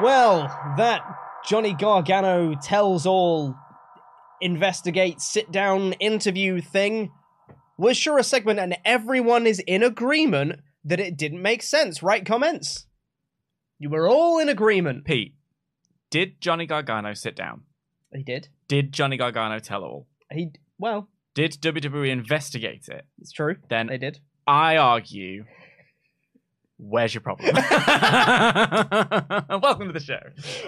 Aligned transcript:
Well, 0.00 0.48
that 0.76 1.02
Johnny 1.46 1.72
Gargano 1.72 2.54
tells 2.54 3.06
all, 3.06 3.54
investigate, 4.40 5.20
sit 5.20 5.52
down, 5.52 5.92
interview 5.94 6.60
thing 6.60 7.12
was 7.78 7.96
sure 7.96 8.18
a 8.18 8.24
segment, 8.24 8.58
and 8.58 8.76
everyone 8.84 9.46
is 9.46 9.60
in 9.60 9.82
agreement 9.82 10.60
that 10.84 11.00
it 11.00 11.16
didn't 11.16 11.42
make 11.42 11.62
sense. 11.62 12.02
Right 12.02 12.24
comments? 12.26 12.86
You 13.78 13.90
were 13.90 14.08
all 14.08 14.38
in 14.38 14.48
agreement. 14.48 15.04
Pete, 15.04 15.34
did 16.10 16.40
Johnny 16.40 16.66
Gargano 16.66 17.14
sit 17.14 17.36
down? 17.36 17.62
He 18.12 18.22
did. 18.22 18.48
Did 18.68 18.92
Johnny 18.92 19.16
Gargano 19.16 19.58
tell 19.58 19.82
all? 19.82 20.06
He 20.30 20.50
well, 20.78 21.08
Did 21.34 21.52
WWE 21.60 22.10
investigate 22.10 22.88
it? 22.88 23.04
it's 23.20 23.32
true. 23.32 23.56
Then 23.68 23.86
They 23.88 23.98
did. 23.98 24.20
I 24.46 24.76
argue, 24.76 25.44
where's 26.78 27.14
your 27.14 27.20
problem? 27.20 27.54
Welcome 29.62 29.88
to 29.88 29.92
the 29.92 30.00
show. 30.00 30.20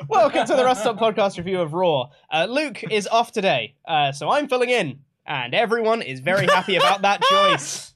Welcome 0.08 0.46
to 0.46 0.54
the 0.54 0.62
WrestleTalk 0.62 0.98
Podcast 0.98 1.38
review 1.38 1.60
of 1.60 1.74
Raw. 1.74 2.10
Uh, 2.32 2.46
Luke 2.48 2.82
is 2.84 3.06
off 3.06 3.32
today, 3.32 3.74
uh, 3.86 4.12
so 4.12 4.30
I'm 4.30 4.48
filling 4.48 4.70
in, 4.70 5.00
and 5.26 5.54
everyone 5.54 6.02
is 6.02 6.20
very 6.20 6.46
happy 6.46 6.76
about 6.76 7.02
that 7.02 7.22
choice. 7.30 7.92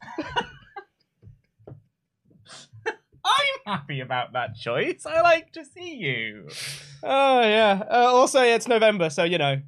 I'm 3.22 3.60
happy 3.66 4.00
about 4.00 4.32
that 4.32 4.56
choice. 4.56 5.06
I 5.06 5.20
like 5.20 5.52
to 5.52 5.64
see 5.64 5.94
you. 5.94 6.48
Oh 7.02 7.40
yeah. 7.42 7.82
Uh, 7.88 8.10
also, 8.12 8.42
it's 8.42 8.66
November, 8.66 9.10
so 9.10 9.24
you 9.24 9.38
know. 9.38 9.60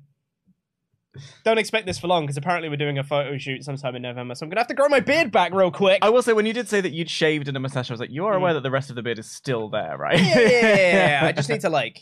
Don't 1.44 1.58
expect 1.58 1.86
this 1.86 1.98
for 1.98 2.06
long 2.06 2.24
because 2.24 2.36
apparently 2.36 2.68
we're 2.68 2.76
doing 2.76 2.98
a 2.98 3.04
photo 3.04 3.36
shoot 3.38 3.64
sometime 3.64 3.96
in 3.96 4.02
November, 4.02 4.34
so 4.34 4.44
I'm 4.44 4.50
gonna 4.50 4.60
have 4.60 4.68
to 4.68 4.74
grow 4.74 4.88
my 4.88 5.00
beard 5.00 5.30
back 5.30 5.52
real 5.52 5.70
quick. 5.70 5.98
I 6.02 6.10
will 6.10 6.22
say, 6.22 6.32
when 6.32 6.46
you 6.46 6.52
did 6.52 6.68
say 6.68 6.80
that 6.80 6.92
you'd 6.92 7.10
shaved 7.10 7.48
and 7.48 7.56
a 7.56 7.60
mustache, 7.60 7.90
I 7.90 7.92
was 7.92 8.00
like, 8.00 8.10
you 8.10 8.26
are 8.26 8.34
mm. 8.34 8.38
aware 8.38 8.54
that 8.54 8.62
the 8.62 8.70
rest 8.70 8.90
of 8.90 8.96
the 8.96 9.02
beard 9.02 9.18
is 9.18 9.30
still 9.30 9.68
there, 9.68 9.96
right? 9.98 10.18
yeah, 10.18 10.40
yeah, 10.40 10.48
yeah, 10.48 11.20
yeah. 11.22 11.26
I 11.26 11.32
just 11.32 11.48
need 11.50 11.60
to 11.62 11.70
like 11.70 12.00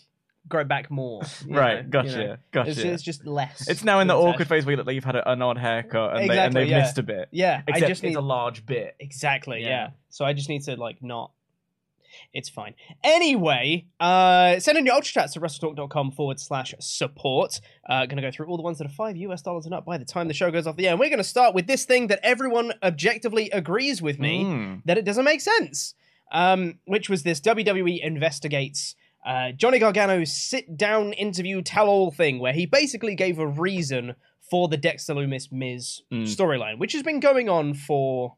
grow 0.48 0.64
back 0.64 0.90
more. 0.90 1.22
Right, 1.48 1.84
know, 1.84 1.90
gotcha, 1.90 2.10
you 2.10 2.16
know. 2.16 2.36
gotcha. 2.52 2.70
It's, 2.70 2.80
it's 2.80 3.02
just 3.02 3.26
less. 3.26 3.68
It's 3.68 3.84
now 3.84 4.00
in 4.00 4.06
the 4.06 4.16
awkward 4.16 4.48
phase 4.48 4.64
where 4.64 4.72
you 4.72 4.76
look 4.76 4.86
like 4.86 4.94
you've 4.94 5.04
had 5.04 5.16
an 5.16 5.42
odd 5.42 5.58
haircut 5.58 6.16
and, 6.16 6.18
they, 6.18 6.22
and 6.22 6.30
Exactly, 6.32 6.60
they've 6.60 6.70
yeah. 6.70 6.78
missed 6.80 6.98
a 6.98 7.02
bit. 7.02 7.28
Yeah, 7.30 7.62
Except 7.66 7.84
I 7.84 7.88
just 7.88 8.02
need 8.02 8.08
it's 8.10 8.18
a 8.18 8.22
large 8.22 8.66
bit. 8.66 8.96
Exactly, 9.00 9.62
yeah. 9.62 9.68
Yeah. 9.68 9.88
So 10.10 10.24
I 10.24 10.32
just 10.32 10.48
need 10.48 10.62
to 10.64 10.76
like 10.76 11.02
not. 11.02 11.32
It's 12.32 12.48
fine. 12.48 12.74
Anyway, 13.02 13.86
uh, 13.98 14.60
send 14.60 14.78
in 14.78 14.86
your 14.86 14.94
ultra 14.94 15.12
chats 15.12 15.32
to 15.34 15.40
wrestletalk.com 15.40 16.12
forward 16.12 16.38
slash 16.38 16.74
support. 16.78 17.60
Uh, 17.88 18.06
gonna 18.06 18.22
go 18.22 18.30
through 18.30 18.46
all 18.46 18.56
the 18.56 18.62
ones 18.62 18.78
that 18.78 18.86
are 18.86 18.90
five 18.90 19.16
US 19.16 19.42
dollars 19.42 19.64
and 19.64 19.74
up 19.74 19.84
by 19.84 19.98
the 19.98 20.04
time 20.04 20.28
the 20.28 20.34
show 20.34 20.50
goes 20.50 20.66
off 20.66 20.76
the 20.76 20.86
air. 20.86 20.92
And 20.92 21.00
we're 21.00 21.10
gonna 21.10 21.24
start 21.24 21.54
with 21.54 21.66
this 21.66 21.84
thing 21.84 22.06
that 22.06 22.20
everyone 22.22 22.72
objectively 22.82 23.50
agrees 23.50 24.00
with 24.00 24.18
me 24.20 24.44
Mm. 24.44 24.82
that 24.84 24.96
it 24.96 25.04
doesn't 25.04 25.24
make 25.24 25.40
sense. 25.40 25.94
Um, 26.32 26.78
which 26.84 27.08
was 27.10 27.24
this 27.24 27.40
WWE 27.40 28.00
investigates 28.00 28.94
uh, 29.26 29.50
Johnny 29.52 29.78
Gargano's 29.78 30.32
sit 30.32 30.78
down 30.78 31.12
interview 31.12 31.60
tell 31.60 31.88
all 31.88 32.10
thing, 32.10 32.38
where 32.38 32.54
he 32.54 32.64
basically 32.64 33.14
gave 33.14 33.38
a 33.38 33.46
reason 33.46 34.14
for 34.50 34.66
the 34.68 34.78
Dexter 34.78 35.12
Loomis 35.14 35.52
Miz 35.52 36.00
Mm. 36.10 36.22
storyline, 36.22 36.78
which 36.78 36.92
has 36.94 37.02
been 37.02 37.20
going 37.20 37.48
on 37.50 37.74
for 37.74 38.36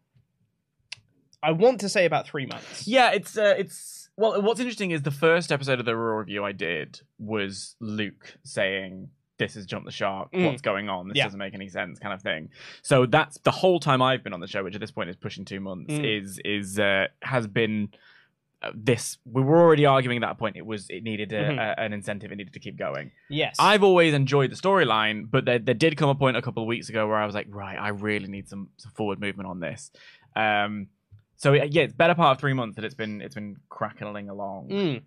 I 1.42 1.52
want 1.52 1.80
to 1.80 1.88
say 1.88 2.04
about 2.04 2.26
three 2.26 2.46
months. 2.46 2.86
Yeah, 2.86 3.10
it's 3.12 3.36
uh, 3.36 3.54
it's 3.58 4.08
well. 4.16 4.40
What's 4.42 4.60
interesting 4.60 4.90
is 4.90 5.02
the 5.02 5.10
first 5.10 5.50
episode 5.52 5.80
of 5.80 5.86
the 5.86 5.96
Raw 5.96 6.16
review 6.18 6.44
I 6.44 6.52
did 6.52 7.00
was 7.18 7.76
Luke 7.80 8.36
saying, 8.44 9.08
"This 9.38 9.56
is 9.56 9.66
Jump 9.66 9.84
the 9.84 9.90
Shark. 9.90 10.32
Mm. 10.32 10.46
What's 10.46 10.62
going 10.62 10.88
on? 10.88 11.08
This 11.08 11.16
Yeah. 11.16 11.24
doesn't 11.24 11.38
make 11.38 11.54
any 11.54 11.68
sense," 11.68 11.98
kind 11.98 12.14
of 12.14 12.22
thing. 12.22 12.50
So 12.82 13.06
that's 13.06 13.38
the 13.38 13.50
whole 13.50 13.80
time 13.80 14.02
I've 14.02 14.22
been 14.22 14.32
on 14.32 14.40
the 14.40 14.46
show, 14.46 14.62
which 14.62 14.74
at 14.74 14.80
this 14.80 14.90
point 14.92 15.10
is 15.10 15.16
pushing 15.16 15.44
two 15.44 15.60
months. 15.60 15.92
Mm. 15.92 16.22
Is 16.22 16.40
is 16.44 16.78
uh, 16.78 17.06
has 17.22 17.46
been. 17.46 17.88
Uh, 18.64 18.70
this 18.76 19.18
we 19.24 19.42
were 19.42 19.60
already 19.60 19.84
arguing 19.86 20.22
at 20.22 20.24
that 20.28 20.38
point. 20.38 20.54
It 20.56 20.64
was 20.64 20.86
it 20.88 21.02
needed 21.02 21.32
a, 21.32 21.42
Mhm. 21.48 21.58
a, 21.58 21.80
an 21.80 21.92
incentive. 21.92 22.30
It 22.30 22.36
needed 22.36 22.52
to 22.52 22.60
keep 22.60 22.76
going. 22.76 23.10
Yes. 23.28 23.56
I've 23.58 23.82
always 23.82 24.14
enjoyed 24.14 24.52
the 24.52 24.54
storyline, 24.54 25.28
but 25.28 25.44
there, 25.44 25.58
there 25.58 25.74
did 25.74 25.96
come 25.96 26.08
a 26.08 26.14
point 26.14 26.36
a 26.36 26.42
couple 26.42 26.62
of 26.62 26.68
weeks 26.68 26.88
ago 26.88 27.08
where 27.08 27.16
I 27.16 27.26
was 27.26 27.34
like, 27.34 27.48
right, 27.50 27.76
I 27.76 27.88
really 27.88 28.28
need 28.28 28.48
some, 28.48 28.68
some 28.76 28.92
forward 28.92 29.18
movement 29.18 29.48
on 29.48 29.58
this. 29.58 29.90
Um, 30.36 30.86
so 31.42 31.54
yeah, 31.54 31.82
it's 31.82 31.92
better 31.92 32.14
part 32.14 32.36
of 32.36 32.40
three 32.40 32.52
months 32.52 32.76
that 32.76 32.84
it's 32.84 32.94
been 32.94 33.20
it's 33.20 33.34
been 33.34 33.56
crackling 33.68 34.28
along. 34.28 34.68
Mm. 34.68 35.02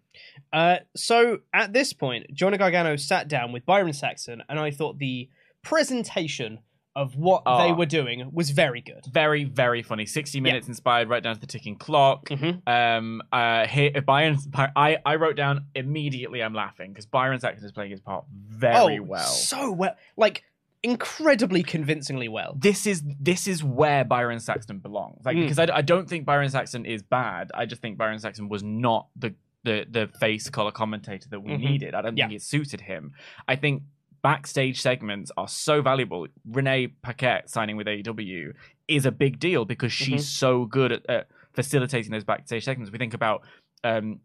Uh, 0.52 0.78
so 0.94 1.40
at 1.54 1.72
this 1.72 1.94
point, 1.94 2.26
Johnny 2.34 2.58
Gargano 2.58 2.98
sat 2.98 3.30
down 3.30 3.54
with 3.54 3.66
Byron 3.66 3.94
Saxton, 3.94 4.44
and 4.50 4.60
I 4.60 4.70
thought 4.72 5.00
the 5.00 5.30
presentation 5.64 6.60
of 6.94 7.16
what 7.16 7.44
Oh. 7.46 7.58
they 7.58 7.72
were 7.74 7.86
doing 7.86 8.30
was 8.34 8.50
very 8.50 8.82
good. 8.82 9.06
Very 9.12 9.46
very 9.46 9.82
funny. 9.82 10.06
Sixty 10.06 10.42
minutes 10.42 10.68
inspired, 10.68 11.08
right 11.08 11.24
down 11.24 11.36
to 11.36 11.40
the 11.42 11.48
ticking 11.48 11.78
clock. 11.78 12.28
Mhm. 12.28 12.68
Um, 12.68 13.22
uh, 13.32 13.66
here, 13.68 14.02
Byron, 14.02 14.38
I 14.76 14.98
I 15.06 15.16
wrote 15.16 15.38
down 15.38 15.68
immediately. 15.74 16.44
I'm 16.44 16.54
laughing 16.54 16.92
because 16.92 17.06
Byron 17.06 17.40
Saxton 17.40 17.66
is 17.66 17.72
playing 17.72 17.92
his 17.92 18.02
part 18.02 18.26
very 18.32 19.00
oh, 19.00 19.04
well. 19.04 19.24
so 19.26 19.72
well, 19.72 19.96
like 20.18 20.44
incredibly 20.86 21.64
convincingly 21.64 22.28
well. 22.30 22.56
this 22.58 22.86
is 22.88 23.04
this 23.20 23.48
is 23.48 23.64
where 23.64 24.04
Byron 24.06 24.40
Saxton 24.40 24.80
belongs. 24.80 25.26
Like 25.26 25.36
Mm. 25.36 25.42
because 25.44 25.60
I, 25.60 25.68
I 25.78 25.82
don't 25.82 26.08
think 26.08 26.26
Byron 26.26 26.50
Saxton 26.50 26.86
is 26.86 27.02
bad. 27.04 27.52
I 27.54 27.66
just 27.66 27.82
think 27.82 27.98
Byron 27.98 28.20
Saxton 28.20 28.48
was 28.48 28.64
not 28.64 29.08
the 29.16 29.34
the 29.64 29.86
the 29.90 30.08
face 30.20 30.50
color 30.50 30.72
commentator 30.72 31.28
that 31.30 31.40
we 31.42 31.52
Mhm. 31.54 31.60
needed. 31.60 31.96
I 31.96 32.02
don't 32.04 32.16
Yeah. 32.18 32.28
think 32.28 32.38
it 32.38 32.44
suited 32.44 32.82
him. 32.82 33.14
I 33.48 33.56
think 33.56 33.84
backstage 34.22 34.80
segments 34.82 35.32
are 35.38 35.48
so 35.48 35.82
valuable. 35.82 36.28
Renee 36.50 36.88
Paquette 37.02 37.50
signing 37.50 37.76
with 37.78 37.88
AEW 37.88 38.54
is 38.88 39.06
a 39.06 39.12
big 39.12 39.40
deal 39.40 39.66
because 39.66 39.92
she's 39.94 40.26
Mhm. 40.26 40.38
so 40.44 40.66
good 40.66 40.92
at, 40.92 41.10
at 41.10 41.28
facilitating 41.54 42.12
those 42.12 42.24
backstage 42.24 42.64
segments. 42.64 42.92
We 42.92 42.98
think 43.00 43.14
about 43.14 43.44
um, 43.84 44.20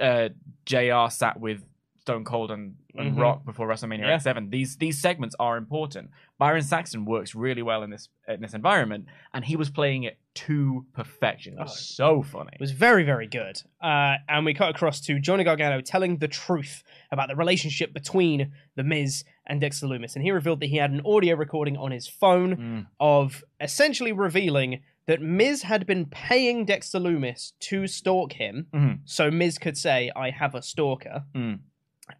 uh, 0.00 0.30
JR 0.66 1.08
sat 1.10 1.38
with 1.38 1.64
Stone 2.04 2.24
Cold 2.24 2.50
and, 2.50 2.74
and 2.98 3.16
Mhm. 3.16 3.18
Rock 3.18 3.46
before 3.46 3.66
WrestleMania 3.66 4.00
Yeah. 4.00 4.16
X7. 4.18 4.50
These 4.50 4.76
these 4.76 5.00
segments 5.00 5.34
are 5.40 5.56
important. 5.56 6.10
Byron 6.38 6.60
Saxton 6.62 7.06
works 7.06 7.34
really 7.34 7.62
well 7.62 7.82
in 7.82 7.88
this 7.88 8.10
in 8.28 8.42
this 8.42 8.52
environment, 8.52 9.06
and 9.32 9.42
he 9.42 9.56
was 9.56 9.70
playing 9.70 10.02
it 10.02 10.18
to 10.34 10.84
perfection. 10.92 11.54
It 11.54 11.60
was 11.60 11.72
Oh. 11.98 12.20
so 12.20 12.22
funny. 12.22 12.50
It 12.52 12.60
was 12.60 12.72
very, 12.72 13.04
very 13.04 13.26
good. 13.26 13.56
Uh, 13.80 14.16
and 14.28 14.44
we 14.44 14.52
cut 14.52 14.68
across 14.68 15.00
to 15.02 15.18
Johnny 15.18 15.44
Gargano 15.44 15.80
telling 15.80 16.18
the 16.18 16.28
truth 16.28 16.82
about 17.10 17.28
the 17.28 17.36
relationship 17.36 17.94
between 17.94 18.52
The 18.74 18.82
Miz 18.84 19.24
and 19.46 19.58
Dexter 19.62 19.86
Loomis. 19.86 20.14
And 20.14 20.22
he 20.22 20.30
revealed 20.30 20.60
that 20.60 20.66
he 20.66 20.76
had 20.76 20.90
an 20.90 21.00
audio 21.06 21.36
recording 21.36 21.76
on 21.78 21.90
his 21.90 22.06
phone 22.06 22.56
Mm. 22.56 22.86
of 23.00 23.42
essentially 23.60 24.12
revealing 24.12 24.82
that 25.06 25.22
Miz 25.22 25.62
had 25.62 25.86
been 25.86 26.04
paying 26.06 26.64
Dexter 26.66 26.98
Loomis 26.98 27.52
to 27.60 27.86
stalk 27.86 28.32
him. 28.34 28.66
Mhm. 28.74 28.98
So 29.04 29.30
Miz 29.30 29.56
could 29.58 29.76
say, 29.78 30.10
I 30.16 30.30
have 30.30 30.54
a 30.54 30.60
stalker. 30.62 31.24
Mm. 31.34 31.60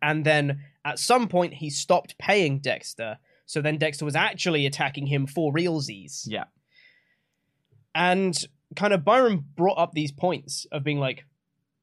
And 0.00 0.24
then 0.24 0.60
at 0.84 0.98
some 0.98 1.28
point, 1.28 1.54
he 1.54 1.70
stopped 1.70 2.16
paying 2.18 2.58
Dexter. 2.58 3.18
So 3.46 3.60
then 3.60 3.76
Dexter 3.78 4.04
was 4.04 4.16
actually 4.16 4.64
attacking 4.66 5.06
him 5.06 5.26
for 5.26 5.52
realsies. 5.52 6.22
Yeah. 6.26 6.44
And 7.94 8.36
kind 8.76 8.92
of 8.92 9.04
Byron 9.04 9.44
brought 9.56 9.78
up 9.78 9.92
these 9.92 10.10
points 10.12 10.66
of 10.72 10.82
being 10.84 10.98
like, 10.98 11.24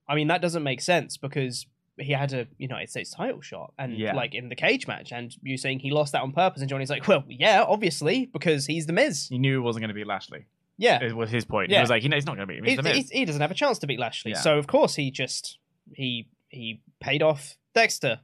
I 0.10 0.16
mean, 0.16 0.28
that 0.28 0.42
doesn't 0.42 0.64
make 0.64 0.82
sense 0.82 1.18
because 1.18 1.66
he 1.98 2.12
had 2.12 2.34
a 2.34 2.48
United 2.58 2.90
States 2.90 3.12
title 3.12 3.42
shot 3.42 3.74
and 3.78 3.96
Yeah. 3.98 4.14
like 4.16 4.34
in 4.34 4.50
the 4.50 4.56
cage 4.56 4.88
match, 4.88 5.12
and 5.12 5.34
you 5.44 5.56
saying 5.58 5.80
he 5.80 5.92
lost 5.92 6.12
that 6.14 6.22
on 6.22 6.32
purpose, 6.32 6.62
and 6.62 6.70
Johnny's 6.70 6.90
like, 6.90 7.08
well, 7.08 7.24
yeah, 7.30 7.64
obviously 7.66 8.26
because 8.26 8.66
he's 8.66 8.88
the 8.88 8.94
Miz. 8.94 9.28
He 9.30 9.38
knew 9.38 9.60
it 9.60 9.62
wasn't 9.64 9.82
going 9.84 9.90
to 9.90 9.94
be 9.94 10.04
Lashley. 10.04 10.46
Yeah, 10.78 11.04
It 11.04 11.16
was 11.16 11.30
his 11.30 11.46
point. 11.46 11.70
Yeah. 11.70 11.78
He 11.78 11.82
was 11.82 11.90
like, 11.92 12.02
he, 12.02 12.10
he's 12.10 12.26
not 12.26 12.36
going 12.38 12.48
to 12.48 12.54
be. 12.54 12.60
He's 12.60 12.70
he, 12.72 12.76
the 12.78 12.84
Miz. 12.84 13.10
he- 13.12 13.20
he 13.20 13.26
doesn't 13.26 13.42
have 13.42 13.52
a 13.52 13.56
chance 13.56 13.78
to 13.80 13.88
beat 13.88 14.00
Lashley, 14.00 14.32
Yeah. 14.32 14.40
so 14.40 14.58
of 14.58 14.66
course 14.68 14.96
he 14.96 15.12
just 15.12 15.60
he 15.94 16.28
he 16.50 16.82
paid 17.00 17.22
off 17.22 17.56
Dexter. 17.74 18.20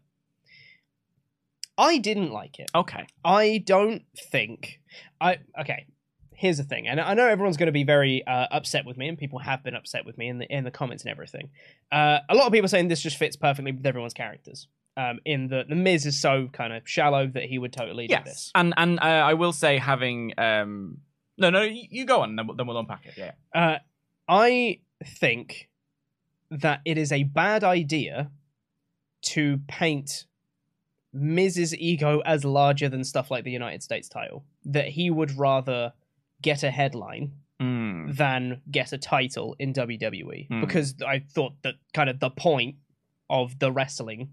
I 1.78 1.98
didn't 2.00 2.32
like 2.32 2.60
it. 2.60 2.70
Okay. 2.74 3.06
I 3.24 3.64
don't 3.66 4.04
think 4.32 4.80
I 5.22 5.38
okay. 5.60 5.86
Here's 6.32 6.58
the 6.58 6.64
thing, 6.64 6.88
and 6.88 7.00
I 7.02 7.16
know 7.16 7.26
everyone's 7.28 7.58
going 7.58 7.66
to 7.68 7.72
be 7.72 7.84
very 7.84 8.26
uh, 8.28 8.46
upset 8.52 8.86
with 8.86 8.96
me, 8.96 9.08
and 9.08 9.18
people 9.18 9.40
have 9.40 9.64
been 9.64 9.74
upset 9.76 10.06
with 10.06 10.20
me 10.20 10.28
in 10.28 10.38
the 10.38 10.46
in 10.56 10.64
the 10.64 10.72
comments 10.72 11.04
and 11.04 11.10
everything. 11.12 11.50
Uh, 11.92 12.20
a 12.30 12.36
lot 12.36 12.46
of 12.46 12.52
people 12.54 12.66
are 12.66 12.68
saying 12.70 12.90
this 12.90 13.02
just 13.02 13.18
fits 13.18 13.36
perfectly 13.36 13.72
with 13.72 13.84
everyone's 13.86 14.14
characters. 14.14 14.68
Um, 14.98 15.20
in 15.26 15.48
the 15.48 15.66
the 15.68 15.76
Miz 15.76 16.06
is 16.06 16.20
so 16.20 16.48
kind 16.54 16.74
of 16.74 16.88
shallow 16.88 17.26
that 17.28 17.44
he 17.44 17.58
would 17.58 17.74
totally 17.74 18.08
do 18.08 18.14
Yes. 18.14 18.24
this. 18.26 18.52
And 18.54 18.74
and 18.78 19.00
uh, 19.00 19.04
I 19.04 19.34
will 19.34 19.54
say 19.54 19.78
having 19.80 20.34
um 20.40 21.00
no 21.40 21.50
no 21.50 21.62
you, 21.64 21.86
you 21.90 22.06
go 22.06 22.22
on 22.22 22.36
then 22.36 22.46
we'll, 22.48 22.56
then 22.56 22.66
we'll 22.68 22.80
unpack 22.80 23.06
it. 23.08 23.14
Yeah. 23.18 23.32
Uh, 23.54 23.78
I 24.28 24.80
think 25.06 25.70
that 26.52 26.82
it 26.86 26.98
is 27.00 27.12
a 27.12 27.24
bad 27.24 27.64
idea 27.64 28.30
to 29.24 29.60
paint 29.68 30.26
Miz's 31.14 31.76
ego 31.76 32.20
as 32.26 32.44
larger 32.46 32.90
than 32.90 33.04
stuff 33.04 33.32
like 33.32 33.44
the 33.44 33.52
United 33.52 33.82
States 33.84 34.08
title. 34.10 34.44
That 34.66 34.90
he 34.90 35.10
would 35.10 35.38
rather 35.38 35.94
get 36.42 36.64
a 36.64 36.72
headline 36.72 37.34
Mm. 37.60 38.16
than 38.16 38.62
get 38.70 38.94
a 38.94 39.00
title 39.00 39.56
in 39.58 39.74
WWE 39.74 40.46
Hmm. 40.48 40.62
because 40.62 40.94
I 41.02 41.18
thought 41.20 41.60
that 41.64 41.74
kind 41.92 42.08
of 42.08 42.20
the 42.20 42.30
point 42.30 42.76
of 43.32 43.58
the 43.58 43.72
wrestling 43.72 44.30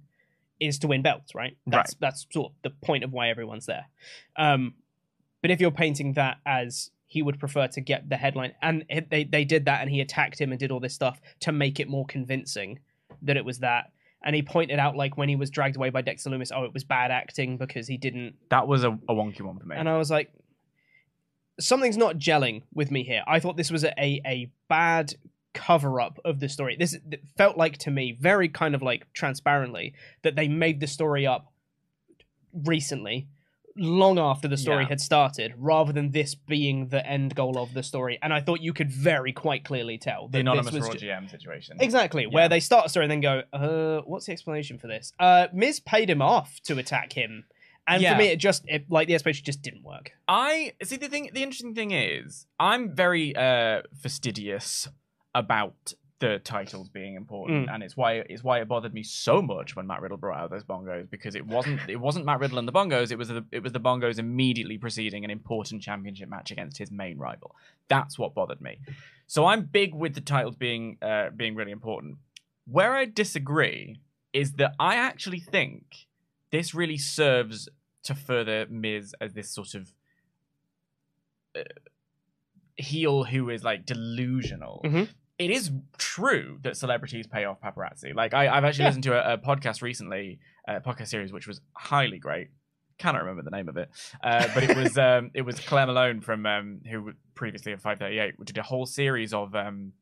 is 0.61 0.79
to 0.81 0.89
win 0.89 1.01
belts, 1.01 1.35
right? 1.35 1.57
That's 1.67 1.95
that's 1.95 2.27
sort 2.31 2.53
of 2.53 2.57
the 2.61 2.71
point 2.87 3.03
of 3.03 3.13
why 3.15 3.31
everyone's 3.31 3.65
there. 3.65 3.87
Um, 4.37 4.75
but 5.41 5.51
if 5.51 5.59
you're 5.59 5.71
painting 5.71 6.13
that 6.13 6.37
as 6.45 6.91
he 7.07 7.23
would 7.23 7.41
prefer 7.41 7.67
to 7.69 7.81
get 7.81 8.11
the 8.11 8.19
headline, 8.19 8.53
and 8.61 8.85
they 9.09 9.25
they 9.25 9.47
did 9.47 9.65
that, 9.65 9.81
and 9.81 9.91
he 9.91 10.03
attacked 10.03 10.39
him 10.39 10.53
and 10.53 10.59
did 10.59 10.71
all 10.71 10.81
this 10.81 10.95
stuff 10.95 11.19
to 11.41 11.51
make 11.51 11.81
it 11.81 11.89
more 11.89 12.05
convincing 12.05 12.79
that 13.23 13.39
it 13.39 13.45
was 13.47 13.61
that. 13.61 13.91
And 14.25 14.35
he 14.35 14.43
pointed 14.43 14.79
out, 14.79 14.97
like 14.97 15.17
when 15.19 15.29
he 15.29 15.37
was 15.37 15.50
dragged 15.50 15.76
away 15.76 15.91
by 15.91 16.00
Dexter 16.00 16.31
Loomis, 16.31 16.50
oh, 16.50 16.65
it 16.65 16.73
was 16.73 16.82
bad 16.82 17.11
acting 17.11 17.59
because 17.59 17.87
he 17.87 17.99
didn't 17.99 18.35
That 18.49 18.67
was 18.67 18.82
a, 18.82 18.91
a 18.91 19.15
wonky 19.15 19.43
one 19.43 19.59
for 19.59 19.67
me. 19.67 19.76
and 19.76 19.88
I 19.88 19.99
was 19.99 20.11
like, 20.11 20.32
something's 21.61 21.99
not 21.99 22.17
gelling 22.17 22.62
with 22.73 22.91
me 22.91 23.05
here. 23.05 23.23
I 23.26 23.38
thought 23.38 23.56
this 23.56 23.71
was 23.71 23.85
a, 23.85 23.93
a, 24.00 24.21
a 24.26 24.50
bad 24.69 25.15
cover 25.53 26.00
up 26.00 26.19
of 26.25 26.41
the 26.41 26.49
story. 26.49 26.76
This 26.76 26.94
it 26.94 27.23
felt 27.37 27.56
like 27.56 27.79
to 27.79 27.91
me, 27.91 28.17
very 28.19 28.49
kind 28.49 28.75
of 28.75 28.82
like 28.82 29.12
transparently, 29.12 29.94
that 30.23 30.37
they 30.37 30.49
made 30.49 30.81
the 30.81 30.87
story 30.87 31.26
up 31.26 31.53
recently, 32.53 33.29
long 33.76 34.19
after 34.19 34.47
the 34.47 34.56
story 34.56 34.85
Yeah. 34.85 34.88
had 34.91 35.00
started, 35.00 35.53
rather 35.56 35.93
than 35.93 36.11
this 36.12 36.35
being 36.35 36.88
the 36.88 37.05
end 37.06 37.35
goal 37.35 37.59
of 37.59 37.75
the 37.75 37.82
story. 37.82 38.19
And 38.23 38.32
I 38.32 38.41
thought 38.41 38.61
you 38.61 38.73
could 38.73 38.91
very 38.91 39.32
quite 39.32 39.65
clearly 39.65 39.99
tell 39.99 40.29
the 40.29 40.38
anonymous 40.41 40.73
this 40.73 40.81
was 40.81 40.88
Raw 40.88 40.94
GM 40.94 41.29
situation. 41.31 41.76
Exactly, 41.81 42.23
Yeah. 42.23 42.29
where 42.29 42.49
they 42.49 42.61
start 42.61 42.87
a 42.87 42.88
story 42.88 43.05
and 43.06 43.11
then 43.11 43.21
go, 43.21 43.43
uh, 43.53 44.03
what's 44.03 44.26
the 44.26 44.32
explanation 44.32 44.79
for 44.79 44.87
this? 44.87 45.12
Uh, 45.19 45.49
Miz 45.53 45.81
paid 45.81 46.09
him 46.09 46.23
off 46.23 46.61
to 46.65 46.79
attack 46.79 47.12
him. 47.15 47.47
And 47.87 48.00
Yeah. 48.00 48.12
for 48.15 48.19
me, 48.19 48.29
it 48.29 48.37
just, 48.38 48.65
it, 48.67 48.91
like, 48.91 49.09
the 49.09 49.15
explanation 49.15 49.44
just 49.44 49.61
didn't 49.61 49.82
work. 49.82 50.12
I 50.26 50.73
see 50.82 50.97
the 50.97 51.09
thing. 51.09 51.31
The 51.35 51.43
interesting 51.43 51.75
thing 51.75 51.91
is, 51.91 52.47
I'm 52.59 52.94
very 52.94 53.37
uh, 53.37 53.82
fastidious 54.00 54.88
about 55.35 55.93
the 56.20 56.38
titles 56.38 56.88
being 56.88 57.16
important, 57.16 57.66
Mm. 57.69 57.75
and 57.75 57.82
it's 57.82 57.96
why 57.96 58.12
it's 58.14 58.43
why 58.44 58.61
it 58.61 58.69
bothered 58.69 58.94
me 58.94 59.02
so 59.02 59.43
much 59.43 59.75
when 59.76 59.87
Matt 59.87 60.00
Riddle 60.00 60.16
brought 60.16 60.38
out 60.38 60.50
those 60.50 60.62
bongos 60.64 61.11
because 61.11 61.34
it 61.34 61.44
wasn't 61.46 61.81
it 61.88 61.96
wasn't 61.96 62.25
Matt 62.25 62.38
Riddle 62.40 62.58
and 62.58 62.69
the 62.69 62.72
bongos. 62.72 63.11
It 63.11 63.19
was 63.19 63.28
the 63.28 63.44
it 63.50 63.62
was 63.62 63.72
the 63.72 63.81
bongos 63.81 64.19
immediately 64.19 64.78
preceding 64.78 65.25
an 65.25 65.31
important 65.31 65.82
championship 65.82 66.28
match 66.28 66.50
against 66.52 66.78
his 66.78 66.90
main 66.90 67.19
rival. 67.19 67.55
That's 67.88 68.19
what 68.19 68.32
bothered 68.34 68.61
me. 68.61 68.78
So 69.26 69.46
I'm 69.46 69.62
big 69.64 69.93
with 69.94 70.14
the 70.14 70.20
titles 70.20 70.55
being 70.56 70.99
uh, 71.02 71.31
being 71.31 71.55
really 71.56 71.72
important. 71.72 72.19
Where 72.66 72.94
I 72.94 73.05
disagree 73.06 73.99
is 74.32 74.52
that 74.55 74.75
I 74.78 74.94
actually 74.96 75.40
think 75.40 76.06
this 76.50 76.75
really 76.75 76.96
serves 76.99 77.69
to 78.05 78.14
further 78.14 78.66
Miz 78.70 79.14
as 79.20 79.32
this 79.34 79.50
sort 79.50 79.75
of 79.75 79.93
uh, 81.56 81.62
heel 82.76 83.25
who 83.25 83.50
is 83.50 83.62
like 83.64 83.84
delusional. 83.87 84.81
Mhm. 84.84 85.08
It 85.39 85.51
is 85.51 85.71
true 85.99 86.59
that 86.63 86.77
celebrities 86.77 87.27
pay 87.27 87.45
off 87.45 87.61
paparazzi. 87.61 88.15
Like 88.15 88.35
I, 88.35 88.49
I've 88.49 88.65
actually 88.65 88.85
Yeah. 88.85 88.89
listened 88.89 89.05
to 89.05 89.31
a, 89.31 89.35
a 89.35 89.39
podcast 89.39 89.83
recently, 89.83 90.39
a 90.69 90.81
podcast 90.81 91.09
series 91.09 91.33
which 91.33 91.47
was 91.49 91.61
highly 91.75 92.19
great. 92.19 92.49
Cannot 92.99 93.23
remember 93.23 93.43
the 93.43 93.51
name 93.51 93.69
of 93.69 93.77
it, 93.77 93.91
uh, 94.23 94.47
but 94.55 94.63
it 94.63 94.77
was 94.77 94.97
um, 95.09 95.33
it 95.35 95.43
was 95.43 95.59
Claire 95.59 95.87
Malone 95.87 96.21
from 96.21 96.47
um, 96.47 96.81
who 96.89 97.13
previously 97.35 97.73
of 97.73 97.83
Five 97.83 97.99
Thirty 97.99 98.21
Eight, 98.21 98.35
did 98.45 98.57
a 98.59 98.63
whole 98.63 98.87
series 98.87 99.35
of 99.35 99.55
um, 99.57 99.93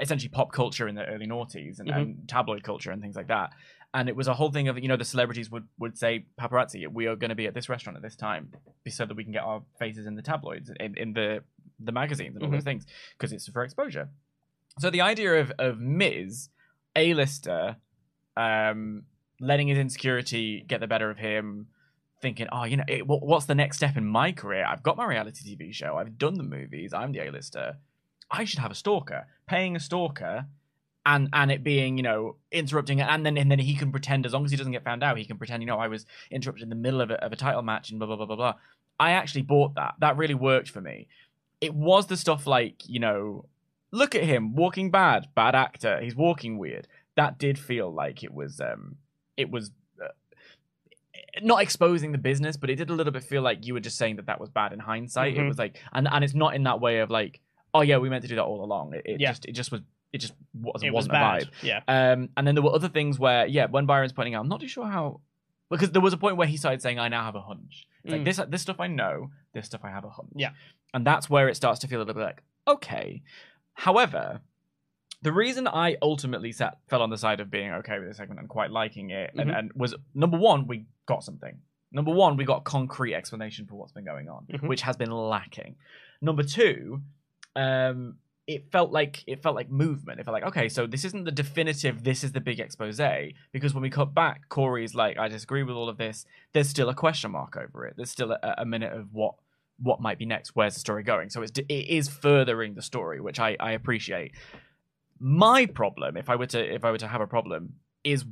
essentially 0.00 0.28
pop 0.28 0.52
culture 0.52 0.88
in 0.88 0.96
the 0.96 1.04
early 1.06 1.26
noughties 1.28 1.78
and, 1.78 1.88
and 1.88 2.28
tabloid 2.28 2.62
culture 2.64 2.90
and 2.90 3.00
things 3.00 3.14
like 3.16 3.28
that. 3.28 3.50
And 3.94 4.08
it 4.08 4.16
was 4.16 4.26
a 4.28 4.34
whole 4.34 4.50
thing 4.50 4.66
of 4.66 4.76
you 4.78 4.88
know 4.88 4.96
the 4.96 5.04
celebrities 5.04 5.48
would 5.52 5.68
would 5.78 5.96
say 5.96 6.26
paparazzi, 6.40 6.86
we 6.92 7.06
are 7.06 7.14
going 7.14 7.30
to 7.30 7.36
be 7.36 7.46
at 7.46 7.54
this 7.54 7.68
restaurant 7.68 7.96
at 7.96 8.02
this 8.02 8.16
time, 8.16 8.50
so 8.88 9.06
that 9.06 9.14
we 9.16 9.22
can 9.22 9.32
get 9.32 9.44
our 9.44 9.62
faces 9.78 10.06
in 10.06 10.16
the 10.16 10.22
tabloids 10.22 10.70
in, 10.80 10.96
in 10.96 11.12
the 11.12 11.44
the 11.78 11.92
magazines 11.92 12.34
and 12.34 12.44
all 12.44 12.50
those 12.50 12.64
things 12.64 12.84
because 13.16 13.32
it's 13.32 13.46
for 13.48 13.62
exposure. 13.62 14.08
So 14.78 14.90
the 14.90 15.00
idea 15.00 15.40
of 15.40 15.52
of 15.58 15.80
Miz, 15.80 16.48
a 16.94 17.14
lister, 17.14 17.76
um, 18.36 19.04
letting 19.40 19.68
his 19.68 19.78
insecurity 19.78 20.64
get 20.66 20.80
the 20.80 20.86
better 20.86 21.10
of 21.10 21.18
him, 21.18 21.68
thinking, 22.20 22.48
oh, 22.52 22.64
you 22.64 22.76
know, 22.76 22.84
it, 22.88 23.06
what, 23.06 23.22
what's 23.22 23.46
the 23.46 23.54
next 23.54 23.78
step 23.78 23.96
in 23.96 24.06
my 24.06 24.32
career? 24.32 24.64
I've 24.64 24.82
got 24.82 24.96
my 24.96 25.04
reality 25.04 25.56
TV 25.56 25.72
show, 25.72 25.96
I've 25.96 26.18
done 26.18 26.34
the 26.34 26.42
movies, 26.42 26.92
I'm 26.92 27.12
the 27.12 27.20
A-lister. 27.20 27.76
I 28.30 28.44
should 28.44 28.58
have 28.58 28.70
a 28.70 28.74
stalker. 28.74 29.26
Paying 29.46 29.76
a 29.76 29.80
stalker 29.80 30.46
and 31.06 31.28
and 31.32 31.50
it 31.50 31.64
being, 31.64 31.96
you 31.96 32.02
know, 32.02 32.36
interrupting 32.52 33.00
and 33.00 33.24
then 33.24 33.38
and 33.38 33.50
then 33.50 33.58
he 33.58 33.74
can 33.74 33.90
pretend 33.90 34.26
as 34.26 34.32
long 34.32 34.44
as 34.44 34.50
he 34.50 34.56
doesn't 34.56 34.72
get 34.72 34.84
found 34.84 35.02
out, 35.02 35.16
he 35.16 35.24
can 35.24 35.38
pretend, 35.38 35.62
you 35.62 35.66
know, 35.66 35.78
I 35.78 35.88
was 35.88 36.04
interrupted 36.30 36.62
in 36.62 36.68
the 36.68 36.74
middle 36.74 37.00
of 37.00 37.10
a, 37.10 37.24
of 37.24 37.32
a 37.32 37.36
title 37.36 37.62
match 37.62 37.90
and 37.90 37.98
blah 37.98 38.06
blah 38.06 38.16
blah 38.16 38.26
blah 38.26 38.36
blah. 38.36 38.54
I 39.00 39.12
actually 39.12 39.42
bought 39.42 39.74
that. 39.76 39.94
That 40.00 40.16
really 40.16 40.34
worked 40.34 40.70
for 40.70 40.80
me. 40.80 41.08
It 41.60 41.74
was 41.74 42.06
the 42.06 42.16
stuff 42.16 42.46
like, 42.46 42.82
you 42.86 43.00
know, 43.00 43.46
look 43.90 44.14
at 44.14 44.22
him 44.24 44.54
walking 44.54 44.90
bad, 44.90 45.28
bad 45.34 45.54
actor. 45.54 46.00
He's 46.00 46.14
walking 46.16 46.58
weird. 46.58 46.86
That 47.16 47.38
did 47.38 47.58
feel 47.58 47.92
like 47.92 48.22
it 48.22 48.32
was 48.32 48.60
um 48.60 48.96
it 49.36 49.50
was 49.50 49.70
uh, 50.02 50.08
not 51.42 51.62
exposing 51.62 52.12
the 52.12 52.18
business, 52.18 52.56
but 52.56 52.70
it 52.70 52.76
did 52.76 52.90
a 52.90 52.94
little 52.94 53.12
bit 53.12 53.24
feel 53.24 53.42
like 53.42 53.66
you 53.66 53.74
were 53.74 53.80
just 53.80 53.96
saying 53.98 54.16
that 54.16 54.26
that 54.26 54.40
was 54.40 54.50
bad 54.50 54.72
in 54.72 54.78
hindsight. 54.78 55.34
It 55.36 55.40
Mhm. 55.40 55.48
was 55.48 55.58
like, 55.58 55.80
and 55.92 56.08
and 56.10 56.24
it's 56.24 56.34
not 56.34 56.54
in 56.54 56.64
that 56.64 56.80
way 56.80 56.98
of 56.98 57.10
like, 57.10 57.40
oh 57.74 57.80
yeah, 57.82 57.98
we 57.98 58.08
meant 58.08 58.22
to 58.22 58.28
do 58.28 58.36
that 58.36 58.44
all 58.44 58.64
along. 58.64 58.94
It, 58.94 59.02
it 59.04 59.20
Yeah. 59.20 59.30
just 59.30 59.46
it 59.46 59.52
just 59.52 59.70
was 59.72 59.80
it 60.12 60.18
just 60.18 60.32
was, 60.54 60.82
It 60.82 60.86
was 60.86 60.94
wasn't 61.08 61.12
bad. 61.12 61.42
a 61.42 61.46
vibe. 61.46 61.50
Yeah. 61.62 61.80
Um, 61.86 62.30
and 62.36 62.46
then 62.46 62.54
there 62.54 62.62
were 62.64 62.72
other 62.74 62.88
things 62.88 63.18
where, 63.18 63.46
yeah, 63.46 63.66
when 63.66 63.84
Byron's 63.84 64.12
pointing 64.14 64.34
out, 64.34 64.40
I'm 64.40 64.48
not 64.48 64.58
too 64.60 64.66
sure 64.66 64.86
how, 64.86 65.20
because 65.68 65.90
there 65.90 66.00
was 66.00 66.14
a 66.14 66.16
point 66.16 66.38
where 66.38 66.46
he 66.48 66.56
started 66.56 66.80
saying, 66.80 66.98
"I 66.98 67.08
now 67.08 67.22
have 67.24 67.34
a 67.34 67.42
hunch." 67.42 67.86
It's 68.04 68.12
like 68.12 68.22
Mm. 68.22 68.24
this, 68.24 68.40
this 68.48 68.62
stuff 68.62 68.80
I 68.80 68.86
know, 68.86 69.30
this 69.52 69.66
stuff 69.66 69.82
I 69.84 69.90
have 69.90 70.04
a 70.04 70.10
hunch. 70.10 70.32
Yeah. 70.34 70.52
and 70.94 71.06
that's 71.06 71.28
where 71.28 71.50
it 71.50 71.56
starts 71.56 71.80
to 71.80 71.88
feel 71.88 71.98
a 71.98 72.00
little 72.04 72.14
bit 72.14 72.22
like, 72.24 72.42
okay. 72.66 73.22
However, 73.78 74.40
the 75.22 75.32
reason 75.32 75.68
I 75.68 75.96
ultimately 76.02 76.50
sat 76.50 76.78
fell 76.88 77.00
on 77.00 77.10
the 77.10 77.16
side 77.16 77.38
of 77.38 77.48
being 77.48 77.70
okay 77.74 78.00
with 78.00 78.08
the 78.08 78.14
segment 78.14 78.40
and 78.40 78.48
quite 78.48 78.72
liking 78.72 79.10
it, 79.10 79.30
and, 79.38 79.50
Mhm. 79.50 79.58
and 79.58 79.72
was 79.74 79.94
number 80.14 80.36
one, 80.36 80.66
we 80.66 80.86
got 81.06 81.22
something. 81.22 81.60
Number 81.92 82.10
one, 82.12 82.36
we 82.36 82.44
got 82.44 82.64
concrete 82.64 83.14
explanation 83.14 83.66
for 83.66 83.76
what's 83.76 83.92
been 83.92 84.04
going 84.04 84.28
on, 84.28 84.46
Mhm. 84.46 84.66
which 84.68 84.82
has 84.82 84.96
been 84.96 85.12
lacking. 85.12 85.76
Number 86.20 86.42
two, 86.42 87.02
um, 87.54 88.18
it 88.48 88.68
felt 88.72 88.90
like 88.90 89.22
it 89.28 89.42
felt 89.44 89.54
like 89.54 89.70
movement. 89.70 90.18
It 90.18 90.24
felt 90.24 90.32
like 90.32 90.42
okay, 90.44 90.68
so 90.68 90.86
this 90.88 91.04
isn't 91.04 91.22
the 91.22 91.30
definitive. 91.30 92.02
This 92.02 92.24
is 92.24 92.32
the 92.32 92.40
big 92.40 92.58
expose 92.58 93.00
because 93.52 93.74
when 93.74 93.82
we 93.82 93.90
cut 93.90 94.12
back, 94.12 94.48
Corey's 94.48 94.94
like, 94.96 95.18
I 95.18 95.28
disagree 95.28 95.62
with 95.62 95.76
all 95.76 95.88
of 95.88 95.98
this. 95.98 96.26
There's 96.52 96.68
still 96.68 96.88
a 96.88 96.94
question 96.94 97.30
mark 97.30 97.56
over 97.56 97.86
it. 97.86 97.94
There's 97.96 98.10
still 98.10 98.32
a, 98.32 98.54
a 98.58 98.64
minute 98.64 98.92
of 98.92 99.14
what 99.14 99.36
what 99.80 100.00
might 100.00 100.18
be 100.18 100.26
next. 100.26 100.50
Where's 100.56 100.74
the 100.74 100.80
story 100.80 101.02
going? 101.02 101.30
So 101.30 101.42
it's 101.42 101.58
it 101.58 101.64
is 101.72 102.08
furthering 102.08 102.74
the 102.74 102.82
story, 102.82 103.20
which 103.20 103.38
I 103.40 103.56
I 103.60 103.72
appreciate. 103.72 104.32
My 105.20 105.66
problem, 105.66 106.16
if 106.16 106.28
I 106.30 106.36
were 106.36 106.46
to 106.46 106.74
if 106.74 106.84
I 106.84 106.90
were 106.90 106.98
to 106.98 107.08
have 107.08 107.20
a 107.20 107.26
problem, 107.26 107.74
is 108.04 108.24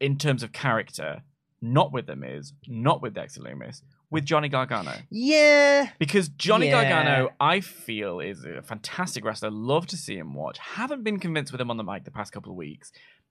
in 0.00 0.16
terms 0.18 0.42
of 0.42 0.52
character, 0.52 1.22
not 1.60 1.92
with 1.92 2.06
the 2.06 2.16
Miz, 2.16 2.52
not 2.66 3.02
with 3.02 3.14
Dexter 3.14 3.42
Loomis, 3.42 3.82
with 4.10 4.24
Johnny 4.24 4.48
Gargano. 4.48 4.92
Yeah. 5.10 5.90
Because 5.98 6.28
Johnny 6.30 6.66
Yeah. 6.66 6.82
Gargano, 6.82 7.30
I 7.40 7.60
feel, 7.60 8.20
is 8.20 8.44
a 8.44 8.62
fantastic 8.62 9.24
wrestler. 9.24 9.50
Love 9.50 9.86
to 9.88 9.96
see 9.96 10.16
him 10.16 10.34
watch. 10.34 10.58
Haven't 10.58 11.04
been 11.04 11.18
convinced 11.20 11.52
with 11.52 11.60
him 11.60 11.70
on 11.70 11.76
the 11.76 11.84
mic 11.84 12.04
the 12.04 12.10
past 12.10 12.32
couple 12.32 12.50
of 12.52 12.56
weeks. 12.56 12.90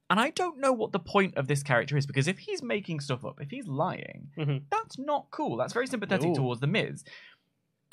And 0.10 0.20
I 0.20 0.30
don't 0.32 0.60
know 0.60 0.74
what 0.74 0.92
the 0.92 1.00
point 1.00 1.38
of 1.38 1.48
this 1.48 1.64
character 1.64 1.98
is 1.98 2.06
because 2.06 2.28
if 2.28 2.38
he's 2.40 2.62
making 2.62 3.00
stuff 3.00 3.26
up, 3.26 3.40
if 3.42 3.50
he's 3.50 3.68
lying, 3.68 4.30
Mhm. 4.38 4.64
that's 4.70 5.00
not 5.00 5.28
cool. 5.32 5.58
That's 5.58 5.74
very 5.74 5.88
sympathetic 5.88 6.28
No. 6.30 6.36
towards 6.36 6.62
the 6.62 6.68
Miz. 6.68 7.04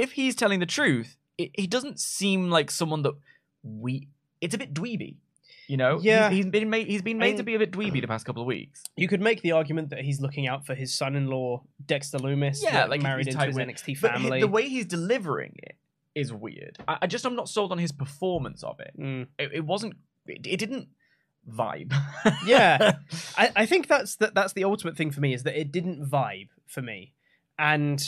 If 0.00 0.12
he's 0.12 0.34
telling 0.34 0.60
the 0.60 0.66
truth, 0.66 1.16
it, 1.38 1.50
he 1.54 1.66
doesn't 1.66 2.00
seem 2.00 2.50
like 2.50 2.70
someone 2.70 3.02
that 3.02 3.14
we. 3.62 4.08
It's 4.40 4.54
a 4.54 4.58
bit 4.58 4.72
dweeby, 4.72 5.16
you 5.68 5.76
know. 5.76 5.94
He's- 5.98 6.04
Yeah. 6.04 6.30
he's 6.30 6.46
been 6.46 6.70
made. 6.70 6.86
He's 6.86 7.02
been 7.02 7.18
made 7.18 7.34
I- 7.34 7.38
to 7.38 7.42
be 7.42 7.54
a 7.54 7.58
bit 7.58 7.70
dweeby 7.72 8.00
the 8.00 8.06
past 8.08 8.24
couple 8.24 8.42
of 8.42 8.46
weeks. 8.46 8.82
You 8.96 9.08
could 9.08 9.20
make 9.20 9.42
the 9.42 9.52
argument 9.52 9.90
that 9.90 10.00
he's 10.04 10.20
looking 10.20 10.46
out 10.48 10.64
for 10.66 10.74
his 10.74 10.94
son-in-law 10.94 11.62
Dexter 11.84 12.18
Loomis, 12.18 12.62
Yeah, 12.62 12.72
that 12.72 12.90
like 12.90 13.02
married 13.02 13.28
into 13.28 13.44
his 13.44 13.54
with- 13.56 13.66
NXT 13.68 14.00
But 14.00 14.12
family. 14.12 14.40
the 14.40 14.48
way 14.48 14.68
he's 14.68 14.86
delivering 14.86 15.54
it 15.62 15.76
is 16.14 16.32
weird. 16.32 16.78
I, 16.88 16.98
I 17.02 17.06
just 17.06 17.24
I'm 17.26 17.36
not 17.36 17.48
sold 17.48 17.70
on 17.72 17.78
his 17.78 17.92
performance 17.92 18.62
of 18.64 18.80
it. 18.80 18.92
Mm. 18.98 19.26
It, 19.38 19.50
it 19.54 19.64
wasn't. 19.64 19.94
It, 20.26 20.46
it 20.46 20.56
didn't 20.58 20.88
vibe. 21.48 21.92
Yeah. 22.46 22.96
I, 23.36 23.52
I 23.56 23.66
think 23.66 23.86
that's 23.88 24.16
that 24.16 24.34
that's 24.34 24.52
the 24.54 24.64
ultimate 24.64 24.96
thing 24.96 25.10
for 25.10 25.20
me 25.20 25.34
is 25.34 25.42
that 25.44 25.58
it 25.58 25.70
didn't 25.72 26.04
vibe 26.08 26.48
for 26.66 26.80
me. 26.82 27.12
And 27.58 28.00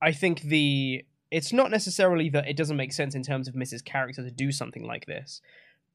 I 0.00 0.12
think 0.12 0.40
the 0.42 1.04
it's 1.34 1.52
not 1.52 1.70
necessarily 1.70 2.28
that 2.30 2.46
it 2.48 2.56
doesn't 2.56 2.76
make 2.76 2.92
sense 2.92 3.14
in 3.14 3.22
terms 3.22 3.48
of 3.48 3.54
Miz's 3.54 3.82
Character 3.82 4.22
to 4.22 4.30
do 4.30 4.52
something 4.52 4.84
like 4.86 5.06
this, 5.06 5.40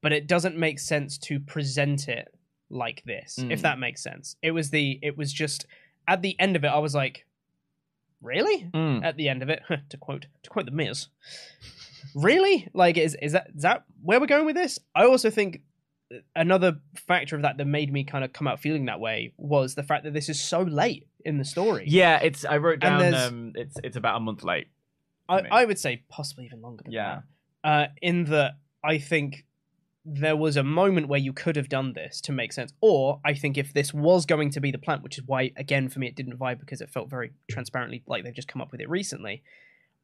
but 0.02 0.12
it 0.12 0.26
doesn't 0.26 0.56
make 0.56 0.78
sense 0.78 1.18
to 1.18 1.40
present 1.40 2.08
it 2.08 2.28
like 2.68 3.02
this, 3.04 3.38
if 3.38 3.58
Mm. 3.60 3.62
that 3.62 3.78
makes 3.78 4.02
sense. 4.02 4.36
It 4.42 4.52
was 4.52 4.70
the 4.70 4.98
it 5.02 5.16
was 5.16 5.32
just 5.32 5.66
at 6.06 6.22
the 6.22 6.36
end 6.38 6.56
of 6.56 6.64
it, 6.64 6.68
I 6.68 6.78
was 6.78 6.94
like, 6.94 7.24
Really? 8.22 8.68
Mm. 8.74 9.02
At 9.02 9.16
the 9.16 9.28
end 9.30 9.42
of 9.42 9.48
it, 9.48 9.62
to 9.90 9.96
quote 9.96 10.26
to 10.42 10.50
quote 10.50 10.66
the 10.66 10.72
Miz. 10.72 11.08
Really? 12.14 12.68
Like 12.74 12.96
is 12.96 13.14
is 13.22 13.32
that 13.32 13.48
is 13.54 13.62
that 13.62 13.84
where 14.02 14.18
we're 14.20 14.26
going 14.26 14.46
with 14.46 14.56
this? 14.56 14.78
I 14.94 15.04
also 15.04 15.30
think 15.30 15.60
another 16.34 16.78
factor 16.96 17.36
of 17.36 17.42
that 17.42 17.56
that 17.58 17.66
made 17.66 17.92
me 17.92 18.04
kind 18.04 18.24
of 18.24 18.32
come 18.32 18.48
out 18.48 18.58
feeling 18.60 18.86
that 18.86 19.00
way 19.00 19.32
was 19.36 19.74
the 19.74 19.82
fact 19.82 20.04
that 20.04 20.12
this 20.14 20.28
is 20.28 20.40
so 20.40 20.62
late 20.62 21.06
in 21.24 21.38
the 21.38 21.44
story. 21.44 21.84
Yeah, 21.86 22.18
it's. 22.22 22.44
I 22.44 22.56
wrote 22.56 22.80
down. 22.80 23.14
Um, 23.14 23.52
it's 23.54 23.76
it's 23.84 23.96
about 23.96 24.16
a 24.16 24.20
month 24.20 24.42
late. 24.42 24.68
I. 25.30 25.62
I 25.62 25.64
would 25.64 25.78
say 25.78 26.02
possibly 26.08 26.44
even 26.46 26.60
longer 26.60 26.82
than 26.84 26.92
Yeah. 26.92 27.20
that. 27.64 27.68
Uh, 27.68 27.86
in 28.02 28.24
that 28.24 28.52
I 28.82 28.98
think 28.98 29.44
there 30.04 30.36
was 30.36 30.56
a 30.56 30.62
moment 30.64 31.08
where 31.08 31.20
you 31.20 31.32
could 31.32 31.56
have 31.56 31.68
done 31.68 31.92
this 31.92 32.20
to 32.22 32.32
make 32.32 32.52
sense. 32.52 32.72
Or 32.80 33.20
I 33.24 33.34
think 33.34 33.58
if 33.58 33.72
this 33.74 33.92
was 33.92 34.24
going 34.24 34.50
to 34.50 34.60
be 34.60 34.70
the 34.70 34.78
plan, 34.78 35.02
which 35.02 35.18
is 35.18 35.24
why, 35.26 35.52
again, 35.56 35.88
for 35.88 35.98
me, 35.98 36.06
it 36.08 36.16
didn't 36.16 36.38
vibe 36.38 36.58
because 36.58 36.80
it 36.80 36.88
felt 36.90 37.10
very 37.10 37.32
transparently 37.50 38.02
like 38.06 38.24
they've 38.24 38.34
just 38.34 38.48
come 38.48 38.62
up 38.62 38.72
with 38.72 38.80
it 38.80 38.88
recently. 38.88 39.42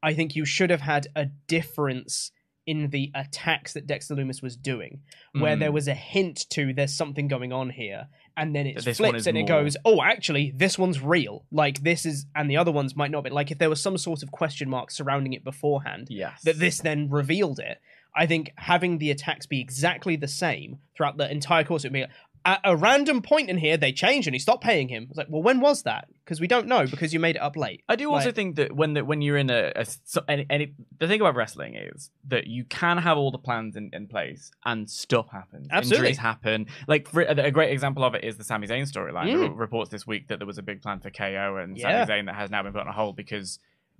I 0.02 0.12
think 0.12 0.36
you 0.36 0.44
should 0.44 0.68
have 0.70 0.82
had 0.82 1.08
a 1.16 1.26
difference 1.48 2.30
in 2.66 2.90
the 2.90 3.10
attacks 3.14 3.72
that 3.74 3.86
Dexter 3.86 4.14
Loomis 4.16 4.42
was 4.42 4.56
doing, 4.56 5.00
where 5.32 5.56
Mm. 5.56 5.60
there 5.60 5.72
was 5.72 5.86
a 5.86 5.94
hint 5.94 6.46
to 6.50 6.72
there's 6.74 6.92
something 6.92 7.28
going 7.28 7.52
on 7.52 7.70
here, 7.70 8.08
and 8.36 8.54
then 8.54 8.66
it 8.66 8.82
flips 8.82 9.26
and 9.26 9.38
it 9.38 9.46
goes, 9.46 9.76
oh, 9.84 10.02
actually, 10.02 10.52
this 10.54 10.76
one's 10.78 11.00
real. 11.00 11.44
Like 11.52 11.82
this 11.82 12.04
is, 12.04 12.26
and 12.34 12.50
the 12.50 12.56
other 12.56 12.72
ones 12.72 12.96
might 12.96 13.10
not 13.12 13.22
be. 13.24 13.30
Like 13.30 13.50
if 13.52 13.58
there 13.58 13.70
was 13.70 13.80
some 13.80 13.96
sort 13.96 14.22
of 14.22 14.30
question 14.32 14.68
mark 14.68 14.90
surrounding 14.90 15.32
it 15.32 15.44
beforehand, 15.44 16.08
Yes. 16.10 16.42
that 16.42 16.58
this 16.58 16.78
then 16.80 17.08
revealed 17.08 17.58
it. 17.60 17.78
I 18.18 18.24
think 18.26 18.50
having 18.56 18.96
the 18.98 19.10
attacks 19.10 19.44
be 19.46 19.60
exactly 19.60 20.16
the 20.16 20.26
same 20.26 20.78
throughout 20.96 21.18
the 21.18 21.30
entire 21.30 21.64
course, 21.64 21.84
it 21.84 21.88
would 21.88 21.92
be 21.92 22.06
at 22.46 22.60
a 22.62 22.76
random 22.76 23.20
point 23.22 23.50
in 23.50 23.58
here 23.58 23.76
they 23.76 23.92
changed 23.92 24.28
and 24.28 24.34
he 24.34 24.38
stopped 24.38 24.62
paying 24.62 24.88
him. 24.88 25.08
It's 25.10 25.18
like, 25.18 25.26
well, 25.28 25.42
when 25.42 25.60
was 25.60 25.82
that? 25.82 26.08
Because 26.24 26.40
we 26.40 26.46
don't 26.46 26.66
know 26.68 26.86
because 26.86 27.12
you 27.12 27.18
made 27.20 27.36
it 27.36 27.42
up 27.42 27.56
late. 27.56 27.82
I 27.88 27.96
do 27.96 28.10
also 28.12 28.26
Like- 28.26 28.34
think 28.36 28.56
that 28.56 28.74
when 28.74 28.94
the, 28.94 29.04
when 29.04 29.20
you're 29.20 29.36
in 29.36 29.50
a, 29.50 29.72
a 29.74 29.84
so, 30.04 30.22
any, 30.28 30.46
any, 30.48 30.72
the 30.98 31.08
thing 31.08 31.20
about 31.20 31.34
wrestling 31.34 31.74
is 31.74 32.10
that 32.28 32.46
you 32.46 32.64
can 32.64 32.98
have 32.98 33.18
all 33.18 33.30
the 33.32 33.38
plans 33.38 33.74
in, 33.76 33.90
in 33.92 34.06
place 34.06 34.52
and 34.64 34.88
stuff 34.88 35.28
happens. 35.30 35.66
Absolutely. 35.70 36.08
Injuries 36.08 36.18
happen. 36.18 36.66
Like 36.86 37.08
for, 37.08 37.22
a 37.22 37.50
great 37.50 37.72
example 37.72 38.04
of 38.04 38.14
it 38.14 38.22
is 38.24 38.36
the 38.36 38.44
Sami 38.44 38.68
Zayn 38.68 38.90
storyline. 38.90 39.26
Mm. 39.26 39.58
Reports 39.58 39.90
this 39.90 40.06
week 40.06 40.28
that 40.28 40.38
there 40.38 40.46
was 40.46 40.58
a 40.58 40.62
big 40.62 40.80
plan 40.82 41.00
for 41.00 41.10
KO 41.10 41.56
and 41.56 41.76
Yeah. 41.76 42.06
Sami 42.06 42.22
Zayn 42.22 42.26
that 42.26 42.36
has 42.36 42.50
now 42.50 42.62
been 42.62 42.72
put 42.72 42.82
on 42.82 42.88
a 42.88 42.92
hold 42.92 43.16
because 43.16 43.58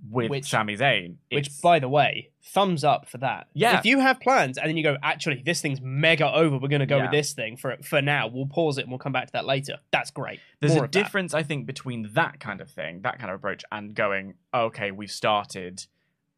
with 0.09 0.29
Which- 0.29 0.45
Sami 0.49 0.75
Zayn, 0.77 1.15
Which, 1.31 1.49
by 1.61 1.79
the 1.79 1.89
way, 1.89 2.29
thumbs 2.43 2.83
up 2.83 3.07
for 3.07 3.17
that. 3.19 3.47
Yeah. 3.53 3.79
If 3.79 3.85
you 3.85 3.99
have 3.99 4.19
plans 4.19 4.57
and 4.57 4.69
then 4.69 4.77
you 4.77 4.83
go, 4.83 4.97
actually, 5.03 5.41
this 5.45 5.59
thing's 5.61 5.81
mega 5.81 6.31
over. 6.33 6.57
We're 6.57 6.67
going 6.69 6.79
to 6.79 6.85
go 6.85 6.97
Yeah. 6.97 7.03
with 7.03 7.11
this 7.11 7.33
thing 7.33 7.57
for 7.57 7.77
for 7.83 8.01
now. 8.01 8.27
We'll 8.27 8.45
pause 8.45 8.77
it 8.77 8.81
and 8.81 8.89
we'll 8.91 8.99
come 8.99 9.11
back 9.11 9.25
to 9.27 9.33
that 9.33 9.45
later. 9.45 9.77
That's 9.91 10.11
great. 10.11 10.39
There's 10.59 10.73
More 10.73 10.83
a 10.83 10.85
of 10.85 10.91
that. 10.91 11.03
difference, 11.03 11.33
I 11.33 11.43
think, 11.43 11.65
between 11.65 12.09
that 12.13 12.39
kind 12.39 12.61
of 12.61 12.69
thing, 12.69 13.01
that 13.01 13.19
kind 13.19 13.29
of 13.31 13.35
approach, 13.35 13.63
and 13.71 13.93
going, 13.93 14.35
okay, 14.53 14.91
we've 14.91 15.11
started, 15.11 15.85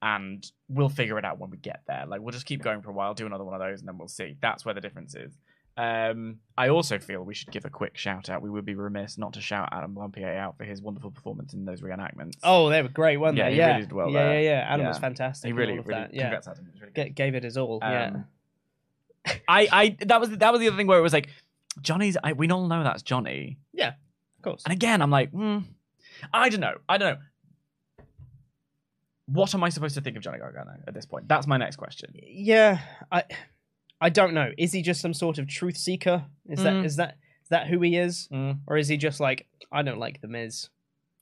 and 0.02 0.50
we'll 0.70 0.90
figure 0.90 1.18
it 1.20 1.26
out 1.26 1.40
when 1.40 1.50
we 1.50 1.58
get 1.58 1.82
there. 1.88 2.06
Like 2.08 2.22
we'll 2.22 2.32
just 2.32 2.46
keep 2.46 2.62
going 2.64 2.82
for 2.82 2.90
a 2.90 2.94
while, 2.94 3.14
do 3.14 3.26
another 3.26 3.44
one 3.44 3.54
of 3.54 3.60
those, 3.60 3.80
and 3.82 3.88
then 3.88 3.98
we'll 3.98 4.08
see. 4.08 4.38
That's 4.42 4.64
where 4.66 4.74
the 4.74 4.82
difference 4.82 5.14
is. 5.16 5.38
Um, 5.80 6.40
I 6.58 6.68
also 6.68 7.00
feel 7.00 7.24
we 7.24 7.34
should 7.34 7.52
give 7.52 7.64
a 7.64 7.70
quick 7.70 7.96
shout 7.96 8.30
out. 8.30 8.42
We 8.42 8.50
would 8.50 8.66
be 8.66 8.76
remiss 8.76 9.18
not 9.18 9.32
to 9.34 9.42
shout 9.42 9.70
Adam 9.72 9.96
Lampier 9.96 10.36
out 10.38 10.58
for 10.58 10.66
his 10.66 10.82
wonderful 10.82 11.10
performance 11.10 11.54
in 11.54 11.64
those 11.64 11.80
reenactments. 11.80 12.34
Oh, 12.44 12.70
they 12.70 12.82
were 12.82 12.90
great, 12.90 13.16
weren't 13.16 13.38
Yeah, 13.38 13.46
they? 13.46 13.52
he 13.54 13.58
yeah, 13.60 13.68
really 13.68 13.82
did 13.84 13.94
well 13.94 14.10
yeah, 14.10 14.24
there. 14.24 14.42
yeah, 14.42 14.50
yeah. 14.50 14.74
Adam 14.74 14.88
was 14.88 14.98
fantastic. 14.98 15.48
he 15.48 15.54
really, 15.54 15.80
really, 15.80 15.86
that. 16.02 16.14
Yeah, 16.14 16.24
congrats, 16.24 16.48
Adam. 16.50 16.68
It 16.76 16.82
really 16.82 17.10
G- 17.10 17.14
gave 17.14 17.34
it 17.36 17.44
his 17.44 17.56
all. 17.56 17.80
yeah. 17.82 18.08
Um, 18.08 18.26
I, 19.48 19.68
I, 19.72 19.98
that 20.06 20.20
was 20.20 20.30
that 20.32 20.52
was 20.52 20.60
the 20.60 20.68
other 20.68 20.76
thing 20.76 20.88
where 20.88 21.00
it 21.00 21.02
was 21.02 21.14
like, 21.14 21.30
Johnny's. 21.82 22.18
I, 22.22 22.34
we 22.34 22.50
all 22.50 22.68
know 22.68 22.84
that's 22.84 23.02
Johnny. 23.04 23.58
Yeah, 23.74 23.90
of 23.90 24.42
course. 24.44 24.64
And 24.66 24.74
again, 24.74 25.02
I'm 25.02 25.12
like, 25.12 25.32
hmm, 25.32 25.60
I 26.34 26.50
don't 26.50 26.60
know. 26.60 26.76
I 26.90 26.98
don't 26.98 27.16
know. 27.16 28.06
What 29.28 29.54
am 29.54 29.64
I 29.64 29.70
supposed 29.70 29.96
to 29.96 30.02
think 30.02 30.18
of 30.18 30.24
Johnny 30.24 30.40
Gargano 30.40 30.72
at 30.88 30.94
this 30.94 31.06
point? 31.06 31.28
That's 31.28 31.46
my 31.48 31.58
next 31.58 31.76
question. 31.76 32.12
Yeah, 32.16 32.80
I 33.12 33.24
I 34.02 34.10
don't 34.10 34.34
know. 34.34 34.52
Is 34.58 34.72
he 34.74 34.82
just 34.82 35.02
some 35.02 35.14
sort 35.14 35.38
of 35.38 35.48
truth 35.48 35.78
seeker? 35.78 36.26
Is 36.48 36.64
that 36.64 36.74
Mm. 36.74 36.86
is 36.86 36.96
that 36.98 37.18
is 37.44 37.50
that 37.50 37.68
who 37.68 37.82
he 37.82 37.96
is, 37.98 38.28
Mm, 38.32 38.60
or 38.68 38.78
is 38.78 38.88
he 38.88 38.98
just 38.98 39.20
like 39.20 39.48
I 39.72 39.82
don't 39.82 40.00
like 40.00 40.22
the 40.22 40.28
Miz? 40.28 40.70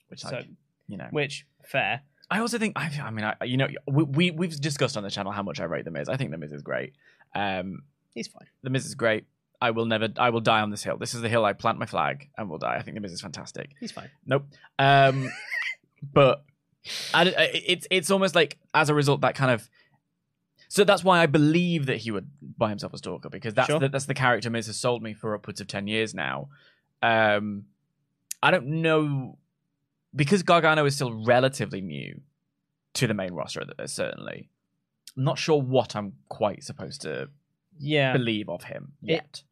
which, 0.09 0.21
So, 0.21 0.37
like, 0.37 0.47
you 0.87 0.97
know, 0.97 1.07
which 1.11 1.45
fair. 1.65 2.01
I 2.29 2.39
also 2.39 2.57
think. 2.57 2.73
I, 2.77 2.89
I 3.01 3.09
mean, 3.11 3.25
I, 3.25 3.35
you 3.45 3.57
know, 3.57 3.67
we, 3.87 4.03
we 4.03 4.31
we've 4.31 4.59
discussed 4.59 4.95
on 4.97 5.03
the 5.03 5.09
channel 5.09 5.31
how 5.31 5.43
much 5.43 5.59
I 5.59 5.63
rate 5.65 5.85
the 5.85 5.91
Miz. 5.91 6.07
I 6.09 6.17
think 6.17 6.31
the 6.31 6.37
Miz 6.37 6.51
is 6.51 6.61
great. 6.61 6.93
Um, 7.35 7.83
He's 8.13 8.27
fine. 8.27 8.47
the 8.63 8.69
Miz 8.69 8.85
is 8.85 8.95
great. 8.95 9.25
I 9.61 9.71
will 9.71 9.85
never. 9.85 10.09
I 10.17 10.29
will 10.29 10.41
die 10.41 10.61
on 10.61 10.69
this 10.69 10.83
hill. 10.83 10.97
This 10.97 11.13
is 11.13 11.21
the 11.21 11.29
hill 11.29 11.43
I 11.45 11.53
plant 11.53 11.79
my 11.79 11.85
flag 11.85 12.29
and 12.37 12.49
will 12.49 12.57
die. 12.59 12.75
I 12.75 12.81
think 12.83 12.95
the 12.95 13.01
Miz 13.01 13.11
is 13.11 13.21
fantastic. 13.21 13.71
He's 13.79 13.91
fine. 13.91 14.09
Nope. 14.25 14.45
Um, 14.77 15.29
but 16.13 16.43
I, 17.13 17.21
I- 17.29 17.61
it's 17.65 17.87
it's 17.89 18.11
almost 18.11 18.35
like 18.35 18.57
as 18.73 18.89
a 18.89 18.93
result 18.93 19.21
that 19.21 19.35
kind 19.35 19.51
of. 19.51 19.67
So 20.69 20.83
that's 20.83 21.03
why 21.03 21.19
I 21.19 21.25
believe 21.27 21.85
that 21.85 21.97
he 21.97 22.11
would 22.11 22.29
buy 22.57 22.69
himself 22.69 22.93
a 22.93 22.97
stalker 22.97 23.29
because 23.29 23.53
that's 23.53 23.67
Sure. 23.67 23.79
the, 23.79 23.89
that's 23.89 24.05
the 24.05 24.13
character 24.13 24.49
Miz 24.49 24.67
has 24.67 24.77
sold 24.77 25.01
me 25.01 25.13
for 25.13 25.33
upwards 25.33 25.61
of 25.61 25.67
ten 25.67 25.87
years 25.87 26.13
now. 26.13 26.49
Um, 27.01 27.65
I 28.43 28.51
don't 28.51 28.67
know 28.67 29.37
because 30.15 30.43
Gargano 30.43 30.85
is 30.85 30.95
still 30.95 31.23
relatively 31.25 31.81
new 31.81 32.21
to 32.95 33.07
the 33.07 33.13
main 33.13 33.33
roster. 33.33 33.63
uh, 33.77 33.87
Certainly, 33.87 34.49
I'm 35.15 35.23
not 35.23 35.37
sure 35.37 35.61
what 35.61 35.95
I'm 35.95 36.13
quite 36.29 36.63
supposed 36.63 37.01
to 37.01 37.29
Yeah, 37.79 38.13
believe 38.13 38.49
of 38.49 38.63
him 38.63 38.93
yet. 39.01 39.43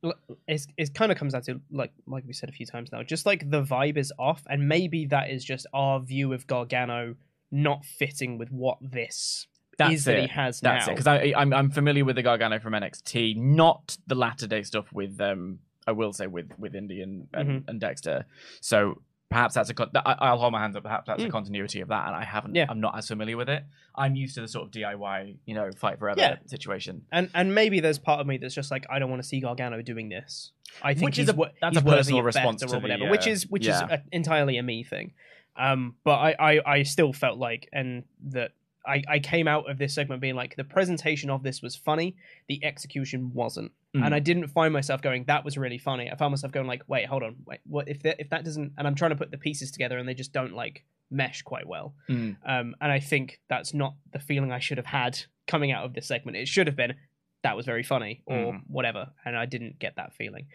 it's, 0.48 0.68
it 0.78 0.94
kind 0.94 1.12
of 1.12 1.18
comes 1.18 1.34
down 1.34 1.44
to 1.44 1.62
like 1.72 1.92
like 2.08 2.24
we 2.26 2.34
said 2.34 2.50
a 2.50 2.52
few 2.52 2.66
times 2.66 2.92
now. 2.92 3.04
Just 3.04 3.26
like 3.26 3.50
the 3.50 3.62
vibe 3.64 3.98
is 3.98 4.12
off, 4.20 4.44
and 4.50 4.68
maybe 4.68 5.06
that 5.08 5.30
is 5.30 5.46
just 5.46 5.66
our 5.74 6.00
view 6.02 6.34
of 6.34 6.46
Gargano 6.48 7.16
not 7.52 7.86
fitting 7.86 8.38
with 8.38 8.52
what 8.52 8.78
this 8.82 9.48
That's 9.78 9.94
is 9.94 10.06
that 10.06 10.18
he 10.18 10.24
it. 10.26 10.32
has 10.32 10.60
That's 10.62 10.88
now. 10.88 10.94
it. 10.94 10.96
Because 10.98 11.34
I'm 11.38 11.54
I'm 11.54 11.70
familiar 11.72 12.06
with 12.06 12.16
the 12.16 12.24
Gargano 12.24 12.60
from 12.60 12.74
NXT, 12.74 13.38
not 13.38 13.98
the 14.08 14.16
latter 14.16 14.48
day 14.48 14.64
stuff 14.64 14.92
with 14.94 15.20
um 15.22 15.60
I 15.88 15.92
will 15.92 16.14
say 16.14 16.28
with 16.28 16.52
with 16.58 16.76
Indy 16.76 17.02
and 17.02 17.28
and, 17.34 17.50
Mm-hmm. 17.50 17.70
and 17.70 17.80
Dexter. 17.80 18.26
So 18.62 19.02
perhaps 19.30 19.56
that's 19.56 19.70
a 19.70 19.74
con- 19.74 19.90
I'll 20.06 20.38
hold 20.38 20.54
my 20.54 20.62
hands 20.62 20.76
up. 20.76 20.84
Perhaps 20.84 21.08
that's 21.08 21.24
a 21.24 21.28
Mm. 21.28 21.32
continuity 21.32 21.82
of 21.82 21.90
that, 21.90 22.08
and 22.08 22.16
I 22.16 22.24
haven't. 22.24 22.56
Yeah. 22.56 22.68
I'm 22.70 22.80
not 22.80 22.98
as 22.98 23.08
familiar 23.08 23.36
with 23.38 23.50
it. 23.50 23.64
I'm 23.96 24.16
used 24.16 24.36
to 24.36 24.42
the 24.42 24.48
sort 24.48 24.66
of 24.66 24.72
DIY, 24.72 25.38
you 25.46 25.56
know, 25.56 25.70
fight 25.72 26.00
forever 26.00 26.20
Yeah. 26.20 26.36
situation. 26.46 27.04
and 27.12 27.30
and 27.34 27.54
maybe 27.54 27.80
there's 27.82 28.00
part 28.00 28.20
of 28.22 28.28
me 28.28 28.38
that's 28.38 28.56
just 28.56 28.72
like 28.72 28.86
I 28.90 29.00
don't 29.00 29.10
want 29.10 29.22
to 29.24 29.28
see 29.28 29.40
Gargano 29.42 29.82
doing 29.82 30.10
this. 30.10 30.52
I 30.82 30.94
think 30.94 31.06
Which 31.06 31.20
is 31.20 31.30
a- 31.30 31.52
that's 31.62 31.78
a 31.78 31.82
personal 31.82 32.22
response 32.24 32.64
or 32.64 32.68
the, 32.68 32.80
whatever, 32.80 33.06
uh, 33.08 33.10
which 33.12 33.28
is 33.28 33.48
which 33.48 33.66
yeah. 33.66 33.86
is 33.86 33.92
a, 33.92 34.04
entirely 34.12 34.58
a 34.58 34.64
me 34.64 34.84
thing. 34.84 35.14
Um, 35.58 35.96
but 36.04 36.16
I, 36.16 36.36
I 36.40 36.62
I 36.66 36.84
still 36.84 37.14
felt 37.14 37.38
like 37.38 37.68
and 37.72 38.04
that 38.28 38.52
I 38.88 39.04
I 39.08 39.20
came 39.20 39.48
out 39.48 39.70
of 39.70 39.78
this 39.78 39.94
segment 39.96 40.22
being 40.22 40.36
like 40.36 40.56
the 40.56 40.64
presentation 40.64 41.30
of 41.30 41.44
this 41.44 41.62
was 41.62 41.76
funny, 41.76 42.16
the 42.48 42.64
execution 42.64 43.32
wasn't, 43.34 43.72
Mm. 43.96 44.06
and 44.06 44.14
I 44.16 44.20
didn't 44.20 44.48
find 44.50 44.74
myself 44.74 45.02
going 45.02 45.24
that 45.26 45.46
was 45.46 45.58
really 45.58 45.78
funny. 45.78 46.12
I 46.12 46.16
found 46.16 46.32
myself 46.32 46.52
going 46.52 46.68
like 46.68 46.84
wait 46.88 47.06
hold 47.06 47.24
on 47.24 47.36
wait 47.46 47.60
what 47.66 47.88
if 47.88 48.02
that 48.04 48.18
if 48.20 48.30
that 48.30 48.44
doesn't 48.44 48.74
and 48.78 48.86
I'm 48.88 48.96
trying 48.96 49.12
to 49.12 49.16
put 49.16 49.32
the 49.32 49.38
pieces 49.38 49.72
together 49.72 49.98
and 49.98 50.08
they 50.08 50.14
just 50.14 50.34
don't 50.34 50.54
like 50.54 50.84
mesh 51.12 51.42
quite 51.44 51.68
well. 51.68 51.94
Mm. 52.10 52.36
Um, 52.46 52.76
and 52.82 52.92
I 52.92 53.00
think 53.00 53.40
that's 53.50 53.74
not 53.74 53.94
the 54.12 54.20
feeling 54.20 54.52
I 54.52 54.60
should 54.60 54.78
have 54.78 54.86
had 54.88 55.20
coming 55.48 55.72
out 55.72 55.86
of 55.86 55.94
this 55.94 56.08
segment. 56.08 56.36
It 56.38 56.48
should 56.48 56.68
have 56.68 56.76
been 56.76 56.96
that 57.44 57.56
was 57.56 57.66
very 57.66 57.84
funny 57.84 58.22
or 58.26 58.54
Mhm. 58.54 58.62
whatever, 58.68 59.12
and 59.24 59.38
I 59.38 59.46
didn't 59.46 59.78
get 59.80 59.96
that 59.98 60.14
feeling. 60.14 60.48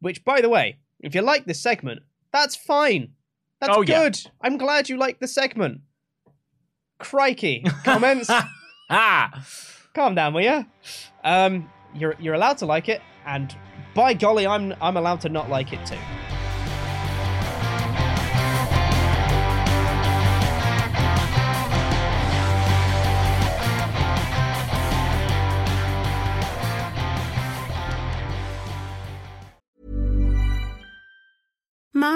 Which, 0.00 0.24
by 0.24 0.40
the 0.40 0.48
way, 0.48 0.76
if 1.00 1.14
you 1.14 1.22
like 1.22 1.44
this 1.44 1.60
segment, 1.60 2.02
that's 2.32 2.54
fine. 2.54 3.14
That's 3.60 3.76
Oh, 3.76 3.82
yeah. 3.82 4.04
good. 4.04 4.20
I'm 4.40 4.56
glad 4.56 4.88
you 4.88 4.96
like 4.96 5.18
the 5.18 5.26
segment. 5.26 5.80
Crikey! 6.98 7.64
Comments. 7.84 8.28
ah, 8.90 9.46
Calm 9.94 10.14
down, 10.14 10.34
will 10.34 10.42
you? 10.42 10.66
Um, 11.24 11.70
you're 11.94 12.16
you're 12.18 12.34
allowed 12.34 12.58
to 12.58 12.66
like 12.66 12.88
it, 12.88 13.00
and 13.26 13.54
by 13.94 14.12
golly, 14.14 14.46
I'm 14.46 14.74
I'm 14.80 14.96
allowed 14.96 15.20
to 15.22 15.28
not 15.28 15.48
like 15.48 15.72
it 15.72 15.84
too. 15.86 15.96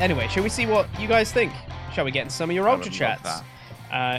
Anyway, 0.00 0.26
shall 0.28 0.42
we 0.42 0.48
see 0.48 0.64
what 0.64 0.88
you 0.98 1.06
guys 1.06 1.30
think? 1.30 1.52
Shall 1.92 2.06
we 2.06 2.10
get 2.10 2.22
into 2.22 2.34
some 2.34 2.48
of 2.48 2.56
your 2.56 2.66
I 2.66 2.72
ultra 2.72 2.90
chats? 2.90 3.42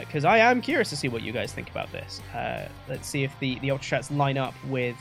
Because 0.04 0.24
I 0.24 0.38
am 0.38 0.60
curious 0.62 0.90
to 0.90 0.96
see 0.96 1.08
what 1.08 1.22
you 1.22 1.32
guys 1.32 1.52
think 1.52 1.70
about 1.70 1.90
this. 1.90 2.20
Uh, 2.32 2.68
let's 2.88 3.08
see 3.08 3.24
if 3.24 3.36
the, 3.40 3.58
the 3.58 3.72
ultra 3.72 3.84
chats 3.84 4.08
line 4.12 4.38
up 4.38 4.54
with 4.68 4.96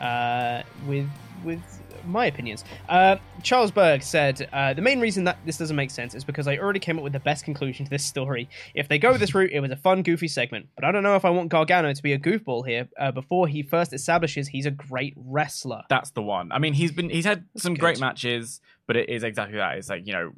uh, 0.00 0.62
with 0.86 1.08
with 1.44 1.62
my 2.08 2.26
opinions. 2.26 2.64
Uh, 2.88 3.16
Charles 3.42 3.70
Berg 3.70 4.02
said 4.02 4.48
uh, 4.52 4.74
the 4.74 4.82
main 4.82 5.00
reason 5.00 5.24
that 5.24 5.38
this 5.44 5.58
doesn't 5.58 5.76
make 5.76 5.90
sense 5.90 6.14
is 6.14 6.24
because 6.24 6.48
I 6.48 6.56
already 6.58 6.80
came 6.80 6.98
up 6.98 7.04
with 7.04 7.12
the 7.12 7.20
best 7.20 7.44
conclusion 7.44 7.84
to 7.84 7.90
this 7.90 8.04
story. 8.04 8.48
If 8.74 8.88
they 8.88 8.98
go 8.98 9.16
this 9.16 9.34
route, 9.34 9.50
it 9.52 9.60
was 9.60 9.70
a 9.70 9.76
fun, 9.76 10.02
goofy 10.02 10.28
segment, 10.28 10.66
but 10.74 10.84
I 10.84 10.92
don't 10.92 11.02
know 11.02 11.16
if 11.16 11.24
I 11.24 11.30
want 11.30 11.48
Gargano 11.48 11.92
to 11.92 12.02
be 12.02 12.12
a 12.12 12.18
goofball 12.18 12.66
here 12.66 12.88
uh, 12.98 13.12
before 13.12 13.46
he 13.48 13.62
first 13.62 13.92
establishes 13.92 14.48
he's 14.48 14.66
a 14.66 14.70
great 14.70 15.14
wrestler. 15.16 15.82
That's 15.88 16.10
the 16.10 16.22
one. 16.22 16.52
I 16.52 16.58
mean, 16.58 16.74
he's 16.74 16.92
been 16.92 17.10
he's 17.10 17.24
had 17.24 17.44
some 17.56 17.74
good. 17.74 17.80
great 17.80 18.00
matches, 18.00 18.60
but 18.86 18.96
it 18.96 19.08
is 19.08 19.22
exactly 19.22 19.58
that. 19.58 19.78
It's 19.78 19.88
like 19.88 20.06
you 20.06 20.12
know 20.12 20.32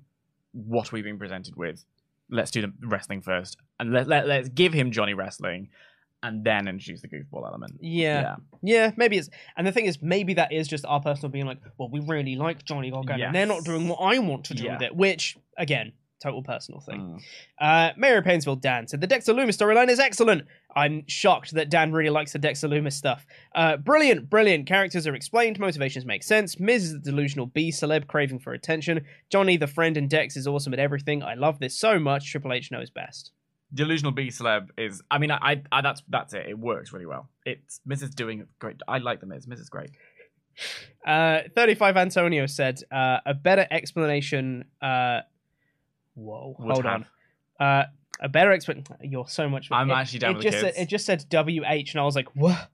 what 0.53 0.93
we've 0.93 1.05
been 1.05 1.19
presented 1.19 1.57
with. 1.57 1.85
Let's 2.29 2.51
do 2.51 2.63
the 2.63 2.73
wrestling 2.83 3.23
first, 3.23 3.57
and 3.79 3.93
let, 3.93 4.07
let 4.07 4.27
let's 4.27 4.49
give 4.49 4.73
him 4.73 4.93
Johnny 4.93 5.15
wrestling, 5.15 5.69
and 6.23 6.45
then 6.45 6.69
introduce 6.69 7.01
the 7.03 7.09
goofball 7.09 7.47
element. 7.47 7.79
Yeah. 7.81 8.37
yeah, 8.63 8.91
maybe 8.97 9.17
it's, 9.19 9.31
and 9.57 9.67
the 9.67 9.73
thing 9.73 9.87
is, 9.87 9.99
maybe 10.03 10.35
that 10.35 10.53
is 10.53 10.69
just 10.69 10.85
our 10.87 11.01
personal 11.01 11.31
being 11.31 11.47
like, 11.47 11.59
well, 11.79 11.89
we 11.91 12.01
really 12.01 12.37
like 12.37 12.65
Johnny 12.65 12.91
Gargano, 12.91 13.25
and 13.27 13.35
they're 13.35 13.47
not 13.47 13.65
doing 13.65 13.89
what 13.89 13.97
I 13.97 14.19
want 14.19 14.45
to 14.47 14.55
do 14.55 14.65
Yeah. 14.65 14.75
with 14.75 14.83
it, 14.83 14.95
which 14.97 15.37
again, 15.57 15.93
total 16.23 16.43
personal 16.43 16.81
thing. 16.83 17.01
Mm. 17.01 17.21
Uh, 17.59 17.93
Mayor 17.97 18.19
of 18.19 18.25
Painesville 18.25 18.57
Dan 18.57 18.87
said 18.87 19.01
the 19.01 19.07
Dexter 19.07 19.33
Loomis 19.33 19.57
storyline 19.57 19.89
is 19.89 19.99
excellent. 19.99 20.45
I'm 20.77 21.05
shocked 21.09 21.53
that 21.55 21.71
Dan 21.71 21.93
really 21.93 22.11
likes 22.11 22.33
the 22.35 22.39
Dexter 22.39 22.69
Loomis 22.69 22.95
stuff. 22.95 23.25
Uh, 23.55 23.79
brilliant, 23.79 24.29
brilliant. 24.29 24.67
Characters 24.67 25.07
are 25.07 25.15
explained, 25.15 25.59
motivations 25.59 26.05
make 26.05 26.23
sense. 26.23 26.61
Miz 26.61 26.85
is 26.85 26.93
the 26.93 26.99
delusional 26.99 27.47
B 27.47 27.71
celeb 27.71 28.07
craving 28.07 28.41
for 28.41 28.53
attention. 28.53 29.07
Johnny, 29.31 29.57
the 29.57 29.67
friend, 29.67 29.97
and 29.97 30.11
Dex 30.11 30.37
is 30.37 30.47
awesome 30.47 30.75
at 30.75 30.79
everything. 30.79 31.23
I 31.23 31.35
love 31.35 31.59
this 31.59 31.79
so 31.79 31.99
much. 31.99 32.31
Triple 32.31 32.53
H 32.53 32.71
knows 32.71 32.91
best. 32.91 33.33
Delusional 33.73 34.13
B 34.13 34.29
celeb 34.29 34.69
is. 34.77 35.03
I 35.11 35.19
mean, 35.19 35.31
I, 35.31 35.39
I, 35.41 35.63
I 35.71 35.81
that's 35.81 36.03
that's 36.09 36.35
it. 36.35 36.47
It 36.49 36.59
works 36.59 36.93
really 36.93 37.07
well. 37.07 37.29
It's 37.47 37.81
Mrs. 37.89 38.15
doing 38.15 38.47
great. 38.59 38.77
I 38.89 38.99
like 38.99 39.21
the 39.21 39.27
Miz. 39.27 39.47
Miz 39.47 39.61
is 39.61 39.69
great. 39.69 39.91
Uh, 41.07 41.41
35 41.55 41.97
Antonio 41.97 42.47
said 42.47 42.81
uh, 42.93 43.19
a 43.25 43.35
better 43.35 43.67
explanation. 43.71 44.65
Uh, 44.83 45.21
whoa, 46.15 46.55
Would 46.59 46.73
hold 46.73 46.85
have. 46.85 47.05
on. 47.61 47.67
Uh, 47.67 47.85
a 48.21 48.29
better 48.29 48.53
explanation. 48.53 48.97
You're 49.03 49.29
so 49.29 49.49
much. 49.49 49.69
I'm 49.71 49.91
it- 49.91 49.95
actually 49.95 50.19
down 50.21 50.31
it 50.33 50.35
with 50.39 50.43
just 50.45 50.59
kids. 50.61 50.77
Said, 50.77 50.83
it 50.83 50.89
just 50.89 51.07
said 51.07 51.25
WH, 51.31 51.91
and 51.93 51.97
I 51.97 52.03
was 52.05 52.17
like, 52.17 52.35
what? 52.35 52.69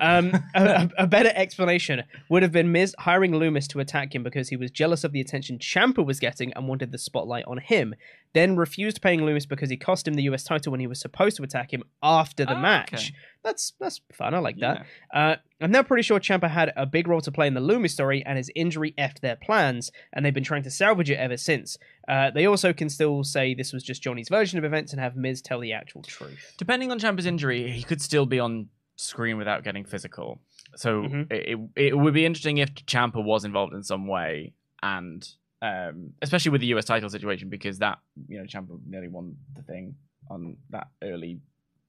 Um, 0.00 0.32
a, 0.54 0.88
a- 0.98 1.06
better 1.06 1.32
explanation 1.34 2.02
would 2.28 2.42
have 2.42 2.52
been 2.52 2.70
Miz 2.72 2.94
hiring 2.98 3.34
Loomis 3.34 3.66
to 3.68 3.80
attack 3.80 4.14
him 4.14 4.22
because 4.22 4.48
he 4.50 4.56
was 4.56 4.70
jealous 4.70 5.04
of 5.04 5.12
the 5.12 5.20
attention 5.20 5.58
Ciampa 5.58 6.04
was 6.04 6.20
getting 6.20 6.52
and 6.52 6.68
wanted 6.68 6.92
the 6.92 6.98
spotlight 6.98 7.44
on 7.46 7.58
him. 7.58 7.94
Then 8.34 8.56
refused 8.56 9.00
paying 9.00 9.24
Loomis 9.24 9.46
because 9.46 9.70
he 9.70 9.76
cost 9.78 10.06
him 10.06 10.14
the 10.14 10.24
US 10.24 10.44
title 10.44 10.70
when 10.70 10.80
he 10.80 10.86
was 10.86 11.00
supposed 11.00 11.38
to 11.38 11.42
attack 11.42 11.72
him 11.72 11.82
after 12.02 12.44
the 12.44 12.52
Ah, 12.56 12.60
match. 12.60 12.92
okay. 12.92 13.16
That's 13.42 13.72
that's 13.80 14.00
fun. 14.12 14.34
I 14.34 14.38
like 14.40 14.58
that. 14.58 14.84
Uh, 15.14 15.36
I'm 15.60 15.70
now 15.70 15.82
pretty 15.84 16.02
sure 16.02 16.18
Ciampa 16.20 16.50
had 16.50 16.72
a 16.76 16.84
big 16.84 17.06
role 17.08 17.20
to 17.22 17.30
play 17.32 17.46
in 17.46 17.54
the 17.54 17.60
Loomis 17.60 17.92
story, 17.92 18.22
and 18.26 18.36
his 18.36 18.50
injury 18.56 18.92
effed 18.98 19.20
their 19.20 19.36
plans, 19.36 19.90
and 20.12 20.26
they've 20.26 20.34
been 20.34 20.42
trying 20.44 20.64
to 20.64 20.70
salvage 20.70 21.10
it 21.10 21.14
ever 21.14 21.36
since. 21.36 21.78
Uh, 22.08 22.30
they 22.32 22.44
also 22.44 22.72
can 22.72 22.88
still 22.90 23.22
say 23.24 23.54
this 23.54 23.72
was 23.72 23.82
just 23.84 24.02
Johnny's 24.02 24.28
version 24.28 24.58
of 24.58 24.64
events 24.64 24.92
and 24.92 25.00
have 25.00 25.16
Miz 25.16 25.40
tell 25.40 25.60
the 25.60 25.72
actual 25.72 26.02
truth. 26.02 26.54
Depending 26.58 26.90
on 26.90 26.98
Ciampa's 26.98 27.24
injury, 27.24 27.70
he 27.70 27.82
could 27.84 28.02
still 28.02 28.26
be 28.26 28.40
on 28.40 28.68
screen 28.96 29.36
without 29.38 29.62
getting 29.64 29.84
physical. 29.84 30.40
So 30.76 31.02
Mhm. 31.02 31.32
it, 31.32 31.48
it 31.76 31.86
it 31.90 31.98
would 31.98 32.14
be 32.14 32.24
interesting 32.26 32.58
if 32.58 32.74
Ciampa 32.74 33.22
was 33.22 33.44
involved 33.44 33.74
in 33.74 33.82
some 33.82 34.06
way, 34.06 34.54
and 34.82 35.26
um, 35.62 36.12
especially 36.22 36.50
with 36.50 36.60
the 36.60 36.66
US 36.68 36.84
title 36.84 37.08
situation, 37.08 37.48
because 37.48 37.78
that 37.78 37.98
you 38.28 38.38
know 38.38 38.44
Ciampa 38.44 38.78
nearly 38.86 39.08
won 39.08 39.36
the 39.54 39.62
thing 39.62 39.96
on 40.30 40.56
that 40.70 40.88
early 41.02 41.40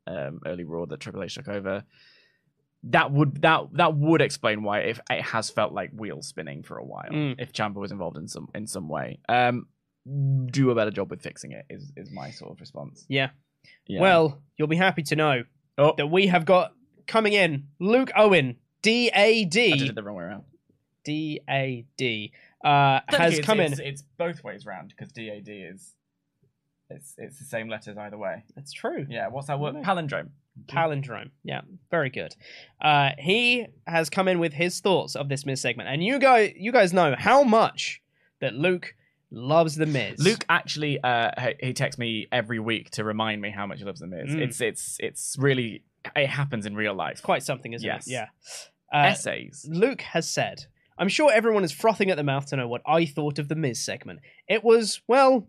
um, 0.05 0.39
early 0.45 0.63
Raw 0.63 0.85
that 0.85 0.99
Triple 0.99 1.23
H 1.23 1.35
took 1.35 1.47
over. 1.49 1.83
That 2.83 3.11
would 3.11 3.41
that 3.41 3.61
that 3.73 3.95
would 3.95 4.21
explain 4.21 4.63
why 4.63 4.79
if 4.81 4.99
it 5.09 5.21
has 5.21 5.49
felt 5.49 5.73
like 5.73 5.91
wheel 5.91 6.21
spinning 6.21 6.63
for 6.63 6.77
a 6.77 6.85
while 6.85 7.09
Mm. 7.11 7.35
if 7.39 7.51
Ciampa 7.51 7.75
was 7.75 7.91
involved 7.91 8.17
in 8.17 8.27
some 8.27 8.47
in 8.53 8.67
some 8.67 8.87
way. 8.87 9.19
Um, 9.27 9.67
do 10.45 10.69
a 10.71 10.75
better 10.75 10.91
job 10.91 11.09
with 11.09 11.21
fixing 11.21 11.51
it. 11.51 11.65
Is 11.69 11.91
is 11.97 12.11
my 12.11 12.31
sort 12.31 12.51
of 12.51 12.59
response. 12.61 13.05
Yeah. 13.09 13.31
Yeah. 13.87 13.99
Well, 13.99 14.41
you'll 14.57 14.69
be 14.69 14.77
happy 14.77 15.03
to 15.03 15.15
know 15.15 15.43
oh, 15.77 15.93
that 15.97 16.07
we 16.07 16.27
have 16.27 16.45
got 16.45 16.73
coming 17.07 17.33
in 17.33 17.67
Luke 17.79 18.11
Owen, 18.15 18.57
D 18.81 19.09
A 19.15 19.41
I 19.41 19.43
did 19.43 19.81
it 19.81 19.95
the 19.95 20.03
wrong 20.03 20.15
way 20.15 20.25
around. 20.25 20.43
D 21.03 21.41
A 21.49 21.85
D. 21.97 22.31
Uh, 22.63 22.99
has 23.07 23.33
Technically, 23.33 23.43
come 23.43 23.59
it's, 23.59 23.79
in. 23.79 23.85
It's, 23.85 24.01
it's 24.01 24.03
both 24.17 24.43
ways 24.43 24.65
round 24.65 24.89
because 24.89 25.11
DAD 25.13 25.47
is 25.47 25.93
it's 26.89 27.15
it's 27.17 27.39
the 27.39 27.45
same 27.45 27.69
letters 27.69 27.97
either 27.97 28.17
way. 28.17 28.43
That's 28.55 28.73
true. 28.73 29.05
Yeah. 29.09 29.27
What's 29.29 29.47
that 29.47 29.59
word? 29.59 29.75
Palindrome. 29.75 30.29
Palindrome. 30.65 31.29
Yeah, 31.43 31.61
very 31.91 32.09
good. 32.09 32.35
Uh, 32.81 33.11
he 33.19 33.67
has 33.85 34.09
come 34.09 34.27
in 34.27 34.39
with 34.39 34.53
his 34.53 34.79
thoughts 34.79 35.15
of 35.15 35.29
this 35.29 35.45
Miz 35.45 35.61
segment, 35.61 35.87
and 35.87 36.03
you 36.03 36.17
guys, 36.17 36.53
you 36.57 36.71
guys 36.71 36.93
know 36.93 37.15
how 37.17 37.43
much 37.43 38.01
that 38.41 38.53
Luke 38.55 38.95
loves 39.29 39.75
the 39.75 39.85
Miz. 39.85 40.19
Luke 40.19 40.45
actually 40.49 40.99
uh 41.03 41.29
he, 41.39 41.67
he 41.67 41.73
texts 41.73 41.99
me 41.99 42.27
every 42.31 42.59
week 42.59 42.89
to 42.91 43.03
remind 43.03 43.41
me 43.41 43.51
how 43.51 43.67
much 43.67 43.79
he 43.79 43.85
loves 43.85 43.99
the 43.99 44.07
Miz. 44.07 44.29
Mm. 44.29 44.39
It's 44.39 44.61
it's 44.61 44.97
it's 44.99 45.35
really 45.37 45.83
it 46.15 46.27
happens 46.29 46.65
in 46.65 46.75
real 46.75 46.93
life. 46.93 47.13
it's 47.13 47.21
quite 47.21 47.43
something, 47.43 47.73
isn't 47.73 47.85
Yes. 47.85 48.07
it? 48.07 48.11
Yeah. 48.11 48.27
Uh, 48.93 49.07
essays. 49.07 49.65
Luke 49.69 50.01
has 50.01 50.29
said, 50.29 50.65
I'm 50.97 51.09
sure 51.09 51.31
everyone 51.31 51.63
is 51.63 51.71
frothing 51.71 52.09
at 52.09 52.17
the 52.17 52.23
mouth 52.23 52.45
to 52.47 52.55
know 52.55 52.67
what 52.67 52.81
I 52.87 53.05
thought 53.05 53.37
of 53.39 53.47
the 53.49 53.55
Miz 53.55 53.83
segment. 53.83 54.19
It 54.47 54.63
was, 54.63 55.01
well, 55.07 55.47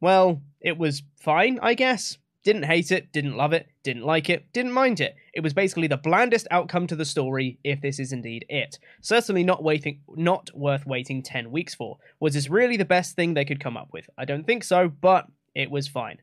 well, 0.00 0.42
it 0.60 0.76
was 0.76 1.02
fine, 1.20 1.58
I 1.62 1.74
guess. 1.74 2.18
Didn't 2.42 2.62
hate 2.64 2.90
it, 2.90 3.12
didn't 3.12 3.36
love 3.36 3.52
it, 3.52 3.68
didn't 3.82 4.04
like 4.04 4.30
it, 4.30 4.50
didn't 4.54 4.72
mind 4.72 4.98
it. 5.00 5.14
It 5.34 5.40
was 5.40 5.52
basically 5.52 5.88
the 5.88 5.98
blandest 5.98 6.46
outcome 6.50 6.86
to 6.86 6.96
the 6.96 7.04
story, 7.04 7.58
if 7.62 7.82
this 7.82 7.98
is 7.98 8.12
indeed 8.12 8.46
it. 8.48 8.78
Certainly 9.02 9.44
not 9.44 9.62
waiting 9.62 10.00
not 10.08 10.48
worth 10.54 10.86
waiting 10.86 11.22
10 11.22 11.50
weeks 11.50 11.74
for. 11.74 11.98
Was 12.18 12.32
this 12.32 12.48
really 12.48 12.78
the 12.78 12.86
best 12.86 13.14
thing 13.14 13.34
they 13.34 13.44
could 13.44 13.60
come 13.60 13.76
up 13.76 13.88
with? 13.92 14.08
I 14.16 14.24
don't 14.24 14.44
think 14.46 14.64
so, 14.64 14.88
but 14.88 15.26
it 15.54 15.70
was 15.70 15.86
fine. 15.86 16.16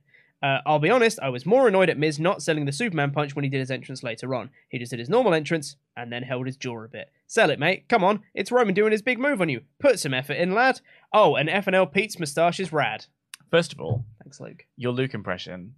Uh, 0.43 0.59
I'll 0.67 0.77
be 0.79 0.89
honest, 0.91 1.19
I 1.21 1.29
was 1.29 1.45
more 1.47 1.67
annoyed 1.67 1.89
at 1.89 1.97
Miz 1.97 2.19
not 2.19 2.43
selling 2.43 2.65
the 2.65 2.71
Superman 2.71 3.09
punch 3.11 3.35
when 3.35 3.43
he 3.43 3.49
did 3.49 3.59
his 3.59 3.71
entrance 3.71 4.03
later 4.03 4.35
on. 4.35 4.51
He 4.69 4.77
just 4.77 4.91
did 4.91 4.99
his 4.99 5.09
normal 5.09 5.33
entrance 5.33 5.77
and 5.95 6.11
then 6.13 6.21
held 6.23 6.45
his 6.45 6.57
jaw 6.57 6.83
a 6.83 6.87
bit. 6.87 7.09
Sell 7.25 7.49
it, 7.49 7.57
mate. 7.59 7.89
Come 7.89 8.03
on. 8.03 8.21
It's 8.35 8.51
Roman 8.51 8.75
doing 8.75 8.91
his 8.91 9.01
big 9.01 9.17
move 9.19 9.41
on 9.41 9.49
you. 9.49 9.61
Put 9.79 9.99
some 9.99 10.13
effort 10.13 10.33
in, 10.33 10.53
lad. 10.53 10.81
Oh, 11.11 11.35
and 11.35 11.49
FNL 11.49 11.91
Pete's 11.91 12.19
moustache 12.19 12.59
is 12.59 12.71
rad. 12.71 13.05
First 13.49 13.73
of 13.73 13.79
all, 13.79 14.05
Thanks, 14.23 14.39
Luke. 14.39 14.65
your 14.75 14.91
Luke 14.91 15.13
impression, 15.15 15.73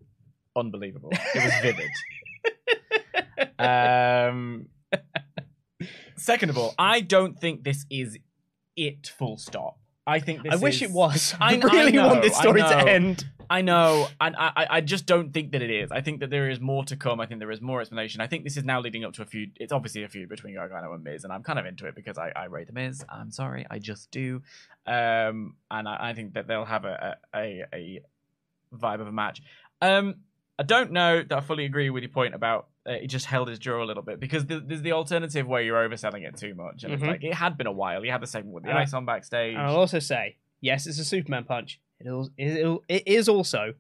unbelievable. 0.58 1.12
It 1.14 1.44
was 1.44 1.54
vivid. 1.62 1.90
um, 3.60 4.68
second 6.18 6.50
of 6.50 6.58
all, 6.58 6.74
I 6.78 7.02
don't 7.02 7.40
think 7.40 7.64
this 7.64 7.86
is 7.90 8.18
it. 8.76 9.08
Full 9.18 9.38
stop. 9.38 9.78
I 10.08 10.20
think 10.20 10.44
this 10.44 10.54
I 10.54 10.56
wish 10.58 10.82
is- 10.82 10.90
it 10.90 10.94
was. 10.94 11.36
I, 11.40 11.54
I- 11.56 11.60
I 11.64 11.74
really 11.74 11.92
know, 11.94 12.08
want 12.08 12.22
this 12.24 12.36
story 12.38 12.62
to 12.62 12.78
end. 12.90 13.26
I 13.50 13.62
know, 13.62 14.08
and 14.22 14.36
I, 14.36 14.68
I- 14.70 14.82
just 14.82 15.06
don't 15.06 15.34
think 15.34 15.52
that 15.54 15.62
it 15.62 15.72
is. 15.72 15.92
I 15.92 16.02
think 16.02 16.20
that 16.20 16.30
there 16.30 16.50
is 16.50 16.60
more 16.60 16.84
to 16.86 16.96
come. 16.96 17.20
I 17.20 17.26
think 17.26 17.40
there 17.40 17.52
is 17.52 17.62
more 17.62 17.82
explanation. 17.82 18.22
I 18.22 18.28
think 18.28 18.44
this 18.44 18.58
is 18.58 18.64
now 18.64 18.80
leading 18.80 19.04
up 19.04 19.14
to 19.14 19.22
a 19.24 19.26
feud. 19.26 19.52
It's 19.56 19.72
obviously 19.74 20.04
a 20.04 20.08
feud 20.08 20.30
between 20.30 20.54
Gargano 20.56 20.94
and 20.94 21.04
Miz, 21.04 21.24
and 21.24 21.34
I'm 21.34 21.44
kind 21.44 21.58
of 21.60 21.66
into 21.66 21.86
it 21.88 21.96
because 21.96 22.18
I, 22.18 22.32
I 22.36 22.46
rate 22.46 22.68
the 22.68 22.74
Miz. 22.74 23.04
I'm 23.10 23.32
sorry, 23.32 23.66
I 23.70 23.80
just 23.80 24.12
do, 24.12 24.42
um, 24.86 25.56
and 25.72 25.88
I, 25.88 26.10
I 26.10 26.14
think 26.14 26.34
that 26.34 26.48
they'll 26.48 26.66
have 26.66 26.86
a 26.86 27.18
a, 27.36 27.64
a 27.74 28.02
vibe 28.76 29.02
of 29.02 29.08
a 29.08 29.12
match. 29.12 29.42
Um, 29.82 30.16
I 30.58 30.64
don't 30.64 30.92
know 30.92 31.24
that 31.24 31.38
I 31.38 31.42
fully 31.42 31.66
agree 31.66 31.90
with 31.90 32.04
your 32.04 32.12
point 32.12 32.36
about 32.36 32.68
uh, 32.88 32.92
it 32.94 33.08
just 33.08 33.26
held 33.26 33.48
his 33.48 33.60
jaw 33.60 33.82
a 33.82 33.86
little 33.86 34.04
bit 34.04 34.20
because 34.20 34.46
th- 34.46 34.64
there's 34.68 34.82
the 34.82 34.92
alternative 34.92 35.48
where 35.48 35.62
you're 35.62 35.88
overselling 35.90 36.28
it 36.28 36.36
too 36.38 36.54
much, 36.56 36.84
and 36.84 36.92
Mhm. 36.92 36.96
it's 36.96 37.04
like 37.04 37.24
it 37.24 37.34
had 37.34 37.58
been 37.58 37.68
a 37.68 37.72
while. 37.72 38.04
You 38.04 38.12
had 38.12 38.22
the 38.22 38.28
segment 38.28 38.54
with 38.54 38.64
the 38.66 38.72
ice 38.76 38.94
on 38.94 39.06
backstage. 39.06 39.56
I'll 39.56 39.76
also 39.78 40.00
say, 40.00 40.36
yes, 40.62 40.86
it's 40.88 41.00
a 41.00 41.06
Superman 41.06 41.46
punch. 41.46 41.80
It 42.00 42.08
is, 42.10 42.30
it, 42.38 42.80
it 42.88 43.08
is 43.08 43.28
also 43.30 43.74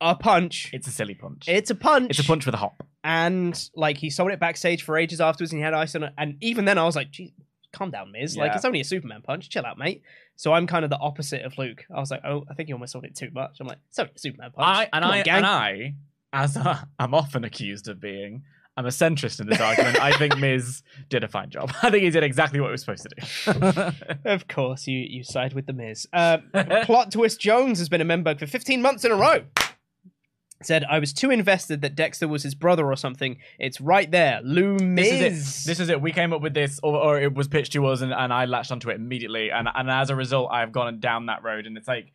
a 0.00 0.14
punch. 0.14 0.70
It's 0.72 0.86
a 0.86 0.90
silly 0.90 1.14
punch. 1.14 1.46
It's 1.48 1.70
a 1.70 1.74
punch. 1.74 2.10
It's 2.10 2.18
a 2.18 2.24
punch 2.24 2.46
with 2.46 2.54
a 2.54 2.58
hop. 2.58 2.82
and 3.04 3.68
like 3.74 3.98
he 3.98 4.10
sold 4.10 4.30
it 4.30 4.40
backstage 4.40 4.82
for 4.82 4.96
ages 4.96 5.20
afterwards, 5.20 5.52
and 5.52 5.60
he 5.60 5.64
had 5.64 5.74
ice 5.74 5.94
on 5.94 6.04
it. 6.04 6.12
And 6.16 6.36
even 6.40 6.64
then, 6.64 6.78
I 6.78 6.84
was 6.84 6.96
like, 6.96 7.10
"Gee, 7.10 7.34
calm 7.72 7.90
down, 7.90 8.12
Miz. 8.12 8.36
Like 8.36 8.54
it's 8.54 8.64
only 8.64 8.80
a 8.80 8.84
Superman 8.84 9.22
punch. 9.22 9.48
Chill 9.50 9.66
out, 9.66 9.78
mate." 9.78 10.02
So 10.36 10.54
I'm 10.54 10.66
kind 10.66 10.84
of 10.84 10.90
the 10.90 10.98
opposite 10.98 11.42
of 11.42 11.58
Luke. 11.58 11.84
I 11.94 12.00
was 12.00 12.10
like, 12.10 12.22
"Oh, 12.24 12.44
I 12.50 12.54
think 12.54 12.68
you 12.70 12.74
almost 12.74 12.92
sold 12.92 13.04
it 13.04 13.14
too 13.14 13.30
much." 13.32 13.58
I'm 13.60 13.66
like, 13.66 13.78
"It's 13.88 13.98
only 13.98 14.12
a 14.14 14.18
Superman 14.18 14.52
punch." 14.52 14.66
I 14.66 14.82
and 14.92 15.02
Come 15.02 15.10
on, 15.10 15.18
I 15.18 15.22
gang." 15.22 15.36
and 15.36 15.46
I, 15.46 15.94
as 16.32 16.56
I'm 16.98 17.12
often 17.14 17.44
accused 17.44 17.88
of 17.88 18.00
being, 18.00 18.42
I'm 18.76 18.86
a 18.86 18.90
centrist 18.90 19.40
in 19.40 19.46
this 19.46 19.60
argument. 19.60 20.00
I 20.00 20.12
think 20.12 20.38
Miz 20.38 20.82
did 21.08 21.24
a 21.24 21.28
fine 21.28 21.50
job. 21.50 21.72
I 21.82 21.90
think 21.90 22.04
he 22.04 22.10
did 22.10 22.22
exactly 22.22 22.60
what 22.60 22.68
he 22.68 22.72
was 22.72 22.80
supposed 22.80 23.06
to 23.08 23.14
do. 23.16 24.10
Of 24.30 24.48
course, 24.48 24.86
you 24.86 24.98
you 24.98 25.24
side 25.24 25.54
with 25.54 25.66
the 25.66 25.72
Miz. 25.72 26.06
Uh, 26.12 26.38
Plot 26.84 27.10
twist: 27.10 27.40
Jones 27.40 27.78
has 27.78 27.88
been 27.88 28.00
a 28.00 28.04
member 28.04 28.34
for 28.36 28.46
15 28.46 28.80
months 28.80 29.04
in 29.04 29.12
a 29.12 29.16
row. 29.16 29.44
Said 30.62 30.84
I 30.84 30.98
was 30.98 31.12
too 31.14 31.30
invested 31.30 31.80
that 31.80 31.94
Dexter 31.94 32.28
was 32.28 32.42
his 32.42 32.54
brother 32.54 32.86
or 32.86 32.96
something. 32.96 33.38
It's 33.58 33.80
right 33.80 34.10
there, 34.10 34.40
Loomis. 34.44 35.08
This 35.08 35.12
is 35.12 35.64
it. 35.64 35.68
This 35.68 35.80
is 35.80 35.88
it. 35.88 36.02
We 36.02 36.12
came 36.12 36.34
up 36.34 36.42
with 36.42 36.52
this, 36.52 36.78
or, 36.82 36.96
or 36.96 37.20
it 37.20 37.34
was 37.34 37.48
pitched 37.48 37.72
to 37.72 37.86
us, 37.86 38.02
and, 38.02 38.12
and 38.12 38.32
I 38.32 38.44
latched 38.44 38.70
onto 38.70 38.90
it 38.90 38.96
immediately. 38.96 39.50
And 39.50 39.68
and 39.74 39.90
as 39.90 40.10
a 40.10 40.16
result, 40.16 40.50
I've 40.52 40.70
gone 40.70 41.00
down 41.00 41.26
that 41.26 41.42
road. 41.42 41.66
And 41.66 41.78
it's 41.78 41.88
like, 41.88 42.12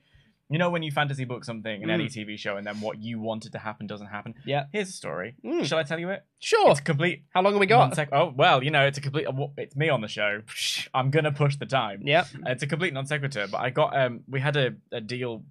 you 0.49 0.57
know, 0.59 0.69
when 0.69 0.83
you 0.83 0.91
fantasy 0.91 1.25
book 1.25 1.43
something 1.43 1.81
in 1.81 1.89
any 1.89 2.05
TV 2.05 2.37
show, 2.37 2.57
and 2.57 2.65
then 2.67 2.79
what 2.81 3.01
you 3.01 3.19
wanted 3.19 3.51
to 3.53 3.57
happen 3.59 3.87
doesn't 3.87 4.07
happen. 4.07 4.35
Yeah. 4.45 4.65
Here's 4.71 4.89
a 4.89 4.93
story. 4.93 5.35
Mm. 5.43 5.65
Shall 5.65 5.79
I 5.79 5.83
tell 5.83 5.99
you 5.99 6.09
it? 6.11 6.23
Sure. 6.39 6.69
It's 6.71 6.79
complete. 6.79 7.23
How 7.33 7.41
long 7.41 7.53
have 7.53 7.59
we 7.59 7.65
got? 7.65 7.79
non-sec- 7.87 8.09
oh 8.13 8.31
well, 8.35 8.63
you 8.63 8.69
know, 8.71 8.85
it's 8.85 8.97
a 8.97 9.01
complete. 9.01 9.27
It's 9.57 9.75
me 9.75 9.89
on 9.89 10.01
the 10.01 10.07
show. 10.07 10.41
I'm 10.93 11.09
gonna 11.09 11.31
push 11.31 11.55
the 11.57 11.65
time. 11.65 12.01
Yeah. 12.03 12.25
It's 12.45 12.61
a 12.63 12.67
complete 12.67 12.93
non 12.93 13.05
sequitur, 13.07 13.47
but 13.47 13.57
I 13.61 13.69
got 13.71 13.97
um 13.97 14.21
we 14.27 14.39
had 14.39 14.55
a, 14.55 14.75
a 14.91 15.01
deal 15.01 15.43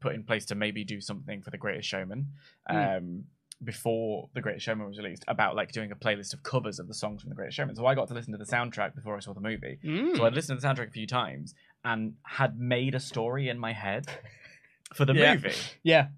put 0.00 0.14
in 0.14 0.22
place 0.22 0.44
to 0.46 0.54
maybe 0.54 0.84
do 0.84 1.00
something 1.00 1.42
for 1.42 1.50
the 1.50 1.58
Greatest 1.58 1.88
Showman 1.88 2.28
um 2.68 3.24
Hmm. 3.58 3.64
before 3.64 4.28
the 4.34 4.42
Greatest 4.42 4.64
Showman 4.66 4.86
was 4.86 4.98
released 4.98 5.24
about 5.28 5.56
like 5.56 5.72
doing 5.72 5.90
a 5.90 5.96
playlist 5.96 6.34
of 6.34 6.42
covers 6.42 6.78
of 6.78 6.88
the 6.88 6.94
songs 6.94 7.22
from 7.22 7.30
the 7.30 7.34
Greatest 7.34 7.56
Showman. 7.56 7.74
So 7.74 7.86
I 7.86 7.94
got 7.94 8.06
to 8.08 8.14
listen 8.14 8.32
to 8.32 8.38
the 8.38 8.44
soundtrack 8.44 8.94
before 8.94 9.16
I 9.16 9.20
saw 9.20 9.32
the 9.32 9.40
movie. 9.40 9.78
Mm. 9.82 10.14
So 10.16 10.26
I'd 10.26 10.34
listened 10.34 10.60
to 10.60 10.66
the 10.66 10.68
soundtrack 10.72 10.88
a 10.88 10.92
few 10.92 11.06
times 11.06 11.54
and 11.86 12.14
had 12.24 12.58
made 12.58 12.94
a 12.94 13.00
story 13.00 13.48
in 13.48 13.58
my 13.58 13.72
head 13.72 14.06
for 14.94 15.04
the 15.06 15.14
Yeah. 15.14 15.34
movie. 15.34 15.54
Yeah. 15.82 16.08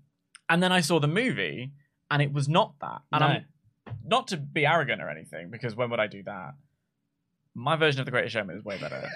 And 0.49 0.63
then 0.63 0.73
I 0.73 0.81
saw 0.81 0.99
the 0.99 1.07
movie 1.09 1.73
and 2.11 2.21
it 2.23 2.33
was 2.33 2.49
not 2.49 2.73
that. 2.81 3.03
And 3.13 3.21
No. 3.21 3.27
I'm 3.27 3.45
not 4.05 4.29
to 4.29 4.37
be 4.37 4.67
arrogant 4.67 5.01
or 5.03 5.09
anything, 5.11 5.51
because 5.51 5.77
when 5.77 5.91
would 5.91 6.01
I 6.01 6.07
do 6.09 6.23
that? 6.25 6.55
My 7.55 7.77
version 7.77 8.01
of 8.01 8.07
The 8.07 8.11
Greatest 8.13 8.33
Showman 8.33 8.57
is 8.57 8.65
way 8.65 8.79
better. 8.79 9.09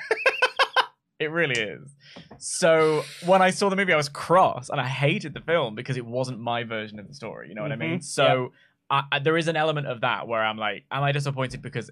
it 1.18 1.30
really 1.30 1.58
is. 1.60 1.94
So 2.38 3.02
when 3.24 3.40
I 3.42 3.50
saw 3.50 3.68
the 3.70 3.76
movie, 3.76 3.92
I 3.92 3.96
was 3.96 4.08
cross 4.08 4.68
and 4.68 4.80
I 4.80 4.86
hated 4.88 5.34
the 5.34 5.40
film 5.40 5.74
because 5.74 5.96
it 5.96 6.04
wasn't 6.04 6.38
my 6.40 6.64
version 6.64 6.98
of 6.98 7.08
the 7.08 7.14
story. 7.14 7.48
You 7.48 7.54
know 7.54 7.62
what 7.62 7.72
I 7.72 7.76
mean? 7.76 7.98
Mhm. 8.00 8.04
So 8.04 8.52
I, 8.90 9.04
I, 9.12 9.18
there 9.20 9.36
is 9.38 9.48
an 9.48 9.56
element 9.56 9.86
of 9.86 10.00
that 10.02 10.26
where 10.28 10.42
I'm 10.44 10.58
like, 10.58 10.84
am 10.90 11.02
I 11.02 11.12
disappointed 11.12 11.62
because 11.62 11.90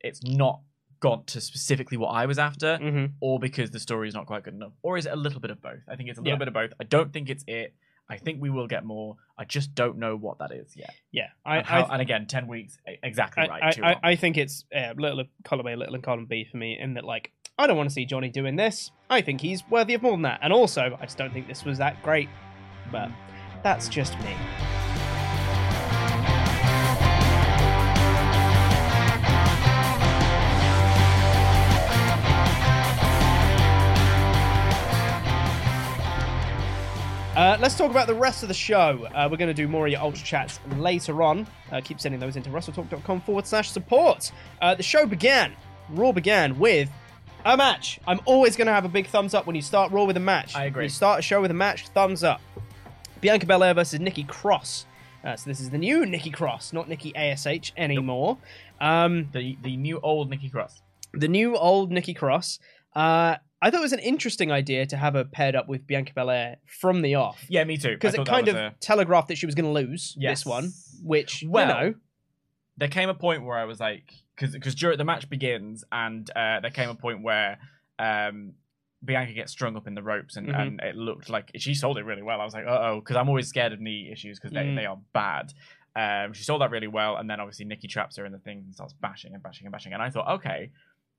it's 0.00 0.22
not 0.24 0.60
got 1.00 1.26
to 1.28 1.40
specifically 1.40 1.96
what 1.96 2.08
I 2.08 2.26
was 2.26 2.38
after, 2.38 2.76
hmm 2.78 3.06
or 3.20 3.38
because 3.38 3.70
the 3.70 3.80
story 3.80 4.08
is 4.08 4.14
not 4.14 4.26
quite 4.26 4.42
good 4.42 4.54
enough, 4.54 4.72
or 4.82 4.96
is 4.98 5.06
it 5.06 5.12
a 5.12 5.16
little 5.16 5.40
bit 5.40 5.50
of 5.50 5.60
both? 5.62 5.80
I 5.88 5.96
think 5.96 6.08
it's 6.08 6.18
a 6.18 6.22
little 6.22 6.34
Yeah. 6.34 6.38
bit 6.38 6.48
of 6.48 6.54
both. 6.54 6.72
I 6.80 6.84
don't 6.84 7.12
think 7.12 7.30
it's 7.30 7.44
it. 7.46 7.74
I 8.10 8.16
think 8.16 8.40
we 8.40 8.48
will 8.48 8.66
get 8.66 8.84
more. 8.84 9.16
I 9.36 9.44
just 9.44 9.74
don't 9.74 9.98
know 9.98 10.16
what 10.16 10.38
that 10.38 10.50
is 10.50 10.74
yet. 10.74 10.94
Yeah. 11.12 11.28
I, 11.44 11.58
and, 11.58 11.66
how- 11.66 11.82
I, 11.82 11.92
and 11.94 12.02
again, 12.02 12.26
ten 12.26 12.46
weeks, 12.48 12.78
exactly 13.02 13.44
I, 13.44 13.58
right. 13.58 13.82
I, 13.82 13.96
I, 14.02 14.16
think 14.16 14.38
it's 14.38 14.64
uh, 14.74 14.94
little 14.96 15.24
column 15.44 15.66
A, 15.66 15.76
little 15.76 15.94
in 15.94 16.00
column 16.02 16.24
B 16.26 16.44
for 16.50 16.56
me, 16.56 16.78
in 16.78 16.94
that 16.94 17.04
like 17.04 17.32
I 17.58 17.66
don't 17.66 17.76
want 17.76 17.88
to 17.88 17.92
see 17.94 18.06
Johnny 18.06 18.30
doing 18.30 18.56
this. 18.56 18.90
I 19.10 19.20
think 19.20 19.40
he's 19.40 19.62
worthy 19.68 19.94
of 19.94 20.02
more 20.02 20.12
than 20.12 20.22
that, 20.22 20.40
and 20.42 20.52
also 20.52 20.96
I 21.00 21.04
just 21.04 21.18
don't 21.18 21.32
think 21.32 21.48
this 21.48 21.64
was 21.64 21.78
that 21.78 22.02
great. 22.02 22.28
But 22.90 23.10
that's 23.62 23.88
just 23.88 24.18
me. 24.20 24.34
Uh, 37.38 37.56
let's 37.60 37.76
talk 37.76 37.92
about 37.92 38.08
the 38.08 38.14
rest 38.14 38.42
of 38.42 38.48
the 38.48 38.54
show. 38.54 39.06
Uh, 39.14 39.28
we're 39.30 39.36
going 39.36 39.46
to 39.46 39.54
do 39.54 39.68
more 39.68 39.86
of 39.86 39.92
your 39.92 40.00
Ultra 40.00 40.24
Chats 40.26 40.58
later 40.76 41.22
on. 41.22 41.46
Uh, 41.70 41.80
keep 41.80 42.00
sending 42.00 42.20
those 42.20 42.34
into 42.34 42.50
wrestletalk.com 42.50 43.20
forward 43.20 43.46
slash 43.46 43.70
support. 43.70 44.32
Uh, 44.60 44.74
the 44.74 44.82
show 44.82 45.06
began, 45.06 45.52
Raw 45.90 46.10
began 46.10 46.58
with 46.58 46.90
a 47.44 47.56
match. 47.56 48.00
I'm 48.08 48.18
always 48.24 48.56
going 48.56 48.66
to 48.66 48.72
have 48.72 48.84
a 48.84 48.88
big 48.88 49.06
thumbs 49.06 49.34
up 49.34 49.46
when 49.46 49.54
you 49.54 49.62
start 49.62 49.92
Raw 49.92 50.02
with 50.02 50.16
a 50.16 50.20
match. 50.20 50.56
I 50.56 50.64
agree. 50.64 50.80
When 50.80 50.84
you 50.86 50.90
start 50.90 51.20
a 51.20 51.22
show 51.22 51.40
with 51.40 51.52
a 51.52 51.54
match, 51.54 51.86
thumbs 51.90 52.24
up. 52.24 52.40
Bianca 53.20 53.46
Belair 53.46 53.72
versus 53.72 54.00
Nikki 54.00 54.24
Cross. 54.24 54.86
Uh, 55.24 55.36
so 55.36 55.48
this 55.48 55.60
is 55.60 55.70
the 55.70 55.78
new 55.78 56.04
Nikki 56.06 56.30
Cross, 56.30 56.72
not 56.72 56.88
Nikki 56.88 57.14
ASH 57.14 57.72
anymore. 57.76 58.36
Um, 58.80 59.28
the 59.32 59.56
the 59.62 59.76
new 59.76 60.00
old 60.00 60.28
Nikki 60.28 60.48
Cross. 60.50 60.82
the 61.12 61.28
new 61.28 61.56
old 61.56 61.92
Nikki 61.92 62.14
Cross. 62.14 62.58
Uh, 62.96 63.36
I 63.60 63.70
thought 63.70 63.78
it 63.78 63.82
was 63.82 63.92
an 63.92 63.98
interesting 63.98 64.52
idea 64.52 64.86
to 64.86 64.96
have 64.96 65.14
her 65.14 65.24
paired 65.24 65.56
up 65.56 65.68
with 65.68 65.86
Bianca 65.86 66.12
Belair 66.14 66.58
from 66.66 67.02
the 67.02 67.16
off. 67.16 67.44
Yeah, 67.48 67.64
me 67.64 67.76
too. 67.76 67.90
Because 67.94 68.14
it 68.14 68.24
kind 68.26 68.46
of 68.48 68.54
a- 68.56 68.74
telegraphed 68.80 69.28
that 69.28 69.38
she 69.38 69.46
was 69.46 69.54
going 69.54 69.64
to 69.64 69.72
lose 69.72 70.14
Yes. 70.18 70.40
this 70.40 70.46
one, 70.46 70.72
which, 71.02 71.42
Well, 71.46 71.66
you 71.66 71.74
know, 71.90 71.94
there 72.76 72.88
came 72.88 73.08
a 73.08 73.14
point 73.14 73.44
where 73.44 73.58
I 73.58 73.64
was 73.64 73.80
like, 73.80 74.12
because 74.36 74.52
because 74.52 74.74
during 74.76 74.98
the 74.98 75.04
match 75.04 75.28
begins, 75.28 75.82
and 75.90 76.30
uh, 76.36 76.60
there 76.60 76.70
came 76.70 76.88
a 76.88 76.94
point 76.94 77.22
where 77.24 77.58
um, 77.98 78.52
Bianca 79.04 79.32
gets 79.32 79.50
strung 79.50 79.76
up 79.76 79.88
in 79.88 79.94
the 79.96 80.02
ropes, 80.04 80.36
and, 80.36 80.48
Mhm. 80.48 80.60
and 80.60 80.80
it 80.80 80.94
looked 80.94 81.28
like 81.28 81.50
she 81.56 81.74
sold 81.74 81.98
it 81.98 82.04
really 82.04 82.22
well. 82.22 82.40
I 82.40 82.44
was 82.44 82.54
like, 82.54 82.66
uh 82.66 82.78
oh, 82.80 83.00
because 83.00 83.16
I'm 83.16 83.28
always 83.28 83.48
scared 83.48 83.72
of 83.72 83.80
knee 83.80 84.08
issues 84.12 84.38
because 84.38 84.52
they, 84.52 84.62
Mm. 84.64 84.76
they 84.76 84.86
are 84.86 84.98
bad. 85.12 85.52
Um, 85.96 86.32
she 86.32 86.44
sold 86.44 86.60
that 86.62 86.70
really 86.70 86.86
well, 86.86 87.16
and 87.16 87.28
then 87.28 87.40
obviously 87.40 87.64
Nikki 87.64 87.88
traps 87.88 88.16
her 88.18 88.24
in 88.24 88.30
the 88.30 88.38
thing 88.38 88.58
and 88.58 88.72
starts 88.74 88.92
bashing 88.92 89.34
and 89.34 89.42
bashing 89.42 89.66
and 89.66 89.72
bashing. 89.72 89.92
And 89.92 90.00
I 90.02 90.10
thought, 90.10 90.28
okay, 90.36 90.70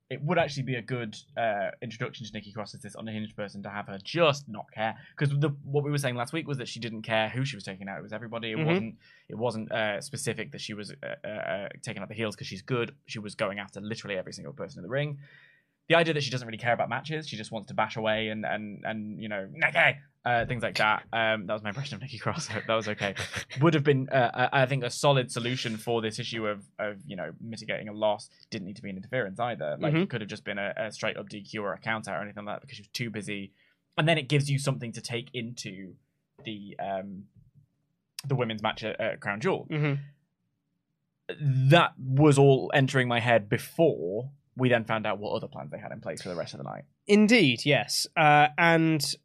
it 0.09 0.21
would 0.23 0.39
actually 0.39 0.63
be 0.63 0.75
a 0.75 0.81
good 0.81 1.15
uh, 1.37 1.69
introduction 1.83 2.25
to 2.25 2.31
Nikki 2.33 2.51
Cross 2.51 2.73
as 2.73 2.81
this 2.81 2.95
unhinged 2.95 3.35
person 3.35 3.61
to 3.63 3.69
have 3.69 3.85
her 3.87 3.99
just 4.03 4.49
not 4.49 4.65
care. 4.73 4.95
Because 5.17 5.33
what 5.63 5.83
we 5.83 5.91
were 5.91 5.99
saying 5.99 6.15
last 6.15 6.33
week 6.33 6.47
was 6.47 6.57
that 6.57 6.67
she 6.67 6.79
didn't 6.79 7.03
care 7.03 7.29
who 7.29 7.45
she 7.45 7.55
was 7.55 7.63
taking 7.63 7.87
out. 7.87 7.99
It 7.99 8.01
was 8.03 8.11
everybody. 8.13 8.51
It 8.51 8.57
Mhm. 8.57 8.65
wasn't. 8.65 8.95
It 9.29 9.35
wasn't 9.37 9.71
uh, 9.71 10.01
specific 10.01 10.51
that 10.53 10.61
she 10.61 10.73
was 10.73 10.91
uh, 10.91 11.15
uh, 11.23 11.27
uh, 11.27 11.69
taking 11.83 12.01
out 12.01 12.09
the 12.09 12.15
heels 12.15 12.35
because 12.35 12.47
she's 12.47 12.63
good. 12.63 12.95
She 13.05 13.19
was 13.19 13.35
going 13.35 13.59
after 13.59 13.79
literally 13.81 14.17
every 14.17 14.33
single 14.33 14.53
person 14.53 14.79
in 14.79 14.83
the 14.83 14.89
ring. 14.89 15.19
The 15.89 15.95
idea 15.95 16.13
that 16.15 16.23
she 16.23 16.31
doesn't 16.31 16.47
really 16.47 16.57
care 16.57 16.73
about 16.73 16.89
matches, 16.89 17.27
she 17.27 17.35
just 17.37 17.51
wants 17.51 17.67
to 17.67 17.73
bash 17.75 17.95
away 17.95 18.29
and 18.29 18.45
and 18.45 18.83
and 18.85 19.21
you 19.21 19.29
know 19.29 19.47
Nikki, 19.51 19.99
uh, 20.25 20.45
things 20.45 20.61
like 20.61 20.77
that. 20.77 21.03
Um, 21.13 21.47
that 21.47 21.53
was 21.53 21.63
my 21.63 21.69
impression 21.69 21.95
of 21.95 22.01
Nikki 22.01 22.17
Cross. 22.19 22.49
That 22.67 22.75
was 22.75 22.87
okay. 22.89 23.15
Would 23.61 23.73
have 23.73 23.83
been, 23.83 24.09
uh, 24.09 24.49
I 24.51 24.63
I 24.63 24.65
think, 24.65 24.83
a 24.83 24.89
solid 24.89 25.31
solution 25.31 25.77
for 25.77 26.01
this 26.01 26.19
issue 26.19 26.45
of 26.47 26.63
of 26.77 26.97
you 27.07 27.15
know 27.15 27.31
mitigating 27.41 27.87
a 27.89 27.93
loss. 27.93 28.29
Didn't 28.51 28.65
need 28.67 28.75
to 28.75 28.81
be 28.81 28.89
an 28.89 28.97
interference 28.97 29.39
either. 29.39 29.77
Like 29.79 29.93
Mhm. 29.93 30.03
it 30.03 30.09
could 30.09 30.21
have 30.21 30.29
just 30.29 30.43
been 30.43 30.57
a, 30.59 30.73
a 30.77 30.91
straight 30.91 31.17
up 31.17 31.29
DQ 31.29 31.61
or 31.61 31.73
a 31.73 31.79
count 31.79 32.07
out 32.07 32.17
or 32.19 32.23
anything 32.23 32.45
like 32.45 32.55
that 32.57 32.61
because 32.61 32.75
she 32.77 32.81
was 32.83 32.89
too 32.89 33.09
busy. 33.09 33.53
And 33.97 34.07
then 34.07 34.17
it 34.17 34.27
gives 34.29 34.49
you 34.49 34.59
something 34.59 34.91
to 34.93 35.01
take 35.01 35.29
into 35.33 35.93
the 36.45 36.75
um 36.79 37.23
the 38.27 38.35
women's 38.35 38.61
match 38.61 38.83
at, 38.83 38.99
at 38.99 39.19
Crown 39.21 39.39
Jewel. 39.39 39.65
hmm 39.69 39.93
That 41.69 41.93
was 41.97 42.37
all 42.37 42.71
entering 42.73 43.07
my 43.07 43.19
head 43.19 43.49
before 43.49 44.31
we 44.57 44.67
then 44.67 44.83
found 44.83 45.05
out 45.05 45.19
what 45.19 45.31
other 45.33 45.47
plans 45.47 45.71
they 45.71 45.77
had 45.77 45.91
in 45.91 46.01
place 46.01 46.21
for 46.21 46.29
the 46.29 46.35
rest 46.35 46.53
of 46.53 46.57
the 46.57 46.63
night. 46.65 46.83
Indeed, 47.07 47.65
yes. 47.65 48.07
Uh, 48.17 48.47
and 48.57 49.15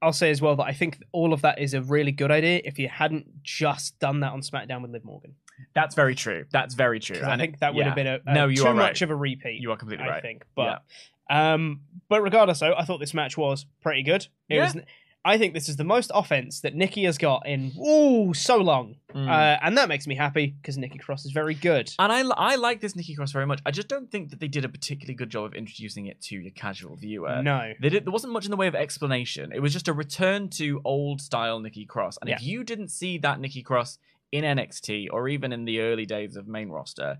I'll 0.00 0.12
say 0.12 0.30
as 0.30 0.40
well 0.40 0.54
that 0.56 0.64
I 0.64 0.72
think 0.72 0.98
all 1.12 1.32
of 1.32 1.42
that 1.42 1.60
is 1.60 1.74
a 1.74 1.82
really 1.82 2.12
good 2.12 2.30
idea 2.30 2.60
if 2.64 2.78
you 2.78 2.88
hadn't 2.88 3.42
just 3.42 3.98
done 3.98 4.20
that 4.20 4.32
on 4.32 4.40
SmackDown 4.42 4.82
with 4.82 4.92
Liv 4.92 5.04
Morgan. 5.04 5.34
That's 5.74 5.94
very 5.94 6.14
true. 6.14 6.44
That's 6.52 6.74
very 6.74 7.00
true. 7.00 7.20
I 7.24 7.36
think 7.36 7.58
that 7.58 7.74
would 7.74 7.84
have 7.84 7.96
been 7.96 8.06
a, 8.06 8.20
a 8.26 8.34
no, 8.34 8.46
you 8.46 8.58
too 8.58 8.66
are 8.66 8.74
right. 8.74 8.90
much 8.90 9.02
of 9.02 9.10
a 9.10 9.16
repeat. 9.16 9.60
You 9.60 9.72
are 9.72 9.76
completely 9.76 10.04
I 10.06 10.10
right. 10.10 10.22
think. 10.22 10.44
But 10.54 10.82
um, 11.28 11.80
but 12.08 12.22
regardless, 12.22 12.60
though, 12.60 12.74
I 12.76 12.84
thought 12.84 13.00
this 13.00 13.12
match 13.12 13.36
was 13.36 13.66
pretty 13.82 14.02
good. 14.02 14.26
It 14.48 14.56
Yeah. 14.56 14.64
was. 14.64 14.76
I 15.24 15.36
think 15.36 15.52
this 15.52 15.68
is 15.68 15.76
the 15.76 15.84
most 15.84 16.10
offense 16.14 16.60
that 16.60 16.74
Nikki 16.74 17.04
has 17.04 17.18
got 17.18 17.46
in 17.46 17.72
ooh 17.78 18.32
so 18.32 18.56
long, 18.58 18.96
Mm. 19.14 19.28
uh, 19.28 19.58
and 19.62 19.76
that 19.76 19.88
makes 19.88 20.06
me 20.06 20.14
happy 20.14 20.46
because 20.60 20.78
Nikki 20.78 20.98
Cross 20.98 21.24
is 21.26 21.32
very 21.32 21.54
good. 21.54 21.92
And 21.98 22.12
I, 22.12 22.20
I 22.36 22.54
like 22.56 22.80
this 22.80 22.94
Nikki 22.94 23.14
Cross 23.14 23.32
very 23.32 23.44
much. 23.46 23.60
I 23.66 23.70
just 23.70 23.88
don't 23.88 24.10
think 24.10 24.30
that 24.30 24.38
they 24.40 24.48
did 24.48 24.64
a 24.64 24.68
particularly 24.68 25.14
good 25.14 25.28
job 25.30 25.44
of 25.46 25.54
introducing 25.54 26.06
it 26.06 26.20
to 26.22 26.36
your 26.36 26.52
casual 26.52 26.96
viewer. 26.96 27.42
no, 27.42 27.72
They 27.80 27.88
did, 27.88 28.04
there 28.06 28.12
wasn't 28.12 28.32
much 28.32 28.44
in 28.44 28.50
the 28.50 28.56
way 28.56 28.68
of 28.68 28.74
explanation. 28.74 29.50
It 29.52 29.60
was 29.60 29.72
just 29.72 29.88
a 29.88 29.92
return 29.92 30.48
to 30.50 30.80
old 30.84 31.20
style 31.20 31.58
Nikki 31.60 31.84
Cross. 31.84 32.18
And 32.20 32.30
if 32.30 32.42
you 32.42 32.62
didn't 32.64 32.88
see 32.88 33.18
that 33.18 33.40
Nikki 33.40 33.62
Cross 33.62 33.98
in 34.30 34.44
NXT 34.44 35.08
or 35.10 35.28
even 35.28 35.52
in 35.52 35.64
the 35.64 35.80
early 35.80 36.06
days 36.06 36.36
of 36.36 36.46
main 36.46 36.68
roster, 36.68 37.18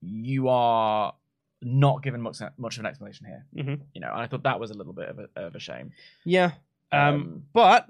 you 0.00 0.48
are 0.48 1.14
not 1.62 2.02
given 2.02 2.20
much 2.20 2.38
much 2.58 2.76
of 2.76 2.80
an 2.80 2.86
explanation 2.86 3.24
here. 3.26 3.46
Mhm. 3.54 3.80
You 3.94 4.00
know, 4.00 4.10
and 4.12 4.20
I 4.20 4.26
thought 4.26 4.42
that 4.42 4.58
was 4.58 4.70
a 4.70 4.74
little 4.74 4.92
bit 4.92 5.08
of 5.08 5.18
a, 5.20 5.28
of 5.36 5.54
a 5.54 5.58
shame. 5.60 5.92
yeah. 6.24 6.52
Um, 6.92 7.00
Um, 7.14 7.42
but 7.52 7.88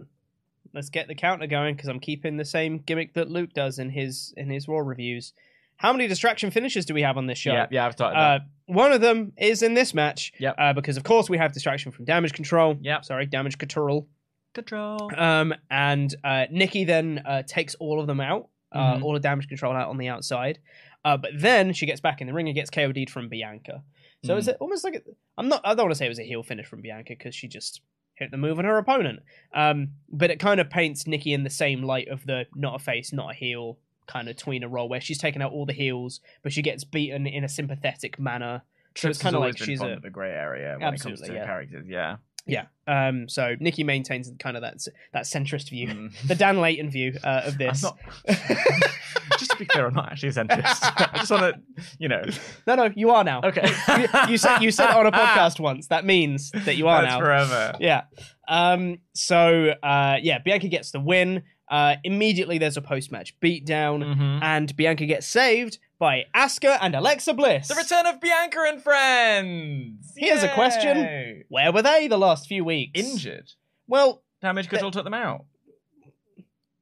let's 0.73 0.89
get 0.91 1.09
the 1.09 1.15
counter 1.15 1.47
going 1.47 1.75
because 1.75 1.89
I'm 1.89 2.01
keeping 2.01 2.37
the 2.37 2.45
same 2.45 2.79
gimmick 2.79 3.15
that 3.15 3.31
Luke 3.31 3.53
does 3.53 3.79
in 3.79 3.91
his 3.91 4.33
in 4.37 4.49
his 4.51 4.69
Raw 4.69 4.79
reviews. 4.79 5.33
How 5.77 5.93
many 5.93 6.07
distraction 6.07 6.51
finishes 6.53 6.87
do 6.87 6.95
we 6.95 7.03
have 7.03 7.17
on 7.17 7.27
this 7.27 7.39
show? 7.39 7.53
Yeah, 7.53 7.67
yeah, 7.71 7.87
I've 7.87 7.93
started. 7.93 8.17
Uh, 8.17 8.39
that. 8.39 8.43
one 8.67 8.93
of 8.93 9.01
them 9.01 9.33
is 9.37 9.63
in 9.63 9.75
this 9.75 9.93
match. 9.95 10.33
Yep. 10.39 10.55
Uh, 10.57 10.73
because 10.73 10.97
of 10.97 11.03
course 11.03 11.29
we 11.29 11.39
have 11.39 11.53
distraction 11.53 11.91
from 11.91 12.05
damage 12.05 12.33
control. 12.33 12.77
Yep. 12.81 13.05
Sorry, 13.05 13.27
damage 13.27 13.59
control. 13.59 14.07
Control. 14.55 15.11
Um, 15.17 15.55
and 15.71 16.15
uh, 16.23 16.45
Nikki 16.51 16.85
then 16.85 17.23
uh, 17.27 17.43
takes 17.43 17.75
all 17.77 18.01
of 18.01 18.07
them 18.07 18.21
out, 18.21 18.49
uh, 18.71 18.97
Mhm. 18.97 19.03
all 19.03 19.15
the 19.15 19.19
damage 19.21 19.49
control 19.49 19.75
out 19.75 19.89
on 19.89 19.97
the 19.97 20.09
outside. 20.09 20.59
Uh, 21.05 21.17
but 21.17 21.31
then 21.35 21.73
she 21.73 21.87
gets 21.87 22.01
back 22.01 22.21
in 22.21 22.27
the 22.29 22.33
ring 22.35 22.47
and 22.49 22.55
gets 22.55 22.71
KOD'd 22.71 23.11
from 23.11 23.29
Bianca. 23.29 23.83
So 24.25 24.35
Mm. 24.37 24.39
is 24.39 24.49
it 24.49 24.57
almost 24.61 24.85
like 24.85 24.95
a, 24.95 25.01
I'm 25.37 25.49
not? 25.49 25.63
I 25.65 25.75
don't 25.75 25.87
want 25.87 25.93
to 25.93 25.97
say 25.97 26.05
it 26.07 26.11
was 26.11 26.21
a 26.21 26.23
heel 26.23 26.43
finish 26.45 26.67
from 26.67 26.81
Bianca 26.83 27.15
because 27.19 27.35
she 27.35 27.49
just 27.49 27.81
hit 28.15 28.31
the 28.31 28.37
move 28.37 28.59
on 28.59 28.65
her 28.65 28.79
opponent. 28.79 29.21
Um, 29.55 29.91
but 30.11 30.31
it 30.31 30.39
kind 30.39 30.61
of 30.61 30.71
paints 30.71 31.07
Nikki 31.07 31.33
in 31.33 31.45
the 31.45 31.51
same 31.51 31.83
light 31.83 32.09
of 32.09 32.27
the 32.27 32.47
not 32.55 32.77
a 32.77 32.79
face, 32.79 33.13
not 33.13 33.31
a 33.31 33.35
heel 33.35 33.79
kind 34.07 34.29
of 34.29 34.37
tweener 34.37 34.71
role 34.71 34.89
where 34.89 35.01
she's 35.01 35.19
taken 35.19 35.43
out 35.43 35.53
all 35.53 35.67
the 35.67 35.73
heels, 35.73 36.21
but 36.43 36.53
she 36.53 36.63
gets 36.63 36.85
beaten 36.85 37.27
in 37.27 37.45
a 37.45 37.49
sympathetic 37.49 38.19
manner. 38.19 38.63
So 38.95 39.09
it's 39.09 39.19
kind 39.19 39.35
of 39.35 39.41
like 39.41 39.57
she's 39.57 39.79
fond 39.79 40.05
a 40.05 40.11
grey 40.11 40.31
area 40.31 40.77
when 40.79 40.83
Absolutely, 40.83 41.25
it 41.25 41.29
comes 41.29 41.29
to 41.29 41.35
yeah. 41.35 41.47
characters. 41.47 41.87
Yeah. 41.89 42.17
Yeah. 42.47 42.65
Um, 42.87 43.29
so 43.29 43.55
Nikki 43.61 43.85
maintains 43.85 44.31
kind 44.41 44.57
of 44.57 44.63
that 44.63 44.79
that 45.13 45.25
centrist 45.25 45.71
view, 45.71 45.89
Mm. 45.89 46.23
the 46.29 46.35
Dan 46.35 46.61
Layton 46.61 46.91
view 46.91 47.17
uh, 47.23 47.43
of 47.45 47.59
this. 47.59 47.83
Not. 47.83 47.97
just 49.39 49.51
to 49.53 49.57
be 49.59 49.65
clear, 49.65 49.87
I'm 49.87 49.95
not 49.95 50.11
actually 50.11 50.31
a 50.31 50.33
centrist. 50.33 50.79
I 50.83 51.19
just 51.19 51.31
want 51.31 51.55
to, 51.55 51.83
you 51.99 52.09
know. 52.09 52.23
No, 52.67 52.75
no, 52.75 52.91
you 52.95 53.11
are 53.11 53.25
now. 53.25 53.41
Okay. 53.45 53.71
you, 53.99 54.09
you 54.33 54.37
said 54.39 54.59
you 54.59 54.71
said 54.71 54.91
on 54.91 55.07
a 55.07 55.13
podcast 55.13 55.61
once. 55.61 55.89
That 55.89 56.05
means 56.05 56.51
that 56.65 56.77
you 56.77 56.89
are 56.89 57.03
That's 57.03 57.15
now. 57.15 57.21
forever. 57.21 57.73
Yeah. 57.81 58.03
Um. 58.49 58.99
So, 59.15 59.75
uh, 59.83 60.17
yeah, 60.21 60.39
Bianca 60.39 60.69
gets 60.69 60.91
the 60.91 61.01
win. 61.01 61.43
Uh, 61.71 61.97
immediately 62.05 62.59
there's 62.59 62.77
a 62.77 62.83
post-match 62.83 63.39
beatdown, 63.41 64.03
Mhm. 64.05 64.43
and 64.43 64.77
Bianca 64.77 65.07
gets 65.07 65.27
saved 65.27 65.79
by 66.03 66.25
Asuka 66.35 66.79
and 66.81 66.97
Alexa 66.97 67.33
Bliss. 67.33 67.69
The 67.69 67.77
return 67.77 68.07
of 68.07 68.21
Bianca 68.21 68.65
and 68.67 68.83
friends. 68.83 70.13
Here's 70.17 70.43
a 70.43 70.49
question. 70.49 70.97
Yay. 70.97 71.45
Where 71.49 71.71
were 71.73 71.83
they 71.83 72.09
the 72.09 72.19
last 72.19 72.49
few 72.49 72.65
weeks? 72.65 72.99
Injured. 72.99 73.53
Well, 73.87 74.25
Damage 74.41 74.69
control 74.69 74.91
took 74.91 75.05
them 75.05 75.15
out. 75.15 75.45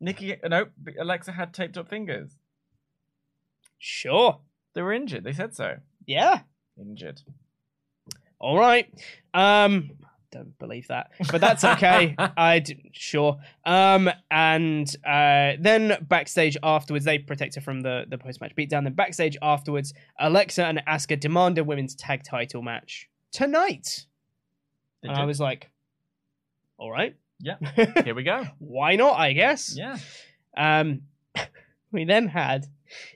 Nikki, 0.01 0.37
no, 0.49 0.69
Alexa 0.99 1.33
had 1.33 1.53
taped 1.53 1.77
up 1.77 1.91
fingers. 1.91 2.31
sure. 3.79 4.41
They 4.73 4.81
were 4.81 4.95
injured. 4.95 5.25
They 5.25 5.35
said 5.35 5.55
so. 5.55 5.77
Yeah. 6.07 6.41
Injured. 6.81 7.21
All 8.39 8.57
right. 8.57 8.89
Um, 9.35 9.91
don't 10.33 10.57
believe 10.59 10.87
that, 10.89 11.11
but 11.33 11.41
that's 11.41 11.65
okay. 11.65 12.15
I 12.19 12.65
sure. 12.93 13.39
Um, 13.67 14.09
and 14.31 14.89
uh, 15.05 15.53
then 15.61 15.99
backstage 16.09 16.57
afterwards, 16.63 17.05
they 17.05 17.19
protect 17.19 17.57
her 17.57 17.61
from 17.61 17.81
the 17.81 18.05
the 18.09 18.17
post 18.19 18.41
match 18.41 18.53
beatdown. 18.57 18.85
Then 18.85 18.93
backstage 18.95 19.37
afterwards, 19.43 19.93
Alexa 20.21 20.65
and 20.65 20.81
Asuka 20.89 21.19
demand 21.19 21.59
a 21.59 21.65
women's 21.65 21.95
tag 21.95 22.23
title 22.23 22.63
match 22.63 23.09
tonight. 23.33 24.07
They 25.03 25.09
and 25.09 25.19
I 25.19 25.25
was 25.25 25.41
like, 25.41 25.71
all 26.79 26.91
right, 26.91 27.17
Yeah. 27.41 27.57
Here 28.05 28.15
we 28.15 28.23
go. 28.23 28.45
why 28.59 28.97
not? 28.97 29.19
I 29.19 29.33
guess. 29.33 29.75
Yeah. 29.77 29.99
Um, 30.57 31.03
we 31.93 32.05
then 32.05 32.29
had 32.29 32.67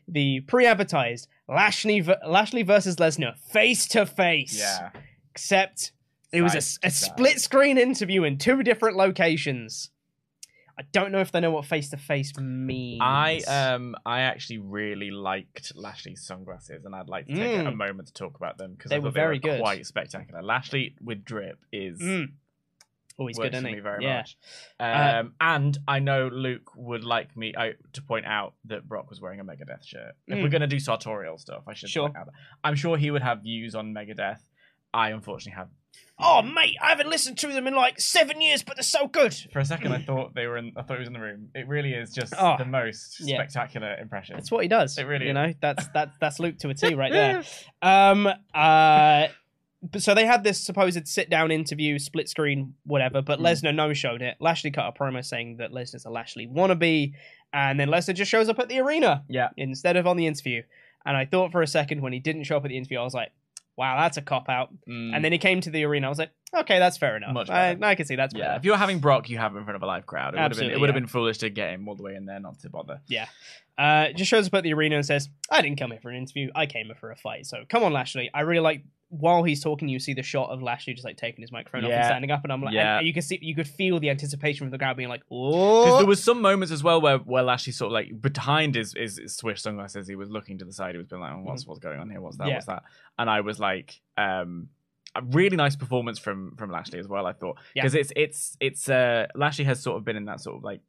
the 0.09 0.41
pre-advertised 0.41 1.29
Lashley 1.49 2.01
v- 2.01 2.15
Lashley 2.27 2.63
versus 2.63 2.97
Lesnar 2.97 3.37
face 3.39 3.87
to 3.89 4.07
face. 4.07 4.59
Yeah. 4.59 4.91
Except 5.31 5.93
it 6.35 6.43
was 6.43 6.55
a, 6.55 6.87
a 6.87 6.91
split 6.91 7.41
screen 7.41 7.79
interview 7.79 8.25
in 8.25 8.39
two 8.39 8.63
different 8.63 8.97
locations. 8.97 9.91
I 10.77 10.83
don't 10.91 11.13
know 11.13 11.21
if 11.21 11.31
they 11.31 11.39
know 11.39 11.53
what 11.53 11.67
face 11.67 11.91
to 11.91 11.97
face 11.97 12.37
means. 12.37 13.01
I 13.03 13.41
um 13.47 13.95
I 14.05 14.21
actually 14.23 14.59
really 14.59 15.11
liked 15.13 15.73
Lashley's 15.77 16.27
sunglasses, 16.27 16.85
and 16.85 16.95
I'd 16.97 17.09
like 17.09 17.27
to 17.29 17.35
take 17.35 17.61
Mm. 17.61 17.69
a 17.69 17.71
moment 17.71 18.09
to 18.09 18.15
talk 18.15 18.35
about 18.37 18.59
them 18.59 18.75
because 18.75 18.91
They 18.91 18.99
were 18.99 19.13
very 19.13 19.39
good. 19.39 19.61
quite 19.61 19.87
spectacular. 19.87 20.43
Lashley 20.43 20.97
with 21.01 21.25
drip 21.25 21.61
is 21.73 22.01
Mm. 22.01 22.33
Works 23.17 23.39
good, 23.39 23.55
isn't 23.55 23.63
for 23.63 23.69
he? 23.69 23.75
me 23.77 23.81
very 23.81 24.03
yeah. 24.03 24.17
much. 24.17 24.37
Uh, 24.81 25.21
Um, 25.21 25.35
and 25.41 25.79
I 25.87 26.01
know 26.01 26.27
Luke 26.27 26.75
would 26.75 27.05
like 27.05 27.37
me 27.37 27.55
I, 27.57 27.75
to 27.93 28.03
point 28.03 28.27
out 28.27 28.55
that 28.65 28.89
Brock 28.89 29.09
was 29.09 29.21
wearing 29.21 29.39
a 29.39 29.45
Megadeth 29.45 29.85
shirt. 29.85 30.17
If 30.27 30.39
Mm. 30.39 30.43
we're 30.43 30.49
gonna 30.49 30.67
do 30.67 30.81
sartorial 30.81 31.39
stuff, 31.39 31.63
I 31.69 31.75
should 31.75 31.91
Sure. 31.91 32.09
point 32.09 32.17
out 32.17 32.27
that. 32.27 32.35
I'm 32.65 32.75
sure 32.75 32.97
he 32.97 33.13
would 33.13 33.23
have 33.23 33.43
views 33.43 33.77
on 33.77 33.95
Megadeth. 33.95 34.41
I 34.93 35.11
unfortunately 35.11 35.57
have. 35.57 35.69
Oh, 36.17 36.43
mate, 36.43 36.77
I 36.81 36.91
haven't 36.91 37.09
listened 37.11 37.39
to 37.39 37.49
them 37.49 37.67
in 37.67 37.75
like 37.75 38.01
seven 38.01 38.41
years, 38.41 38.63
but 38.63 38.77
they're 38.77 38.85
so 38.85 39.09
good. 39.09 39.35
For 39.53 39.59
a 39.59 39.65
second, 39.65 39.93
I 39.93 39.99
thought 40.01 40.33
they 40.35 40.47
were 40.47 40.57
in. 40.57 40.73
I 40.77 40.83
thought 40.83 40.95
he 40.95 41.01
was 41.01 41.09
in 41.09 41.13
the 41.15 41.21
room. 41.21 41.49
It 41.57 41.67
really 41.67 41.93
is 41.93 42.13
just 42.13 42.33
Oh, 42.39 42.55
the 42.57 42.65
most 42.65 43.17
yeah. 43.19 43.37
spectacular 43.39 43.97
impression. 43.97 44.37
That's 44.37 44.51
what 44.51 44.63
he 44.63 44.69
does. 44.69 44.97
It 44.97 45.05
really 45.05 45.25
you 45.25 45.31
is. 45.33 45.35
know. 45.35 45.53
That's 45.61 45.89
that's 45.89 46.17
that's 46.21 46.39
Luke 46.39 46.59
to 46.59 46.69
a 46.69 46.75
T 46.75 46.95
right 46.95 47.11
there. 47.11 47.43
Um. 47.83 48.29
Uh. 48.55 49.27
but- 49.83 50.03
So 50.03 50.15
they 50.15 50.25
had 50.25 50.45
this 50.45 50.61
supposed 50.65 51.07
sit 51.09 51.29
down 51.31 51.51
interview, 51.51 51.99
split 51.99 52.29
screen, 52.29 52.75
whatever. 52.85 53.21
But 53.21 53.41
Mm. 53.41 53.43
Lesnar 53.47 53.75
no 53.75 53.93
showed 53.93 54.23
it. 54.23 54.37
Lashley 54.41 54.71
cut 54.71 54.87
a 54.87 54.93
promo 54.93 55.23
saying 55.25 55.57
that 55.59 55.73
Lesnar's 55.73 56.05
a 56.07 56.11
Lashley 56.11 56.47
wannabe, 56.47 57.13
and 57.53 57.79
then 57.79 57.89
Lesnar 57.89 58.15
just 58.15 58.31
shows 58.31 58.49
up 58.49 58.59
at 58.61 58.69
the 58.69 58.79
arena 58.79 59.25
Yeah. 59.29 59.49
instead 59.57 59.97
of 59.97 60.07
on 60.07 60.17
the 60.17 60.27
interview. 60.29 60.63
And 61.05 61.17
I 61.17 61.27
thought 61.27 61.53
for 61.53 61.61
a 61.61 61.67
second 61.67 62.01
when 62.03 62.13
he 62.15 62.21
didn't 62.21 62.45
show 62.45 62.57
up 62.57 62.65
at 62.65 62.69
the 62.69 62.79
interview, 62.79 62.99
I 63.01 63.03
was 63.03 63.13
like, 63.15 63.33
"Wow, 63.77 64.01
that's 64.01 64.17
a 64.17 64.23
cop 64.23 64.49
out." 64.49 64.71
Mm. 64.89 65.15
And 65.15 65.25
then 65.25 65.33
he 65.33 65.39
came 65.39 65.61
to 65.63 65.71
the 65.71 65.85
arena. 65.85 66.07
I 66.07 66.11
was 66.11 66.19
like, 66.19 66.31
"Okay, 66.55 66.79
that's 66.79 66.97
fair 66.97 67.17
enough. 67.17 67.51
I. 67.51 67.77
I 67.81 67.95
can 67.95 68.07
see 68.07 68.17
that's 68.17 68.35
Yeah, 68.35 68.45
better." 68.45 68.57
if 68.57 68.65
you're 68.65 68.77
having 68.77 68.99
Brock, 69.01 69.29
you 69.29 69.39
have 69.39 69.53
him 69.53 69.59
in 69.59 69.65
front 69.65 69.77
of 69.77 69.83
a 69.83 69.87
live 69.87 70.07
crowd. 70.07 70.35
It 70.35 70.41
would 70.41 70.53
have 70.53 70.59
been 70.59 70.71
it 70.71 70.81
would 70.81 70.89
have 70.89 70.95
been 70.95 71.07
foolish 71.07 71.39
to 71.39 71.51
get 71.51 71.71
him 71.71 71.89
all 71.89 71.97
the 71.97 72.03
way 72.03 72.15
in 72.15 72.27
there 72.27 72.41
not 72.41 72.59
to 72.61 72.71
bother. 72.71 73.01
Yeah. 73.07 73.27
Uh, 73.77 74.13
just 74.13 74.31
shows 74.31 74.47
up 74.47 74.55
at 74.55 74.63
the 74.63 74.73
arena 74.73 74.97
and 74.97 75.05
says, 75.05 75.29
"I 75.51 75.61
didn't 75.61 75.79
come 75.79 75.91
here 75.91 76.01
for 76.01 76.11
an 76.11 76.17
interview. 76.17 76.51
I 76.55 76.67
came 76.67 76.87
here 76.87 76.95
for 76.95 77.11
a 77.11 77.17
fight." 77.17 77.47
So 77.47 77.65
come 77.69 77.83
on, 77.83 77.93
Lashley. 77.93 78.31
I 78.33 78.41
really 78.43 78.61
like 78.61 78.85
while 79.19 79.43
he's 79.45 79.63
talking. 79.63 79.89
You 79.89 79.99
see 79.99 80.13
the 80.15 80.23
shot 80.23 80.51
of 80.51 80.63
Lashley 80.63 80.93
just 80.95 81.05
like 81.05 81.17
taking 81.17 81.43
his 81.43 81.51
microphone 81.53 81.85
off 81.85 81.91
and 81.91 81.99
Yeah. 82.01 82.07
standing 82.07 82.31
up, 82.31 82.43
and 82.45 82.53
I'm 82.53 82.63
like, 82.63 82.75
Yeah. 82.75 82.99
and 82.99 83.07
you 83.07 83.13
could 83.15 83.25
see, 83.25 83.39
you 83.41 83.55
could 83.55 83.69
feel 83.69 83.99
the 84.01 84.11
anticipation 84.11 84.67
from 84.67 84.71
the 84.71 84.79
crowd 84.79 84.97
being 84.97 85.09
like, 85.09 85.21
Because 85.21 85.33
"Oh, 85.33 85.99
there 85.99 86.07
was 86.07 86.23
some 86.23 86.41
moments 86.43 86.73
as 86.73 86.83
well 86.83 87.01
where 87.01 87.19
where 87.19 87.43
Lashley 87.43 87.73
sort 87.73 87.89
of 87.89 87.93
like 87.93 88.21
behind 88.21 88.75
his, 88.75 88.95
his, 88.95 89.19
his 89.19 89.37
Swish 89.37 89.63
sunglasses, 89.63 90.07
he 90.09 90.17
was 90.17 90.31
looking 90.31 90.59
to 90.59 90.65
the 90.65 90.73
side. 90.73 90.95
He 90.95 90.99
was 90.99 91.07
being 91.07 91.23
like, 91.23 91.33
oh, 91.35 91.41
"What's 91.43 91.67
what's 91.67 91.81
going 91.81 91.99
on 92.01 92.11
here? 92.11 92.21
What's 92.21 92.37
that? 92.39 92.49
Yeah. 92.49 92.55
What's 92.55 92.67
that?" 92.67 92.83
And 93.19 93.29
I 93.31 93.41
was 93.41 93.59
like, 93.61 94.01
um, 94.17 94.69
a 95.17 95.23
really 95.23 95.57
nice 95.57 95.77
performance 95.77 96.19
from 96.19 96.57
from 96.57 96.71
Lashley 96.73 96.99
as 96.99 97.07
well. 97.07 97.25
I 97.27 97.33
thought 97.33 97.59
Yeah. 97.75 97.83
because 97.83 97.95
it's 97.95 98.13
it's 98.17 98.57
it's 98.61 98.89
uh 98.89 99.27
Lashley 99.37 99.65
has 99.67 99.81
sort 99.81 99.97
of 99.97 100.05
been 100.05 100.17
in 100.17 100.25
that 100.25 100.41
sort 100.41 100.57
of 100.57 100.65
like 100.65 100.81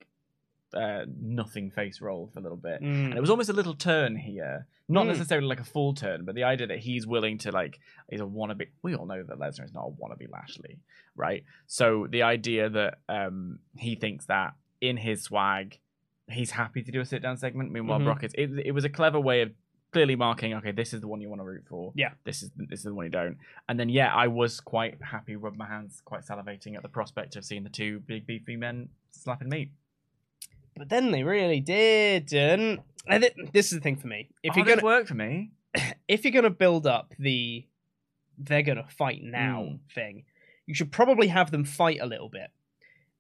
uh 0.75 1.05
nothing 1.21 1.71
face 1.71 2.01
role 2.01 2.29
for 2.33 2.39
a 2.39 2.41
little 2.41 2.57
bit, 2.57 2.81
Mm. 2.81 3.05
and 3.05 3.13
it 3.13 3.21
was 3.21 3.29
almost 3.29 3.49
a 3.49 3.53
little 3.53 3.75
turn 3.75 4.15
here. 4.15 4.67
Not 4.87 5.05
Mm. 5.05 5.09
necessarily 5.09 5.47
like 5.47 5.59
a 5.59 5.63
full 5.65 5.93
turn, 5.93 6.25
but 6.25 6.35
the 6.35 6.43
idea 6.43 6.67
that 6.67 6.79
he's 6.79 7.07
willing 7.07 7.37
to 7.39 7.51
like 7.51 7.79
he's 8.09 8.21
a 8.21 8.25
wannabe. 8.25 8.67
We 8.83 8.95
all 8.95 9.05
know 9.05 9.23
that 9.23 9.37
Lesnar 9.39 9.65
is 9.65 9.73
not 9.73 9.85
a 9.87 9.91
wannabe 9.91 10.29
Lashley, 10.31 10.79
right? 11.15 11.43
So 11.65 12.07
the 12.07 12.23
idea 12.23 12.69
that 12.69 12.99
um 13.09 13.59
he 13.77 13.95
thinks 13.95 14.25
that 14.27 14.53
in 14.81 14.97
his 14.97 15.23
swag, 15.23 15.79
he's 16.29 16.51
happy 16.51 16.83
to 16.83 16.91
do 16.91 16.99
a 17.01 17.05
sit 17.05 17.21
down 17.21 17.37
segment. 17.37 17.71
Meanwhile, 17.71 17.99
Mhm. 17.99 18.03
Brock 18.05 18.23
is. 18.23 18.33
It, 18.35 18.51
it 18.65 18.71
was 18.71 18.83
a 18.85 18.89
clever 18.89 19.19
way 19.19 19.41
of 19.41 19.51
clearly 19.91 20.15
marking. 20.17 20.53
Okay, 20.55 20.71
this 20.71 20.93
is 20.93 20.99
the 21.01 21.07
one 21.07 21.21
you 21.21 21.29
want 21.29 21.39
to 21.39 21.45
root 21.45 21.63
for. 21.67 21.93
Yeah. 21.95 22.13
This 22.25 22.43
is 22.43 22.51
this 22.57 22.79
is 22.79 22.83
the 22.85 22.93
one 22.93 23.05
you 23.05 23.11
don't. 23.11 23.37
And 23.69 23.79
then 23.79 23.89
yeah, 23.89 24.13
I 24.13 24.27
was 24.27 24.59
quite 24.59 25.01
happy, 25.01 25.35
rubbed 25.35 25.57
my 25.57 25.67
hands, 25.67 26.01
quite 26.05 26.21
salivating 26.23 26.75
at 26.75 26.83
the 26.83 26.89
prospect 26.89 27.35
of 27.37 27.45
seeing 27.45 27.63
the 27.63 27.69
two 27.69 28.01
big 28.01 28.27
beefy 28.27 28.57
men 28.57 28.89
slapping 29.11 29.49
meat. 29.49 29.71
But 30.75 30.89
then 30.89 31.11
they 31.11 31.23
really 31.23 31.59
didn't." 31.59 32.81
And 33.07 33.23
th- 33.23 33.51
this 33.53 33.71
is 33.71 33.79
the 33.79 33.81
thing 33.81 33.97
for 33.97 34.07
me. 34.07 34.29
If 34.43 34.53
oh, 34.53 34.57
you're 34.57 34.65
gonna 34.65 34.83
work 34.83 35.07
for 35.07 35.13
me. 35.15 35.51
if 36.07 36.23
you're 36.23 36.33
gonna 36.33 36.49
build 36.49 36.87
up 36.87 37.13
the 37.19 37.65
they're 38.37 38.63
gonna 38.63 38.87
fight 38.89 39.21
now 39.23 39.61
Mm. 39.61 39.79
thing, 39.93 40.23
you 40.65 40.73
should 40.73 40.91
probably 40.91 41.27
have 41.27 41.51
them 41.51 41.63
fight 41.63 41.99
a 42.01 42.05
little 42.05 42.29
bit. 42.29 42.49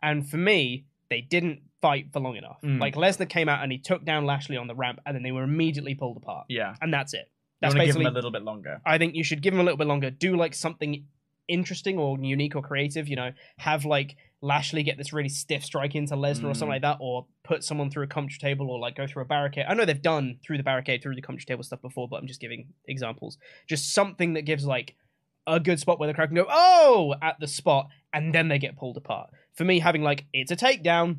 And 0.01 0.27
for 0.29 0.37
me, 0.37 0.85
they 1.09 1.21
didn't 1.21 1.61
fight 1.81 2.11
for 2.11 2.19
long 2.19 2.35
enough. 2.35 2.59
Mm. 2.63 2.79
Like 2.79 2.95
Lesnar 2.95 3.29
came 3.29 3.47
out 3.47 3.63
and 3.63 3.71
he 3.71 3.77
took 3.77 4.03
down 4.03 4.25
Lashley 4.25 4.57
on 4.57 4.67
the 4.67 4.75
ramp, 4.75 4.99
and 5.05 5.15
then 5.15 5.23
they 5.23 5.31
were 5.31 5.43
immediately 5.43 5.95
pulled 5.95 6.17
apart. 6.17 6.45
Yeah. 6.49 6.75
And 6.81 6.93
that's 6.93 7.13
it. 7.13 7.29
That's 7.61 7.73
want 7.73 7.81
to 7.81 7.85
give 7.85 7.87
basically. 7.87 8.05
him 8.05 8.11
a 8.11 8.15
little 8.15 8.31
bit 8.31 8.43
longer. 8.43 8.81
I 8.85 8.97
think 8.97 9.15
you 9.15 9.23
should 9.23 9.41
give 9.41 9.53
him 9.53 9.59
a 9.59 9.63
little 9.63 9.77
bit 9.77 9.87
longer. 9.87 10.09
Do 10.09 10.35
like 10.35 10.53
something 10.53 11.05
interesting 11.47 11.97
or 11.97 12.17
unique 12.19 12.55
or 12.55 12.61
creative. 12.61 13.07
You 13.07 13.15
know, 13.15 13.31
have 13.57 13.85
like 13.85 14.17
Lashley 14.45 14.83
get 14.83 14.97
this 14.97 15.11
really 15.11 15.29
stiff 15.29 15.63
strike 15.63 15.95
into 15.95 16.15
Lesnar 16.15 16.45
or 16.49 16.53
something 16.53 16.67
Mm. 16.67 16.75
like 16.75 16.81
that, 16.83 16.97
or 16.99 17.25
put 17.43 17.63
someone 17.63 17.89
through 17.89 18.03
a 18.03 18.07
commentary 18.07 18.39
table 18.53 18.69
or 18.69 18.77
like 18.79 18.95
go 18.95 19.07
through 19.07 19.23
a 19.23 19.25
barricade. 19.25 19.65
I 19.67 19.73
know 19.73 19.85
they've 19.85 20.01
done 20.01 20.39
through 20.45 20.57
the 20.57 20.63
barricade, 20.63 21.01
through 21.01 21.15
the 21.15 21.21
commentary 21.21 21.45
table 21.55 21.63
stuff 21.63 21.81
before, 21.81 22.07
but 22.07 22.17
I'm 22.17 22.27
just 22.27 22.39
giving 22.41 22.67
examples. 22.87 23.37
Just 23.67 23.93
something 23.93 24.33
that 24.33 24.43
gives 24.43 24.65
like 24.65 24.95
a 25.47 25.59
good 25.59 25.79
spot 25.79 25.99
where 25.99 26.07
the 26.07 26.13
crowd 26.13 26.27
can 26.27 26.35
go, 26.35 26.45
oh, 26.49 27.15
at 27.21 27.39
the 27.39 27.47
spot, 27.47 27.87
and 28.13 28.33
then 28.33 28.47
they 28.47 28.59
get 28.59 28.77
pulled 28.77 28.97
apart. 28.97 29.29
For 29.55 29.63
me, 29.65 29.79
having 29.79 30.03
like 30.03 30.25
it's 30.33 30.51
a 30.51 30.55
takedown. 30.55 31.17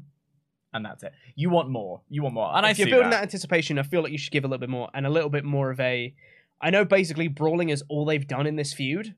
And 0.73 0.85
that's 0.85 1.03
it. 1.03 1.13
You 1.37 1.49
want 1.51 1.71
more. 1.71 2.03
You 2.09 2.23
want 2.23 2.35
more. 2.35 2.55
And 2.57 2.67
I 2.67 2.71
if 2.71 2.79
you're 2.79 2.89
building 2.89 3.11
that. 3.11 3.17
that 3.19 3.23
anticipation, 3.23 3.79
I 3.79 3.83
feel 3.83 4.03
like 4.03 4.13
you 4.13 4.19
should 4.19 4.33
give 4.33 4.45
a 4.45 4.49
little 4.49 4.61
bit 4.61 4.69
more 4.69 4.91
and 4.95 5.07
a 5.07 5.11
little 5.11 5.31
bit 5.31 5.45
more 5.45 5.71
of 5.71 5.81
a. 5.81 6.15
I 6.61 6.71
know 6.71 6.85
basically 6.85 7.29
brawling 7.29 7.71
is 7.71 7.83
all 7.89 8.05
they've 8.05 8.27
done 8.27 8.47
in 8.47 8.57
this 8.57 8.73
feud, 8.75 9.15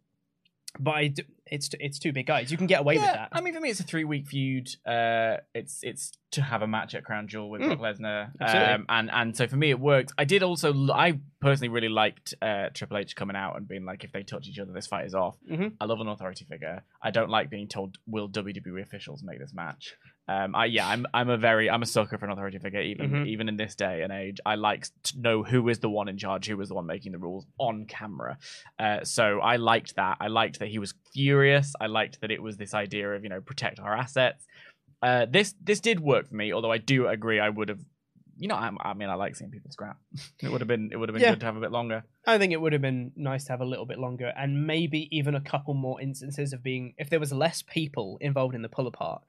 but 0.78 0.90
I 0.92 1.06
d- 1.08 1.24
it's 1.50 1.70
it's 1.80 1.98
two 1.98 2.12
big 2.12 2.26
guys. 2.26 2.50
You 2.50 2.56
can 2.56 2.66
get 2.66 2.80
away 2.80 2.94
with 2.96 3.04
that. 3.06 3.28
I 3.32 3.40
mean, 3.40 3.54
for 3.54 3.60
me, 3.60 3.70
it's 3.70 3.80
a 3.80 3.84
three 3.84 4.04
week 4.04 4.26
feud. 4.28 4.68
Uh, 4.86 5.38
it's 5.54 5.80
it's 5.82 6.12
to 6.32 6.42
have 6.42 6.62
a 6.62 6.66
match 6.66 6.94
at 6.94 7.04
Crown 7.04 7.26
Jewel 7.28 7.48
with 7.50 7.62
Mm. 7.62 7.78
Brock 7.78 7.80
Lesnar, 7.98 8.30
um, 8.74 8.86
and 8.88 9.10
and 9.10 9.36
so 9.36 9.46
for 9.48 9.56
me, 9.56 9.70
it 9.70 9.80
worked. 9.80 10.12
I 10.18 10.24
did 10.24 10.42
also. 10.42 10.74
I 10.92 11.18
personally 11.40 11.68
really 11.68 11.88
liked 11.88 12.34
uh, 12.42 12.68
Triple 12.74 12.98
H 12.98 13.16
coming 13.16 13.36
out 13.36 13.56
and 13.56 13.66
being 13.66 13.84
like, 13.84 14.04
if 14.04 14.12
they 14.12 14.22
touch 14.22 14.46
each 14.48 14.58
other, 14.58 14.72
this 14.72 14.86
fight 14.86 15.06
is 15.06 15.14
off. 15.14 15.36
Mhm. 15.50 15.74
I 15.80 15.84
love 15.86 16.00
an 16.00 16.08
authority 16.08 16.44
figure. 16.44 16.82
I 17.02 17.10
don't 17.10 17.30
like 17.30 17.48
being 17.50 17.68
told, 17.68 17.96
will 18.06 18.28
WWE 18.28 18.82
officials 18.82 19.22
make 19.22 19.38
this 19.38 19.54
match? 19.54 19.94
Um, 20.28 20.54
I 20.54 20.66
yeah, 20.66 20.86
I'm 20.86 21.06
I'm 21.14 21.30
a 21.30 21.38
very 21.38 21.70
I'm 21.70 21.82
a 21.82 21.86
sucker 21.86 22.18
for 22.18 22.26
an 22.26 22.32
authority 22.32 22.58
figure. 22.58 22.80
Even 22.82 23.10
Mhm. 23.10 23.26
even 23.26 23.48
in 23.48 23.56
this 23.56 23.74
day 23.74 24.02
and 24.02 24.12
age, 24.12 24.38
I 24.44 24.56
like 24.56 24.86
to 25.04 25.18
know 25.20 25.42
who 25.42 25.68
is 25.68 25.78
the 25.78 25.88
one 25.88 26.08
in 26.08 26.18
charge, 26.18 26.46
who 26.48 26.60
is 26.60 26.68
the 26.68 26.74
one 26.74 26.86
making 26.86 27.12
the 27.12 27.18
rules 27.18 27.46
on 27.58 27.86
camera. 27.86 28.36
Uh, 28.78 29.04
so 29.04 29.40
I 29.40 29.56
liked 29.56 29.96
that. 29.96 30.18
I 30.20 30.28
liked 30.28 30.58
that 30.58 30.68
he 30.68 30.78
was 30.78 30.94
furious. 31.14 31.74
I 31.80 31.86
liked 31.86 32.20
that 32.20 32.30
it 32.30 32.42
was 32.42 32.56
this 32.58 32.74
idea 32.74 33.10
of 33.14 33.22
you 33.22 33.30
know 33.30 33.40
protect 33.40 33.80
our 33.80 33.94
assets. 33.96 34.46
Uh, 35.00 35.26
this 35.30 35.54
this 35.62 35.80
did 35.80 36.00
work 36.00 36.28
for 36.28 36.34
me, 36.34 36.52
although 36.52 36.72
I 36.72 36.78
do 36.78 37.06
agree 37.08 37.40
I 37.40 37.48
would 37.48 37.68
have. 37.70 37.80
You 38.40 38.46
know, 38.46 38.54
I, 38.54 38.70
I 38.80 38.94
mean, 38.94 39.08
I 39.08 39.14
like 39.14 39.34
seeing 39.34 39.50
people 39.50 39.70
scrap. 39.72 39.96
it 40.42 40.52
would 40.52 40.60
have 40.60 40.68
been 40.68 40.90
it 40.92 40.96
would 40.96 41.08
have 41.08 41.14
been 41.14 41.22
Yeah. 41.22 41.30
good 41.30 41.40
to 41.40 41.46
have 41.46 41.56
a 41.56 41.60
bit 41.60 41.72
longer. 41.72 42.04
I 42.26 42.38
think 42.38 42.52
it 42.52 42.60
would 42.60 42.72
have 42.72 42.82
been 42.82 43.12
nice 43.16 43.44
to 43.44 43.52
have 43.52 43.60
a 43.62 43.64
little 43.64 43.86
bit 43.86 43.98
longer 43.98 44.32
and 44.36 44.66
maybe 44.66 45.08
even 45.10 45.34
a 45.34 45.40
couple 45.40 45.74
more 45.74 46.00
instances 46.00 46.52
of 46.52 46.62
being 46.62 46.94
if 46.98 47.08
there 47.10 47.18
was 47.18 47.32
less 47.32 47.62
people 47.62 48.18
involved 48.20 48.54
in 48.54 48.62
the 48.62 48.68
pull 48.68 48.86
apart. 48.86 49.22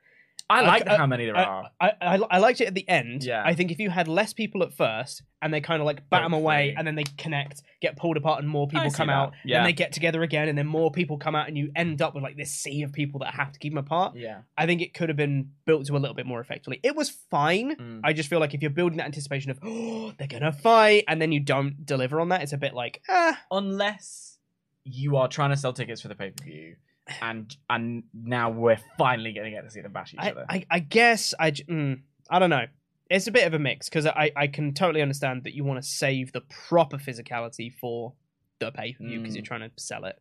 I 0.49 0.61
I- 0.61 0.67
like 0.67 0.87
I- 0.87 0.97
how 0.97 1.05
many 1.05 1.25
there 1.25 1.37
I, 1.37 1.43
are. 1.43 1.69
I, 1.79 1.91
I, 2.01 2.15
I 2.31 2.37
liked 2.39 2.59
it 2.61 2.65
at 2.65 2.73
the 2.73 2.87
end. 2.89 3.23
Yeah. 3.23 3.43
I 3.45 3.53
think 3.53 3.71
if 3.71 3.79
you 3.79 3.89
had 3.89 4.07
less 4.07 4.33
people 4.33 4.63
at 4.63 4.73
first 4.73 5.21
and 5.41 5.53
they 5.53 5.61
kind 5.61 5.79
of 5.81 5.85
like 5.85 6.09
bat 6.09 6.23
them 6.23 6.33
away 6.33 6.73
and 6.77 6.85
then 6.87 6.95
they 6.95 7.03
connect, 7.17 7.61
get 7.81 7.95
pulled 7.97 8.17
apart, 8.17 8.39
and 8.41 8.49
more 8.49 8.67
people 8.67 8.89
see 8.89 8.97
come 8.97 9.07
that. 9.07 9.13
out, 9.13 9.33
Yeah. 9.45 9.57
then 9.59 9.65
they 9.65 9.73
get 9.73 9.91
together 9.93 10.21
again, 10.23 10.49
and 10.49 10.57
then 10.57 10.65
more 10.67 10.91
people 10.91 11.17
come 11.17 11.35
out, 11.35 11.47
and 11.47 11.57
you 11.57 11.71
end 11.75 12.01
up 12.01 12.13
with 12.15 12.23
like 12.23 12.35
this 12.35 12.51
sea 12.51 12.81
of 12.83 12.91
people 12.91 13.19
that 13.21 13.33
have 13.35 13.51
to 13.53 13.59
keep 13.59 13.71
them 13.73 13.77
apart. 13.77 14.15
Yeah. 14.17 14.39
I 14.57 14.65
think 14.65 14.81
it 14.81 14.93
could 14.93 15.07
have 15.09 15.15
been 15.17 15.51
built 15.65 15.85
to 15.85 15.95
a 15.95 15.99
little 15.99 16.15
bit 16.15 16.25
more 16.25 16.41
effectively. 16.41 16.79
It 16.83 16.95
was 16.95 17.09
fine. 17.09 17.75
Mm. 17.75 18.01
I 18.03 18.11
just 18.13 18.27
feel 18.29 18.39
like 18.39 18.53
if 18.53 18.61
you're 18.61 18.71
building 18.71 18.97
that 18.97 19.05
anticipation 19.05 19.51
of, 19.51 19.59
oh, 19.63 20.13
they're 20.17 20.27
going 20.27 20.43
to 20.43 20.51
fight, 20.51 21.05
and 21.07 21.21
then 21.21 21.31
you 21.31 21.39
don't 21.39 21.85
deliver 21.85 22.19
on 22.19 22.29
that, 22.29 22.41
it's 22.41 22.53
a 22.53 22.57
bit 22.57 22.73
like, 22.73 23.01
ah. 23.07 23.39
unless 23.51 24.37
you 24.83 25.15
are 25.17 25.27
trying 25.27 25.51
to 25.51 25.57
sell 25.57 25.73
tickets 25.73 26.01
for 26.01 26.07
the 26.07 26.15
pay 26.15 26.31
per 26.31 26.43
view, 26.43 26.75
and 27.21 27.55
and 27.69 28.03
now 28.13 28.49
we're 28.49 28.79
finally 28.97 29.33
going 29.33 29.45
to 29.45 29.51
get 29.51 29.63
to 29.63 29.71
see 29.71 29.81
them 29.81 29.91
bash 29.93 30.13
each 30.13 30.19
I, 30.21 30.29
other. 30.31 30.45
I, 30.49 30.65
I 30.69 30.79
guess 30.79 31.33
I, 31.39 31.51
mm, 31.51 31.99
I 32.29 32.39
don't 32.39 32.49
know. 32.49 32.65
It's 33.09 33.27
a 33.27 33.31
bit 33.31 33.47
of 33.47 33.53
a 33.55 33.59
mix 33.59 33.89
because 33.89 34.05
I, 34.05 34.31
I 34.35 34.47
can 34.47 34.73
totally 34.73 35.01
understand 35.01 35.43
that 35.45 35.53
you 35.55 35.63
want 35.63 35.81
to 35.81 35.87
save 35.87 36.31
the 36.31 36.41
proper 36.41 36.97
physicality 36.97 37.73
for 37.73 38.13
the 38.59 38.71
pay 38.71 38.93
per 38.93 39.03
view 39.03 39.19
because 39.19 39.33
Mm. 39.33 39.37
you're 39.37 39.45
trying 39.45 39.61
to 39.61 39.71
sell 39.77 40.05
it. 40.05 40.19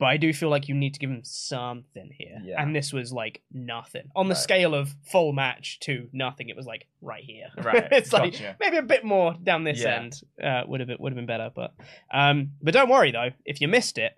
But 0.00 0.06
I 0.06 0.16
do 0.16 0.32
feel 0.32 0.48
like 0.48 0.66
you 0.66 0.74
need 0.74 0.94
to 0.94 0.98
give 0.98 1.10
them 1.10 1.20
something 1.24 2.10
here. 2.16 2.40
Yeah. 2.42 2.60
And 2.62 2.74
this 2.74 2.90
was 2.90 3.12
like 3.12 3.42
nothing. 3.52 4.04
On 4.16 4.28
the 4.28 4.34
Right. 4.34 4.42
scale 4.42 4.74
of 4.74 4.94
full 5.04 5.32
match 5.34 5.78
to 5.80 6.08
nothing, 6.12 6.48
it 6.48 6.56
was 6.56 6.64
like 6.64 6.86
right 7.02 7.22
here. 7.22 7.48
Right, 7.58 7.86
it's 7.92 8.12
like 8.12 8.34
maybe 8.58 8.78
a 8.78 8.82
bit 8.82 9.04
more 9.04 9.34
down 9.42 9.64
this 9.64 9.80
Yeah. 9.82 9.96
end 10.00 10.22
uh, 10.42 10.62
would 10.66 10.80
have 10.80 10.86
been, 10.88 10.96
would 11.00 11.12
have 11.12 11.16
been 11.16 11.26
better. 11.26 11.50
But 11.54 11.74
um, 12.12 12.52
but 12.62 12.72
don't 12.72 12.88
worry 12.88 13.12
though, 13.12 13.28
if 13.44 13.60
you 13.60 13.68
missed 13.68 13.98
it, 13.98 14.12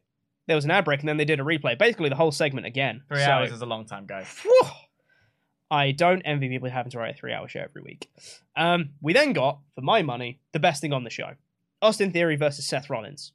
there 0.47 0.57
was 0.57 0.65
an 0.65 0.71
ad 0.71 0.85
break 0.85 1.01
and 1.01 1.09
then 1.09 1.17
they 1.17 1.25
did 1.25 1.41
a 1.41 1.45
replay. 1.45 1.79
Basically 1.79 2.09
the 2.09 2.17
whole 2.17 2.33
segment 2.33 2.67
again. 2.67 3.03
Three 3.09 3.19
So- 3.21 3.31
hours 3.31 3.53
is 3.53 3.61
a 3.63 3.67
long 3.67 3.85
time, 3.87 4.07
guys. 4.07 4.27
Whew. 4.43 4.63
I 5.71 5.93
don't 5.93 6.21
envy 6.23 6.49
people 6.51 6.69
having 6.69 6.91
to 6.93 6.99
write 6.99 7.15
a 7.15 7.17
three 7.17 7.33
hour 7.33 7.49
show 7.49 7.61
every 7.61 7.81
week. 7.83 8.11
Um, 8.57 8.91
we 9.01 9.13
then 9.15 9.33
got, 9.33 9.61
for 9.75 9.81
my 9.81 10.03
money, 10.03 10.39
the 10.53 10.59
best 10.61 10.81
thing 10.83 10.93
on 10.93 11.05
the 11.05 11.11
show 11.11 11.33
Austin 11.81 12.13
Theory 12.13 12.37
versus 12.37 12.67
Seth 12.67 12.91
Rollins, 12.91 13.33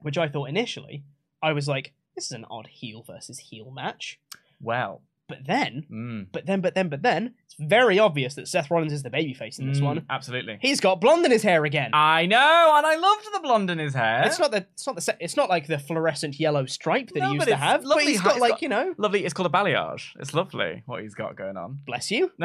which 0.00 0.16
I 0.16 0.28
thought 0.28 0.48
initially, 0.48 1.04
I 1.42 1.52
was 1.52 1.68
like, 1.68 1.92
this 2.14 2.24
is 2.26 2.32
an 2.32 2.46
odd 2.50 2.66
heel 2.68 3.04
versus 3.06 3.38
heel 3.38 3.70
match. 3.70 4.18
Well, 4.60 5.02
But 5.28 5.46
then, 5.46 5.84
mm, 5.92 6.26
but 6.32 6.46
then, 6.46 6.62
but 6.62 6.74
then, 6.74 6.88
but 6.88 7.02
then, 7.02 7.34
it's 7.44 7.54
very 7.58 7.98
obvious 7.98 8.34
that 8.36 8.48
Seth 8.48 8.70
Rollins 8.70 8.94
is 8.94 9.02
the 9.02 9.10
babyface 9.10 9.58
in 9.58 9.68
this 9.68 9.78
mm, 9.80 9.84
one. 9.84 10.06
absolutely. 10.08 10.58
He's 10.62 10.80
got 10.80 11.02
blonde 11.02 11.26
in 11.26 11.30
his 11.30 11.42
hair 11.42 11.66
again. 11.66 11.90
I 11.92 12.24
know, 12.24 12.72
and 12.76 12.86
I 12.86 12.96
loved 12.96 13.26
the 13.34 13.40
blonde 13.40 13.68
in 13.68 13.78
his 13.78 13.92
hair. 13.92 14.22
It's 14.24 14.38
not 14.38 14.52
the, 14.52 14.66
it's 14.72 14.86
not 14.86 14.96
the, 14.96 15.16
it's 15.20 15.36
not 15.36 15.50
like 15.50 15.66
the 15.66 15.78
fluorescent 15.78 16.40
yellow 16.40 16.64
stripe 16.64 17.08
that 17.08 17.18
No, 17.20 17.26
he 17.26 17.34
used 17.34 17.40
but 17.40 17.44
to 17.46 17.50
it's 17.52 17.60
have. 17.62 17.84
lovely 17.84 18.04
But 18.04 18.10
he's 18.10 18.20
got 18.22 18.32
it's 18.32 18.40
like 18.40 18.50
got- 18.52 18.62
you 18.62 18.68
know, 18.70 18.94
lovely. 18.96 19.24
It's 19.26 19.34
called 19.34 19.48
a 19.48 19.50
balayage. 19.56 20.12
It's 20.18 20.32
lovely 20.32 20.82
what 20.86 21.02
he's 21.02 21.14
got 21.14 21.36
going 21.36 21.58
on. 21.58 21.80
bless 21.86 22.10
you. 22.10 22.32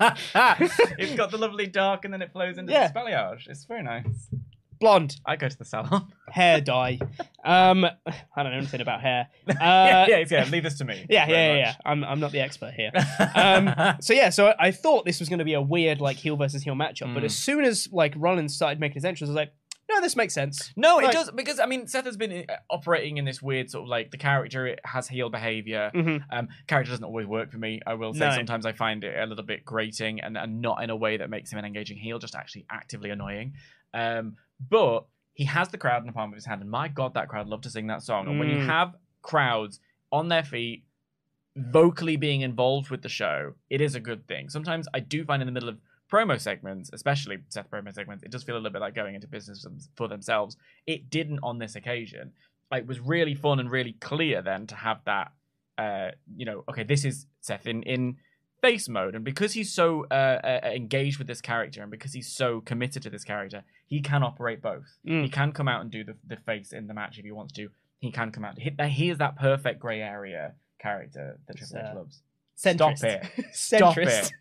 it's 0.00 1.14
got 1.14 1.30
the 1.30 1.38
lovely 1.38 1.66
dark, 1.68 2.04
and 2.04 2.12
then 2.12 2.22
it 2.22 2.32
flows 2.32 2.58
into 2.58 2.72
Yeah. 2.72 2.88
this 2.88 2.96
balayage. 2.96 3.48
It's 3.48 3.64
very 3.66 3.82
nice. 3.84 4.28
Blonde. 4.80 5.16
I 5.26 5.36
go 5.36 5.48
to 5.48 5.58
the 5.58 5.64
salon. 5.64 6.12
hair 6.30 6.60
dye. 6.60 6.98
Um, 7.44 7.84
I 7.84 8.42
don't 8.42 8.52
know 8.52 8.58
anything 8.58 8.80
about 8.80 9.00
hair. 9.00 9.28
Uh, 9.48 9.54
yeah, 9.60 10.06
yeah, 10.18 10.24
yeah. 10.30 10.44
Leave 10.50 10.62
this 10.62 10.78
to 10.78 10.84
me. 10.84 11.06
yeah, 11.08 11.28
yeah, 11.28 11.52
yeah, 11.52 11.56
yeah. 11.56 11.74
I'm, 11.84 12.04
I'm 12.04 12.20
not 12.20 12.32
the 12.32 12.40
expert 12.40 12.74
here. 12.74 12.90
Um, 13.34 13.70
so 14.00 14.12
yeah, 14.14 14.30
so 14.30 14.54
I 14.58 14.70
thought 14.70 15.04
this 15.04 15.20
was 15.20 15.28
going 15.28 15.38
to 15.40 15.44
be 15.44 15.54
a 15.54 15.60
weird 15.60 16.00
like 16.00 16.16
heel 16.16 16.36
versus 16.36 16.62
heel 16.62 16.74
matchup, 16.74 17.12
but 17.14 17.22
Mm. 17.22 17.26
as 17.26 17.36
soon 17.36 17.64
as 17.64 17.88
like 17.92 18.14
Rollins 18.16 18.54
started 18.54 18.78
making 18.80 18.94
his 18.94 19.04
entrance, 19.04 19.28
I 19.28 19.32
was 19.32 19.36
like, 19.36 19.52
no, 19.90 20.00
this 20.02 20.16
makes 20.16 20.34
sense. 20.34 20.70
No, 20.76 20.98
it 21.00 21.10
does 21.12 21.30
because 21.30 21.58
I 21.58 21.64
mean 21.66 21.86
Seth 21.86 22.04
has 22.04 22.18
been 22.18 22.44
uh, 22.48 22.56
operating 22.68 23.16
in 23.16 23.24
this 23.24 23.40
weird 23.40 23.70
sort 23.70 23.84
of 23.84 23.88
like 23.88 24.10
the 24.10 24.18
character 24.18 24.66
it 24.66 24.80
has 24.84 25.08
heel 25.08 25.30
behavior. 25.30 25.90
Mhm. 25.94 26.22
Um, 26.30 26.48
character 26.66 26.90
doesn't 26.92 27.04
always 27.04 27.26
work 27.26 27.50
for 27.50 27.56
me. 27.58 27.80
I 27.86 27.94
will 27.94 28.12
say 28.12 28.28
No. 28.28 28.34
sometimes 28.34 28.66
I 28.66 28.72
find 28.72 29.02
it 29.02 29.18
a 29.18 29.24
little 29.24 29.44
bit 29.46 29.64
grating 29.64 30.20
and, 30.20 30.36
and 30.36 30.60
not 30.60 30.82
in 30.82 30.90
a 30.90 30.96
way 30.96 31.16
that 31.16 31.30
makes 31.30 31.50
him 31.50 31.58
an 31.58 31.64
engaging 31.64 31.96
heel, 31.96 32.18
just 32.18 32.34
actually 32.34 32.66
actively 32.70 33.08
annoying. 33.10 33.54
Um, 33.94 34.36
but 34.60 35.06
he 35.34 35.44
has 35.44 35.68
the 35.68 35.78
crowd 35.78 36.02
in 36.02 36.06
the 36.06 36.12
palm 36.12 36.30
of 36.30 36.34
his 36.36 36.46
hand, 36.46 36.60
and 36.62 36.70
my 36.70 36.88
god, 36.88 37.14
that 37.14 37.28
crowd 37.28 37.48
love 37.48 37.60
to 37.62 37.70
sing 37.70 37.86
that 37.86 38.02
song. 38.02 38.26
And 38.28 38.38
when 38.38 38.48
you 38.48 38.56
Mm. 38.58 38.66
have 38.66 38.96
crowds 39.22 39.80
on 40.10 40.28
their 40.28 40.42
feet, 40.44 40.84
vocally 41.56 42.16
being 42.16 42.40
involved 42.42 42.90
with 42.90 43.02
the 43.02 43.08
show, 43.08 43.54
it 43.70 43.80
is 43.80 43.94
a 43.94 44.00
good 44.00 44.26
thing. 44.26 44.48
Sometimes 44.48 44.86
I 44.94 45.00
do 45.00 45.24
find 45.24 45.42
in 45.42 45.46
the 45.46 45.52
middle 45.52 45.68
of 45.68 45.80
promo 46.10 46.40
segments, 46.40 46.90
especially 46.92 47.38
Seth 47.48 47.70
promo 47.70 47.92
segments, 47.92 48.24
it 48.24 48.30
does 48.30 48.42
feel 48.42 48.54
a 48.54 48.58
little 48.58 48.72
bit 48.72 48.80
like 48.80 48.94
going 48.94 49.14
into 49.14 49.26
business 49.28 49.66
for 49.94 50.08
themselves. 50.08 50.56
It 50.86 51.10
didn't 51.10 51.40
on 51.42 51.58
this 51.58 51.76
occasion. 51.76 52.32
Like, 52.70 52.82
it 52.82 52.88
was 52.88 53.00
really 53.00 53.34
fun 53.34 53.60
and 53.60 53.70
really 53.70 53.92
clear 53.92 54.42
then 54.42 54.66
to 54.68 54.74
have 54.74 55.04
that. 55.04 55.32
Uh, 55.76 56.10
you 56.36 56.44
know, 56.44 56.64
okay, 56.68 56.82
this 56.82 57.04
is 57.04 57.26
Seth 57.40 57.66
in 57.66 57.82
in 57.84 58.16
face 58.60 58.88
mode, 58.88 59.14
and 59.14 59.24
because 59.24 59.52
he's 59.52 59.72
so 59.72 60.06
uh, 60.10 60.14
uh, 60.14 60.60
engaged 60.64 61.18
with 61.18 61.26
this 61.26 61.40
character, 61.40 61.82
and 61.82 61.90
because 61.90 62.12
he's 62.12 62.28
so 62.28 62.60
committed 62.60 63.02
to 63.02 63.10
this 63.10 63.24
character, 63.24 63.64
he 63.86 64.00
can 64.00 64.22
operate 64.22 64.60
both. 64.62 64.98
Mm. 65.06 65.22
He 65.24 65.28
can 65.28 65.52
come 65.52 65.68
out 65.68 65.80
and 65.80 65.90
do 65.90 66.04
the 66.04 66.14
the 66.26 66.36
face 66.36 66.72
in 66.72 66.86
the 66.86 66.94
match 66.94 67.18
if 67.18 67.24
he 67.24 67.32
wants 67.32 67.52
to. 67.54 67.68
He 68.00 68.12
can 68.12 68.30
come 68.30 68.44
out. 68.44 68.58
He, 68.58 68.72
he 68.88 69.10
is 69.10 69.18
that 69.18 69.36
perfect 69.36 69.80
gray 69.80 70.00
area 70.00 70.54
character 70.78 71.38
that 71.46 71.56
Triple 71.56 71.78
H 71.78 71.84
uh, 71.84 71.94
loves. 71.96 72.22
Centrist. 72.56 72.98
Stop 72.98 73.04
it. 73.04 73.44
Stop 73.52 73.98
it. 73.98 74.32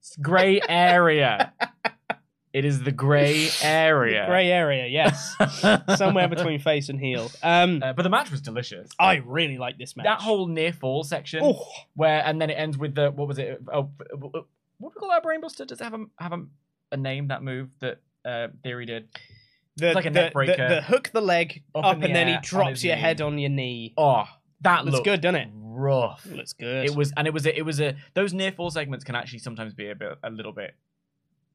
It's 0.00 0.16
gray 0.16 0.60
area. 0.68 1.52
it 2.52 2.64
is 2.64 2.82
the 2.82 2.92
gray 3.06 3.48
area. 3.62 4.26
Grey 4.26 4.50
area, 4.50 4.86
yes. 4.86 5.34
Somewhere 5.98 6.28
between 6.28 6.58
face 6.60 6.88
and 6.88 6.98
heel. 6.98 7.30
Um, 7.42 7.82
Uh, 7.82 7.92
but 7.92 8.02
the 8.02 8.10
match 8.10 8.30
was 8.30 8.40
delicious. 8.40 8.88
I 8.98 9.16
really 9.24 9.58
like 9.58 9.78
this 9.78 9.96
match. 9.96 10.04
That 10.04 10.20
whole 10.20 10.46
near 10.46 10.72
fall 10.72 11.04
section, 11.04 11.40
Oh. 11.42 11.64
where 11.94 12.22
and 12.24 12.40
then 12.40 12.50
it 12.50 12.54
ends 12.54 12.76
with 12.78 12.94
the 12.94 13.10
what 13.10 13.28
was 13.28 13.38
it? 13.38 13.60
Oh, 13.72 13.90
what 14.10 14.32
do 14.32 14.44
we 14.80 14.90
call 14.90 15.10
that? 15.10 15.24
Brainbuster? 15.24 15.66
Does 15.66 15.80
it 15.80 15.84
have 15.84 15.94
a 15.94 16.04
have 16.18 16.32
a, 16.32 16.44
a 16.92 16.96
name 16.96 17.28
that 17.28 17.42
move 17.42 17.68
that 17.80 18.00
uh, 18.24 18.48
Theory 18.62 18.86
did? 18.86 19.08
the, 19.76 19.88
it's 19.88 19.94
like 19.94 20.06
a 20.06 20.10
the, 20.10 20.30
the, 20.34 20.56
the 20.74 20.82
hook 20.82 21.10
the 21.12 21.20
leg 21.20 21.62
Up 21.74 21.84
up, 21.84 22.00
the 22.00 22.06
and 22.06 22.14
then 22.16 22.26
he 22.28 22.36
drops 22.42 22.82
your 22.82 22.96
knee. 22.96 23.00
head 23.02 23.20
on 23.20 23.38
your 23.38 23.50
knee. 23.50 23.94
Oh, 23.96 24.24
that 24.62 24.84
Looks 24.84 25.00
good, 25.04 25.20
doesn't 25.20 25.36
it? 25.40 25.48
rough. 25.54 26.26
Looks 26.26 26.52
good. 26.54 26.86
It 26.86 26.96
was, 26.96 27.12
and 27.16 27.28
it 27.28 27.32
was, 27.32 27.46
a, 27.46 27.56
it 27.56 27.62
was 27.62 27.80
a. 27.80 27.94
Those 28.14 28.32
near 28.34 28.50
fall 28.50 28.70
segments 28.70 29.04
can 29.04 29.14
actually 29.14 29.38
sometimes 29.38 29.74
be 29.74 29.88
a 29.90 29.94
bit, 29.94 30.18
a 30.24 30.30
little 30.30 30.50
bit 30.52 30.74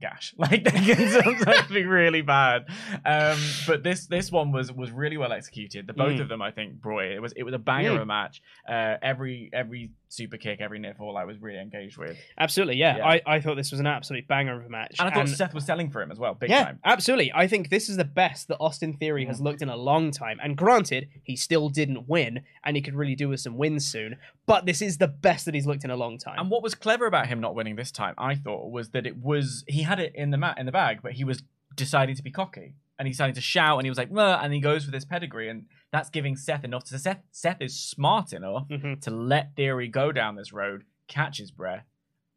gash. 0.07 0.33
Like 0.43 0.63
they 0.65 0.79
can 0.93 1.09
sometimes 1.23 1.67
be 1.71 1.85
really 1.85 2.21
bad. 2.21 2.65
Um, 3.05 3.39
but 3.67 3.83
this 3.83 4.07
this 4.07 4.31
one 4.31 4.51
was 4.51 4.71
was 4.71 4.91
really 4.91 5.17
well 5.17 5.31
executed. 5.31 5.87
The 5.87 5.93
both 5.93 6.17
Mm. 6.17 6.21
of 6.21 6.27
them, 6.29 6.41
I 6.41 6.51
think, 6.51 6.69
brought 6.81 7.05
it. 7.05 7.11
It 7.13 7.21
was 7.21 7.33
it 7.33 7.43
was 7.43 7.53
a 7.53 7.63
banger 7.71 7.91
Mm. 7.91 7.95
of 7.95 8.01
a 8.01 8.05
match. 8.05 8.41
Uh, 8.67 8.97
every 9.01 9.49
every 9.53 9.91
super 10.15 10.37
kick, 10.37 10.61
every 10.61 10.79
near 10.79 10.93
fall, 10.93 11.17
I 11.17 11.23
was 11.25 11.41
really 11.41 11.59
engaged 11.59 11.97
with, 11.97 12.17
Absolutely, 12.37 12.75
yeah. 12.77 12.97
Yeah. 12.97 13.07
I, 13.07 13.21
I 13.25 13.39
thought 13.39 13.55
this 13.55 13.71
was 13.71 13.79
an 13.79 13.87
absolute 13.87 14.27
banger 14.27 14.59
of 14.59 14.65
a 14.65 14.69
match. 14.69 14.95
and 14.99 15.09
I 15.09 15.13
thought 15.13 15.27
Seth 15.29 15.53
was 15.53 15.65
selling 15.65 15.89
for 15.89 16.01
him 16.01 16.11
as 16.11 16.19
well, 16.19 16.33
big 16.35 16.49
yeah, 16.49 16.65
time. 16.65 16.79
absolutely. 16.85 17.31
I 17.33 17.47
think 17.47 17.69
this 17.69 17.89
is 17.89 17.97
the 17.97 18.03
best 18.05 18.47
that 18.49 18.57
Austin 18.59 18.93
Theory 18.97 19.25
Mm. 19.25 19.27
has 19.27 19.41
looked 19.41 19.61
in 19.61 19.69
a 19.69 19.75
long 19.75 20.11
time. 20.11 20.39
And 20.43 20.55
granted, 20.57 21.07
he 21.23 21.35
still 21.35 21.69
didn't 21.69 22.07
win, 22.07 22.41
and 22.63 22.75
he 22.75 22.81
could 22.81 22.95
really 22.95 23.15
do 23.15 23.29
with 23.29 23.39
some 23.39 23.57
wins 23.57 23.85
soon. 23.85 24.17
But 24.45 24.65
this 24.65 24.81
is 24.81 24.97
the 24.97 25.07
best 25.07 25.45
that 25.45 25.53
he's 25.55 25.65
looked 25.65 25.83
in 25.85 25.89
a 25.91 25.95
long 25.95 26.17
time. 26.17 26.37
And 26.37 26.49
what 26.51 26.61
was 26.61 26.75
clever 26.75 27.05
about 27.05 27.27
him 27.27 27.39
not 27.39 27.55
winning 27.55 27.75
this 27.75 27.91
time, 27.91 28.13
I 28.17 28.35
thought, 28.35 28.69
was 28.71 28.89
that 28.89 29.05
it 29.07 29.17
was 29.17 29.63
he 29.67 29.83
had 29.83 29.99
it 29.99 30.13
in 30.15 30.31
the 30.31 30.37
mat 30.37 30.57
in 30.59 30.65
the 30.65 30.71
bag, 30.71 30.99
but 31.01 31.13
he 31.13 31.23
was 31.23 31.41
deciding 31.75 32.15
to 32.15 32.23
be 32.23 32.31
cocky. 32.31 32.75
And 32.99 33.07
he 33.07 33.11
decided 33.11 33.35
to 33.35 33.41
shout 33.41 33.79
and 33.79 33.85
he 33.85 33.89
was 33.89 33.97
like, 33.97 34.11
"Meh," 34.11 34.39
and 34.41 34.53
he 34.53 34.59
goes 34.59 34.85
for 34.85 34.91
this 34.91 35.03
pedigree, 35.05 35.49
and 35.49 35.65
that's 35.91 36.09
giving 36.09 36.35
Seth 36.35 36.63
enough 36.63 36.83
to 36.85 36.99
Seth 36.99 37.21
Seth 37.31 37.61
is 37.61 37.77
smart 37.79 38.33
enough 38.33 38.67
Mhm. 38.69 39.01
to 39.01 39.11
let 39.11 39.55
Theory 39.55 39.87
go 39.87 40.11
down 40.11 40.35
this 40.35 40.53
road, 40.53 40.83
catch 41.07 41.37
his 41.39 41.51
breath, 41.51 41.87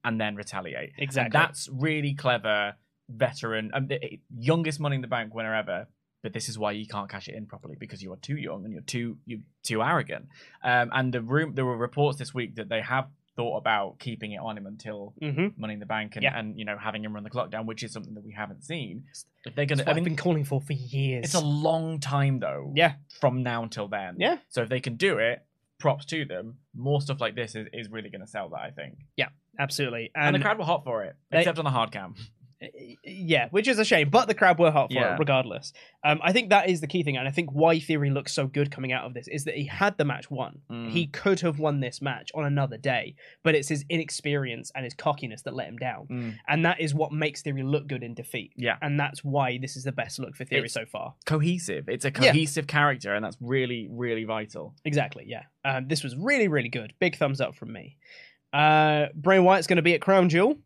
and 0.02 0.20
then 0.20 0.34
retaliate. 0.34 0.92
Exactly. 0.98 1.26
And 1.26 1.32
that's 1.32 1.68
really 1.68 2.14
clever 2.14 2.74
veteran 3.08 3.70
um, 3.74 3.86
the 3.86 4.18
youngest 4.36 4.80
money 4.80 4.96
in 4.96 5.02
the 5.02 5.08
bank 5.08 5.34
winner 5.34 5.54
ever. 5.54 5.86
But 6.22 6.32
this 6.32 6.48
is 6.48 6.58
why 6.58 6.72
you 6.72 6.86
can't 6.88 7.08
cash 7.08 7.28
it 7.28 7.36
in 7.36 7.46
properly 7.46 7.76
because 7.78 8.02
you 8.02 8.12
are 8.12 8.16
too 8.16 8.36
young 8.36 8.64
and 8.64 8.72
you're 8.72 8.82
too 8.82 9.18
you 9.26 9.42
too 9.62 9.82
arrogant. 9.82 10.26
Um, 10.64 10.90
and 10.92 11.12
the 11.12 11.20
room 11.22 11.54
there 11.54 11.64
were 11.66 11.76
reports 11.76 12.18
this 12.18 12.34
week 12.34 12.56
that 12.56 12.68
they 12.68 12.80
have 12.80 13.08
thought 13.36 13.58
about 13.58 13.98
keeping 13.98 14.32
it 14.32 14.38
on 14.38 14.56
him 14.56 14.66
until 14.66 15.14
Mhm. 15.22 15.56
Money 15.58 15.74
in 15.74 15.80
the 15.80 15.86
Bank 15.86 16.16
and, 16.16 16.22
Yeah. 16.22 16.38
and 16.38 16.58
you 16.58 16.64
know 16.64 16.76
having 16.78 17.04
him 17.04 17.12
run 17.14 17.22
the 17.22 17.30
clock 17.30 17.50
down, 17.50 17.66
which 17.66 17.82
is 17.82 17.92
something 17.92 18.14
that 18.14 18.24
we 18.24 18.32
haven't 18.32 18.64
seen. 18.64 19.04
If 19.44 19.54
they're 19.54 19.66
gonna, 19.66 19.84
I 19.86 19.90
I've 19.90 19.96
mean, 19.96 20.04
been 20.04 20.16
calling 20.16 20.44
for 20.44 20.60
for 20.60 20.72
years. 20.72 21.26
it's 21.26 21.34
a 21.34 21.40
long 21.44 22.00
time 22.00 22.40
though. 22.40 22.72
yeah, 22.74 22.94
From 23.20 23.42
now 23.42 23.62
until 23.62 23.88
then. 23.88 24.16
Yeah. 24.18 24.38
So 24.48 24.62
if 24.62 24.68
they 24.68 24.80
can 24.80 24.96
do 24.96 25.18
it, 25.18 25.44
props 25.78 26.06
to 26.06 26.24
them. 26.24 26.58
More 26.74 27.00
stuff 27.02 27.20
like 27.20 27.34
this 27.34 27.54
is, 27.54 27.68
is 27.72 27.90
really 27.90 28.08
going 28.08 28.22
to 28.22 28.26
sell 28.26 28.48
that, 28.48 28.60
I 28.60 28.70
think. 28.70 28.96
Yeah, 29.16 29.28
absolutely. 29.58 30.10
And, 30.14 30.28
And, 30.28 30.36
the 30.36 30.40
crowd 30.40 30.56
were 30.58 30.64
hot 30.64 30.84
for 30.84 31.04
it, 31.04 31.16
they- 31.30 31.38
except 31.40 31.58
on 31.58 31.64
the 31.66 31.70
hard 31.70 31.90
cam. 31.92 32.14
yeah, 33.04 33.48
which 33.50 33.68
is 33.68 33.78
a 33.78 33.84
shame, 33.84 34.08
but 34.08 34.28
the 34.28 34.34
crowd 34.34 34.58
were 34.58 34.70
hot 34.70 34.90
for 34.90 34.94
Yeah. 34.98 35.14
it 35.14 35.18
regardless. 35.18 35.72
Um, 36.04 36.20
I 36.22 36.32
think 36.32 36.50
that 36.50 36.70
is 36.70 36.80
the 36.80 36.86
key 36.86 37.02
thing, 37.02 37.16
and 37.16 37.28
I 37.28 37.30
think 37.30 37.50
why 37.52 37.78
Theory 37.78 38.10
looks 38.10 38.32
so 38.32 38.46
good 38.46 38.70
coming 38.70 38.92
out 38.92 39.04
of 39.04 39.14
this 39.14 39.28
is 39.28 39.44
that 39.44 39.56
he 39.56 39.64
had 39.64 39.98
the 39.98 40.04
match 40.04 40.30
won. 40.30 40.60
Mm. 40.70 40.90
He 40.90 41.06
could 41.06 41.40
have 41.40 41.58
won 41.58 41.80
this 41.80 42.00
match 42.00 42.30
on 42.34 42.44
another 42.44 42.78
day, 42.78 43.14
but 43.42 43.54
it's 43.54 43.68
his 43.68 43.84
inexperience 43.90 44.72
and 44.74 44.84
his 44.84 44.94
cockiness 44.94 45.42
that 45.42 45.54
let 45.54 45.68
him 45.68 45.76
down, 45.76 46.06
Mm. 46.08 46.34
and 46.48 46.64
that 46.64 46.80
is 46.80 46.94
what 46.94 47.12
makes 47.12 47.42
Theory 47.42 47.62
look 47.62 47.86
good 47.86 48.02
in 48.02 48.14
defeat. 48.14 48.52
Yeah. 48.56 48.76
and 48.82 48.98
that's 48.98 49.22
why 49.24 49.58
this 49.58 49.76
is 49.76 49.84
the 49.84 49.92
best 49.92 50.18
look 50.18 50.34
for 50.36 50.44
Theory 50.44 50.60
It's- 50.66 50.72
so 50.72 50.84
far. 50.86 51.14
Cohesive. 51.24 51.88
It's 51.88 52.04
a 52.04 52.08
Yeah. 52.08 52.12
cohesive 52.32 52.66
character, 52.66 53.14
and 53.14 53.24
that's 53.24 53.36
really, 53.40 53.88
really 53.90 54.24
vital. 54.24 54.74
Exactly, 54.84 55.24
yeah. 55.26 55.42
Um, 55.64 55.88
this 55.88 56.02
was 56.02 56.16
really, 56.16 56.48
really 56.48 56.68
good. 56.68 56.92
Big 57.00 57.16
thumbs 57.16 57.40
up 57.40 57.54
from 57.54 57.72
me. 57.72 57.96
Uh, 58.52 59.06
Bray 59.14 59.38
Wyatt's 59.38 59.66
going 59.66 59.76
to 59.76 59.82
be 59.82 59.94
at 59.94 60.00
Crown 60.00 60.28
Jewel. 60.28 60.56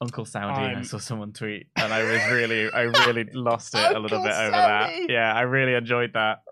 Uncle 0.00 0.26
I 0.34 0.38
I'm- 0.38 0.84
saw 0.84 0.98
someone 0.98 1.32
tweet, 1.32 1.68
and 1.76 1.92
I 1.92 2.02
was 2.02 2.20
really, 2.30 2.70
I 2.70 2.82
really 3.06 3.24
lost 3.32 3.74
it 3.74 3.96
a 3.96 3.98
little 3.98 4.22
bit 4.22 4.32
over 4.32 4.50
Saudi! 4.52 5.06
that. 5.06 5.12
Yeah, 5.12 5.32
I 5.32 5.42
really 5.42 5.74
enjoyed 5.74 6.12
that. 6.14 6.42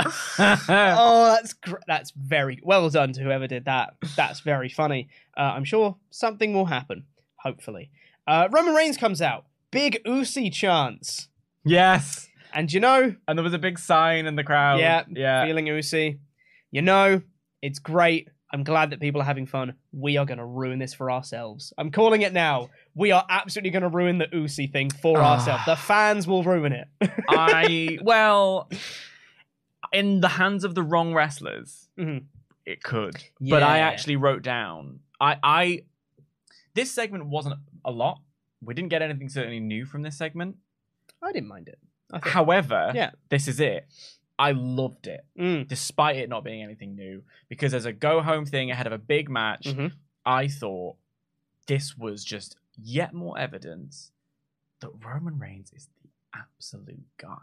oh, 0.38 1.36
that's 1.36 1.52
gr- 1.52 1.76
that's 1.86 2.10
very 2.12 2.58
well 2.62 2.88
done 2.90 3.12
to 3.12 3.22
whoever 3.22 3.46
did 3.46 3.66
that. 3.66 3.94
That's 4.16 4.40
very 4.40 4.68
funny. 4.68 5.08
Uh, 5.36 5.42
I'm 5.54 5.64
sure 5.64 5.96
something 6.10 6.52
will 6.52 6.66
happen. 6.66 7.04
Hopefully, 7.42 7.90
uh, 8.26 8.48
Roman 8.50 8.74
Reigns 8.74 8.96
comes 8.96 9.20
out. 9.22 9.44
Big 9.70 10.00
Usi 10.04 10.50
chance, 10.50 11.28
yes, 11.64 12.28
and 12.52 12.72
you 12.72 12.80
know, 12.80 13.14
and 13.28 13.38
there 13.38 13.44
was 13.44 13.54
a 13.54 13.58
big 13.58 13.78
sign 13.78 14.26
in 14.26 14.36
the 14.36 14.44
crowd. 14.44 14.80
yeah, 14.80 15.04
yeah. 15.10 15.44
feeling 15.44 15.66
Usi. 15.66 16.18
You 16.70 16.82
know, 16.82 17.22
it's 17.62 17.78
great. 17.78 18.28
I'm 18.52 18.64
glad 18.64 18.90
that 18.90 19.00
people 19.00 19.20
are 19.20 19.24
having 19.24 19.46
fun. 19.46 19.74
We 19.92 20.16
are 20.16 20.26
going 20.26 20.38
to 20.38 20.44
ruin 20.44 20.78
this 20.80 20.92
for 20.92 21.10
ourselves. 21.10 21.72
I'm 21.78 21.90
calling 21.92 22.22
it 22.22 22.32
now. 22.32 22.70
We 22.94 23.12
are 23.12 23.24
absolutely 23.28 23.70
going 23.70 23.82
to 23.82 23.88
ruin 23.88 24.18
the 24.18 24.26
Usi 24.32 24.66
thing 24.66 24.90
for 24.90 25.18
Ah. 25.18 25.34
ourselves. 25.34 25.64
The 25.66 25.76
fans 25.76 26.26
will 26.26 26.42
ruin 26.42 26.72
it. 26.72 26.88
I 27.28 27.98
well, 28.02 28.68
in 29.92 30.20
the 30.20 30.28
hands 30.28 30.64
of 30.64 30.74
the 30.74 30.82
wrong 30.82 31.14
wrestlers, 31.14 31.88
Mhm. 31.98 32.24
it 32.66 32.82
could. 32.82 33.22
But 33.40 33.62
I 33.62 33.78
actually 33.78 34.16
wrote 34.16 34.42
down. 34.42 35.00
I 35.20 35.36
I 35.42 35.82
this 36.74 36.90
segment 36.92 37.26
wasn't 37.26 37.56
a 37.84 37.90
lot. 37.90 38.20
We 38.62 38.74
didn't 38.74 38.90
get 38.90 39.02
anything 39.02 39.28
certainly 39.28 39.60
new 39.60 39.84
from 39.86 40.02
this 40.02 40.16
segment. 40.18 40.56
I 41.22 41.32
didn't 41.32 41.48
mind 41.48 41.68
it. 41.68 41.78
However, 42.22 42.90
Yeah. 42.94 43.10
this 43.28 43.46
is 43.48 43.60
it. 43.60 43.86
I 44.40 44.52
loved 44.52 45.06
it, 45.06 45.20
Mm, 45.38 45.68
despite 45.68 46.16
it 46.16 46.28
not 46.30 46.44
being 46.44 46.62
anything 46.62 46.94
new, 46.96 47.22
because 47.48 47.74
as 47.74 47.84
a 47.84 47.92
go 47.92 48.22
home 48.22 48.46
thing 48.46 48.70
ahead 48.70 48.86
of 48.86 48.92
a 48.92 48.98
big 48.98 49.28
match, 49.28 49.64
mhm. 49.66 49.92
I 50.24 50.48
thought 50.48 50.96
this 51.66 51.96
was 51.98 52.24
just 52.24 52.56
yet 52.76 53.12
more 53.12 53.38
evidence 53.38 54.12
that 54.80 54.90
Roman 55.04 55.38
Reigns 55.38 55.70
is 55.74 55.88
the 56.02 56.08
absolute 56.34 57.04
guy. 57.18 57.36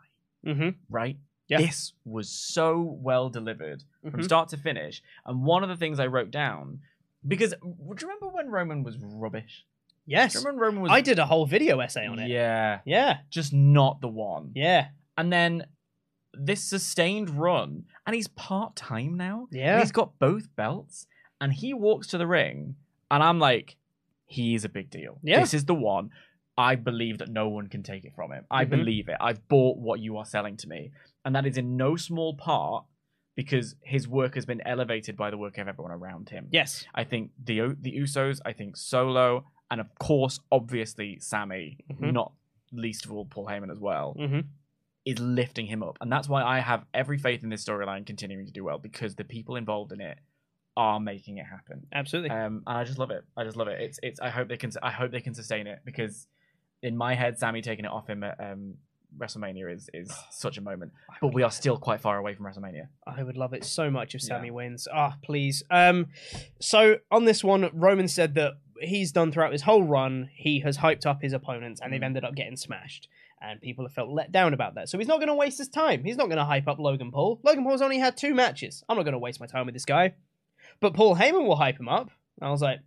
Mhm. 0.45 0.75
right? 0.89 1.17
Yeah. 1.49 1.57
This 1.59 1.93
was 2.05 2.29
so 2.29 2.81
well 2.81 3.29
delivered 3.29 3.83
from 4.01 4.19
Mhm. 4.21 4.23
start 4.23 4.49
to 4.49 4.57
finish. 4.57 5.01
And 5.25 5.43
one 5.43 5.61
of 5.63 5.69
the 5.69 5.75
things 5.77 5.99
I 5.99 6.07
wrote 6.07 6.31
down, 6.31 6.81
because 7.27 7.51
do 7.51 7.57
you 7.77 7.95
remember 8.01 8.27
when 8.29 8.49
Roman 8.49 8.83
was 8.83 8.97
rubbish? 8.97 9.65
Yes. 10.05 10.33
Do 10.33 10.39
you 10.39 10.45
remember 10.45 10.61
when 10.61 10.67
Roman 10.69 10.81
was 10.83 10.91
I 10.91 11.01
did 11.01 11.19
a 11.19 11.25
whole 11.25 11.45
video 11.45 11.79
essay 11.79 12.05
on 12.07 12.19
it. 12.19 12.29
Yeah. 12.29 12.79
Yeah. 12.85 13.19
Just 13.29 13.51
not 13.53 13.99
the 14.01 14.07
one. 14.07 14.51
Yeah. 14.55 14.89
And 15.17 15.31
then 15.33 15.65
this 16.39 16.63
sustained 16.63 17.29
run, 17.31 17.85
and 18.05 18.15
he's 18.15 18.27
part 18.27 18.75
time 18.75 19.15
now. 19.17 19.47
Yeah. 19.51 19.73
And 19.73 19.81
he's 19.83 19.91
got 19.91 20.17
both 20.19 20.55
belts, 20.55 21.07
and 21.41 21.53
he 21.53 21.73
walks 21.73 22.07
to 22.07 22.17
the 22.17 22.27
ring, 22.27 22.75
and 23.11 23.23
I'm 23.23 23.39
like, 23.39 23.75
he 24.25 24.55
is 24.55 24.65
a 24.65 24.69
big 24.69 24.89
deal. 24.89 25.19
Yeah. 25.23 25.39
This 25.39 25.53
is 25.53 25.65
the 25.65 25.75
one. 25.75 26.09
I 26.57 26.75
believe 26.75 27.19
that 27.19 27.29
no 27.29 27.47
one 27.49 27.67
can 27.67 27.83
take 27.83 28.03
it 28.03 28.13
from 28.15 28.31
him. 28.31 28.45
I 28.49 28.65
Mhm. 28.65 28.69
believe 28.71 29.09
it. 29.09 29.17
I've 29.21 29.47
bought 29.47 29.77
what 29.77 29.99
you 29.99 30.17
are 30.17 30.25
selling 30.25 30.57
to 30.57 30.67
me. 30.67 30.91
And 31.23 31.35
that 31.35 31.45
is 31.45 31.57
in 31.57 31.77
no 31.77 31.95
small 31.95 32.35
part 32.35 32.85
because 33.35 33.75
his 33.83 34.07
work 34.07 34.33
has 34.33 34.45
been 34.47 34.61
elevated 34.61 35.15
by 35.15 35.29
the 35.29 35.37
work 35.37 35.59
of 35.59 35.67
everyone 35.67 35.91
around 35.91 36.29
him. 36.29 36.47
Yes. 36.51 36.85
I 36.95 37.03
think 37.03 37.31
the 37.41 37.77
the 37.79 37.95
Usos, 37.99 38.39
I 38.43 38.53
think 38.53 38.75
Solo, 38.75 39.45
and 39.69 39.79
of 39.79 39.93
course, 39.99 40.39
obviously 40.51 41.19
Sami, 41.19 41.77
Mhm. 41.91 42.11
not 42.13 42.33
least 42.71 43.05
of 43.05 43.11
all 43.11 43.25
Paul 43.25 43.45
Heyman 43.45 43.71
as 43.71 43.79
well, 43.79 44.15
Mm-hmm. 44.19 44.39
Is 45.09 45.19
lifting 45.19 45.65
him 45.67 45.81
up. 45.83 45.97
And 46.01 46.11
that's 46.11 46.27
why 46.27 46.43
I 46.43 46.59
have 46.59 46.85
every 46.93 47.17
faith 47.17 47.43
in 47.43 47.49
this 47.49 47.63
storyline 47.63 48.05
continuing 48.05 48.45
to 48.45 48.51
do 48.51 48.63
well 48.63 48.77
because 48.77 49.15
the 49.15 49.23
people 49.23 49.55
involved 49.55 49.91
in 49.93 50.01
it 50.01 50.17
are 50.75 50.99
making 50.99 51.37
it 51.37 51.45
happen. 51.45 51.87
Absolutely. 51.93 52.29
Um, 52.31 52.63
and 52.67 52.77
I 52.77 52.83
just 52.83 52.99
love 52.99 53.09
it. 53.11 53.23
I 53.37 53.43
just 53.43 53.57
love 53.57 53.67
it. 53.67 53.79
It's 53.81 53.99
it's. 54.03 54.19
I 54.19 54.29
hope 54.29 54.47
they 54.49 54.57
can. 54.57 54.71
I 54.83 54.91
hope 54.91 55.11
they 55.11 55.21
can 55.21 55.33
sustain 55.33 55.65
it 55.67 55.79
because 55.85 56.27
in 56.83 56.95
my 56.97 57.15
head, 57.15 57.39
Sami 57.39 57.61
taking 57.61 57.85
it 57.85 57.91
off 57.91 58.07
him 58.09 58.23
at 58.23 58.39
um, 58.39 58.75
WrestleMania 59.17 59.73
is 59.73 59.89
is 59.93 60.11
such 60.31 60.57
a 60.57 60.61
moment. 60.61 60.91
But 61.21 61.33
we 61.33 61.41
are 61.43 61.51
still 61.51 61.77
quite 61.77 62.01
far 62.01 62.17
away 62.17 62.35
from 62.35 62.45
WrestleMania. 62.45 62.87
I 63.07 63.23
would 63.23 63.37
love 63.37 63.53
it 63.53 63.63
so 63.63 63.89
much 63.89 64.13
if 64.13 64.21
Yeah. 64.23 64.27
Sami 64.35 64.51
wins. 64.51 64.87
Ah, 64.93 65.15
please. 65.23 65.63
Um, 65.71 66.07
so 66.59 66.97
on 67.09 67.25
this 67.25 67.43
one, 67.43 67.69
Roman 67.73 68.07
said 68.07 68.35
that 68.35 68.53
he's 68.81 69.11
done 69.11 69.31
throughout 69.31 69.53
his 69.53 69.63
whole 69.63 69.83
run, 69.83 70.29
he 70.35 70.59
has 70.59 70.77
hyped 70.79 71.05
up 71.07 71.21
his 71.23 71.33
opponents 71.33 71.81
and 71.81 71.91
they've 71.91 72.01
Mm. 72.01 72.05
ended 72.05 72.23
up 72.23 72.35
getting 72.35 72.55
smashed. 72.57 73.07
And 73.39 73.61
people 73.61 73.85
have 73.85 73.93
felt 73.93 74.09
let 74.09 74.31
down 74.31 74.53
about 74.53 74.75
that. 74.75 74.89
So 74.89 74.97
he's 74.97 75.07
not 75.07 75.17
going 75.17 75.27
to 75.27 75.35
waste 75.35 75.59
his 75.59 75.69
time. 75.69 76.03
He's 76.03 76.17
not 76.17 76.25
going 76.25 76.37
to 76.39 76.45
hype 76.45 76.67
up 76.67 76.79
Logan 76.79 77.11
Paul. 77.11 77.39
Logan 77.43 77.63
Paul's 77.63 77.83
only 77.83 77.99
had 77.99 78.17
two 78.17 78.33
matches. 78.33 78.83
I'm 78.89 78.97
not 78.97 79.03
going 79.03 79.13
to 79.13 79.19
waste 79.19 79.39
my 79.39 79.45
time 79.45 79.67
with 79.67 79.75
this 79.75 79.85
guy. 79.85 80.15
But 80.79 80.95
Paul 80.95 81.15
Heyman 81.15 81.45
will 81.45 81.55
hype 81.55 81.79
him 81.79 81.87
up. 81.87 82.09
I 82.41 82.49
was 82.49 82.61
like, 82.61 82.79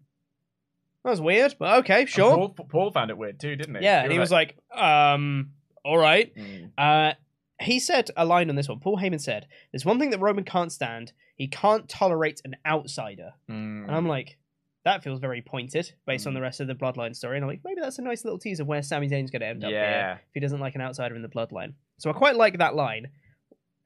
that 1.05 1.11
was 1.11 1.21
weird, 1.21 1.55
but 1.59 1.79
okay, 1.79 2.05
sure. 2.05 2.37
Paul, 2.37 2.49
Paul 2.69 2.91
found 2.91 3.11
it 3.11 3.17
weird 3.17 3.41
too, 3.41 3.57
didn't 3.57 3.77
he? 3.77 3.83
yeah, 3.83 4.03
and 4.03 4.13
he 4.13 4.19
was 4.19 4.31
like, 4.31 4.57
um, 4.77 5.51
all 5.85 5.97
right. 5.97 6.35
Mm. 6.37 6.71
Uh, 6.77 7.15
he 7.61 7.79
said 7.79 8.11
a 8.17 8.25
line 8.25 8.51
on 8.51 8.57
this 8.57 8.69
one. 8.69 8.81
Paul 8.81 8.99
Heyman 8.99 9.21
said, 9.21 9.47
"There's 9.73 9.85
one 9.85 9.99
thing 9.99 10.11
that 10.11 10.19
Roman 10.19 10.45
can't 10.45 10.73
stand. 10.73 11.13
He 11.37 11.47
can't 11.47 11.89
tolerate 11.89 12.41
an 12.45 12.57
outsider." 12.67 13.33
Mm. 13.51 13.85
And 13.85 13.91
I'm 13.91 14.09
like, 14.09 14.37
that 14.85 15.03
feels 15.03 15.21
very 15.21 15.43
pointed 15.43 15.93
based 16.07 16.27
on 16.27 16.33
mm. 16.33 16.37
the 16.37 16.43
rest 16.43 16.61
of 16.61 16.67
the 16.67 16.75
Bloodline 16.75 17.15
story. 17.15 17.37
And 17.37 17.45
I'm 17.45 17.51
like, 17.51 17.61
maybe 17.65 17.81
that's 17.81 17.99
a 17.99 18.03
nice 18.03 18.25
little 18.25 18.39
teaser 18.39 18.63
of 18.63 18.69
where 18.69 18.83
Sami 18.83 19.09
Zayn's 19.09 19.31
going 19.31 19.41
to 19.41 19.47
end 19.47 19.65
up 19.65 19.71
Yeah. 19.71 20.15
if 20.15 20.21
he 20.33 20.41
doesn't 20.41 20.61
like 20.61 20.75
an 20.75 20.81
outsider 20.81 21.15
in 21.15 21.23
the 21.23 21.29
Bloodline. 21.29 21.75
So 21.99 22.09
I 22.09 22.15
quite 22.15 22.37
like 22.37 22.59
that 22.59 22.75
line. 22.75 23.09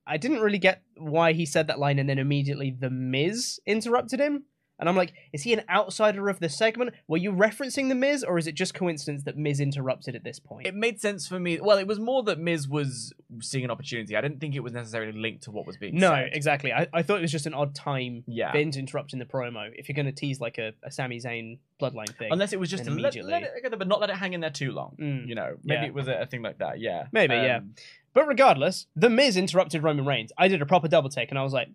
I 0.06 0.18
didn't 0.18 0.40
really 0.40 0.58
get 0.58 0.82
why 0.96 1.32
he 1.32 1.46
said 1.46 1.66
that 1.66 1.78
line 1.78 1.98
and 1.98 2.08
then 2.08 2.18
immediately 2.18 2.76
The 2.78 2.90
Miz 2.90 3.58
interrupted 3.66 4.20
him. 4.20 4.44
And 4.78 4.88
I'm 4.88 4.96
like, 4.96 5.14
is 5.32 5.42
he 5.44 5.52
an 5.52 5.62
outsider 5.70 6.28
of 6.28 6.40
the 6.40 6.48
segment? 6.48 6.90
Were 7.06 7.16
you 7.16 7.30
referencing 7.30 7.88
The 7.88 7.94
Miz, 7.94 8.24
or 8.24 8.38
is 8.38 8.48
it 8.48 8.56
just 8.56 8.74
coincidence 8.74 9.22
that 9.22 9.36
Miz 9.36 9.60
interrupted 9.60 10.16
at 10.16 10.24
this 10.24 10.40
point? 10.40 10.66
It 10.66 10.74
made 10.74 11.00
sense 11.00 11.28
for 11.28 11.38
me. 11.38 11.60
Well, 11.60 11.78
it 11.78 11.86
was 11.86 12.00
more 12.00 12.24
that 12.24 12.40
Miz 12.40 12.66
was 12.68 13.12
seeing 13.40 13.64
an 13.64 13.70
opportunity. 13.70 14.16
I 14.16 14.20
didn't 14.20 14.40
think 14.40 14.56
it 14.56 14.60
was 14.64 14.72
necessarily 14.72 15.12
linked 15.12 15.44
to 15.44 15.52
what 15.52 15.64
was 15.66 15.76
being 15.76 15.94
No, 15.96 16.10
said. 16.10 16.30
exactly. 16.32 16.72
I, 16.72 16.88
I 16.92 17.02
thought 17.02 17.18
it 17.18 17.22
was 17.22 17.30
just 17.32 17.46
an 17.46 17.54
odd 17.54 17.74
time 17.74 18.24
Yeah. 18.26 18.50
for 18.50 18.58
him 18.58 18.72
to 18.72 18.80
interrupt 18.80 19.12
in 19.12 19.20
the 19.20 19.24
promo. 19.24 19.70
If 19.76 19.88
you're 19.88 19.94
going 19.94 20.06
to 20.06 20.12
tease 20.12 20.40
like 20.40 20.58
a, 20.58 20.72
a 20.82 20.90
Sami 20.90 21.20
Zayn 21.20 21.58
bloodline 21.80 22.14
thing, 22.18 22.32
Unless 22.32 22.52
it 22.52 22.58
was 22.58 22.68
just 22.68 22.84
then 22.84 22.96
let, 22.96 23.14
immediately. 23.14 23.32
let 23.32 23.72
it 23.72 23.78
but 23.78 23.86
not 23.86 24.00
let 24.00 24.10
it 24.10 24.16
hang 24.16 24.32
in 24.32 24.40
there 24.40 24.50
too 24.50 24.72
long. 24.72 24.96
Mm, 25.00 25.28
You 25.28 25.36
know, 25.36 25.54
maybe 25.62 25.82
yeah. 25.82 25.86
it 25.86 25.94
was 25.94 26.08
a, 26.08 26.22
a 26.22 26.26
thing 26.26 26.42
like 26.42 26.58
that. 26.58 26.80
Yeah, 26.80 27.06
Maybe, 27.12 27.34
yeah. 27.34 27.58
Um, 27.58 27.74
But 28.12 28.26
regardless, 28.26 28.86
The 28.96 29.08
Miz 29.10 29.36
interrupted 29.36 29.82
Roman 29.84 30.04
Reigns. 30.04 30.32
I 30.36 30.48
did 30.48 30.60
a 30.62 30.66
proper 30.66 30.88
double 30.88 31.10
take 31.10 31.30
and 31.30 31.38
I 31.38 31.42
was 31.44 31.52
like, 31.52 31.68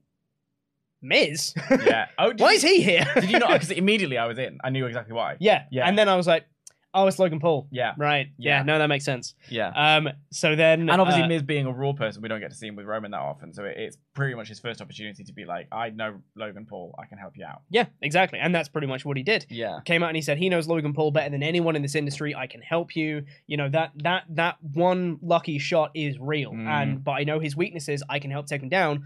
Miz? 1.01 1.53
Yeah. 1.69 2.07
Oh, 2.17 2.33
Why 2.37 2.51
you- 2.51 2.55
is 2.57 2.61
he 2.63 2.81
here? 2.81 3.05
Did 3.15 3.29
you 3.31 3.39
not? 3.39 3.49
Because 3.53 3.71
immediately 3.71 4.17
I 4.17 4.25
was 4.25 4.37
in. 4.37 4.57
I 4.63 4.69
knew 4.69 4.85
exactly 4.85 5.13
why. 5.13 5.37
yeah. 5.39 5.63
Yeah. 5.71 5.87
And 5.87 5.97
then 5.97 6.07
I 6.09 6.15
was 6.15 6.27
like, 6.27 6.45
oh, 6.93 7.05
it's 7.07 7.19
Logan 7.19 7.39
Paul. 7.39 7.67
Yeah. 7.71 7.93
Right. 7.97 8.27
Yeah. 8.37 8.57
Yeah. 8.59 8.63
No, 8.63 8.79
that 8.79 8.87
makes 8.87 9.05
sense. 9.05 9.35
Yeah. 9.47 9.69
Um. 9.75 10.09
So 10.31 10.55
then, 10.55 10.89
and 10.89 10.99
obviously, 11.01 11.23
uh, 11.23 11.27
Miz 11.27 11.43
being 11.43 11.65
a 11.67 11.71
Raw 11.71 11.93
person, 11.93 12.21
we 12.23 12.27
don't 12.29 12.39
get 12.39 12.49
to 12.51 12.57
see 12.57 12.67
him 12.67 12.75
with 12.75 12.85
Roman 12.87 13.11
that 13.11 13.19
often, 13.19 13.53
so 13.53 13.63
it, 13.65 13.75
it's 13.77 13.97
pretty 14.15 14.33
much 14.35 14.47
his 14.47 14.59
first 14.59 14.81
opportunity 14.81 15.23
to 15.23 15.33
be 15.33 15.45
like, 15.45 15.67
"I 15.71 15.91
know 15.91 16.19
Logan 16.35 16.65
Paul, 16.67 16.95
I 16.99 17.05
can 17.05 17.17
help 17.19 17.33
you 17.37 17.45
out." 17.45 17.61
yeah, 17.69 17.85
exactly. 18.01 18.39
And 18.39 18.53
that's 18.55 18.69
pretty 18.69 18.87
much 18.87 19.05
what 19.05 19.17
he 19.17 19.23
did. 19.23 19.45
Yeah, 19.49 19.79
Came 19.85 20.01
out 20.03 20.09
and 20.09 20.15
he 20.15 20.21
said 20.23 20.37
he 20.39 20.49
knows 20.49 20.67
Logan 20.67 20.93
Paul 20.93 21.11
better 21.11 21.29
than 21.29 21.43
anyone 21.43 21.75
in 21.75 21.81
this 21.83 21.95
industry. 21.95 22.33
I 22.35 22.47
can 22.47 22.61
help 22.61 22.95
you. 22.95 23.23
You 23.45 23.57
know 23.57 23.69
that 23.69 23.91
that 24.03 24.23
that 24.31 24.55
one 24.73 25.19
lucky 25.21 25.59
shot 25.59 25.91
is 25.93 26.17
real, 26.19 26.51
Mm. 26.53 26.67
and 26.67 27.03
but 27.03 27.11
I 27.11 27.23
know 27.23 27.39
his 27.39 27.55
weaknesses. 27.55 28.01
I 28.09 28.17
can 28.19 28.31
help 28.31 28.47
take 28.47 28.61
him 28.63 28.69
down. 28.69 29.05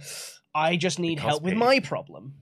I 0.56 0.76
just 0.76 1.00
need 1.00 1.16
Because 1.16 1.30
help 1.30 1.44
with 1.44 1.56
my 1.56 1.80
problem. 1.80 2.36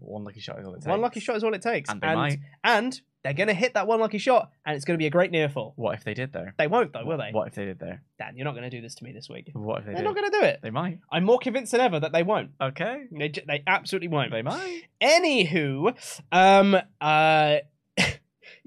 one 0.00 0.24
lucky 0.24 0.40
shot 0.40 0.58
is 0.58 0.66
all 0.66 0.72
it 0.74 0.78
takes. 0.78 0.86
One 0.86 1.00
lucky 1.00 1.20
shot 1.20 1.36
is 1.36 1.44
all 1.44 1.54
it 1.54 1.62
takes, 1.62 1.90
and 1.90 2.00
they 2.00 2.06
and, 2.08 2.16
might. 2.16 2.38
and 2.64 3.00
they're 3.22 3.34
gonna 3.34 3.52
hit 3.54 3.74
that 3.74 3.86
one 3.86 4.00
lucky 4.00 4.18
shot, 4.18 4.50
and 4.64 4.74
it's 4.76 4.84
gonna 4.84 4.96
be 4.98 5.06
a 5.06 5.10
great 5.10 5.30
near 5.30 5.48
fall. 5.48 5.72
What 5.76 5.94
if 5.98 6.04
they 6.04 6.14
did 6.14 6.32
though? 6.32 6.46
They 6.56 6.66
won't 6.68 6.92
though, 6.92 7.04
will 7.04 7.18
they? 7.18 7.30
What 7.32 7.48
if 7.48 7.54
they 7.54 7.64
did 7.64 7.78
though? 7.78 7.98
Dan, 8.18 8.36
you're 8.36 8.44
not 8.44 8.54
gonna 8.54 8.70
do 8.70 8.80
this 8.80 8.94
to 8.96 9.04
me 9.04 9.12
this 9.12 9.28
week. 9.28 9.50
What 9.52 9.80
if 9.80 9.86
they 9.86 9.92
They're 9.92 10.02
did? 10.02 10.08
not 10.08 10.14
gonna 10.14 10.30
do 10.30 10.42
it. 10.42 10.60
They 10.62 10.70
might. 10.70 11.00
I'm 11.12 11.24
more 11.24 11.38
convinced 11.38 11.72
than 11.72 11.80
ever 11.80 12.00
that 12.00 12.12
they 12.12 12.22
won't. 12.22 12.50
Okay. 12.60 13.04
They, 13.10 13.28
they 13.46 13.62
absolutely 13.66 14.08
won't. 14.08 14.30
They 14.30 14.42
might. 14.42 14.82
Anywho, 15.00 15.94
um, 16.32 16.76
uh, 17.00 17.56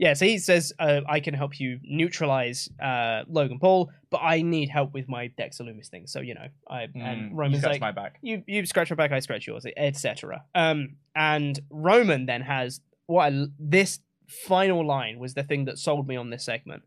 yeah, 0.01 0.13
so 0.13 0.25
he 0.25 0.39
says, 0.39 0.73
uh, 0.79 1.01
I 1.07 1.19
can 1.19 1.35
help 1.35 1.59
you 1.59 1.79
neutralize 1.83 2.67
uh, 2.81 3.21
Logan 3.27 3.59
Paul, 3.59 3.91
but 4.09 4.17
I 4.23 4.41
need 4.41 4.67
help 4.67 4.95
with 4.95 5.07
my 5.07 5.27
Dexter 5.27 5.63
Loomis 5.63 5.89
thing. 5.89 6.07
So, 6.07 6.21
you 6.21 6.33
know, 6.33 6.47
I, 6.67 6.87
Mm, 6.87 7.01
and 7.03 7.29
you 7.29 7.37
Roman's 7.37 7.61
scratch 7.61 7.73
like, 7.73 7.81
my 7.81 7.91
back. 7.91 8.17
you, 8.23 8.43
you 8.47 8.65
scratch 8.65 8.89
my 8.89 8.95
back, 8.95 9.11
I 9.11 9.19
scratch 9.19 9.45
yours, 9.45 9.63
etc. 9.77 10.43
Um, 10.55 10.95
and 11.15 11.59
Roman 11.69 12.25
then 12.25 12.41
has 12.41 12.81
what 13.05 13.31
I, 13.31 13.45
this 13.59 13.99
final 14.27 14.83
line 14.83 15.19
was 15.19 15.35
the 15.35 15.43
thing 15.43 15.65
that 15.65 15.77
sold 15.77 16.07
me 16.07 16.15
on 16.15 16.31
this 16.31 16.43
segment 16.43 16.81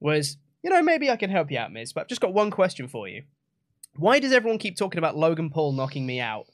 was, 0.00 0.38
you 0.62 0.70
know, 0.70 0.82
maybe 0.82 1.10
I 1.10 1.16
can 1.16 1.28
help 1.28 1.50
you 1.50 1.58
out, 1.58 1.70
Miz, 1.70 1.92
but 1.92 2.00
I've 2.00 2.08
just 2.08 2.22
got 2.22 2.32
one 2.32 2.50
question 2.50 2.88
for 2.88 3.06
you. 3.06 3.24
Why 3.96 4.20
does 4.20 4.32
everyone 4.32 4.58
keep 4.58 4.78
talking 4.78 4.96
about 4.96 5.18
Logan 5.18 5.50
Paul 5.50 5.72
knocking 5.72 6.06
me 6.06 6.18
out? 6.18 6.46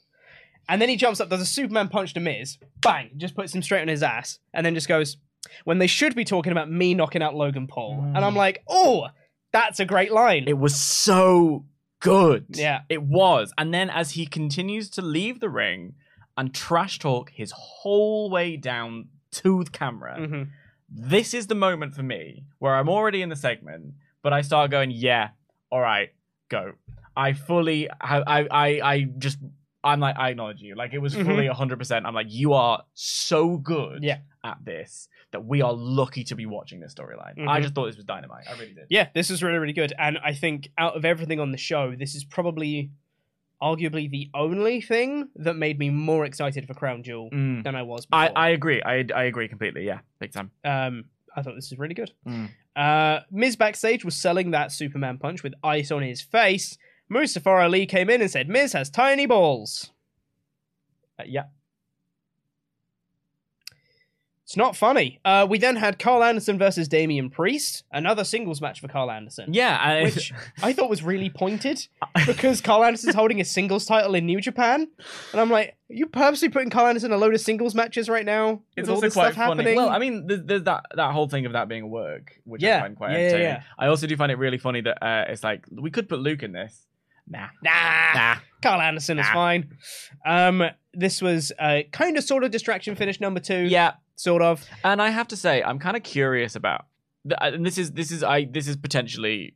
And 0.67 0.81
then 0.81 0.89
he 0.89 0.97
jumps 0.97 1.21
up, 1.21 1.29
does 1.29 1.41
a 1.41 1.45
Superman 1.45 1.87
punch 1.87 2.13
to 2.15 2.19
Miz, 2.19 2.57
bang, 2.81 3.11
just 3.15 3.33
puts 3.33 3.55
him 3.55 3.61
straight 3.61 3.81
on 3.83 3.87
his 3.87 4.03
ass, 4.03 4.39
and 4.53 4.65
then 4.65 4.73
just 4.73 4.89
goes, 4.89 5.15
when 5.63 5.77
they 5.77 5.87
should 5.87 6.15
be 6.15 6.25
talking 6.25 6.51
about 6.51 6.69
me 6.71 6.93
knocking 6.93 7.21
out 7.21 7.35
Logan 7.35 7.67
Paul. 7.67 8.01
And 8.15 8.17
I'm 8.25 8.35
like, 8.35 8.63
oh, 8.67 9.07
that's 9.51 9.79
a 9.79 9.85
great 9.85 10.11
line. 10.11 10.45
It 10.47 10.57
was 10.57 10.75
so 10.79 11.65
good. 11.99 12.45
Yeah. 12.49 12.81
It 12.89 13.03
was. 13.03 13.53
And 13.57 13.73
then 13.73 13.89
as 13.89 14.11
he 14.11 14.25
continues 14.25 14.89
to 14.91 15.01
leave 15.01 15.39
the 15.39 15.49
ring 15.49 15.95
and 16.37 16.53
trash 16.53 16.99
talk 16.99 17.29
his 17.31 17.51
whole 17.55 18.29
way 18.29 18.57
down 18.57 19.07
to 19.31 19.63
the 19.63 19.69
camera, 19.71 20.17
Mhm. 20.19 20.49
this 20.89 21.33
is 21.33 21.47
the 21.47 21.55
moment 21.55 21.95
for 21.95 22.03
me 22.03 22.43
where 22.59 22.75
I'm 22.75 22.89
already 22.89 23.21
in 23.21 23.29
the 23.29 23.35
segment, 23.35 23.93
but 24.21 24.33
I 24.33 24.41
start 24.41 24.71
going, 24.71 24.91
yeah, 24.91 25.29
all 25.71 25.79
right, 25.81 26.09
go. 26.49 26.73
I 27.15 27.33
fully, 27.33 27.89
I, 27.89 28.19
I, 28.19 28.47
I, 28.51 28.67
I 28.93 29.01
just, 29.17 29.37
I'm 29.83 29.99
like, 29.99 30.17
I 30.17 30.29
acknowledge 30.31 30.61
you. 30.61 30.75
Like 30.75 30.93
it 30.93 30.99
was 30.99 31.13
fully 31.15 31.47
100%. 31.47 32.05
I'm 32.05 32.13
like, 32.13 32.27
you 32.29 32.53
are 32.53 32.83
so 32.93 33.57
good 33.57 34.03
Yeah. 34.03 34.17
At 34.45 34.63
this 34.63 35.09
that 35.31 35.43
we 35.43 35.61
are 35.61 35.73
lucky 35.73 36.23
to 36.25 36.35
be 36.35 36.45
watching 36.45 36.79
this 36.79 36.93
storyline. 36.93 37.47
I 37.47 37.59
Mhm. 37.59 37.63
just 37.63 37.73
thought 37.75 37.87
this 37.87 37.95
was 37.97 38.05
dynamite. 38.05 38.45
I 38.47 38.53
really 38.59 38.73
did. 38.73 38.85
Yeah, 38.89 39.09
this 39.13 39.29
is 39.31 39.41
really, 39.43 39.57
really 39.57 39.73
good. 39.73 39.91
And 39.99 40.17
I 40.23 40.33
think 40.33 40.69
out 40.77 40.95
of 40.95 41.03
everything 41.03 41.39
on 41.39 41.51
the 41.51 41.57
show, 41.57 41.95
this 41.95 42.13
is 42.15 42.23
probably 42.23 42.91
arguably 43.61 44.09
the 44.09 44.29
only 44.33 44.81
thing 44.81 45.29
that 45.35 45.55
made 45.55 45.79
me 45.79 45.89
more 45.89 46.25
excited 46.25 46.67
for 46.67 46.73
Crown 46.73 47.03
Jewel 47.03 47.29
Mm. 47.31 47.63
than 47.63 47.75
I 47.75 47.81
was 47.83 48.05
I, 48.11 48.27
before. 48.27 48.37
I 48.37 48.49
agree. 48.49 48.81
I, 48.83 49.05
I 49.15 49.23
agree 49.23 49.47
completely. 49.47 49.85
Yeah, 49.85 49.99
big 50.19 50.31
time. 50.31 50.51
um, 50.63 51.05
I 51.35 51.41
thought 51.41 51.55
this 51.55 51.71
is 51.71 51.77
really 51.77 51.95
good. 51.95 52.11
Mm. 52.27 52.49
Uh, 52.75 53.21
Miz 53.31 53.55
backstage 53.55 54.05
was 54.05 54.15
selling 54.15 54.51
that 54.51 54.71
Superman 54.71 55.17
punch 55.17 55.43
with 55.43 55.53
ice 55.63 55.91
on 55.91 56.01
his 56.03 56.21
face. 56.21 56.77
Mustafa 57.09 57.49
Ali 57.49 57.85
came 57.85 58.09
in 58.09 58.21
and 58.21 58.29
said, 58.31 58.47
Miz 58.49 58.73
has 58.73 58.89
tiny 58.89 59.25
balls. 59.25 59.91
Uh, 61.19 61.23
yeah. 61.25 61.45
It's 64.45 64.55
not 64.55 64.75
funny. 64.75 65.19
Uh, 65.25 65.47
we 65.49 65.57
then 65.57 65.75
had 65.75 65.97
Karl 65.97 66.23
Anderson 66.23 66.59
versus 66.59 66.87
Damian 66.87 67.31
Priest, 67.31 67.83
another 67.91 68.23
singles 68.23 68.61
match 68.61 68.79
for 68.79 68.87
Karl 68.87 69.09
Anderson. 69.09 69.51
Yeah. 69.51 69.75
I, 69.81 70.03
Which 70.03 70.31
I 70.61 70.71
thought 70.71 70.87
was 70.87 71.01
really 71.01 71.31
pointed 71.31 71.87
because 72.27 72.61
Karl 72.61 72.83
Anderson's 72.83 73.15
holding 73.15 73.41
a 73.41 73.43
singles 73.45 73.87
title 73.87 74.13
in 74.13 74.27
New 74.27 74.39
Japan. 74.39 74.87
And 75.31 75.41
I'm 75.41 75.49
like, 75.49 75.69
are 75.89 75.93
you 75.95 76.05
purposely 76.05 76.49
putting 76.49 76.69
Karl 76.69 76.85
Anderson 76.85 77.11
in 77.11 77.17
a 77.17 77.19
load 77.19 77.33
of 77.33 77.41
singles 77.41 77.73
matches 77.73 78.07
right 78.07 78.23
now? 78.25 78.61
it's 78.77 78.87
with 78.87 78.89
all 78.89 78.95
also 78.97 79.07
this 79.07 79.13
quite 79.15 79.33
stuff 79.33 79.47
funny. 79.47 79.63
happening? 79.63 79.75
Well, 79.77 79.89
I 79.89 79.97
mean, 79.97 80.27
there's, 80.27 80.43
there's 80.43 80.63
that 80.63 80.85
that 80.95 81.11
whole 81.11 81.27
thing 81.27 81.47
of 81.47 81.53
that 81.53 81.67
being 81.67 81.81
a 81.81 81.87
work, 81.87 82.39
which 82.43 82.61
Yeah, 82.61 82.77
I 82.77 82.81
find 82.81 82.95
quite 82.95 83.11
yeah, 83.13 83.17
yeah, 83.17 83.23
entertaining. 83.23 83.47
yeah. 83.47 83.63
I 83.79 83.87
also 83.87 84.05
do 84.05 84.15
find 84.15 84.31
it 84.31 84.37
really 84.37 84.59
funny 84.59 84.81
that 84.81 85.03
uh, 85.03 85.25
it's 85.27 85.43
like 85.43 85.65
we 85.71 85.89
could 85.89 86.07
put 86.07 86.19
Luke 86.19 86.43
in 86.43 86.51
this. 86.51 86.85
Nah, 87.27 87.47
nah, 87.63 88.13
nah. 88.13 88.35
Karl 88.65 88.81
Anderson 88.81 89.19
is 89.19 89.27
Nah. 89.27 89.33
fine. 89.33 89.77
Um, 90.25 90.63
this 90.93 91.21
was 91.21 91.51
uh, 91.59 91.81
kind 91.91 92.17
of 92.17 92.23
sort 92.23 92.43
of 92.43 92.51
distraction 92.51 92.95
finish 92.95 93.19
number 93.19 93.39
two. 93.39 93.63
Yeah, 93.63 93.93
Sort 94.15 94.41
of. 94.41 94.65
and 94.83 95.01
I 95.01 95.09
have 95.09 95.27
to 95.29 95.35
say, 95.35 95.61
I'm 95.63 95.79
kind 95.79 95.95
of 95.97 96.03
curious 96.03 96.55
about. 96.55 96.85
And 97.41 97.65
this 97.65 97.77
is 97.77 97.91
this 97.93 98.11
is 98.11 98.23
I 98.23 98.45
this 98.45 98.67
is 98.67 98.75
potentially, 98.77 99.55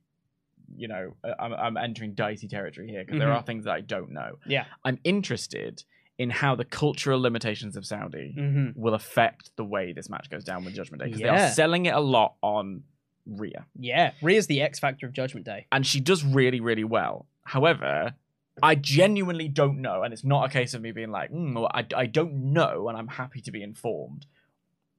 you 0.75 0.87
know, 0.87 1.15
uh, 1.23 1.33
I'm 1.39 1.53
I'm 1.53 1.77
entering 1.77 2.13
dicey 2.13 2.47
territory 2.47 2.87
here 2.89 3.03
because 3.05 3.19
there 3.19 3.27
Mhm. 3.29 3.35
are 3.37 3.43
things 3.43 3.65
that 3.65 3.73
I 3.73 3.81
don't 3.81 4.11
know. 4.11 4.39
Yeah. 4.45 4.65
I'm 4.83 4.97
interested 5.03 5.83
in 6.17 6.29
how 6.31 6.53
the 6.55 6.65
cultural 6.65 7.21
limitations 7.21 7.77
of 7.77 7.85
Saudi 7.85 8.33
hmm 8.35 8.69
will 8.75 8.93
affect 8.95 9.51
the 9.55 9.63
way 9.63 9.93
this 9.93 10.09
match 10.09 10.29
goes 10.29 10.43
down 10.43 10.65
with 10.65 10.73
Judgment 10.75 11.01
Day 11.01 11.07
because 11.07 11.21
they 11.21 11.29
are 11.29 11.49
selling 11.51 11.85
it 11.85 11.93
a 11.93 11.99
lot 12.01 12.33
on 12.41 12.83
Rhea. 13.25 13.65
Yeah. 13.79 14.11
Rhea's 14.21 14.47
the 14.47 14.61
X 14.61 14.79
factor 14.79 15.05
of 15.05 15.13
Judgment 15.13 15.45
Day. 15.45 15.67
and 15.71 15.85
she 15.87 15.99
does 15.99 16.23
really, 16.25 16.59
really 16.59 16.83
well. 16.83 17.25
However, 17.45 18.15
I 18.63 18.75
genuinely 18.75 19.47
don't 19.47 19.79
know, 19.81 20.03
and 20.03 20.13
it's 20.13 20.23
not 20.23 20.45
a 20.45 20.49
case 20.49 20.73
of 20.73 20.81
me 20.81 20.91
being 20.91 21.11
like, 21.11 21.31
mm, 21.31 21.53
well, 21.55 21.69
I, 21.73 21.85
I 21.95 22.05
don't 22.05 22.53
know, 22.53 22.87
and 22.89 22.97
I'm 22.97 23.07
happy 23.07 23.41
to 23.41 23.51
be 23.51 23.61
informed. 23.63 24.25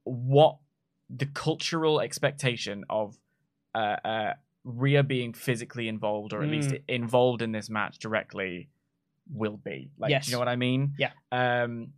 What 0.05 0.57
the 1.09 1.27
cultural 1.27 2.01
expectation 2.01 2.85
of 2.89 3.17
uh, 3.75 3.97
uh, 4.05 4.33
Rhea 4.65 5.03
being 5.03 5.33
physically 5.33 5.89
involved, 5.89 6.33
or 6.33 6.43
at 6.43 6.49
least 6.49 6.71
Mm. 6.71 6.83
involved 6.89 7.43
in 7.43 7.53
this 7.53 7.69
match 7.71 7.99
directly, 7.99 8.69
will 9.33 9.57
be. 9.57 9.91
Like, 9.99 10.11
Yes. 10.11 10.27
you 10.29 10.33
know 10.33 10.39
what 10.39 10.49
I 10.49 10.57
mean? 10.57 10.95
Yeah. 10.99 11.13
Um, 11.33 11.93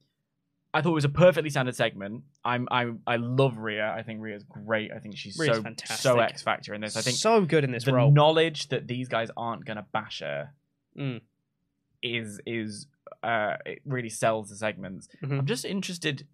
I 0.75 0.81
thought 0.81 0.91
it 0.93 0.95
was 0.95 1.05
a 1.05 1.11
perfectly 1.11 1.51
standard 1.51 1.77
segment. 1.77 2.25
I'm 2.45 2.67
I 2.71 2.91
I 3.07 3.17
love 3.17 3.59
Rhea. 3.59 3.93
I 3.95 4.03
think 4.03 4.21
Rhea's 4.23 4.43
great. 4.45 4.91
I 4.91 5.01
think 5.01 5.17
she's 5.19 5.39
Rhea's 5.39 5.57
so 5.57 5.63
fantastic. 5.63 5.99
so 5.99 6.19
X 6.19 6.43
Factor 6.43 6.73
in 6.73 6.81
this. 6.81 6.97
I 6.97 7.03
think 7.03 7.17
so 7.19 7.43
good 7.45 7.63
in 7.65 7.73
this 7.73 7.85
the 7.85 7.93
role. 7.93 8.11
knowledge 8.11 8.69
that 8.69 8.87
these 8.87 9.07
guys 9.09 9.31
aren't 9.37 9.65
gonna 9.67 9.87
bash 9.93 10.21
her 10.21 10.53
Mm. 10.99 11.21
Is 12.03 12.41
is 12.47 12.87
uh 13.23 13.57
it 13.67 13.81
really 13.85 14.09
sells 14.11 14.49
the 14.51 14.57
segments. 14.57 15.09
Mhm. 15.23 15.39
I'm 15.41 15.47
just 15.47 15.65
interested 15.65 16.27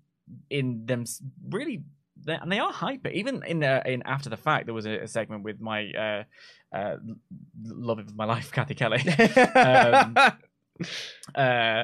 in 0.51 0.87
them 0.87 1.05
really 1.49 1.83
they, 2.25 2.35
and 2.35 2.51
they 2.51 2.59
are 2.59 2.73
hyper. 2.73 3.09
Even 3.09 3.43
in 3.45 3.63
uh, 3.63 3.83
in 3.87 4.03
after 4.05 4.29
the 4.31 4.37
fact, 4.37 4.67
there 4.67 4.75
was 4.75 4.87
a, 4.87 5.03
a 5.03 5.09
segment 5.09 5.45
with 5.45 5.61
my 5.61 5.91
uh, 5.93 6.77
uh, 6.77 6.97
love 7.65 7.99
of 8.01 8.17
my 8.17 8.25
life, 8.25 8.51
Cathy 8.53 8.75
Kelly, 8.75 9.01
um, 9.55 10.17
uh, 11.35 11.83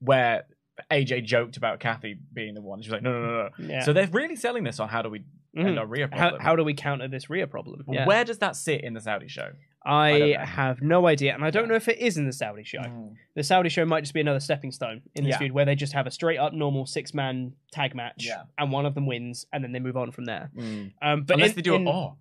where 0.00 0.44
AJ 0.90 1.24
joked 1.24 1.56
about 1.56 1.80
Cathy 1.80 2.18
being 2.32 2.54
the 2.54 2.60
one. 2.62 2.82
She 2.82 2.88
was 2.88 2.92
like, 2.94 3.02
no, 3.02 3.12
no, 3.12 3.20
no, 3.20 3.48
no. 3.58 3.68
Yeah. 3.74 3.80
So 3.84 3.92
they're 3.92 4.06
really 4.08 4.36
selling 4.36 4.64
this 4.64 4.78
on 4.78 4.88
how 4.88 5.02
do 5.02 5.08
we 5.10 5.24
end 5.56 5.68
Mhm. 5.70 5.78
our 5.78 5.86
Rhea 5.86 6.08
how, 6.12 6.18
problem. 6.18 6.42
how 6.42 6.56
do 6.56 6.64
we 6.64 6.74
counter 6.74 7.08
this 7.08 7.30
Rhea 7.30 7.46
problem? 7.46 7.82
Yeah. 7.88 8.06
Where 8.06 8.24
does 8.24 8.38
that 8.38 8.56
sit 8.56 8.82
in 8.82 8.92
the 8.94 9.00
Saudi 9.00 9.28
show? 9.28 9.52
I, 9.86 10.34
I 10.34 10.44
have 10.44 10.82
no 10.82 11.06
idea, 11.06 11.32
and 11.34 11.44
I 11.44 11.50
don't 11.50 11.68
know 11.68 11.76
if 11.76 11.86
it 11.88 11.98
is 11.98 12.16
in 12.16 12.26
the 12.26 12.32
Saudi 12.32 12.64
show. 12.64 12.82
The 13.34 13.44
Saudi 13.44 13.68
show 13.68 13.84
might 13.84 14.00
just 14.00 14.14
be 14.14 14.20
another 14.20 14.40
stepping 14.40 14.72
stone 14.72 15.02
in 15.14 15.22
this 15.24 15.32
Yeah. 15.32 15.38
feud, 15.38 15.52
where 15.52 15.64
they 15.64 15.76
just 15.76 15.92
have 15.92 16.06
a 16.06 16.10
straight 16.10 16.38
up 16.38 16.52
normal 16.52 16.86
six 16.86 17.14
man 17.14 17.52
tag 17.70 17.94
match, 17.94 18.24
Yeah. 18.26 18.42
and 18.58 18.72
one 18.72 18.84
of 18.84 18.94
them 18.94 19.06
wins, 19.06 19.46
and 19.52 19.62
then 19.62 19.70
they 19.72 19.78
move 19.78 19.96
on 19.96 20.10
from 20.10 20.24
there. 20.24 20.50
Mm. 20.56 20.92
Um, 21.00 21.22
but 21.22 21.34
Unless 21.34 21.50
in- 21.50 21.56
they 21.56 21.62
do 21.62 21.74
in- 21.76 21.86
it, 21.86 21.90
oh, 21.90 22.16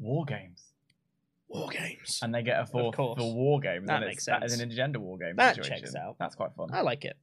war 0.00 0.24
games. 0.24 0.64
war 1.46 1.68
games. 1.68 2.18
And 2.22 2.34
they 2.34 2.42
get 2.42 2.60
a 2.60 2.66
fourth 2.66 2.96
for 2.96 3.14
war 3.16 3.60
games. 3.60 3.86
That 3.86 4.00
makes 4.00 4.16
it's, 4.18 4.26
That 4.26 4.42
is 4.44 4.60
an 4.60 4.68
intergender 4.68 4.98
war 4.98 5.16
game 5.18 5.36
That 5.36 5.54
situation. 5.54 5.78
checks 5.84 5.94
out. 5.94 6.16
That's 6.18 6.34
quite 6.34 6.52
fun. 6.54 6.68
I 6.72 6.80
like 6.82 7.04
it. 7.04 7.16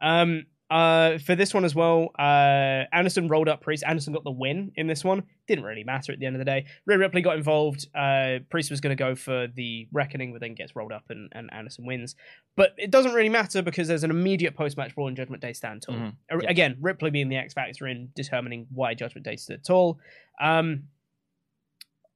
Um, 0.00 0.46
uh, 0.70 1.18
for 1.18 1.34
this 1.34 1.54
one 1.54 1.64
as 1.64 1.74
well, 1.74 2.10
uh, 2.18 2.84
Anderson 2.92 3.28
rolled 3.28 3.48
up 3.48 3.62
Priest. 3.62 3.82
Anderson 3.86 4.12
got 4.12 4.24
the 4.24 4.30
win 4.30 4.70
in 4.76 4.86
this 4.86 5.02
one. 5.02 5.22
Didn't 5.46 5.64
really 5.64 5.82
matter 5.84 6.12
at 6.12 6.18
the 6.18 6.26
end 6.26 6.36
of 6.36 6.38
the 6.40 6.44
day. 6.44 6.66
Rhea 6.84 6.98
Ripley 6.98 7.22
got 7.22 7.36
involved. 7.36 7.86
Uh, 7.94 8.40
Priest 8.50 8.70
was 8.70 8.80
going 8.80 8.94
to 8.96 9.02
go 9.02 9.14
for 9.14 9.46
the 9.46 9.88
reckoning, 9.92 10.32
but 10.32 10.40
then 10.42 10.54
gets 10.54 10.76
rolled 10.76 10.92
up 10.92 11.04
and, 11.08 11.30
and 11.34 11.50
Anderson 11.52 11.86
wins. 11.86 12.16
But 12.56 12.74
it 12.76 12.90
doesn't 12.90 13.12
really 13.14 13.28
matter 13.30 13.62
because 13.62 13.88
there's 13.88 14.04
an 14.04 14.10
immediate 14.10 14.54
post 14.56 14.76
match 14.76 14.94
brawl 14.94 15.08
and 15.08 15.16
Judgment 15.16 15.40
Day 15.40 15.52
stand 15.54 15.82
tall. 15.82 15.94
Mhm. 15.94 16.12
Uh, 16.30 16.38
Yeah. 16.42 16.50
Again, 16.50 16.76
Ripley 16.80 17.10
being 17.10 17.28
the 17.30 17.36
X 17.36 17.54
factor 17.54 17.86
in 17.86 18.10
determining 18.14 18.66
why 18.70 18.92
Judgment 18.94 19.24
Day 19.24 19.36
stood 19.36 19.64
tall. 19.64 19.98
Um, 20.40 20.84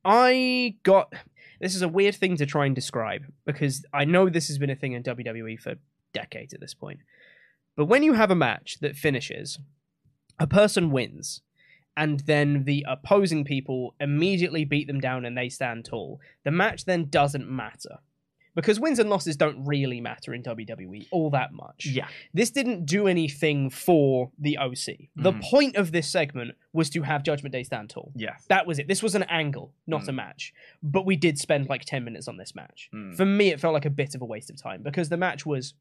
I 0.05 0.77
got 0.83 1.13
this 1.61 1.75
is 1.77 1.83
a 1.83 1.89
weird 1.89 2.17
thing 2.17 2.37
to 2.37 2.47
try 2.47 2.67
and 2.67 2.75
describe 2.75 3.23
because 3.45 3.85
I 3.95 4.05
know 4.05 4.29
this 4.29 4.49
has 4.49 4.59
been 4.59 4.71
a 4.71 4.75
thing 4.77 4.93
in 4.93 5.03
WWE 5.05 5.61
for 5.61 5.77
decades 6.13 6.53
at 6.53 6.61
this 6.61 6.75
point. 6.75 6.99
But 7.77 7.87
when 7.87 8.03
you 8.03 8.13
have 8.15 8.31
a 8.31 8.35
match 8.37 8.79
that 8.81 8.97
finishes, 8.97 9.59
a 10.39 10.47
person 10.47 10.91
wins, 10.91 11.41
and 11.97 12.21
then 12.21 12.65
the 12.65 12.85
opposing 12.89 13.45
people 13.45 13.95
immediately 14.01 14.65
beat 14.65 14.87
them 14.87 15.01
down 15.01 15.25
and 15.25 15.37
they 15.37 15.49
stand 15.49 15.85
tall, 15.85 16.21
the 16.45 16.51
match 16.51 16.85
then 16.85 17.09
doesn't 17.11 17.49
matter. 17.49 17.99
Because 18.55 18.79
wins 18.79 18.99
and 18.99 19.09
losses 19.09 19.35
don't 19.37 19.65
really 19.65 19.99
matter 19.99 20.35
in 20.35 20.43
WWE 20.43 21.07
all 21.11 21.31
that 21.31 21.55
much. 21.55 21.87
Yeah. 21.87 22.09
This 22.35 22.51
didn't 22.51 22.85
do 22.85 23.07
anything 23.09 23.71
for 23.71 24.31
the 24.39 24.59
OC. 24.59 25.09
The 25.17 25.33
Mhm. 25.33 25.41
point 25.43 25.77
of 25.77 25.91
this 25.91 26.07
segment 26.11 26.55
was 26.71 26.91
to 26.91 27.01
have 27.03 27.23
Judgment 27.23 27.55
Day 27.55 27.63
stand 27.63 27.89
tall. 27.89 28.13
Yeah. 28.15 28.37
That 28.49 28.67
was 28.67 28.79
it. 28.79 28.89
This 28.89 29.03
was 29.03 29.15
an 29.15 29.23
angle, 29.25 29.73
not 29.87 30.03
Mm. 30.03 30.09
a 30.09 30.13
match. 30.13 30.53
But 30.83 31.07
we 31.07 31.17
did 31.17 31.39
spend 31.39 31.71
like 31.71 31.87
10 31.87 32.05
minutes 32.05 32.29
on 32.29 32.37
this 32.37 32.55
match. 32.55 32.91
Mm. 32.93 33.17
For 33.17 33.25
me, 33.25 33.49
it 33.49 33.59
felt 33.61 33.73
like 33.73 33.87
a 33.87 33.91
bit 33.91 34.15
of 34.15 34.21
a 34.21 34.27
waste 34.27 34.51
of 34.51 34.57
time 34.59 34.83
because 34.83 35.09
the 35.09 35.17
match 35.17 35.47
was 35.47 35.73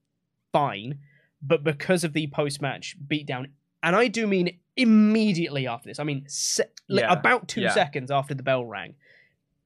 fine, 0.53 0.99
but 1.41 1.63
because 1.63 2.03
of 2.03 2.13
the 2.13 2.27
post 2.27 2.61
match 2.61 2.95
beatdown, 3.07 3.47
and 3.83 3.95
I 3.95 4.07
do 4.07 4.27
mean 4.27 4.57
immediately 4.75 5.67
after 5.67 5.89
this, 5.89 5.99
I 5.99 6.03
mean 6.03 6.25
se- 6.27 6.65
like, 6.89 7.03
Yeah, 7.03 7.11
about 7.13 7.47
two 7.47 7.61
yeah. 7.61 7.71
seconds 7.73 8.11
after 8.11 8.33
the 8.33 8.43
bell 8.43 8.65
rang, 8.65 8.95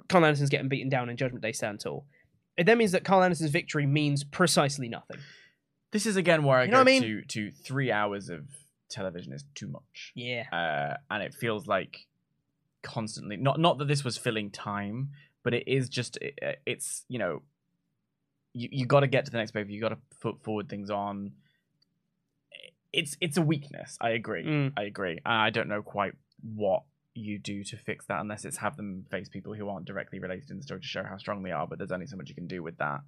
Karl 0.10 0.26
Anderson's 0.26 0.50
getting 0.50 0.70
beaten 0.70 0.90
down 0.90 1.10
in 1.10 1.18
Judgment 1.18 1.44
Day 1.44 1.52
stand 1.52 1.80
tall. 1.80 2.06
It 2.58 2.66
then 2.66 2.78
means 2.78 2.92
that 2.94 3.04
Karl 3.04 3.24
Anderson's 3.24 3.52
victory 3.52 3.86
means 3.86 4.24
precisely 4.24 4.88
nothing. 4.88 5.18
This 5.92 6.06
is 6.06 6.16
again 6.16 6.44
where 6.44 6.60
I 6.60 6.64
You 6.66 6.72
know 6.72 6.78
what 6.80 6.88
I 6.88 6.92
mean? 7.00 7.02
to 7.02 7.22
to 7.24 7.52
three 7.52 7.92
hours 7.92 8.30
of 8.30 8.46
television 8.90 9.34
is 9.34 9.44
too 9.56 9.68
much. 9.68 10.12
Yeah. 10.16 10.44
Uh, 10.52 10.98
and 11.10 11.24
it 11.24 11.34
feels 11.34 11.68
like 11.68 12.08
constantly 12.84 13.36
not 13.36 13.60
not 13.60 13.78
that 13.80 13.88
this 13.88 14.04
was 14.04 14.18
filling 14.18 14.52
time, 14.52 15.10
but 15.44 15.54
it 15.54 15.68
is 15.68 15.90
just 15.90 16.18
it, 16.22 16.60
it's 16.66 17.04
you 17.10 17.20
know 17.20 17.42
you 18.54 18.70
you 18.72 18.86
got 18.86 19.02
to 19.02 19.08
get 19.08 19.26
to 19.26 19.32
the 19.32 19.38
next 19.38 19.52
page. 19.52 19.68
You 19.70 19.82
got 19.82 19.90
to 19.90 19.98
put 20.22 20.44
forward 20.44 20.70
things 20.70 20.90
on. 20.90 21.32
It's 22.96 23.18
it's 23.22 23.38
a 23.38 23.42
weakness. 23.42 23.98
I 24.02 24.10
agree. 24.12 24.46
Mm. 24.46 24.74
I 24.78 24.84
agree. 24.84 25.20
I 25.26 25.50
don't 25.50 25.68
know 25.68 25.82
quite 25.82 26.14
what 26.56 26.84
you 27.14 27.40
do 27.40 27.64
to 27.64 27.78
fix 27.78 28.06
that 28.08 28.20
unless 28.20 28.44
it's 28.46 28.58
have 28.58 28.76
them 28.76 29.06
face 29.10 29.30
people 29.30 29.54
who 29.54 29.70
aren't 29.70 29.86
directly 29.86 30.20
related 30.20 30.52
in 30.52 30.58
the 30.58 30.64
story 30.64 30.82
to 30.82 30.88
show 30.88 31.04
how 31.04 31.18
strong 31.18 31.44
they 31.44 31.52
are. 31.52 31.66
But 31.68 31.78
there's 31.78 31.92
only 31.92 32.08
so 32.08 32.18
much 32.18 32.30
you 32.30 32.36
can 32.36 32.48
do 32.48 32.62
with 32.64 32.78
that. 32.78 33.02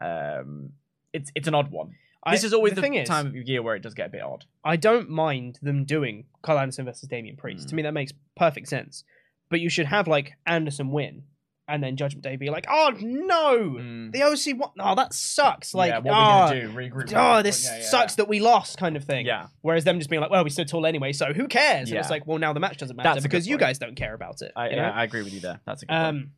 Um, 0.00 0.70
it's 1.12 1.30
it's 1.34 1.48
an 1.48 1.54
odd 1.54 1.70
one. 1.70 1.94
This 2.30 2.44
is 2.44 2.52
always 2.52 2.72
the 2.72 2.76
the, 2.76 2.80
thing 2.82 2.94
is- 2.94 3.08
time 3.08 3.28
of 3.28 3.34
year 3.34 3.62
where 3.62 3.74
it 3.76 3.82
does 3.82 3.94
get 3.94 4.06
a 4.06 4.10
bit 4.10 4.22
odd. 4.22 4.44
I 4.62 4.76
don't 4.76 5.08
mind 5.08 5.58
them 5.62 5.84
doing 5.84 6.26
Karl 6.42 6.58
Anderson 6.58 6.84
versus 6.84 7.08
Damian 7.08 7.36
Priest. 7.36 7.66
Mm. 7.66 7.70
To 7.70 7.74
me, 7.76 7.82
that 7.82 7.92
makes 7.92 8.12
perfect 8.36 8.68
sense. 8.68 9.04
But 9.48 9.60
you 9.60 9.70
should 9.70 9.86
have 9.86 10.06
like 10.06 10.32
Anderson 10.46 10.90
win, 10.90 11.24
and 11.70 11.82
then 11.82 11.96
Judgment 11.96 12.22
Day 12.24 12.36
be 12.36 12.50
like, 12.50 12.66
"Oh 12.68 12.92
no, 13.00 13.76
Mm. 13.78 14.12
the 14.12 14.22
OC 14.22 14.58
what? 14.58 14.72
Oh, 14.78 14.94
that 14.94 15.14
sucks. 15.14 15.72
Like, 15.74 15.90
yeah, 15.90 15.98
what 15.98 16.12
oh, 16.12 16.16
are 16.16 16.54
we 16.54 16.60
gonna 16.60 16.68
do? 16.68 16.76
Regroup? 16.76 17.12
oh, 17.16 17.42
this 17.42 17.64
Yeah, 17.64 17.78
yeah, 17.78 17.84
sucks 17.84 18.14
that 18.16 18.28
we 18.28 18.40
lost, 18.40 18.78
kind 18.78 18.96
of 18.96 19.04
thing. 19.04 19.26
Yeah. 19.26 19.46
Whereas 19.62 19.84
them 19.84 19.98
just 19.98 20.10
being 20.10 20.20
like, 20.20 20.30
"Well, 20.30 20.44
we 20.44 20.50
stood 20.50 20.68
tall 20.68 20.86
anyway, 20.86 21.12
so 21.12 21.32
who 21.32 21.48
cares?" 21.48 21.90
And 21.90 21.98
it's 21.98 22.10
like, 22.10 22.26
well, 22.26 22.38
now 22.38 22.52
the 22.52 22.60
match 22.60 22.78
doesn't 22.78 22.96
matter 22.96 23.08
That's 23.14 23.22
because 23.22 23.46
you 23.46 23.56
guys 23.58 23.78
don't 23.78 23.94
care 23.96 24.14
about 24.14 24.42
it. 24.42 24.52
I, 24.56 24.70
you 24.70 24.76
know? 24.76 24.82
yeah, 24.82 24.90
I 24.90 25.04
agree 25.04 25.22
with 25.22 25.32
you 25.32 25.40
there. 25.40 25.60
That's 25.66 25.82
a 25.82 25.86
good 25.86 25.92
point. 25.94 26.06
Um, 26.06 26.30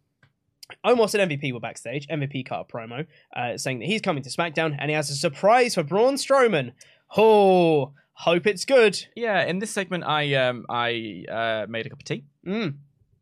Omos 0.86 1.14
and 1.18 1.30
MVP 1.30 1.52
were 1.52 1.60
backstage. 1.60 2.06
MVP 2.08 2.46
cut 2.46 2.60
a 2.60 2.64
promo 2.64 3.06
uh, 3.36 3.58
saying 3.58 3.80
that 3.80 3.86
he's 3.86 4.00
coming 4.00 4.22
to 4.22 4.30
SmackDown 4.30 4.74
and 4.78 4.90
he 4.90 4.94
has 4.94 5.10
a 5.10 5.14
surprise 5.14 5.74
for 5.74 5.82
Braun 5.82 6.14
Strowman. 6.14 6.72
Oh, 7.16 7.92
hope 8.14 8.46
it's 8.46 8.64
good. 8.64 9.04
Yeah, 9.14 9.44
in 9.44 9.58
this 9.58 9.70
segment, 9.70 10.04
I 10.04 10.34
um 10.34 10.64
I 10.70 11.24
uh, 11.30 11.66
made 11.68 11.86
a 11.86 11.90
cup 11.90 11.98
of 12.00 12.04
tea. 12.04 12.24
Mm, 12.46 12.76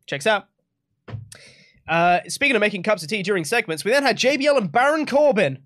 checks 0.05 0.25
out. 0.27 0.47
Uh, 1.87 2.19
speaking 2.27 2.55
of 2.55 2.59
making 2.61 2.83
cups 2.83 3.03
of 3.03 3.09
tea 3.09 3.23
during 3.23 3.43
segments, 3.43 3.83
we 3.83 3.91
then 3.91 4.03
had 4.03 4.17
JBL 4.17 4.57
and 4.57 4.71
Baron 4.71 5.05
Corbin. 5.05 5.59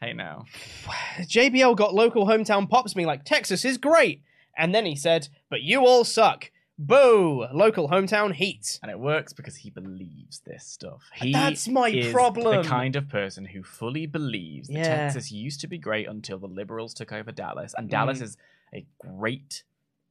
Hey 0.00 0.12
now, 0.12 0.44
JBL 1.20 1.76
got 1.76 1.94
local 1.94 2.26
hometown 2.26 2.68
pops 2.68 2.94
me 2.96 3.06
like, 3.06 3.24
Texas 3.24 3.64
is 3.64 3.78
great. 3.78 4.22
And 4.58 4.74
then 4.74 4.86
he 4.86 4.96
said, 4.96 5.28
but 5.50 5.62
you 5.62 5.86
all 5.86 6.04
suck. 6.04 6.50
Boo! 6.78 7.46
Local 7.54 7.88
hometown 7.88 8.34
heat. 8.34 8.78
and 8.82 8.90
it 8.90 8.98
works 8.98 9.32
because 9.32 9.56
he 9.56 9.70
believes 9.70 10.40
this 10.40 10.64
stuff. 10.66 11.02
He 11.14 11.32
That's 11.32 11.66
my 11.68 11.88
is 11.88 12.12
problem. 12.12 12.62
The 12.62 12.68
kind 12.68 12.96
of 12.96 13.08
person 13.08 13.46
who 13.46 13.62
fully 13.62 14.06
believes 14.06 14.68
that 14.68 14.74
Yeah. 14.74 14.84
Texas 14.84 15.32
used 15.32 15.60
to 15.62 15.66
be 15.68 15.78
great 15.78 16.06
until 16.06 16.38
the 16.38 16.46
liberals 16.48 16.92
took 16.92 17.12
over 17.12 17.32
Dallas, 17.32 17.74
and 17.78 17.88
Dallas 17.88 18.18
Mm. 18.18 18.22
is 18.22 18.36
a 18.74 18.84
great 18.98 19.62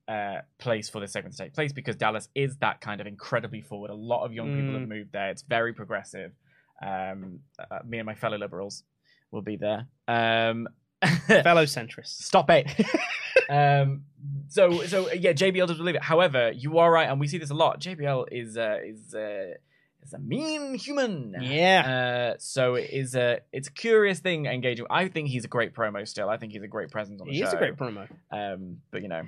uh, 0.08 0.42
place 0.60 0.90
for 0.90 1.00
this 1.00 1.12
segment 1.14 1.36
to 1.36 1.44
take 1.44 1.54
place 1.54 1.74
because 1.74 1.96
Dallas 1.96 2.30
is 2.36 2.58
that 2.58 2.82
kind 2.82 3.02
of 3.02 3.08
incredibly 3.08 3.62
forward. 3.62 3.90
A 3.92 3.96
lot 3.96 4.24
of 4.26 4.34
young 4.34 4.48
people 4.56 4.72
Mm. 4.76 4.80
have 4.82 4.90
moved 4.90 5.12
there. 5.14 5.30
It's 5.30 5.42
very 5.42 5.74
progressive. 5.74 6.32
Um, 6.82 7.40
uh, 7.60 7.80
me 7.86 8.00
and 8.00 8.06
my 8.06 8.16
fellow 8.16 8.38
liberals 8.38 8.84
will 9.32 9.42
be 9.42 9.56
there. 9.56 9.88
Um, 10.08 10.68
Fellow 11.28 11.66
centrists. 11.66 12.22
Stop 12.24 12.50
it. 12.50 12.68
um, 13.50 14.04
so 14.48 14.84
so 14.86 15.12
yeah, 15.12 15.34
JBL 15.34 15.68
does 15.68 15.78
believe 15.78 15.96
it. 15.96 16.04
However, 16.04 16.52
you 16.52 16.80
are 16.80 16.92
right, 16.92 17.10
and 17.10 17.20
we 17.20 17.28
see 17.28 17.38
this 17.38 17.50
a 17.52 17.54
lot. 17.54 17.80
JBL 17.80 18.26
is 18.32 18.58
uh, 18.58 18.78
is 18.84 19.14
uh, 19.14 19.54
is 20.04 20.14
a 20.14 20.20
mean 20.20 20.76
human. 20.76 21.36
Yeah. 21.42 22.34
Uh, 22.34 22.38
so 22.40 22.76
it 22.76 22.90
is 22.92 23.14
a 23.16 23.40
it's 23.52 23.68
a 23.68 23.72
curious 23.72 24.20
thing 24.20 24.46
engaging. 24.48 24.86
I 24.90 25.08
think 25.10 25.30
he's 25.30 25.46
a 25.46 25.50
great 25.50 25.74
promo 25.74 26.08
still. 26.08 26.30
I 26.30 26.38
think 26.38 26.54
he's 26.54 26.64
a 26.64 26.68
great 26.68 26.90
presence 26.92 27.22
on 27.22 27.28
the 27.28 27.34
He 27.34 27.40
show. 27.42 27.48
is 27.48 27.54
a 27.54 27.58
great 27.58 27.76
promo. 27.76 28.08
Um, 28.32 28.78
but 28.92 29.02
you 29.04 29.08
know, 29.10 29.24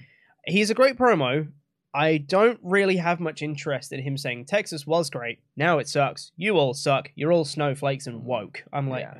He's 0.48 0.70
a 0.70 0.74
great 0.74 0.98
promo. 0.98 1.48
I 1.93 2.18
don't 2.18 2.60
really 2.62 2.98
have 2.98 3.20
much 3.20 3.41
interest 3.41 3.91
in 3.91 4.02
him 4.02 4.18
saying 4.18 4.45
Texas 4.45 4.86
was 4.86 5.10
great. 5.10 5.39
Now 5.56 5.80
it 5.80 5.88
sucks. 5.88 6.32
You 6.38 6.58
all 6.58 6.74
suck. 6.74 7.12
You're 7.16 7.32
all 7.32 7.45
snowflakes 7.45 8.08
and 8.08 8.24
woke. 8.24 8.64
I'm 8.72 8.89
like, 8.89 9.04
yeah. 9.04 9.20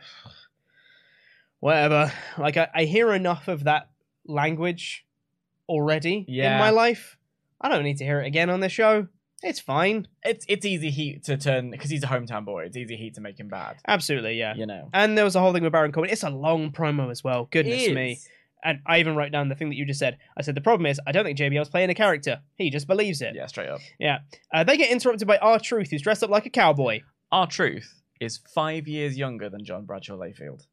whatever. 1.60 2.12
Like 2.38 2.58
I, 2.58 2.68
I 2.74 2.84
hear 2.84 3.14
enough 3.14 3.48
of 3.48 3.64
that 3.64 3.90
language 4.26 5.06
already 5.68 6.26
in 6.28 6.60
my 6.60 6.70
life. 6.70 7.18
I 7.60 7.70
don't 7.70 7.84
need 7.84 7.98
to 7.98 8.06
hear 8.06 8.22
it 8.22 8.28
again 8.28 8.50
on 8.50 8.60
this 8.60 8.72
show. 8.72 9.08
It's 9.44 9.60
fine. 9.60 10.08
it's 10.24 10.46
it's 10.50 10.66
easy 10.66 10.90
heat 10.90 11.24
to 11.26 11.38
turn 11.38 11.70
because 11.70 11.92
he's 11.92 12.04
a 12.04 12.08
hometown 12.08 12.44
boy. 12.44 12.66
It's 12.66 12.78
easy 12.78 12.96
heat 12.96 13.16
to 13.16 13.22
make 13.22 13.40
him 13.40 13.50
bad. 13.50 13.78
Absolutely, 13.88 14.34
yeah. 14.34 14.56
You 14.56 14.66
know, 14.66 14.90
And 14.94 15.16
there 15.16 15.26
was 15.26 15.36
a 15.36 15.40
whole 15.40 15.54
thing 15.54 15.64
with 15.64 15.72
Baron 15.72 15.92
Corbin. 15.92 16.12
It's 16.12 16.24
a 16.24 16.30
long 16.30 16.72
promo 16.72 17.12
as 17.12 17.24
well. 17.24 17.48
Goodness 17.52 17.90
me. 17.90 18.20
And 18.64 18.80
I 18.88 19.00
even 19.00 19.16
wrote 19.16 19.32
down 19.32 19.50
the 19.50 19.56
thing 19.56 19.70
that 19.70 19.76
you 19.76 19.86
just 19.86 20.00
said. 20.00 20.18
I 20.38 20.42
said 20.42 20.56
the 20.56 20.62
problem 20.62 20.86
is 20.88 21.00
I 21.06 21.12
don't 21.12 21.24
think 21.24 21.38
JBL's 21.38 21.70
playing 21.70 21.90
a 21.90 21.96
character. 21.96 22.42
He 22.56 22.70
just 22.70 22.88
believes 22.88 23.22
it. 23.22 23.34
Yeah, 23.36 23.46
straight 23.48 23.70
up. 23.70 23.80
Yeah. 24.00 24.20
Uh, 24.54 24.64
they 24.64 24.78
get 24.78 24.90
interrupted 24.92 25.28
by 25.28 25.38
R 25.38 25.60
Truth, 25.60 25.92
who's 25.92 26.02
dressed 26.02 26.24
up 26.24 26.30
like 26.30 26.46
a 26.46 26.50
cowboy. 26.50 27.02
R 27.32 27.46
Truth 27.48 28.02
is 28.20 28.40
five 28.54 28.88
years 28.88 29.18
younger 29.18 29.50
than 29.50 29.64
John 29.64 29.86
Bradshaw 29.86 30.16
Layfield. 30.18 30.66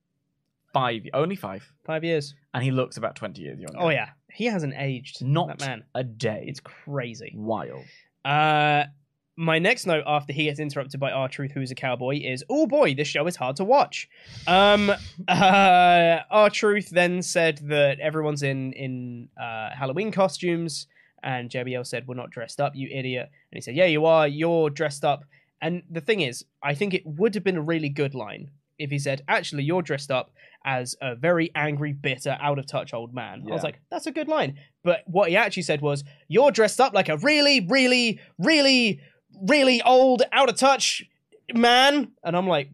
Five, 0.72 1.02
only 1.12 1.36
five, 1.36 1.70
Five 1.86 2.02
years. 2.02 2.34
and 2.52 2.64
he 2.64 2.70
looks 2.72 2.96
about 2.96 3.14
twenty 3.14 3.42
years 3.42 3.60
younger. 3.60 3.78
Oh 3.78 3.90
yeah, 3.90 4.08
he 4.32 4.46
hasn't 4.46 4.74
aged. 4.76 5.22
not 5.24 5.46
that 5.48 5.60
man. 5.60 5.84
a 5.94 6.02
day. 6.02 6.44
It's 6.48 6.58
crazy. 6.60 7.32
wild. 7.36 7.84
Uh, 8.24 8.84
my 9.36 9.58
next 9.58 9.86
note 9.86 10.04
after 10.06 10.32
he 10.32 10.44
gets 10.44 10.60
interrupted 10.60 11.00
by 11.00 11.10
R 11.10 11.28
Truth, 11.28 11.52
who's 11.52 11.70
a 11.70 11.74
cowboy, 11.74 12.20
is 12.22 12.44
oh 12.48 12.66
boy, 12.66 12.94
this 12.94 13.08
show 13.08 13.26
is 13.26 13.36
hard 13.36 13.56
to 13.56 13.64
watch. 13.64 14.08
Um, 14.46 14.90
uh, 15.28 16.18
R 16.30 16.50
Truth 16.50 16.90
then 16.90 17.22
said 17.22 17.58
that 17.64 18.00
everyone's 18.00 18.42
in 18.42 18.72
in 18.72 19.28
uh, 19.40 19.70
Halloween 19.70 20.12
costumes. 20.12 20.86
And 21.24 21.48
JBL 21.48 21.86
said, 21.86 22.06
We're 22.06 22.14
not 22.14 22.30
dressed 22.30 22.60
up, 22.60 22.76
you 22.76 22.88
idiot. 22.92 23.30
And 23.50 23.56
he 23.56 23.60
said, 23.62 23.74
Yeah, 23.74 23.86
you 23.86 24.04
are. 24.04 24.28
You're 24.28 24.70
dressed 24.70 25.04
up. 25.04 25.24
And 25.60 25.82
the 25.90 26.02
thing 26.02 26.20
is, 26.20 26.44
I 26.62 26.74
think 26.74 26.92
it 26.92 27.06
would 27.06 27.34
have 27.34 27.42
been 27.42 27.56
a 27.56 27.62
really 27.62 27.88
good 27.88 28.14
line 28.14 28.50
if 28.78 28.90
he 28.90 28.98
said, 28.98 29.22
Actually, 29.26 29.64
you're 29.64 29.82
dressed 29.82 30.10
up 30.10 30.32
as 30.66 30.94
a 31.00 31.14
very 31.14 31.50
angry, 31.54 31.92
bitter, 31.92 32.36
out 32.40 32.58
of 32.58 32.66
touch 32.66 32.92
old 32.92 33.14
man. 33.14 33.44
I 33.48 33.54
was 33.54 33.62
like, 33.62 33.80
That's 33.90 34.06
a 34.06 34.12
good 34.12 34.28
line. 34.28 34.58
But 34.82 35.00
what 35.06 35.30
he 35.30 35.36
actually 35.36 35.62
said 35.62 35.80
was, 35.80 36.04
You're 36.28 36.50
dressed 36.50 36.80
up 36.80 36.92
like 36.92 37.08
a 37.08 37.16
really, 37.16 37.60
really, 37.60 38.20
really, 38.38 39.00
really 39.48 39.82
old, 39.82 40.22
out 40.32 40.48
of 40.48 40.56
touch 40.56 41.04
man. 41.52 42.12
And 42.22 42.36
I'm 42.36 42.46
like, 42.46 42.70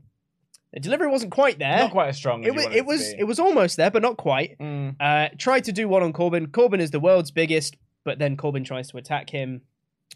the 0.73 0.81
delivery 0.81 1.09
wasn't 1.09 1.33
quite 1.33 1.59
there. 1.59 1.79
Not 1.79 1.91
quite 1.91 2.09
as 2.09 2.17
strong. 2.17 2.45
As 2.45 2.49
It 2.49 2.55
was, 2.55 2.65
wanted 2.65 2.79
it 2.79 2.87
was, 2.87 3.15
it 3.19 3.25
was 3.25 3.41
almost 3.41 3.77
there, 3.77 3.91
but 3.91 4.03
not 4.03 4.17
quite. 4.17 4.59
Mm. 4.59 4.97
Uh, 5.01 5.29
tried 5.37 5.65
to 5.65 5.73
do 5.73 5.89
one 5.89 6.03
on 6.03 6.13
Corbin. 6.13 6.47
Corbin 6.49 6.81
is 6.81 6.91
the 6.91 7.01
world's 7.01 7.31
biggest, 7.31 7.77
but 8.05 8.19
then 8.19 8.37
Corbin 8.37 8.65
tries 8.65 8.89
to 8.91 8.97
attack 8.97 9.31
him. 9.31 9.63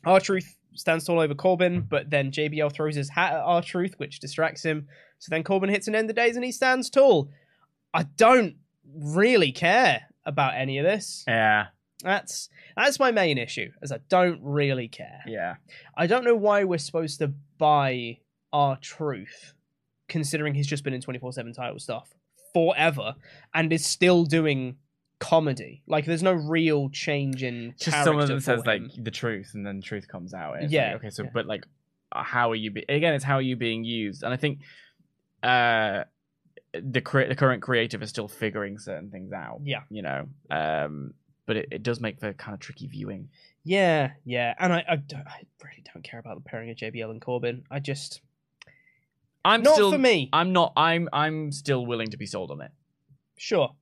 R 0.04 0.20
Truth 0.20 0.56
stands 0.74 1.04
tall 1.04 1.18
over 1.18 1.34
Corbin, 1.34 1.82
but 1.82 2.10
then 2.10 2.30
JBL 2.30 2.72
throws 2.72 2.94
his 2.94 3.10
hat 3.10 3.32
at 3.32 3.40
R 3.40 3.62
Truth, 3.62 3.94
which 3.96 4.20
distracts 4.20 4.64
him. 4.64 4.86
So 5.18 5.30
then 5.30 5.42
Corbin 5.42 5.70
hits 5.70 5.88
an 5.88 5.94
end 5.94 6.10
of 6.10 6.16
days 6.16 6.36
and 6.36 6.44
he 6.44 6.52
stands 6.52 6.90
tall. 6.90 7.30
I 7.92 8.04
don't 8.16 8.56
really 8.94 9.52
care 9.52 10.02
about 10.24 10.54
any 10.54 10.78
of 10.78 10.84
this. 10.84 11.24
Yeah, 11.26 11.66
That's 12.04 12.48
that's 12.76 12.98
my 12.98 13.10
main 13.10 13.38
issue, 13.38 13.70
as 13.82 13.90
I 13.90 13.98
don't 14.08 14.40
really 14.42 14.88
care. 14.88 15.22
yeah. 15.26 15.56
I 15.96 16.06
don't 16.06 16.24
know 16.24 16.36
why 16.36 16.64
we're 16.64 16.78
supposed 16.78 17.18
to 17.18 17.32
buy 17.58 18.18
R 18.52 18.76
Truth, 18.80 19.54
considering 20.08 20.54
he's 20.54 20.66
just 20.66 20.84
been 20.84 20.94
in 20.94 21.00
24 21.00 21.32
7 21.32 21.52
title 21.52 21.78
stuff 21.78 22.14
forever 22.52 23.14
and 23.52 23.72
is 23.72 23.84
still 23.84 24.24
doing 24.24 24.76
comedy. 25.18 25.82
Like, 25.86 26.04
there's 26.04 26.22
no 26.22 26.32
real 26.32 26.88
change 26.90 27.42
in 27.42 27.74
Just 27.78 28.04
someone 28.04 28.26
character 28.26 28.34
that 28.34 28.42
says 28.42 28.62
for 28.62 28.66
like 28.66 28.82
the 28.96 29.10
truth, 29.10 29.52
and 29.54 29.66
then 29.66 29.80
truth 29.80 30.06
comes 30.08 30.34
out. 30.34 30.70
Yeah, 30.70 30.88
like, 30.88 30.96
okay. 30.96 31.10
So, 31.10 31.24
yeah. 31.24 31.30
but 31.32 31.46
like, 31.46 31.64
how 32.14 32.50
are 32.50 32.54
you? 32.54 32.70
Be- 32.70 32.84
again, 32.88 33.14
it's 33.14 33.24
how 33.24 33.36
are 33.36 33.42
you 33.42 33.56
being 33.56 33.84
used? 33.84 34.22
And 34.22 34.32
I 34.32 34.36
think, 34.36 34.60
uh, 35.42 36.04
the 36.72 37.00
cre- 37.00 37.28
the 37.28 37.34
current 37.36 37.62
creative 37.62 38.02
is 38.02 38.10
still 38.10 38.28
figuring 38.28 38.78
certain 38.78 39.10
things 39.10 39.32
out. 39.32 39.60
Yeah. 39.64 39.82
You 39.90 40.02
know. 40.02 40.28
Um. 40.50 41.14
But 41.46 41.56
it, 41.56 41.68
it 41.70 41.82
does 41.82 42.00
make 42.00 42.18
for 42.20 42.32
kind 42.32 42.54
of 42.54 42.60
tricky 42.60 42.86
viewing. 42.86 43.28
Yeah, 43.64 44.12
yeah. 44.24 44.54
And 44.58 44.72
I, 44.72 44.84
I, 44.88 44.96
don't- 44.96 45.26
I 45.26 45.42
really 45.62 45.82
don't 45.92 46.02
care 46.02 46.20
about 46.20 46.36
the 46.36 46.48
pairing 46.48 46.70
of 46.70 46.76
JBL 46.76 47.10
and 47.10 47.20
Corbin. 47.20 47.64
I 47.70 47.80
just. 47.80 48.20
I'm 49.44 49.62
Not 49.62 49.74
still. 49.74 49.92
for 49.92 49.98
me. 49.98 50.30
I'm 50.32 50.52
not. 50.52 50.72
I'm. 50.76 51.08
I'm 51.12 51.52
still 51.52 51.84
willing 51.84 52.08
to 52.08 52.16
be 52.16 52.24
sold 52.26 52.50
on 52.50 52.60
it. 52.62 52.70
Sure. 53.36 53.74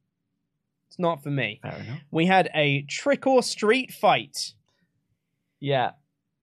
It's 0.89 0.99
not 0.99 1.23
for 1.23 1.31
me. 1.31 1.61
Fair 1.63 1.73
enough. 1.77 1.99
We 2.11 2.27
had 2.27 2.51
a 2.55 2.83
trick 2.83 3.27
or 3.27 3.43
street 3.43 3.93
fight. 3.93 4.55
Yeah. 5.61 5.93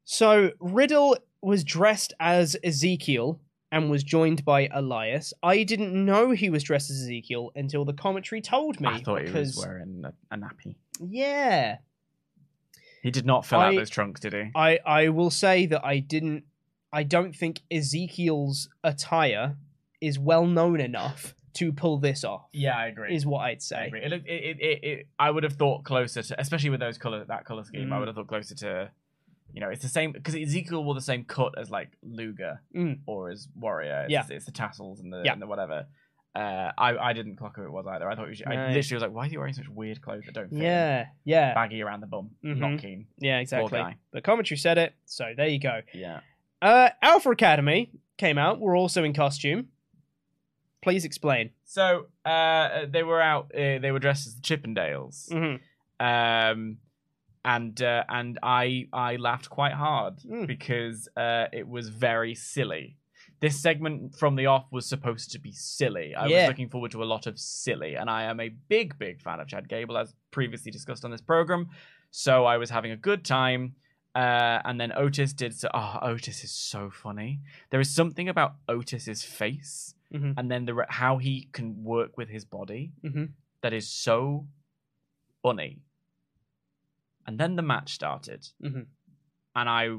So 0.06 0.52
Riddle 0.60 1.18
was 1.42 1.64
dressed 1.64 2.14
as 2.20 2.56
Ezekiel 2.64 3.40
and 3.72 3.90
was 3.90 4.04
joined 4.04 4.44
by 4.46 4.68
Elias. 4.72 5.34
I 5.44 5.64
didn't 5.64 5.94
know 5.94 6.32
he 6.32 6.50
was 6.50 6.64
dressed 6.64 6.90
as 6.90 7.02
Ezekiel 7.02 7.52
until 7.56 7.86
the 7.86 7.94
commentary 7.94 8.42
told 8.42 8.80
me. 8.82 8.90
I 8.90 9.02
thought 9.02 9.22
he 9.28 9.32
was 9.32 9.58
wearing 9.58 10.04
a, 10.06 10.14
a 10.34 10.38
nappy. 10.38 10.76
Yeah, 11.00 11.78
He 13.04 13.12
did 13.12 13.26
not 13.26 13.46
fill 13.46 13.60
out 13.60 13.74
I- 13.74 13.76
those 13.78 13.90
trunks, 13.90 14.20
did 14.22 14.34
he? 14.34 14.52
I 14.56 14.80
I 14.86 15.10
will 15.10 15.30
say 15.30 15.66
that 15.68 15.84
I 15.86 16.00
didn't. 16.00 16.44
I 16.92 17.04
don't 17.04 17.36
think 17.36 17.62
Ezekiel's 17.72 18.68
attire 18.84 19.56
is 20.02 20.18
well 20.18 20.46
known 20.48 20.80
enough 20.82 21.36
to 21.54 21.72
pull 21.72 21.98
this 22.00 22.24
off. 22.24 22.48
Yeah, 22.52 22.76
I 22.78 22.88
agree. 22.88 23.14
Is 23.16 23.26
what 23.26 23.40
I'd 23.42 23.58
I 23.58 23.60
say. 23.60 23.88
agree. 23.88 24.02
It, 24.04 24.10
looked- 24.10 24.28
it, 24.28 24.44
it, 24.44 24.60
it, 24.60 24.84
it, 24.84 25.08
I 25.20 25.30
would 25.30 25.44
have 25.44 25.54
thought 25.54 25.84
closer 25.84 26.24
to, 26.24 26.40
especially 26.42 26.70
with 26.72 26.80
those 26.80 26.98
color, 26.98 27.26
that 27.26 27.46
color 27.46 27.64
scheme. 27.64 27.92
I 27.92 27.96
Mm. 27.96 28.00
would 28.00 28.08
have 28.08 28.16
thought 28.16 28.28
closer 28.28 28.56
to, 28.56 28.92
you 29.54 29.62
know, 29.62 29.70
it's 29.70 29.82
the 29.84 29.90
same 29.90 30.12
because 30.12 30.36
Ezekiel 30.36 30.84
wore 30.84 30.94
the 30.96 31.02
same 31.02 31.24
cut 31.24 31.58
as 31.58 31.70
like 31.72 31.90
Luger 32.04 32.62
Mm. 32.76 33.00
or 33.06 33.30
as 33.30 33.48
Warrior. 33.56 34.04
It's, 34.04 34.12
Yeah. 34.12 34.26
it's 34.30 34.46
the 34.46 34.52
tassels 34.52 35.00
and 35.02 35.12
the, 35.12 35.22
Yeah. 35.26 35.34
and 35.34 35.42
the 35.42 35.48
whatever. 35.48 35.88
Uh, 36.36 36.72
I, 36.78 36.96
I 36.96 37.14
didn't 37.14 37.38
clock 37.38 37.56
who 37.56 37.64
it 37.64 37.72
was 37.72 37.88
either. 37.88 38.08
I 38.10 38.16
thought 38.16 38.28
it 38.28 38.30
was, 38.30 38.42
I 38.46 38.72
literally 38.72 38.96
was 38.96 39.02
like, 39.02 39.12
why 39.12 39.26
are 39.26 39.30
you 39.30 39.40
wearing 39.40 39.54
such 39.56 39.68
weird 39.68 40.00
clothes 40.02 40.24
that 40.26 40.36
don't 40.36 40.50
fit? 40.50 40.60
Yeah, 40.60 41.08
yeah, 41.26 41.54
baggy 41.56 41.82
around 41.82 42.02
the 42.02 42.08
bum. 42.08 42.30
Not 42.44 42.72
Mhm. 42.74 42.80
keen. 42.82 43.08
yeah, 43.18 43.40
exactly. 43.40 43.98
The 44.12 44.22
commentary 44.22 44.58
said 44.58 44.78
it, 44.78 44.94
so 45.06 45.34
there 45.36 45.48
you 45.48 45.60
go. 45.60 45.82
Yeah. 45.94 46.20
Uh, 46.62 46.90
Alpha 47.02 47.32
Academy 47.32 47.92
came 48.18 48.38
out. 48.38 48.60
We're 48.60 48.78
also 48.78 49.04
in 49.04 49.14
costume. 49.14 49.70
Please 50.82 51.04
explain. 51.04 51.50
So 51.66 52.08
uh, 52.26 52.86
they 52.88 53.04
were 53.04 53.22
out. 53.22 53.52
Uh, 53.54 53.80
they 53.80 53.92
were 53.92 54.00
dressed 54.00 54.28
as 54.28 54.36
the 54.36 54.42
Chippendales. 54.42 55.30
Mm-hmm. 55.30 56.06
um, 56.06 56.78
and 57.46 57.82
uh, 57.82 58.04
and 58.10 58.38
I 58.44 58.88
I 58.94 59.16
laughed 59.16 59.50
quite 59.50 59.74
hard 59.74 60.18
Mm. 60.20 60.48
because 60.48 61.08
uh, 61.18 61.46
it 61.54 61.68
was 61.68 61.90
very 61.90 62.36
silly. 62.36 62.98
This 63.42 63.58
segment 63.62 64.16
from 64.16 64.36
the 64.36 64.48
off 64.48 64.66
was 64.72 64.86
supposed 64.86 65.32
to 65.32 65.40
be 65.40 65.52
silly. 65.54 66.14
I 66.14 66.26
Yeah. 66.28 66.42
was 66.42 66.48
looking 66.50 66.70
forward 66.70 66.92
to 66.92 67.04
a 67.04 67.06
lot 67.06 67.26
of 67.28 67.40
silly, 67.40 67.96
and 67.96 68.10
I 68.10 68.24
am 68.24 68.40
a 68.40 68.50
big 68.50 68.98
big 68.98 69.22
fan 69.22 69.40
of 69.40 69.48
Chad 69.48 69.70
Gable, 69.70 69.98
as 69.98 70.14
previously 70.32 70.72
discussed 70.72 71.06
on 71.06 71.12
this 71.12 71.22
program. 71.22 71.70
So 72.12 72.46
I 72.46 72.58
was 72.58 72.70
having 72.70 72.92
a 72.92 72.98
good 72.98 73.24
time. 73.24 73.76
Uh, 74.16 74.60
and 74.66 74.82
then 74.82 74.92
Otis 74.96 75.34
did 75.34 75.54
so. 75.54 75.70
Oh, 75.74 76.00
Otis 76.02 76.44
is 76.44 76.52
so 76.52 76.90
funny. 76.90 77.40
There 77.70 77.80
is 77.80 77.94
something 77.94 78.28
about 78.28 78.56
Otis's 78.68 79.24
face, 79.24 79.94
Mhm. 80.12 80.34
and 80.36 80.50
then 80.52 80.66
the 80.66 80.86
how 80.90 81.20
he 81.20 81.48
can 81.54 81.84
work 81.84 82.18
with 82.18 82.28
his 82.28 82.44
body 82.44 82.92
Mhm. 83.04 83.34
that 83.62 83.72
is 83.72 83.88
so 83.88 84.48
funny. 85.44 85.84
And 87.26 87.38
then 87.40 87.56
the 87.56 87.62
match 87.62 87.94
started, 87.94 88.48
Mhm. 88.64 88.88
and 89.56 89.70
I 89.70 89.90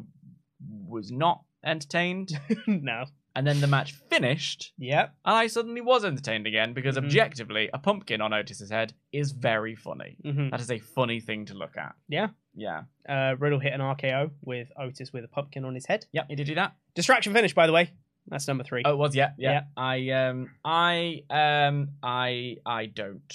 was 0.86 1.10
not 1.12 1.44
entertained. 1.64 2.32
no. 2.66 3.04
and 3.36 3.46
then 3.46 3.60
the 3.60 3.66
match 3.68 3.92
finished, 3.92 4.72
Yep. 4.78 5.14
and 5.24 5.34
I 5.36 5.46
suddenly 5.46 5.80
was 5.80 6.04
entertained 6.04 6.48
again 6.48 6.72
because 6.74 6.96
Mhm. 6.96 7.04
objectively, 7.04 7.70
a 7.72 7.78
pumpkin 7.78 8.20
on 8.20 8.32
Otis's 8.32 8.70
head 8.70 8.92
is 9.12 9.30
very 9.30 9.76
funny. 9.76 10.16
hmm 10.24 10.48
That 10.50 10.60
is 10.60 10.68
a 10.70 10.80
funny 10.80 11.20
thing 11.20 11.44
to 11.46 11.54
look 11.54 11.76
at. 11.76 11.94
Yeah. 12.08 12.30
Yeah. 12.56 12.82
Uh, 13.08 13.36
Riddle 13.38 13.60
hit 13.60 13.72
an 13.72 13.80
RKO 13.80 14.32
with 14.42 14.72
Otis 14.76 15.12
with 15.12 15.22
a 15.24 15.28
pumpkin 15.28 15.64
on 15.64 15.76
his 15.76 15.86
head. 15.86 16.06
Yep. 16.10 16.26
He 16.28 16.34
did 16.34 16.48
do 16.48 16.56
that. 16.56 16.74
Distraction 16.94 17.32
finish, 17.32 17.54
by 17.54 17.68
the 17.68 17.72
way. 17.72 17.92
That's 18.26 18.48
number 18.48 18.64
three. 18.64 18.82
Oh, 18.84 18.94
it 18.94 18.96
was 18.96 19.14
yeah, 19.14 19.32
yeah. 19.38 19.52
Yeah. 19.52 19.62
I 19.76 20.10
um, 20.10 20.50
I 20.64 21.22
um, 21.30 21.90
I 22.02 22.56
I 22.66 22.86
don't 22.86 23.32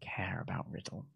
care 0.00 0.40
about 0.40 0.70
Riddle. 0.70 1.06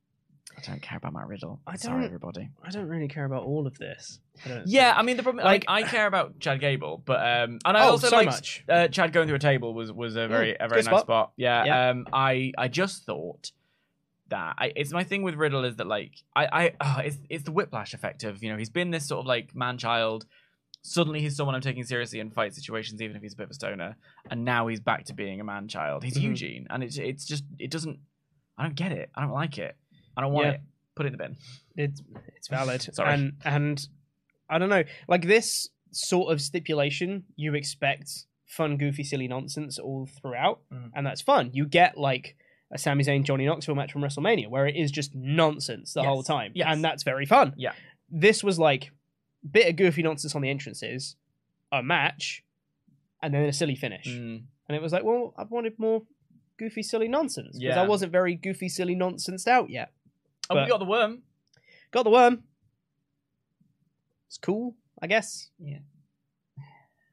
I 0.58 0.70
don't 0.70 0.82
care 0.82 0.98
about 0.98 1.12
my 1.12 1.22
Riddle. 1.22 1.60
I 1.66 1.76
Sorry, 1.76 1.96
don't- 2.02 2.04
everybody. 2.06 2.48
I 2.62 2.70
don't 2.70 2.88
really 2.88 3.08
care 3.08 3.24
about 3.24 3.44
all 3.44 3.66
of 3.66 3.78
this. 3.78 4.20
I 4.44 4.62
Yeah. 4.66 4.94
I 4.96 5.02
mean 5.02 5.16
the 5.16 5.22
problem. 5.22 5.44
Like- 5.44 5.64
Like 5.68 5.84
I 5.84 5.88
care 5.88 6.06
about 6.06 6.38
Chad 6.40 6.60
Gable, 6.60 7.02
but 7.04 7.20
um, 7.20 7.58
and 7.64 7.76
I 7.76 7.84
Oh, 7.86 7.90
also 7.92 8.08
so 8.08 8.16
like 8.16 8.26
much. 8.26 8.64
Uh, 8.68 8.88
Chad 8.88 9.12
going 9.12 9.26
through 9.28 9.36
a 9.36 9.40
table 9.40 9.72
was 9.74 9.92
was 9.92 10.16
a 10.16 10.26
very 10.28 10.52
Mm, 10.52 10.56
a 10.64 10.68
very 10.68 10.80
nice 10.82 10.86
spot. 10.86 11.00
spot. 11.02 11.32
Yeah. 11.36 11.64
Yeah. 11.64 11.88
Um, 11.90 12.06
I 12.12 12.52
I 12.58 12.68
just 12.68 13.04
thought 13.04 13.52
that 14.28 14.56
I, 14.58 14.72
it's 14.76 14.92
my 14.92 15.04
thing 15.04 15.22
with 15.22 15.36
Riddle 15.36 15.64
is 15.64 15.76
that 15.76 15.86
like 15.86 16.12
I 16.36 16.46
I 16.46 16.72
uh, 16.80 17.02
it's 17.04 17.18
it's 17.30 17.44
the 17.44 17.52
whiplash 17.52 17.94
effect 17.94 18.24
of 18.24 18.42
you 18.42 18.50
know 18.50 18.56
he's 18.58 18.70
been 18.70 18.90
this 18.90 19.06
sort 19.06 19.20
of 19.20 19.26
like 19.26 19.54
man 19.54 19.78
child. 19.78 20.26
Suddenly 20.82 21.20
he's 21.20 21.34
someone 21.36 21.54
I'm 21.56 21.60
taking 21.60 21.82
seriously 21.84 22.20
in 22.20 22.30
fight 22.30 22.54
situations, 22.54 23.02
even 23.02 23.16
if 23.16 23.22
he's 23.22 23.32
a 23.34 23.36
bit 23.36 23.44
of 23.44 23.50
a 23.50 23.54
stoner. 23.54 23.96
And 24.30 24.44
now 24.44 24.68
he's 24.68 24.78
back 24.80 25.04
to 25.06 25.12
being 25.14 25.40
a 25.40 25.44
man 25.44 25.66
child. 25.66 26.04
He's 26.04 26.16
Mhm. 26.16 26.22
Eugene, 26.22 26.66
and 26.70 26.82
it's 26.84 26.98
it's 26.98 27.24
just 27.26 27.44
it 27.58 27.70
doesn't. 27.70 27.98
I 28.56 28.62
don't 28.64 28.74
get 28.76 28.92
it. 28.92 29.10
I 29.14 29.22
don't 29.22 29.32
like 29.32 29.58
it. 29.58 29.76
I 30.18 30.22
don't 30.22 30.32
want 30.32 30.46
Yeah. 30.48 30.52
it. 30.54 30.60
Put 30.96 31.06
it 31.06 31.08
in 31.08 31.12
the 31.12 31.18
bin. 31.18 31.36
It's 31.76 32.02
it's 32.36 32.48
valid. 32.48 32.82
Sorry. 32.82 33.14
And 33.14 33.34
and 33.44 33.88
I 34.50 34.58
don't 34.58 34.68
know. 34.68 34.82
Like 35.06 35.22
this 35.26 35.68
sort 35.92 36.32
of 36.32 36.40
stipulation, 36.40 37.24
you 37.36 37.54
expect 37.54 38.10
fun, 38.46 38.76
goofy, 38.78 39.04
silly 39.04 39.28
nonsense 39.28 39.78
all 39.78 40.06
throughout, 40.06 40.60
Mhm. 40.72 40.90
and 40.94 41.06
that's 41.06 41.20
fun. 41.22 41.50
You 41.52 41.66
get 41.66 41.96
like 41.96 42.36
a 42.72 42.78
Sami 42.78 43.04
Zayn 43.04 43.22
Johnny 43.22 43.46
Knoxville 43.46 43.74
match 43.76 43.92
from 43.92 44.02
WrestleMania 44.02 44.48
where 44.48 44.66
it 44.66 44.74
is 44.74 44.90
just 44.90 45.14
nonsense 45.14 45.92
the 45.94 46.00
Yes. 46.00 46.08
whole 46.08 46.22
time, 46.24 46.52
Yes. 46.54 46.66
and 46.70 46.82
that's 46.84 47.02
very 47.04 47.24
fun. 47.26 47.54
Yeah. 47.56 47.74
This 48.10 48.42
was 48.42 48.58
like 48.58 48.90
a 49.44 49.48
bit 49.48 49.68
of 49.68 49.76
goofy 49.76 50.02
nonsense 50.02 50.34
on 50.34 50.42
the 50.42 50.50
entrances, 50.50 51.16
a 51.70 51.82
match, 51.82 52.42
and 53.22 53.32
then 53.32 53.44
a 53.44 53.52
silly 53.52 53.76
finish. 53.76 54.06
Mm. 54.08 54.44
And 54.68 54.76
it 54.76 54.82
was 54.82 54.92
like, 54.92 55.04
well, 55.04 55.32
I 55.38 55.44
wanted 55.44 55.78
more 55.78 56.02
goofy, 56.58 56.82
silly 56.82 57.08
nonsense 57.08 57.58
because 57.58 57.76
I 57.76 57.86
wasn't 57.86 58.12
very 58.12 58.34
goofy, 58.34 58.68
silly 58.68 58.94
nonsense 58.94 59.46
out 59.46 59.70
yet. 59.70 59.92
Oh, 60.50 60.56
we 60.62 60.66
got 60.68 60.78
the 60.78 60.84
worm. 60.86 61.22
Got 61.90 62.04
the 62.04 62.10
worm. 62.10 62.42
It's 64.28 64.38
cool, 64.38 64.76
I 65.00 65.06
guess. 65.06 65.50
Yeah. 65.58 65.78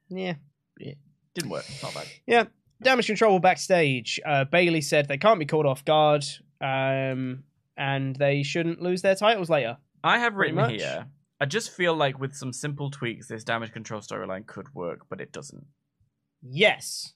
Yeah. 0.10 0.36
Yeah. 0.80 0.94
Didn't 1.34 1.50
work. 1.50 1.66
Not 1.82 1.94
bad. 1.94 2.08
Yeah. 2.26 2.44
Damage 2.82 3.08
control 3.08 3.40
backstage. 3.40 4.20
Uh, 4.26 4.44
Bayley 4.46 4.82
said 4.82 5.08
they 5.08 5.18
can't 5.18 5.40
be 5.40 5.46
caught 5.46 5.66
off 5.66 5.86
guard, 5.86 6.26
um, 6.62 7.44
and 7.78 8.16
they 8.18 8.44
shouldn't 8.44 8.82
lose 8.82 9.02
their 9.02 9.16
titles 9.16 9.50
later. 9.50 9.78
I 10.04 10.20
have 10.20 10.36
written 10.36 10.70
here. 10.70 11.08
I 11.40 11.46
just 11.46 11.72
feel 11.72 11.96
like 11.96 12.20
with 12.20 12.34
some 12.34 12.54
simple 12.54 12.90
tweaks, 12.92 13.28
this 13.28 13.44
damage 13.44 13.72
control 13.72 14.02
storyline 14.02 14.46
could 14.46 14.74
work, 14.74 15.02
but 15.10 15.20
it 15.22 15.32
doesn't. 15.32 15.66
Yes, 16.42 17.14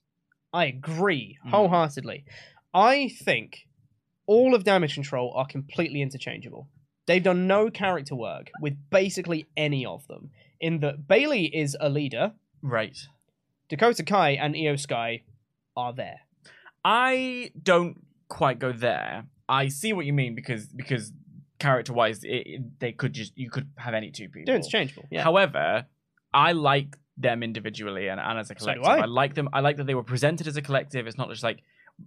I 0.54 0.66
agree 0.66 1.38
Hmm. 1.44 1.50
wholeheartedly. 1.50 2.26
I 2.74 3.10
think 3.10 3.68
all 4.34 4.54
of 4.54 4.64
damage 4.64 4.94
control 4.94 5.34
are 5.36 5.48
completely 5.48 6.02
interchangeable. 6.04 6.68
They've 7.08 7.24
done 7.24 7.48
no 7.48 7.72
character 7.72 8.16
work 8.16 8.52
with 8.62 8.76
basically 8.92 9.48
any 9.58 9.84
of 9.86 10.06
them. 10.08 10.30
In 10.62 10.80
that 10.82 11.08
Bayley 11.08 11.46
is 11.64 11.76
a 11.80 11.90
leader, 11.90 12.34
Right. 12.62 12.98
Dakota 13.70 14.04
Kai 14.04 14.32
and 14.44 14.56
Io 14.56 14.76
Sky 14.76 15.24
are 15.76 15.94
there. 15.94 16.20
I 16.86 17.52
don't 17.62 18.06
quite 18.28 18.60
go 18.60 18.72
there. 18.72 19.26
I 19.48 19.70
see 19.70 19.94
what 19.94 20.06
you 20.06 20.14
mean 20.14 20.36
because 20.36 20.68
because 20.68 21.12
character 21.58 21.94
wise, 21.94 22.20
they 22.22 22.92
could 22.96 23.14
just 23.14 23.34
you 23.36 23.50
could 23.50 23.68
have 23.78 23.94
any 23.94 24.12
two 24.12 24.28
people. 24.30 24.44
They're 24.46 24.56
interchangeable. 24.58 25.06
Yeah. 25.10 25.24
However, 25.24 25.86
I 26.34 26.52
like 26.52 26.98
them 27.18 27.42
individually 27.44 28.08
and, 28.10 28.20
and 28.20 28.40
as 28.40 28.52
a 28.52 28.56
So 28.58 28.66
collective. 28.66 28.86
I. 28.86 29.00
I 29.00 29.06
like 29.06 29.34
them. 29.36 29.50
I 29.54 29.60
like 29.62 29.78
that 29.78 29.88
they 29.88 29.96
were 29.96 30.04
presented 30.04 30.48
as 30.48 30.58
a 30.58 30.62
collective. 30.62 31.08
It's 31.08 31.18
not 31.18 31.30
just 31.30 31.44
like, 31.44 31.60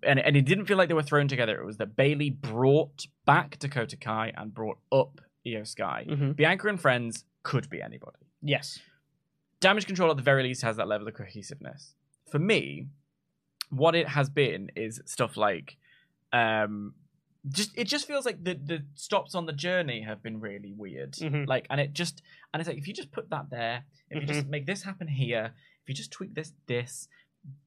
and, 0.02 0.18
and 0.18 0.36
it 0.36 0.44
didn't 0.44 0.66
feel 0.66 0.76
like 0.76 0.88
they 0.88 0.94
were 0.94 1.02
thrown 1.02 1.28
together. 1.28 1.60
It 1.60 1.64
was 1.66 1.76
that 1.78 1.96
Bayley 1.96 2.30
brought 2.30 3.06
back 3.26 3.58
Dakota 3.58 3.96
Kai 3.96 4.32
and 4.36 4.54
brought 4.54 4.78
up 4.90 5.20
Io 5.46 5.64
Sky. 5.64 6.06
Mhm. 6.08 6.36
Bianca 6.36 6.68
and 6.68 6.80
friends 6.80 7.24
could 7.42 7.68
be 7.70 7.82
anybody. 7.82 8.18
Yes. 8.42 8.78
Damage 9.60 9.86
Control 9.86 10.10
at 10.10 10.16
the 10.16 10.22
very 10.22 10.42
least 10.42 10.62
has 10.62 10.76
that 10.76 10.88
level 10.88 11.06
of 11.08 11.14
cohesiveness. 11.14 11.94
For 12.30 12.38
me, 12.38 12.86
what 13.70 13.94
it 13.94 14.08
has 14.08 14.28
been 14.30 14.70
is 14.76 15.00
stuff 15.06 15.36
like 15.36 15.76
um 16.32 16.94
just 17.48 17.76
it 17.76 17.84
just 17.88 18.06
feels 18.06 18.24
like 18.24 18.42
the 18.44 18.54
the 18.54 18.84
stops 18.94 19.34
on 19.34 19.46
the 19.46 19.52
journey 19.52 20.02
have 20.02 20.22
been 20.22 20.40
really 20.40 20.72
weird. 20.72 21.12
Mhm. 21.14 21.46
Like 21.48 21.66
and 21.70 21.80
it 21.80 21.92
just 21.92 22.22
and 22.52 22.60
it's 22.60 22.68
like 22.68 22.78
if 22.78 22.86
you 22.86 22.94
just 22.94 23.10
put 23.12 23.30
that 23.30 23.50
there, 23.50 23.84
if 24.10 24.20
you 24.20 24.26
just 24.26 24.46
make 24.46 24.66
this 24.66 24.82
happen 24.84 25.08
here, 25.08 25.52
if 25.82 25.88
you 25.88 25.94
just 25.94 26.12
tweak 26.12 26.34
this 26.34 26.52
this, 26.66 27.08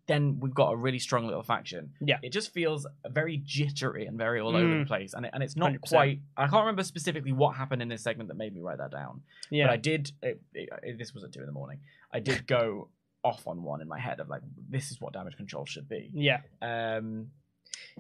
then 0.08 0.40
we've 0.40 0.54
got 0.54 0.72
a 0.72 0.76
really 0.76 1.00
strong 1.00 1.26
little 1.26 1.42
faction. 1.42 1.92
Yeah. 2.00 2.18
It 2.22 2.32
just 2.32 2.54
feels 2.54 2.86
very 3.10 3.38
jittery 3.44 4.06
and 4.06 4.18
very 4.18 4.40
all 4.40 4.56
over 4.56 4.68
the 4.70 4.84
Mm. 4.84 4.88
place. 4.88 5.14
And 5.16 5.26
it, 5.26 5.32
and 5.34 5.42
it's 5.42 5.56
not 5.56 5.72
100%. 5.72 5.82
quite 5.82 6.20
I 6.38 6.44
can't 6.44 6.62
remember 6.62 6.84
specifically 6.84 7.32
what 7.32 7.56
happened 7.56 7.82
in 7.82 7.90
this 7.90 8.04
segment 8.04 8.28
that 8.30 8.36
made 8.38 8.54
me 8.54 8.62
write 8.62 8.78
that 8.78 8.92
down. 8.92 9.24
Yeah. 9.50 9.66
But 9.66 9.74
I 9.74 9.78
did. 9.78 10.12
It, 10.22 10.42
it, 10.54 10.98
this 11.00 11.14
was 11.14 11.24
at 11.24 11.32
two 11.34 11.40
in 11.40 11.48
the 11.48 11.52
morning. 11.52 11.80
I 12.14 12.20
did 12.20 12.46
go 12.46 12.90
off 13.24 13.48
on 13.48 13.64
one 13.64 13.82
in 13.82 13.88
my 13.88 13.98
head 14.00 14.20
of 14.20 14.30
like, 14.30 14.42
this 14.70 14.92
is 14.92 15.02
what 15.02 15.14
damage 15.14 15.36
control 15.38 15.66
should 15.66 15.90
be. 15.90 16.12
yeah. 16.14 16.42
Um, 16.62 17.32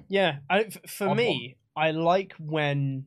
Yeah, 0.07 0.37
I, 0.47 0.59
f- 0.65 0.77
for 0.87 1.15
me, 1.15 1.55
I 1.75 1.89
like 1.91 2.33
when 2.37 3.05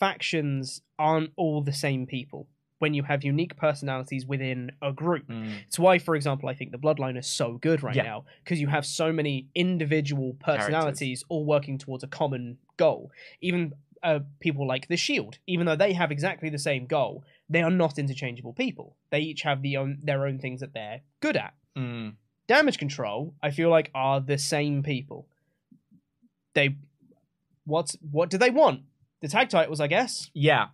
factions 0.00 0.82
aren't 0.98 1.30
all 1.36 1.62
the 1.62 1.72
same 1.72 2.06
people. 2.06 2.48
When 2.84 2.94
you 2.94 3.02
have 3.04 3.24
unique 3.24 3.54
personalities 3.56 4.24
within 4.26 4.60
a 4.82 4.92
group, 4.92 5.24
it's 5.68 5.78
why, 5.78 5.98
for 5.98 6.14
example, 6.14 6.46
I 6.52 6.54
think 6.58 6.70
the 6.70 6.78
Bloodline 6.86 7.16
is 7.18 7.26
so 7.26 7.46
good 7.68 7.82
right 7.82 7.96
Yeah. 7.96 8.02
now 8.12 8.24
because 8.42 8.60
you 8.60 8.68
have 8.76 8.84
so 8.84 9.06
many 9.20 9.34
individual 9.54 10.30
personalities 10.50 11.18
all 11.30 11.44
working 11.54 11.76
towards 11.78 12.04
a 12.04 12.10
common 12.20 12.58
goal. 12.76 13.10
Even 13.40 13.72
uh, 14.02 14.20
people 14.46 14.66
like 14.66 14.84
the 14.88 14.98
Shield, 14.98 15.38
even 15.46 15.64
though 15.66 15.76
they 15.84 15.94
have 15.94 16.10
exactly 16.12 16.50
the 16.50 16.58
same 16.70 16.84
goal, 16.86 17.24
they 17.48 17.62
are 17.62 17.70
not 17.84 17.98
interchangeable 17.98 18.52
people. 18.52 18.88
They 19.10 19.20
each 19.20 19.42
have 19.48 19.62
the 19.62 19.76
own, 19.78 19.98
their 20.02 20.26
own 20.26 20.38
things 20.38 20.60
that 20.60 20.74
they're 20.74 21.00
good 21.20 21.36
at 21.38 21.54
mm, 21.76 22.12
damage 22.46 22.78
control 22.78 23.34
i 23.42 23.50
feel 23.50 23.70
like 23.70 23.90
are 23.94 24.20
the 24.20 24.36
same 24.38 24.82
people 24.82 25.26
they 26.54 26.76
what's 27.64 27.96
what 28.10 28.28
do 28.30 28.36
they 28.38 28.50
want 28.50 28.82
the 29.22 29.28
tag 29.28 29.48
titles 29.48 29.80
i 29.80 29.86
guess 29.86 30.30
yeah. 30.34 30.66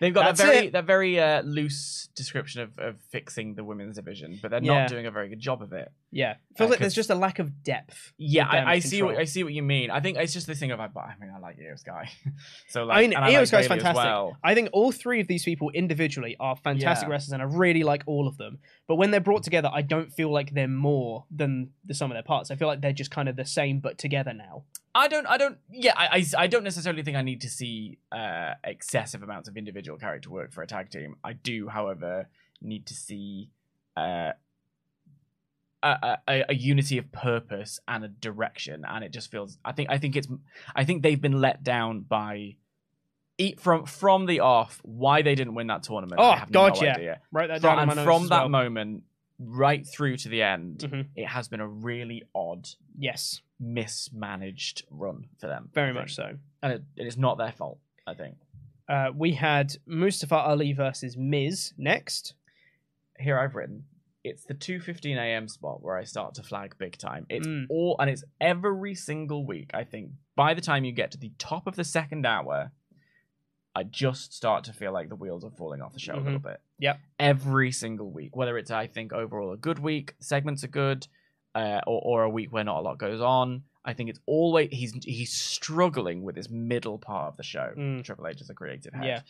They've 0.00 0.14
got 0.14 0.24
That's 0.24 0.40
that 0.40 0.46
very 0.46 0.66
it. 0.68 0.72
that 0.72 0.84
very 0.84 1.20
uh, 1.20 1.42
loose 1.42 2.08
description 2.14 2.62
of, 2.62 2.78
of 2.78 3.00
fixing 3.10 3.54
the 3.54 3.64
women's 3.64 3.96
division, 3.96 4.38
but 4.40 4.50
they're 4.50 4.62
Yeah. 4.62 4.80
not 4.80 4.88
doing 4.88 5.06
a 5.06 5.10
very 5.10 5.28
good 5.28 5.40
job 5.40 5.62
of 5.62 5.72
it. 5.72 5.90
Yeah 6.10 6.34
feels 6.56 6.68
Uh, 6.68 6.70
like 6.70 6.78
there's 6.80 6.94
just 6.94 7.10
a 7.10 7.14
lack 7.14 7.38
of 7.38 7.62
depth 7.62 8.12
Yeah, 8.16 8.46
I, 8.48 8.72
I 8.74 8.78
see 8.78 9.02
what. 9.02 9.16
I 9.16 9.24
see 9.24 9.44
what 9.44 9.52
you 9.52 9.62
mean. 9.62 9.90
I 9.90 10.00
think 10.00 10.16
it's 10.16 10.32
just 10.32 10.46
this 10.46 10.58
thing 10.58 10.70
of 10.70 10.80
I, 10.80 10.86
I 10.86 11.14
mean 11.20 11.30
I 11.34 11.38
like 11.38 11.58
Io 11.60 11.74
Guy. 11.84 12.08
so 12.68 12.84
like 12.84 12.96
I 12.96 13.00
mean, 13.02 13.14
Io 13.14 13.40
like 13.40 13.50
Bayley 13.50 13.68
fantastic. 13.68 13.96
well. 13.96 14.36
I 14.42 14.54
think 14.54 14.70
all 14.72 14.90
three 14.90 15.20
of 15.20 15.28
these 15.28 15.44
people 15.44 15.70
individually 15.70 16.34
are 16.40 16.56
fantastic 16.56 17.06
Yeah. 17.08 17.12
wrestlers, 17.12 17.32
and 17.34 17.42
I 17.42 17.44
really 17.44 17.82
like 17.84 18.02
all 18.06 18.26
of 18.26 18.36
them. 18.38 18.58
But 18.86 18.96
when 18.96 19.10
they're 19.10 19.20
brought 19.20 19.42
together, 19.42 19.70
I 19.72 19.82
don't 19.82 20.10
feel 20.12 20.32
like 20.32 20.54
they're 20.54 20.66
more 20.66 21.26
than 21.30 21.70
the 21.84 21.94
sum 21.94 22.10
of 22.10 22.14
their 22.16 22.22
parts. 22.22 22.50
I 22.50 22.56
feel 22.56 22.68
like 22.68 22.80
they're 22.80 22.92
just 22.92 23.10
kind 23.10 23.28
of 23.28 23.36
the 23.36 23.44
same, 23.44 23.80
but 23.80 23.98
together 23.98 24.32
now. 24.32 24.64
I 24.94 25.06
don't, 25.06 25.26
I 25.26 25.36
don't, 25.36 25.58
yeah, 25.70 25.92
I, 25.96 26.06
I, 26.18 26.24
I 26.44 26.46
don't 26.48 26.64
necessarily 26.64 27.02
think 27.02 27.16
I 27.16 27.22
need 27.22 27.42
to 27.42 27.50
see 27.50 27.98
uh, 28.10 28.54
excessive 28.64 29.22
amounts 29.22 29.48
of 29.48 29.56
individual 29.56 29.98
character 29.98 30.30
work 30.30 30.52
for 30.52 30.62
a 30.62 30.66
tag 30.66 30.90
team. 30.90 31.16
I 31.22 31.34
do, 31.34 31.68
however, 31.68 32.28
need 32.62 32.86
to 32.86 32.94
see 32.94 33.50
uh, 33.96 34.32
a, 35.82 36.18
a, 36.28 36.44
a 36.50 36.54
unity 36.54 36.98
of 36.98 37.10
purpose 37.12 37.78
and 37.86 38.04
a 38.04 38.08
direction, 38.08 38.84
and 38.86 39.04
it 39.04 39.12
just 39.12 39.30
feels. 39.30 39.58
I 39.64 39.72
think, 39.72 39.90
I 39.90 39.98
think 39.98 40.16
it's, 40.16 40.28
I 40.74 40.84
think 40.84 41.02
they've 41.02 41.20
been 41.20 41.40
let 41.40 41.62
down 41.62 42.00
by. 42.00 42.56
Eat 43.40 43.60
from 43.60 43.86
from 43.86 44.26
the 44.26 44.40
off 44.40 44.80
why 44.82 45.22
they 45.22 45.36
didn't 45.36 45.54
win 45.54 45.68
that 45.68 45.84
tournament. 45.84 46.20
Oh, 46.20 46.42
God, 46.50 46.74
no 46.76 46.82
yeah. 46.84 46.94
idea. 46.96 47.20
Write 47.30 47.46
that 47.46 47.60
From, 47.60 47.76
down. 47.78 47.90
and 47.90 48.00
from 48.00 48.26
that 48.30 48.40
well. 48.40 48.48
moment 48.48 49.04
right 49.38 49.86
through 49.86 50.16
to 50.16 50.28
the 50.28 50.42
end, 50.42 50.78
Mhm. 50.80 51.06
it 51.14 51.26
has 51.28 51.46
been 51.46 51.60
a 51.60 51.68
really 51.68 52.24
odd, 52.34 52.68
yes, 52.98 53.40
mismanaged 53.60 54.82
run 54.90 55.26
for 55.38 55.46
them. 55.46 55.70
very 55.72 55.92
much 55.92 56.14
so. 56.14 56.36
and 56.62 56.72
it, 56.72 56.82
it 56.96 57.06
is 57.06 57.16
not 57.16 57.38
their 57.38 57.52
fault. 57.52 57.78
I 58.08 58.14
think. 58.14 58.36
Uh, 58.88 59.12
we 59.14 59.32
had 59.34 59.76
Mustafa 59.86 60.34
Ali 60.36 60.72
versus 60.72 61.16
Miz 61.16 61.74
next. 61.78 62.34
Here 63.20 63.38
I've 63.38 63.54
written. 63.54 63.84
It's 64.24 64.44
the 64.44 64.54
2:15 64.54 65.16
a.m. 65.16 65.48
spot 65.48 65.82
where 65.82 65.96
I 65.96 66.04
start 66.04 66.34
to 66.34 66.42
flag 66.42 66.76
big 66.78 66.98
time. 66.98 67.26
It's 67.28 67.46
Mm. 67.46 67.66
all 67.70 67.96
and 67.98 68.10
it's 68.10 68.24
every 68.40 68.94
single 68.94 69.44
week. 69.46 69.70
I 69.74 69.84
think 69.84 70.10
by 70.36 70.54
the 70.54 70.60
time 70.60 70.84
you 70.84 70.92
get 70.92 71.10
to 71.12 71.18
the 71.18 71.32
top 71.38 71.66
of 71.66 71.76
the 71.76 71.84
second 71.84 72.26
hour, 72.26 72.72
I 73.74 73.84
just 73.84 74.32
start 74.34 74.64
to 74.64 74.72
feel 74.72 74.92
like 74.92 75.08
the 75.08 75.14
wheels 75.16 75.44
are 75.44 75.50
falling 75.50 75.80
off 75.82 75.92
the 75.92 76.00
show 76.00 76.16
a 76.16 76.20
little 76.20 76.40
bit. 76.40 76.60
Yep. 76.80 76.98
Every 77.20 77.70
single 77.70 78.10
week, 78.10 78.34
whether 78.34 78.58
it's 78.58 78.70
I 78.72 78.88
think 78.88 79.12
overall 79.12 79.52
a 79.52 79.56
good 79.56 79.78
week, 79.78 80.14
segments 80.18 80.64
are 80.64 80.68
good, 80.68 81.06
uh, 81.54 81.80
or 81.86 82.00
or 82.04 82.22
a 82.24 82.30
week 82.30 82.52
where 82.52 82.64
not 82.64 82.78
a 82.78 82.82
lot 82.82 82.98
goes 82.98 83.20
on. 83.20 83.62
I 83.84 83.94
think 83.94 84.10
it's 84.10 84.20
always 84.26 84.68
he's 84.72 84.92
he's 85.04 85.32
struggling 85.32 86.22
with 86.22 86.34
this 86.34 86.50
middle 86.50 86.98
part 86.98 87.28
of 87.28 87.36
the 87.36 87.42
show. 87.44 87.72
Mm. 87.76 88.02
Triple 88.04 88.26
H 88.26 88.40
is 88.40 88.50
a 88.50 88.54
creative 88.54 88.92
head. 88.92 89.04
Yeah. 89.04 89.20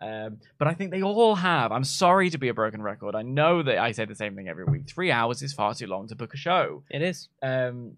Um, 0.00 0.38
but 0.58 0.68
I 0.68 0.74
think 0.74 0.90
they 0.92 1.02
all 1.02 1.34
have. 1.34 1.72
I'm 1.72 1.84
sorry 1.84 2.30
to 2.30 2.38
be 2.38 2.48
a 2.48 2.54
broken 2.54 2.82
record. 2.82 3.14
I 3.16 3.22
know 3.22 3.62
that 3.62 3.78
I 3.78 3.92
say 3.92 4.04
the 4.04 4.14
same 4.14 4.36
thing 4.36 4.48
every 4.48 4.64
week. 4.64 4.88
Three 4.88 5.10
hours 5.10 5.42
is 5.42 5.52
far 5.52 5.74
too 5.74 5.86
long 5.86 6.06
to 6.08 6.14
book 6.14 6.34
a 6.34 6.36
show. 6.36 6.84
It 6.90 7.02
is. 7.02 7.28
Um, 7.42 7.96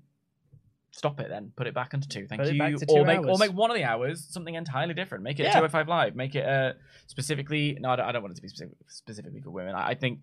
stop 0.93 1.21
it 1.21 1.29
then. 1.29 1.53
Put 1.57 1.67
it 1.67 1.75
back 1.75 1.93
into 1.95 2.09
two. 2.09 2.27
Thank 2.27 2.43
Put 2.43 2.53
you. 2.53 2.59
to 2.79 2.85
or 2.89 2.99
two 3.01 3.05
make 3.05 3.27
or 3.27 3.37
make 3.39 3.53
one 3.53 3.71
of 3.71 3.77
the 3.77 3.85
hours 3.85 4.27
something 4.31 4.55
entirely 4.55 4.95
different. 4.95 5.25
Make 5.25 5.39
it 5.41 5.45
Yeah. 5.45 5.51
a 5.51 5.69
205 5.69 5.89
live. 5.89 6.17
Make 6.17 6.35
it 6.35 6.47
uh, 6.47 6.73
specifically. 7.07 7.77
No, 7.81 7.91
I 7.91 7.97
don't, 7.97 8.07
I 8.07 8.13
don't 8.13 8.23
want 8.23 8.33
it 8.33 8.37
to 8.37 8.43
be 8.43 8.49
specific, 8.49 8.77
specifically 8.89 9.41
for 9.41 9.51
women. 9.51 9.75
I, 9.75 9.89
I 9.91 9.95
think. 9.95 10.21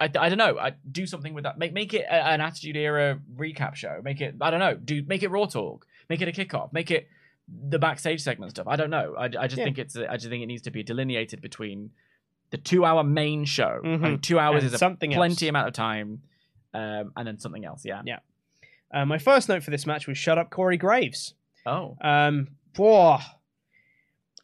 I, 0.00 0.04
I 0.18 0.28
don't 0.30 0.38
know. 0.38 0.58
I 0.58 0.72
do 0.90 1.06
something 1.06 1.34
with 1.34 1.44
that. 1.44 1.58
Make 1.58 1.72
make 1.72 1.94
it 1.94 2.02
a, 2.08 2.14
an 2.28 2.40
Attitude 2.40 2.76
Era 2.76 3.18
recap 3.36 3.74
show. 3.76 4.00
Make 4.02 4.20
it. 4.20 4.34
I 4.40 4.50
don't 4.50 4.60
know. 4.60 4.74
Do 4.74 5.02
make 5.06 5.22
it 5.22 5.30
Raw 5.30 5.44
Talk. 5.46 5.86
Make 6.08 6.20
it 6.22 6.28
a 6.28 6.32
kickoff. 6.32 6.72
Make 6.72 6.90
it 6.90 7.08
the 7.48 7.78
backstage 7.78 8.20
segment 8.22 8.50
stuff. 8.52 8.66
I 8.68 8.76
don't 8.76 8.90
know. 8.90 9.14
I, 9.18 9.24
I 9.24 9.28
just 9.46 9.56
Yeah. 9.58 9.64
think 9.64 9.78
it's. 9.78 9.96
I 9.96 10.16
just 10.16 10.28
think 10.28 10.42
it 10.42 10.46
needs 10.46 10.62
to 10.62 10.70
be 10.70 10.82
delineated 10.82 11.40
between 11.40 11.90
the 12.50 12.58
two-hour 12.58 13.02
main 13.04 13.44
show. 13.44 13.80
Mhm. 13.84 14.04
And 14.06 14.22
two 14.22 14.38
hours 14.38 14.62
And 14.62 14.68
is 14.68 14.74
a 14.74 14.78
something 14.78 15.10
plenty 15.12 15.46
else. 15.46 15.50
amount 15.50 15.68
of 15.68 15.74
time, 15.74 16.22
um, 16.74 17.12
and 17.16 17.26
then 17.26 17.38
something 17.38 17.64
else. 17.64 17.84
Yeah. 17.84 18.02
Yeah. 18.04 18.18
Uh, 18.92 19.06
my 19.06 19.18
first 19.18 19.48
note 19.48 19.62
for 19.62 19.70
this 19.70 19.86
match 19.86 20.06
was 20.06 20.18
shut 20.18 20.36
up 20.38 20.50
Corey 20.50 20.76
Graves. 20.76 21.34
Oh. 21.64 21.96
Um, 22.00 22.48
boah, 22.74 23.20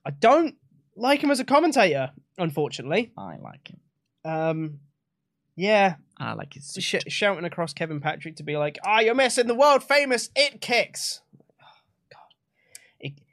I 0.04 0.10
don't 0.10 0.56
like 0.96 1.20
him 1.22 1.30
as 1.30 1.38
a 1.40 1.44
commentator, 1.44 2.10
unfortunately. 2.38 3.12
I 3.16 3.36
like 3.36 3.68
him. 3.68 3.80
Um, 4.24 4.80
yeah, 5.54 5.96
I 6.18 6.32
like 6.32 6.54
his 6.54 6.76
sh- 6.80 6.94
shouting 7.08 7.44
across 7.44 7.72
Kevin 7.74 8.00
Patrick 8.00 8.36
to 8.36 8.42
be 8.42 8.56
like, 8.56 8.78
"Ah, 8.84 9.00
you're 9.00 9.14
missing 9.14 9.46
the 9.48 9.54
world 9.54 9.82
famous 9.84 10.30
it 10.34 10.60
kicks." 10.60 11.20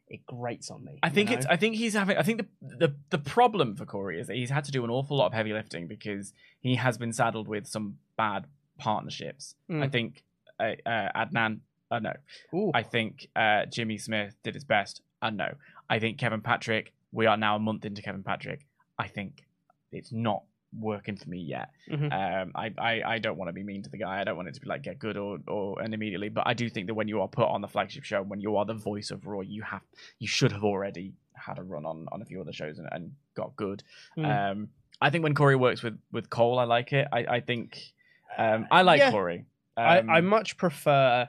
It 0.08 0.26
grates 0.26 0.70
on 0.70 0.86
me. 0.86 1.00
I 1.02 1.08
you 1.08 1.14
think 1.14 1.30
know? 1.30 1.38
it's. 1.38 1.46
I 1.48 1.56
think 1.56 1.76
he's 1.76 1.94
having. 1.94 2.18
I 2.18 2.22
think 2.22 2.46
the, 2.62 2.78
the 2.78 2.96
the 3.10 3.18
problem 3.18 3.76
for 3.76 3.86
Corey 3.86 4.20
is 4.20 4.28
that 4.28 4.36
he's 4.36 4.52
had 4.52 4.64
to 4.66 4.72
do 4.72 4.84
an 4.84 4.90
awful 4.90 5.18
lot 5.18 5.28
of 5.28 5.34
heavy 5.34 5.52
lifting 5.52 5.88
because 5.88 6.32
he 6.60 6.76
has 6.76 6.98
been 6.98 7.12
saddled 7.12 7.48
with 7.48 7.66
some 7.66 7.98
bad 8.18 8.46
partnerships. 8.78 9.56
Mm. 9.70 9.84
I 9.84 9.88
think 9.88 10.24
uh, 10.60 10.74
uh, 10.86 11.10
Adnan. 11.16 11.60
Uh, 11.90 12.00
no, 12.00 12.14
Ooh. 12.54 12.72
I 12.74 12.84
think 12.84 13.28
uh, 13.36 13.66
Jimmy 13.66 13.98
Smith 13.98 14.36
did 14.44 14.54
his 14.54 14.64
best. 14.64 15.02
Uh, 15.22 15.30
no, 15.30 15.54
I 15.90 16.00
think 16.00 16.18
Kevin 16.18 16.42
Patrick. 16.42 16.94
We 17.12 17.26
are 17.26 17.38
now 17.38 17.56
a 17.56 17.60
month 17.60 17.86
into 17.86 18.02
Kevin 18.02 18.24
Patrick. 18.24 18.66
I 19.00 19.08
think 19.08 19.46
it's 19.92 20.12
not 20.12 20.44
working 20.80 21.16
for 21.16 21.30
me 21.30 21.40
yet. 21.40 21.70
Mhm. 21.90 22.12
Um, 22.12 22.52
I, 22.56 22.74
I, 22.78 23.04
I 23.16 23.20
don't 23.20 23.38
want 23.38 23.50
to 23.50 23.54
be 23.54 23.64
mean 23.64 23.84
to 23.84 23.90
the 23.90 23.98
guy. 23.98 24.20
I 24.20 24.24
don't 24.24 24.36
want 24.36 24.48
it 24.48 24.54
to 24.56 24.62
be 24.62 24.68
like 24.68 24.82
get 24.82 25.00
good 25.00 25.18
or, 25.18 25.40
or 25.48 25.82
and 25.82 25.94
immediately. 25.94 26.30
But 26.30 26.48
I 26.48 26.54
do 26.54 26.70
think 26.70 26.88
that 26.88 26.94
when 26.94 27.08
you 27.08 27.22
are 27.22 27.28
put 27.28 27.48
on 27.48 27.62
the 27.62 27.68
flagship 27.68 28.04
show, 28.04 28.22
when 28.22 28.40
you 28.40 28.58
are 28.58 28.66
the 28.66 28.74
voice 28.74 29.12
of 29.12 29.26
Raw, 29.26 29.42
you 29.42 29.62
have 29.64 29.82
you 30.20 30.28
should 30.28 30.52
have 30.52 30.64
already 30.64 31.14
had 31.34 31.60
a 31.60 31.64
run 31.64 31.86
on, 31.86 32.08
on 32.12 32.22
a 32.22 32.26
few 32.26 32.40
other 32.42 32.54
shows 32.54 32.80
and, 32.80 32.88
and 32.92 33.12
got 33.36 33.56
good. 33.56 33.84
Mm. 34.18 34.52
Um, 34.52 34.70
I 35.02 35.10
think 35.10 35.24
when 35.24 35.36
Corey 35.36 35.56
works 35.56 35.84
with 35.84 35.98
with 36.12 36.30
Cole, 36.30 36.60
I 36.60 36.64
like 36.64 36.94
it. 36.94 37.08
I, 37.12 37.20
I 37.26 37.40
think 37.42 37.94
um, 38.38 38.68
I 38.72 38.82
like 38.82 39.00
Yeah. 39.00 39.12
Corey. 39.12 39.46
I, 39.78 40.00
Um, 40.00 40.10
I 40.10 40.22
much 40.22 40.58
prefer 40.58 41.28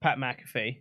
Pat 0.00 0.18
McAfee 0.18 0.78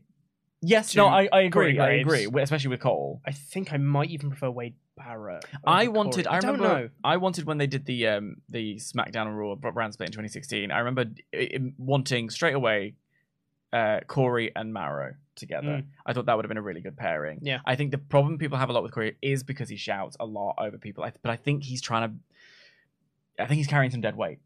Yes, 0.62 0.96
no, 0.96 1.06
I, 1.08 1.30
I 1.32 1.42
agree. 1.42 1.78
I 1.80 1.92
agree, 1.92 2.28
especially 2.40 2.70
with 2.70 2.80
Cole. 2.80 3.22
I 3.26 3.32
think 3.32 3.72
I 3.72 3.78
might 3.78 4.10
even 4.10 4.30
prefer 4.30 4.50
Wade 4.50 4.74
Barrett. 4.98 5.46
I 5.66 5.86
Corey. 5.86 5.88
wanted. 5.98 6.28
I, 6.28 6.40
don't 6.40 6.54
remember. 6.60 6.82
know. 6.84 6.90
I 7.04 7.18
wanted 7.18 7.46
when 7.46 7.58
they 7.58 7.68
did 7.68 7.86
the 7.86 8.08
um 8.08 8.38
the 8.50 8.76
SmackDown 8.76 9.28
and 9.28 9.38
Raw 9.38 9.56
brand 9.56 9.94
split 9.94 10.10
in 10.10 10.14
2016. 10.14 10.72
I 10.72 10.80
remember 10.80 11.06
i- 11.34 11.50
i- 11.54 11.74
wanting 11.78 12.30
straight 12.30 12.56
away 12.56 12.96
uh 13.74 14.00
Corey 14.08 14.52
and 14.56 14.74
Mauro 14.74 15.14
together. 15.36 15.68
Mm. 15.68 15.86
I 16.06 16.14
thought 16.14 16.28
that 16.28 16.36
would 16.38 16.46
have 16.46 16.50
been 16.50 16.58
a 16.58 16.62
really 16.62 16.82
good 16.82 16.96
pairing. 16.96 17.40
Yeah. 17.42 17.60
I 17.66 17.76
think 17.76 17.92
the 17.92 17.98
problem 17.98 18.38
people 18.38 18.58
have 18.58 18.70
a 18.70 18.74
lot 18.74 18.84
with 18.84 18.94
Corey 18.94 19.18
is 19.22 19.44
because 19.44 19.68
he 19.68 19.76
shouts 19.76 20.16
a 20.20 20.26
lot 20.26 20.56
over 20.60 20.78
people. 20.78 21.04
I, 21.04 21.12
but 21.22 21.30
I 21.32 21.36
think 21.36 21.64
he's 21.64 21.82
trying 21.82 22.10
to. 22.10 22.16
I 23.44 23.48
think 23.48 23.58
he's 23.58 23.68
carrying 23.68 23.92
some 23.92 24.00
dead 24.02 24.16
weight, 24.16 24.40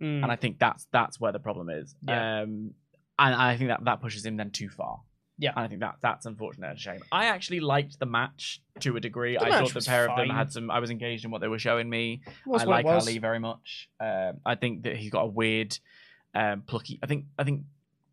Mm. 0.00 0.24
and 0.24 0.32
I 0.32 0.36
think 0.36 0.58
that's 0.58 0.86
that's 0.90 1.20
where 1.20 1.30
the 1.30 1.38
problem 1.38 1.68
is. 1.70 1.94
Yeah. 2.02 2.40
Um, 2.42 2.74
and 3.18 3.34
I 3.36 3.56
think 3.56 3.68
that 3.68 3.84
that 3.84 4.00
pushes 4.00 4.26
him 4.26 4.36
then 4.36 4.50
too 4.50 4.68
far. 4.68 5.00
Yeah. 5.42 5.50
And 5.56 5.64
I 5.64 5.68
think 5.68 5.80
that 5.80 5.96
that's 6.00 6.24
unfortunate 6.24 6.68
and 6.68 6.78
a 6.78 6.80
shame. 6.80 7.00
I 7.10 7.26
actually 7.26 7.58
liked 7.58 7.98
the 7.98 8.06
match 8.06 8.62
to 8.80 8.96
a 8.96 9.00
degree. 9.00 9.36
The 9.36 9.44
I 9.44 9.50
thought 9.58 9.74
the 9.74 9.80
pair 9.80 10.08
of 10.08 10.16
them 10.16 10.30
had 10.30 10.52
some. 10.52 10.70
I 10.70 10.78
was 10.78 10.90
engaged 10.90 11.24
in 11.24 11.32
what 11.32 11.40
they 11.40 11.48
were 11.48 11.58
showing 11.58 11.90
me. 11.90 12.22
I 12.46 12.62
like. 12.62 12.86
Ali 12.86 13.18
very 13.18 13.40
much. 13.40 13.88
Um, 13.98 14.34
I 14.46 14.54
think 14.54 14.84
that 14.84 14.96
he's 14.96 15.10
got 15.10 15.22
a 15.22 15.26
weird, 15.26 15.76
um, 16.32 16.62
plucky. 16.62 17.00
I 17.02 17.06
think 17.06 17.24
I 17.36 17.42
think 17.42 17.62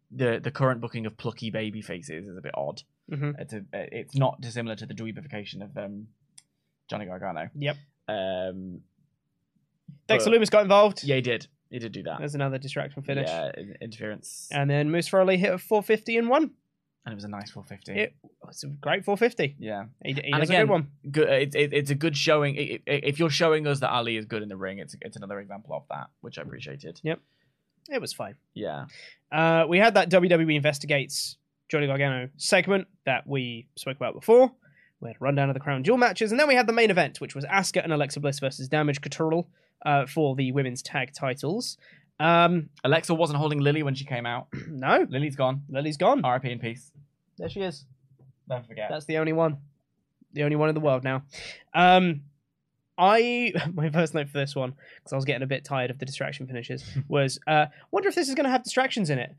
the 0.10 0.40
the 0.42 0.50
current 0.50 0.82
booking 0.82 1.06
of 1.06 1.18
plucky 1.18 1.52
baby 1.52 1.84
faces 1.84 2.28
is 2.28 2.36
a 2.36 2.42
bit 2.42 2.54
odd. 2.56 2.82
Mhm. 3.12 3.40
It's 3.40 3.54
a, 3.54 3.62
it's 3.74 4.16
not 4.16 4.42
dissimilar 4.42 4.76
to 4.78 4.88
the 4.88 4.96
dweebification 4.96 5.62
of 5.62 5.78
um, 5.78 6.08
Johnny 6.90 7.06
Gargano. 7.06 7.50
Yep. 7.56 7.78
Um, 8.08 8.82
Dexter 10.08 10.32
Loomis 10.32 10.50
got 10.50 10.64
involved. 10.64 11.04
Yeah, 11.04 11.16
he 11.18 11.22
did. 11.22 11.46
He 11.70 11.78
did 11.78 11.92
do 11.92 12.02
that. 12.04 12.18
There's 12.18 12.34
another 12.34 12.58
distraction 12.58 13.04
finish. 13.04 13.30
Yeah, 13.30 13.52
interference, 13.80 14.50
And 14.52 14.68
then 14.70 14.90
Mustafa 14.90 15.20
Ali 15.20 15.38
hit 15.38 15.54
a 15.54 15.58
450 15.60 16.18
and 16.18 16.28
won. 16.28 16.52
And 17.06 17.14
it 17.14 17.16
was 17.16 17.24
a 17.24 17.30
nice 17.30 17.52
450. 17.52 18.00
It 18.00 18.14
was 18.46 18.64
a 18.64 18.68
great 18.68 19.06
450. 19.06 19.56
yeah. 19.60 19.86
He, 20.04 20.14
he 20.14 20.32
and 20.32 20.44
again, 20.44 20.62
a 20.62 20.64
good 20.66 20.70
one. 20.70 20.88
good. 21.10 21.30
It, 21.30 21.56
it, 21.56 21.74
it's 21.74 21.90
a 21.90 21.96
good 21.96 22.16
showing. 22.16 22.56
If 22.86 23.20
you're 23.20 23.30
showing 23.30 23.68
us 23.68 23.80
that 23.80 23.90
Ali 23.90 24.18
is 24.18 24.26
good 24.26 24.44
in 24.44 24.50
the 24.50 24.58
ring, 24.58 24.80
it's 24.80 24.96
it's 25.02 25.18
another 25.18 25.40
example 25.40 25.76
of 25.76 25.84
that, 25.90 26.08
which 26.22 26.38
I 26.38 26.42
appreciated. 26.42 27.00
Yep. 27.04 27.20
It 27.90 28.02
was 28.02 28.14
fine. 28.14 28.36
Yeah. 28.54 28.86
Uh, 29.32 29.66
we 29.68 29.80
had 29.80 29.96
that 29.96 30.10
WWE 30.10 30.56
Investigates 30.56 31.38
Johnny 31.70 31.88
Gargano 31.88 32.30
segment 32.38 32.88
that 33.06 33.26
we 33.26 33.68
spoke 33.76 33.98
about 33.98 34.14
before. 34.14 34.52
We 35.02 35.10
had 35.10 35.16
a 35.16 35.24
rundown 35.24 35.50
of 35.50 35.54
the 35.54 35.60
Crown 35.60 35.84
Jewel 35.84 35.98
matches, 35.98 36.32
and 36.32 36.40
then 36.40 36.48
we 36.48 36.56
had 36.56 36.68
the 36.68 36.74
main 36.74 36.92
event, 36.92 37.22
which 37.22 37.34
was 37.34 37.46
Asuka 37.46 37.84
and 37.84 37.94
Alexa 37.94 38.20
Bliss 38.20 38.40
versus 38.40 38.68
Damage 38.68 39.02
Control 39.02 39.48
uh, 39.86 40.06
for 40.06 40.36
the 40.36 40.52
women's 40.52 40.82
tag 40.82 41.14
titles. 41.14 41.78
Um, 42.20 42.70
Alexa 42.84 43.14
wasn't 43.14 43.38
holding 43.38 43.60
Lily 43.60 43.84
when 43.84 43.96
she 43.96 44.06
came 44.06 44.26
out. 44.26 44.48
no, 44.68 45.06
Lily's 45.10 45.36
gone. 45.36 45.64
Lily's 45.70 45.98
gone. 45.98 46.22
RIP 46.22 46.46
in 46.46 46.60
peace. 46.60 46.92
There 47.38 47.50
she 47.50 47.62
is. 47.62 47.86
Don't 48.48 48.66
forget. 48.66 48.90
That's 48.90 49.06
the 49.06 49.18
only 49.18 49.34
one. 49.34 49.58
The 50.34 50.44
only 50.44 50.56
one 50.56 50.70
in 50.70 50.76
the 50.76 50.82
world 50.82 51.04
now. 51.04 51.24
Um, 51.74 52.22
I 52.98 53.54
my 53.74 53.90
first 53.90 54.14
note 54.14 54.30
for 54.30 54.38
this 54.38 54.56
one 54.56 54.74
because 54.98 55.14
I 55.14 55.16
was 55.16 55.26
getting 55.26 55.44
a 55.44 55.48
bit 55.48 55.64
tired 55.64 55.90
of 55.90 55.98
the 55.98 56.06
distraction 56.06 56.46
finishes 56.46 56.84
was 57.08 57.40
uh, 57.48 57.68
wonder 57.92 58.10
if 58.10 58.16
this 58.16 58.28
is 58.28 58.36
going 58.36 58.44
to 58.44 58.52
have 58.52 58.64
distractions 58.64 59.10
in 59.10 59.18
it 59.18 59.36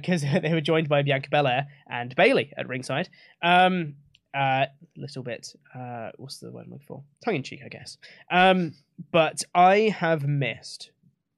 because 0.00 0.22
they 0.42 0.52
were 0.52 0.60
joined 0.60 0.88
by 0.88 1.02
Bianca 1.02 1.28
Belair 1.30 1.66
and 1.90 2.14
Bayley 2.14 2.52
at 2.56 2.68
ringside. 2.68 3.08
Um, 3.42 3.94
uh, 4.34 4.64
little 4.96 5.22
bit 5.22 5.54
uh, 5.74 6.10
what's 6.16 6.38
the 6.38 6.50
word 6.50 6.64
I'm 6.64 6.70
looking 6.70 6.86
for? 6.86 7.02
Tongue 7.22 7.34
in 7.36 7.42
cheek, 7.42 7.60
I 7.64 7.68
guess. 7.68 7.98
Um, 8.30 8.74
but 9.10 9.42
I 9.54 9.94
have 9.98 10.26
missed 10.26 10.90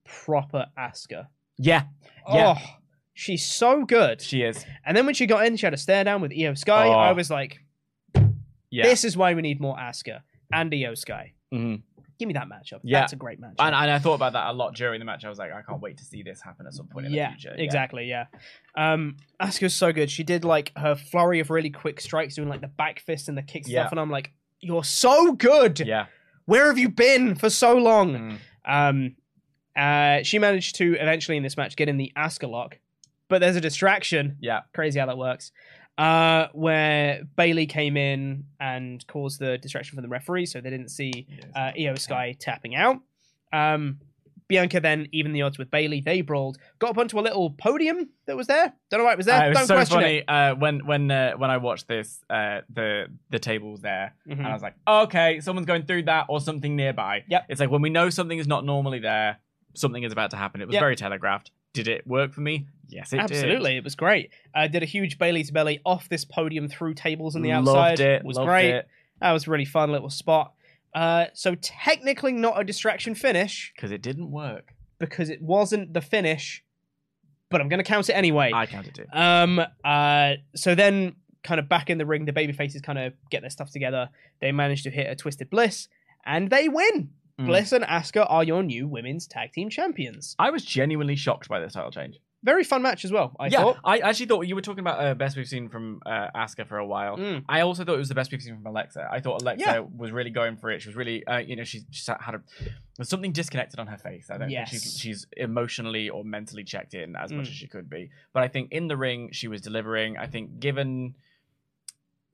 proper 0.04 0.66
Asuka. 0.78 1.26
yeah. 1.58 1.84
Yeah. 2.32 2.54
Oh, 2.58 2.62
she's 3.12 3.44
so 3.44 3.84
good. 3.84 4.20
She 4.22 4.42
is. 4.42 4.64
And 4.86 4.96
then 4.96 5.04
when 5.04 5.14
she 5.14 5.26
got 5.26 5.44
in, 5.46 5.56
she 5.56 5.66
had 5.66 5.74
a 5.74 5.76
stare 5.76 6.04
down 6.04 6.22
with 6.22 6.30
Iyo 6.32 6.56
Sky. 6.56 6.88
Oh. 6.88 6.92
I 6.92 7.12
was 7.12 7.30
like, 7.30 7.58
Yeah. 8.70 8.84
this 8.84 9.04
is 9.04 9.16
why 9.16 9.34
we 9.34 9.42
need 9.42 9.60
more 9.60 9.76
Asuka 9.76 10.20
and 10.52 10.72
Iyo 10.72 10.96
Sky. 10.96 11.32
Mhm. 11.52 11.82
Give 12.18 12.28
me 12.28 12.34
that 12.34 12.46
matchup. 12.48 12.80
Yeah. 12.82 13.00
That's 13.00 13.12
a 13.12 13.16
great 13.16 13.40
matchup. 13.40 13.56
And, 13.58 13.74
and 13.74 13.90
I 13.90 13.98
thought 13.98 14.14
about 14.14 14.32
that 14.34 14.46
a 14.48 14.52
lot 14.52 14.74
during 14.74 15.00
the 15.00 15.04
match. 15.04 15.24
I 15.24 15.28
was 15.28 15.38
like, 15.38 15.52
I 15.52 15.62
can't 15.62 15.80
wait 15.82 15.98
to 15.98 16.04
see 16.04 16.22
this 16.22 16.40
happen 16.40 16.64
at 16.66 16.72
some 16.72 16.86
point 16.86 17.06
in 17.06 17.12
yeah, 17.12 17.26
the 17.30 17.32
future. 17.32 17.54
Yeah. 17.58 17.64
exactly. 17.64 18.04
Yeah. 18.08 18.26
Um, 18.76 19.16
Asuka's 19.42 19.74
so 19.74 19.92
good. 19.92 20.10
She 20.10 20.22
did 20.22 20.44
like 20.44 20.72
her 20.76 20.94
flurry 20.94 21.40
of 21.40 21.50
really 21.50 21.70
quick 21.70 22.00
strikes, 22.00 22.36
doing 22.36 22.48
like 22.48 22.60
the 22.60 22.68
back 22.68 23.00
fist 23.00 23.28
and 23.28 23.36
the 23.36 23.42
kick 23.42 23.64
Yeah. 23.66 23.82
stuff, 23.82 23.92
and 23.92 24.00
I'm 24.00 24.10
like, 24.10 24.32
you're 24.60 24.84
so 24.84 25.32
good. 25.34 25.80
Yeah. 25.80 26.06
Where 26.46 26.66
have 26.68 26.78
you 26.78 26.88
been 26.88 27.34
for 27.34 27.50
so 27.50 27.76
long? 27.76 28.14
Mm. 28.14 28.38
Um, 28.90 29.16
uh, 29.76 30.22
she 30.22 30.38
managed 30.38 30.76
to 30.76 30.94
eventually 30.94 31.36
in 31.36 31.42
this 31.42 31.56
match 31.56 31.76
get 31.76 31.88
in 31.88 31.96
the 31.96 32.12
Asuka 32.16 32.48
lock, 32.50 32.78
but 33.28 33.40
there's 33.40 33.56
a 33.56 33.60
distraction. 33.60 34.36
Yeah. 34.40 34.60
Crazy 34.74 34.98
how 35.00 35.06
that 35.06 35.18
works. 35.18 35.52
Uh, 35.96 36.48
where 36.52 37.22
Bayley 37.36 37.66
came 37.66 37.96
in 37.96 38.44
and 38.58 39.06
caused 39.06 39.38
the 39.38 39.58
distraction 39.58 39.94
from 39.94 40.02
the 40.02 40.08
referee, 40.08 40.46
so 40.46 40.60
they 40.60 40.70
didn't 40.70 40.88
see 40.90 41.26
uh, 41.54 41.70
Iyo 41.78 41.96
Sky 41.98 42.34
tapping 42.38 42.74
out. 42.74 43.00
Um, 43.52 44.00
Bianca 44.46 44.78
then 44.80 45.08
even 45.12 45.32
the 45.32 45.40
odds 45.42 45.56
with 45.56 45.70
Bayley. 45.70 46.00
They 46.02 46.20
brawled, 46.20 46.58
got 46.78 46.90
up 46.90 46.98
onto 46.98 47.18
a 47.18 47.22
little 47.22 47.50
podium 47.50 48.10
that 48.26 48.36
was 48.36 48.46
there. 48.46 48.74
Don't 48.90 49.00
know 49.00 49.04
why 49.04 49.12
it 49.12 49.16
was 49.16 49.24
there. 49.26 49.40
Uh, 49.40 49.46
it 49.46 49.48
was 49.50 49.58
Don't 49.58 49.66
so 49.68 49.74
question 49.76 49.96
funny 50.00 50.16
it. 50.18 50.24
uh, 50.28 50.54
when 50.56 50.84
when 50.84 51.10
uh, 51.10 51.32
when 51.38 51.50
I 51.50 51.56
watched 51.56 51.88
this, 51.88 52.20
uh, 52.28 52.60
the 52.68 53.06
the 53.30 53.38
table 53.38 53.70
was 53.70 53.80
there, 53.80 54.14
Mhm. 54.28 54.38
and 54.38 54.46
I 54.46 54.52
was 54.52 54.62
like, 54.62 54.74
okay, 54.86 55.40
someone's 55.40 55.66
going 55.66 55.86
through 55.86 56.02
that 56.04 56.26
or 56.28 56.40
something 56.40 56.76
nearby. 56.76 57.24
Yep. 57.28 57.46
It's 57.48 57.60
like 57.60 57.70
when 57.70 57.80
we 57.82 57.88
know 57.90 58.10
something 58.10 58.38
is 58.38 58.46
not 58.48 58.64
normally 58.66 58.98
there, 58.98 59.38
something 59.74 60.02
is 60.02 60.12
about 60.12 60.30
to 60.30 60.36
happen. 60.36 60.60
It 60.60 60.66
was 60.66 60.74
Yep. 60.74 60.80
very 60.80 60.96
telegraphed. 60.96 61.50
Did 61.72 61.88
it 61.88 62.06
work 62.06 62.32
for 62.32 62.40
me? 62.40 62.66
Yes, 62.88 63.12
it 63.12 63.18
Absolutely, 63.18 63.72
did. 63.72 63.78
it 63.78 63.84
was 63.84 63.94
great. 63.96 64.30
I 64.54 64.68
did 64.68 64.82
a 64.82 64.86
huge 64.86 65.18
Bayley's 65.18 65.50
belly 65.50 65.80
off 65.84 66.08
this 66.08 66.24
podium 66.24 66.68
through 66.68 66.94
tables 66.94 67.34
on 67.34 67.42
the 67.42 67.50
outside. 67.52 67.72
Loved 67.72 67.90
outside. 67.92 68.00
it, 68.06 68.24
was 68.24 68.36
loved 68.36 68.48
great. 68.48 68.70
it. 68.70 68.88
That 69.20 69.32
was 69.32 69.46
a 69.46 69.50
really 69.50 69.64
fun 69.64 69.90
little 69.90 70.10
spot. 70.10 70.52
Uh, 70.94 71.26
so 71.34 71.56
technically 71.56 72.32
not 72.32 72.60
a 72.60 72.62
distraction 72.64 73.14
finish 73.16 73.72
because 73.74 73.90
it 73.90 74.02
didn't 74.02 74.30
work. 74.30 74.74
because 75.00 75.28
it 75.30 75.42
wasn't 75.42 75.92
the 75.92 76.00
finish, 76.00 76.62
but 77.50 77.60
I'm 77.60 77.68
going 77.68 77.78
to 77.78 77.84
count 77.84 78.08
it 78.08 78.12
anyway. 78.12 78.52
I 78.54 78.66
counted 78.66 78.98
it. 79.00 79.08
Um. 79.12 79.60
Uh. 79.84 80.34
So 80.54 80.74
then, 80.76 81.16
kind 81.42 81.58
of 81.58 81.68
back 81.68 81.90
in 81.90 81.98
the 81.98 82.06
ring, 82.06 82.24
the 82.26 82.32
baby 82.32 82.52
faces 82.52 82.80
kind 82.80 82.98
of 82.98 83.12
get 83.30 83.40
their 83.40 83.50
stuff 83.50 83.70
together. 83.72 84.08
They 84.40 84.52
manage 84.52 84.84
to 84.84 84.90
hit 84.90 85.10
a 85.10 85.16
twisted 85.16 85.50
bliss, 85.50 85.88
and 86.24 86.48
they 86.50 86.68
win. 86.68 87.10
Mm. 87.40 87.46
Bliss 87.46 87.72
and 87.72 87.84
Asuka 87.84 88.26
are 88.28 88.44
your 88.44 88.62
new 88.62 88.86
women's 88.86 89.26
tag 89.26 89.52
team 89.52 89.68
champions. 89.68 90.36
I 90.38 90.50
was 90.50 90.64
genuinely 90.64 91.16
shocked 91.16 91.48
by 91.48 91.58
this 91.60 91.72
title 91.72 91.90
change. 91.90 92.16
Very 92.44 92.62
fun 92.62 92.82
match 92.82 93.06
as 93.06 93.10
well. 93.10 93.34
I 93.40 93.46
yeah, 93.46 93.62
thought. 93.62 93.78
I 93.84 93.98
actually 94.00 94.26
thought 94.26 94.42
you 94.42 94.54
were 94.54 94.60
talking 94.60 94.80
about 94.80 95.02
uh, 95.02 95.14
best 95.14 95.34
we've 95.34 95.48
seen 95.48 95.70
from 95.70 96.00
uh, 96.04 96.28
Asuka 96.36 96.68
for 96.68 96.76
a 96.76 96.86
while. 96.86 97.16
Mm. 97.16 97.42
I 97.48 97.62
also 97.62 97.84
thought 97.84 97.94
it 97.94 97.98
was 97.98 98.10
the 98.10 98.14
best 98.14 98.30
we've 98.30 98.42
seen 98.42 98.54
from 98.56 98.66
Alexa. 98.66 99.08
I 99.10 99.20
thought 99.20 99.40
Alexa 99.40 99.64
Yeah. 99.66 99.78
was 99.96 100.12
really 100.12 100.28
going 100.30 100.58
for 100.58 100.70
it. 100.70 100.82
She 100.82 100.88
was 100.90 100.94
really, 100.94 101.26
uh, 101.26 101.38
you 101.38 101.56
know, 101.56 101.64
she, 101.64 101.80
she 101.90 102.12
had 102.20 102.34
a 102.34 102.42
there's 102.98 103.08
something 103.08 103.32
disconnected 103.32 103.80
on 103.80 103.86
her 103.86 103.96
face. 103.96 104.30
I 104.30 104.36
don't 104.36 104.50
Yes. 104.50 104.70
think 104.70 104.82
she's 104.82 104.98
she's 104.98 105.26
emotionally 105.38 106.10
or 106.10 106.22
mentally 106.22 106.64
checked 106.64 106.92
in 106.92 107.16
as 107.16 107.32
much 107.32 107.46
Mm. 107.46 107.50
as 107.50 107.54
she 107.56 107.66
could 107.66 107.88
be. 107.88 108.10
But 108.34 108.42
I 108.42 108.48
think 108.48 108.70
in 108.72 108.88
the 108.88 108.96
ring 108.98 109.30
she 109.32 109.48
was 109.48 109.62
delivering. 109.62 110.18
I 110.18 110.26
think 110.26 110.60
given, 110.60 111.14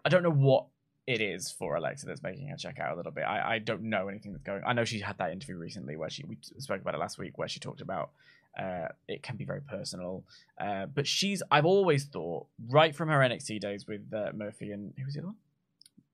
I 0.05 0.09
don't 0.09 0.25
know 0.25 0.31
what 0.33 0.67
it 1.11 1.21
is 1.21 1.51
for 1.51 1.75
Alexa 1.77 2.07
that's 2.07 2.23
making 2.23 2.49
her 2.49 2.57
check 2.57 2.79
out 2.79 2.93
a 2.93 2.97
little 2.97 3.13
bit. 3.13 3.25
I, 3.25 3.55
I 3.55 3.59
don't 3.59 3.83
know 3.83 4.09
anything 4.09 4.33
that's 4.33 4.45
going. 4.45 4.63
I 4.67 4.73
know 4.73 4.85
she 4.85 5.01
had 5.01 5.19
that 5.19 5.33
interview 5.33 5.57
recently 5.57 5.97
where 5.97 6.11
she 6.11 6.25
we 6.25 6.37
spoke 6.59 6.81
about 6.81 6.95
it 6.95 6.99
last 6.99 7.19
week 7.19 7.37
where 7.39 7.49
she 7.49 7.59
talked 7.61 7.81
about 7.81 8.11
uh, 8.59 8.89
it 9.09 9.23
can 9.23 9.37
be 9.37 9.45
very 9.45 9.61
personal. 9.61 10.25
Uh, 10.59 10.87
but 10.87 11.07
she's 11.07 11.43
I've 11.51 11.65
always 11.67 12.05
thought 12.05 12.47
right 12.69 12.95
from 12.95 13.09
her 13.09 13.19
NXT 13.19 13.61
days 13.61 13.87
with 13.87 14.13
uh, 14.15 14.31
Murphy 14.35 14.71
and 14.73 14.93
who 14.99 15.05
was 15.05 15.15
the 15.15 15.21
other 15.21 15.29
one? 15.29 15.37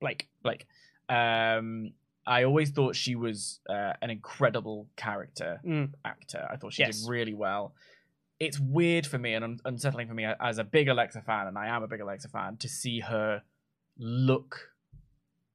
Blake. 0.00 0.28
Blake. 0.42 0.66
Um, 1.08 1.92
I 2.26 2.42
always 2.44 2.70
thought 2.70 2.96
she 2.96 3.14
was 3.14 3.60
uh, 3.70 3.92
an 4.02 4.10
incredible 4.10 4.88
character 4.96 5.60
Mm. 5.64 5.92
actor. 6.04 6.46
I 6.50 6.56
thought 6.56 6.72
she 6.72 6.82
Yes. 6.82 7.00
did 7.02 7.08
really 7.10 7.34
well. 7.34 7.72
It's 8.40 8.58
weird 8.58 9.06
for 9.06 9.16
me 9.18 9.32
and 9.34 9.44
un- 9.44 9.60
unsettling 9.64 10.08
for 10.08 10.14
me 10.14 10.24
as 10.24 10.58
a 10.58 10.64
big 10.64 10.88
Alexa 10.88 11.22
fan, 11.22 11.46
and 11.46 11.56
I 11.56 11.68
am 11.68 11.82
a 11.82 11.88
big 11.88 12.00
Alexa 12.00 12.28
fan, 12.28 12.56
to 12.58 12.68
see 12.68 13.00
her 13.00 13.42
look 13.98 14.72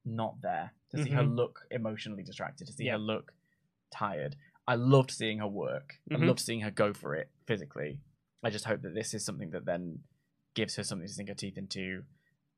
not 0.06 0.42
there, 0.42 0.74
to 0.92 1.04
see 1.04 1.12
her 1.12 1.24
Mhm. 1.24 1.36
look 1.36 1.68
emotionally 1.72 2.24
distracted, 2.24 2.68
to 2.68 2.74
see 2.74 2.86
Yeah. 2.86 2.94
her 2.94 2.98
look 2.98 3.34
tired. 3.92 4.36
I 4.68 4.76
loved 4.76 5.12
seeing 5.12 5.40
her 5.40 5.48
work. 5.48 6.00
Mhm. 6.10 6.24
I 6.24 6.26
loved 6.26 6.40
seeing 6.40 6.62
her 6.62 6.72
go 6.72 6.94
for 6.94 7.16
it 7.16 7.30
physically. 7.46 8.00
I 8.44 8.50
just 8.50 8.66
hope 8.66 8.82
that 8.82 8.94
this 8.94 9.14
is 9.14 9.24
something 9.26 9.52
that 9.52 9.66
then 9.66 10.04
gives 10.54 10.76
her 10.76 10.84
something 10.84 11.08
to 11.08 11.14
sink 11.14 11.30
her 11.30 11.36
teeth 11.36 11.58
into. 11.58 12.06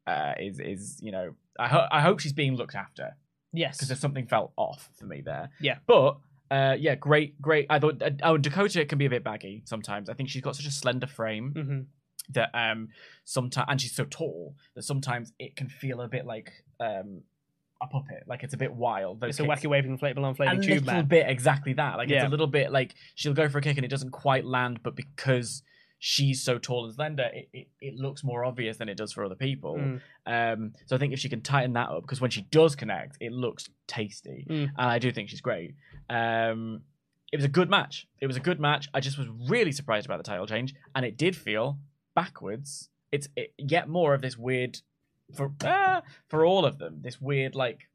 Uh, 0.06 0.34
is 0.38 0.60
is 0.60 1.00
you 1.02 1.12
know 1.12 1.36
I 1.58 1.68
ho- 1.70 1.88
I 1.92 2.02
hope 2.02 2.20
she's 2.20 2.34
being 2.34 2.56
looked 2.56 2.76
after 2.76 3.16
Yes. 3.54 3.78
because 3.78 3.88
there's 3.88 4.00
something 4.02 4.28
felt 4.28 4.52
off 4.58 4.90
for 4.98 5.06
me 5.06 5.22
there. 5.22 5.50
Yeah. 5.62 5.80
But 5.86 6.20
uh, 6.52 6.76
yeah, 6.80 6.96
great, 6.96 7.42
great. 7.42 7.68
I 7.70 7.80
thought 7.80 8.02
uh, 8.02 8.12
oh 8.24 8.38
Dakota 8.38 8.86
can 8.86 8.98
be 8.98 9.06
a 9.06 9.10
bit 9.10 9.24
baggy 9.24 9.64
sometimes. 9.66 10.10
I 10.10 10.14
think 10.14 10.30
she's 10.30 10.42
got 10.42 10.56
such 10.56 10.66
a 10.66 10.72
slender 10.72 11.08
frame 11.08 11.52
hmm 11.54 11.82
that 12.30 12.50
um 12.54 12.88
sometimes 13.26 13.66
and 13.70 13.82
she's 13.82 13.94
so 13.96 14.06
tall 14.06 14.56
that 14.76 14.84
sometimes 14.84 15.34
it 15.40 15.56
can 15.58 15.68
feel 15.68 16.00
a 16.02 16.08
bit 16.08 16.26
like 16.26 16.64
um 16.80 17.22
a 17.84 17.88
puppet, 17.88 18.24
like 18.28 18.44
it's 18.44 18.54
a 18.54 18.58
bit 18.58 18.74
wild. 18.74 19.20
Those 19.22 19.32
It's 19.32 19.40
a 19.40 19.44
kicks- 19.48 19.62
wacky 19.62 19.70
waving 19.70 19.98
inflatable 19.98 20.24
a 20.26 20.30
inflating 20.30 20.60
little 20.60 20.76
tube 20.78 20.86
man. 20.86 21.06
bit 21.06 21.30
exactly 21.30 21.74
that. 21.74 21.98
Like 21.98 22.10
it's 22.10 22.16
Yeah. 22.16 22.28
a 22.28 22.30
little 22.30 22.48
bit 22.48 22.72
like 22.72 22.96
she'll 23.16 23.34
go 23.34 23.48
for 23.50 23.58
a 23.58 23.62
kick 23.62 23.78
and 23.78 23.86
it 23.86 23.90
doesn't 23.90 24.12
quite 24.12 24.46
land, 24.46 24.82
but 24.84 24.96
because 24.96 25.64
she's 26.00 26.42
so 26.44 26.58
tall 26.60 26.84
and 26.86 26.94
slender, 26.94 27.30
it, 27.34 27.48
it, 27.54 27.68
it 27.80 27.96
looks 27.96 28.24
more 28.26 28.44
obvious 28.44 28.76
than 28.78 28.90
it 28.90 28.98
does 28.98 29.14
for 29.14 29.24
other 29.24 29.36
people. 29.36 29.76
Mm. 29.78 30.02
Um, 30.26 30.74
so 30.86 30.96
I 30.96 31.00
think 31.00 31.14
if 31.14 31.20
she 31.20 31.30
can 31.30 31.42
tighten 31.42 31.74
that 31.74 31.90
up, 31.90 32.02
because 32.02 32.20
when 32.20 32.30
she 32.32 32.42
does 32.42 32.76
connect, 32.76 33.18
it 33.22 33.32
looks 33.32 33.70
tasty, 33.88 34.46
Mm. 34.50 34.64
and 34.78 34.90
I 34.90 35.00
do 35.00 35.12
think 35.14 35.30
she's 35.30 35.40
great. 35.42 35.76
Um, 36.10 36.82
it 37.32 37.38
was 37.38 37.46
a 37.46 37.50
good 37.50 37.70
match. 37.70 38.06
It 38.20 38.28
was 38.28 38.36
a 38.36 38.42
good 38.42 38.60
match. 38.60 38.90
I 38.94 39.00
just 39.00 39.18
was 39.18 39.28
really 39.48 39.72
surprised 39.72 40.06
about 40.06 40.18
the 40.18 40.24
title 40.24 40.46
change, 40.46 40.74
and 40.94 41.06
it 41.06 41.18
did 41.18 41.36
feel 41.38 41.80
backwards. 42.16 42.90
It's 43.12 43.28
it, 43.36 43.54
yet 43.58 43.88
more 43.88 44.14
of 44.14 44.22
this 44.22 44.38
weird 44.38 44.80
for 45.36 45.52
ah, 45.64 46.02
for 46.28 46.46
all 46.46 46.66
of 46.66 46.78
them. 46.78 47.00
This 47.02 47.20
weird 47.22 47.56
like, 47.56 47.90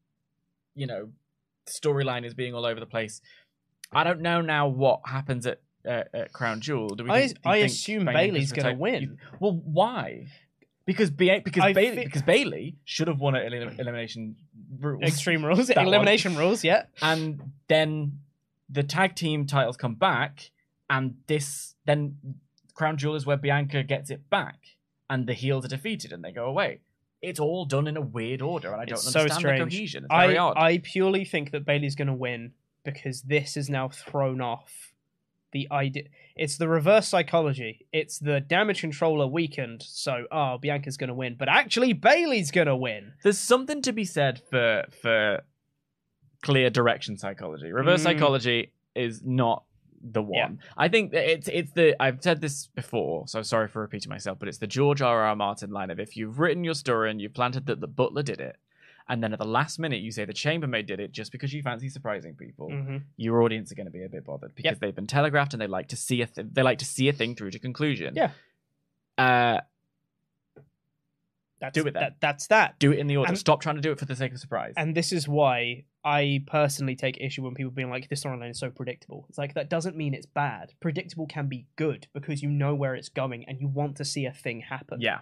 you 0.75 0.87
know, 0.87 1.11
storyline 1.67 2.25
is 2.25 2.35
being 2.35 2.55
all 2.55 2.65
over 2.67 2.81
the 2.81 2.87
place. 2.87 3.21
I 3.93 4.05
don't 4.05 4.21
know 4.21 4.41
now 4.41 4.69
what 4.69 5.01
happens 5.07 5.47
at 5.47 5.61
uh, 5.87 6.05
at 6.13 6.33
Crown 6.33 6.61
Jewel. 6.61 6.89
Do 6.91 7.05
we? 7.05 7.11
I- 7.11 7.27
think- 7.29 7.43
do 7.43 7.49
I 7.51 7.57
assume 7.59 8.05
Bianca's 8.05 8.21
Bayley's 8.31 8.53
gonna 8.53 8.75
win. 8.75 9.03
You- 9.03 9.17
well, 9.41 9.61
why? 9.65 10.27
Because 10.85 11.11
Ba- 11.11 11.43
because 11.45 11.63
I 11.63 11.73
Bayley 11.75 11.97
fe- 11.97 12.05
because 12.05 12.23
Bayley 12.23 12.77
should 12.85 13.09
have 13.09 13.21
won 13.21 13.37
at 13.37 13.45
elim- 13.45 13.79
elimination 13.79 14.37
rules. 14.81 15.03
Extreme 15.03 15.45
rules, 15.45 15.67
That 15.69 15.77
one. 15.77 15.87
elimination 15.89 16.35
rules. 16.37 16.65
Yeah. 16.65 16.85
and 17.03 17.53
then 17.69 18.21
the 18.71 18.83
tag 18.83 19.15
team 19.15 19.47
titles 19.47 19.77
come 19.77 19.95
back, 19.95 20.51
and 20.89 21.17
this 21.27 21.75
then 21.85 22.17
Crown 22.75 22.97
Jewel 22.97 23.17
is 23.17 23.27
where 23.27 23.37
Bianca 23.37 23.83
gets 23.83 24.11
it 24.11 24.29
back, 24.31 24.57
and 25.11 25.27
the 25.27 25.35
heels 25.35 25.65
are 25.67 25.69
defeated 25.69 26.11
and 26.13 26.25
they 26.25 26.33
go 26.33 26.47
away. 26.47 26.81
It's 27.21 27.41
all 27.41 27.65
done 27.65 27.87
in 27.89 27.97
a 27.97 28.01
weird 28.01 28.43
order, 28.43 28.73
and 28.73 28.81
I 28.81 28.85
don't 28.85 28.99
It's 28.99 29.11
so 29.13 29.21
understand 29.21 29.61
the 29.61 29.65
cohesion. 29.65 30.05
It's 30.05 30.15
very 30.15 30.39
I, 30.39 30.43
odd. 30.43 30.57
I 30.57 30.79
purely 30.79 31.25
think 31.25 31.51
that 31.51 31.65
Bayley's 31.65 31.97
going 31.97 32.09
to 32.09 32.15
win 32.15 32.53
because 32.85 33.23
this 33.23 33.55
has 33.57 33.69
now 33.69 33.89
thrown 33.89 34.41
off 34.41 34.93
the 35.53 35.67
idea. 35.73 36.05
It's 36.37 36.59
the 36.59 36.69
reverse 36.69 37.09
psychology. 37.09 37.87
It's 37.93 38.19
the 38.19 38.39
damage 38.41 38.81
controller 38.83 39.27
weakened, 39.27 39.83
so 39.83 40.27
oh 40.31 40.59
Bianca's 40.59 40.97
going 40.97 41.09
to 41.09 41.15
win, 41.15 41.37
but 41.39 41.49
actually 41.49 41.93
Bayley's 41.95 42.51
going 42.51 42.67
to 42.69 42.77
win. 42.77 43.15
There's 43.25 43.39
something 43.39 43.83
to 43.83 43.93
be 43.93 44.05
said 44.05 44.41
for 44.51 44.85
for 45.03 45.41
clear 46.43 46.71
direction 46.71 47.17
psychology. 47.19 47.73
Reverse 47.73 48.01
Mm. 48.01 48.05
psychology 48.05 48.73
is 48.95 49.23
not 49.25 49.65
the 50.03 50.23
one. 50.23 50.33
Yeah. 50.35 50.49
I 50.77 50.89
think 50.89 51.13
it's 51.13 51.49
it's 51.49 51.73
the 51.73 52.01
I've 52.03 52.23
said 52.23 52.41
this 52.41 52.67
before, 52.69 53.27
so 53.29 53.43
sorry 53.43 53.69
for 53.69 53.81
repeating 53.83 54.11
myself, 54.11 54.39
but 54.39 54.49
it's 54.49 54.59
the 54.59 54.67
George 54.67 55.03
R. 55.03 55.23
R. 55.23 55.37
Martin 55.37 55.71
line 55.71 55.91
of 55.91 55.99
if 56.01 56.17
you've 56.17 56.39
written 56.39 56.65
your 56.65 56.75
story 56.75 57.11
and 57.11 57.21
you've 57.21 57.35
planted 57.35 57.67
that 57.67 57.81
the 57.81 57.87
butler 57.89 58.23
did 58.23 58.41
it, 58.41 58.57
and 59.09 59.23
then 59.23 59.33
at 59.33 59.39
the 59.39 59.45
last 59.47 59.79
minute 59.79 60.01
you 60.01 60.11
say 60.13 60.25
the 60.25 60.33
chambermaid 60.33 60.87
did 60.87 61.01
it 61.01 61.13
just 61.13 61.33
because 61.33 61.53
you 61.53 61.63
fancy 61.63 61.89
surprising 61.89 62.35
people, 62.35 62.69
Mhm. 62.69 63.03
your 63.17 63.43
audience 63.43 63.73
are 63.73 63.75
going 63.75 63.87
to 63.87 63.93
be 63.93 64.05
a 64.05 64.09
bit 64.09 64.25
bothered 64.25 64.55
because 64.55 64.73
Yep. 64.73 64.81
they've 64.81 64.95
been 64.95 65.07
telegraphed 65.07 65.53
and 65.55 65.61
they 65.61 65.67
like 65.67 65.89
to 65.89 65.97
see 65.97 66.23
a 66.23 66.27
th- 66.27 66.47
they 66.53 66.63
like 66.63 66.79
to 66.79 66.85
see 66.85 67.09
a 67.09 67.13
thing 67.13 67.35
through 67.35 67.51
to 67.53 67.59
conclusion. 67.59 68.15
Yeah. 68.15 68.31
Uh, 69.17 69.61
That's, 71.61 71.75
Do 71.75 71.87
it 71.87 71.93
then. 71.95 72.03
That, 72.03 72.17
that's 72.21 72.47
that. 72.49 72.79
do 72.79 72.93
it 72.93 72.99
in 72.99 73.07
the 73.09 73.17
order. 73.17 73.31
And- 73.31 73.39
Stop 73.39 73.61
trying 73.61 73.77
to 73.77 73.81
do 73.83 73.91
it 73.93 73.99
for 73.99 74.05
the 74.05 74.15
sake 74.17 74.33
of 74.33 74.39
surprise. 74.39 74.75
And 74.77 74.95
this 74.95 75.13
is 75.13 75.27
why 75.27 75.85
I 76.05 76.45
personally 76.47 76.95
take 76.97 77.21
issue 77.21 77.43
when 77.43 77.55
people 77.55 77.73
being 77.73 77.91
like, 77.91 78.09
this 78.09 78.23
storyline 78.23 78.51
is 78.51 78.59
so 78.59 78.71
predictable. 78.71 79.27
It's 79.29 79.39
like, 79.39 79.55
that 79.55 79.69
doesn't 79.69 79.97
mean 79.97 80.15
it's 80.15 80.27
bad. 80.27 80.73
Predictable 80.81 81.27
can 81.27 81.49
be 81.49 81.67
good 81.77 82.07
because 82.15 82.43
you 82.43 82.49
know 82.51 82.75
where 82.75 82.95
it's 82.95 83.09
going 83.09 83.45
and 83.49 83.61
you 83.61 83.67
want 83.69 83.97
to 83.97 84.05
see 84.05 84.25
a 84.27 84.33
thing 84.33 84.61
happen. 84.61 85.01
yeah. 85.01 85.19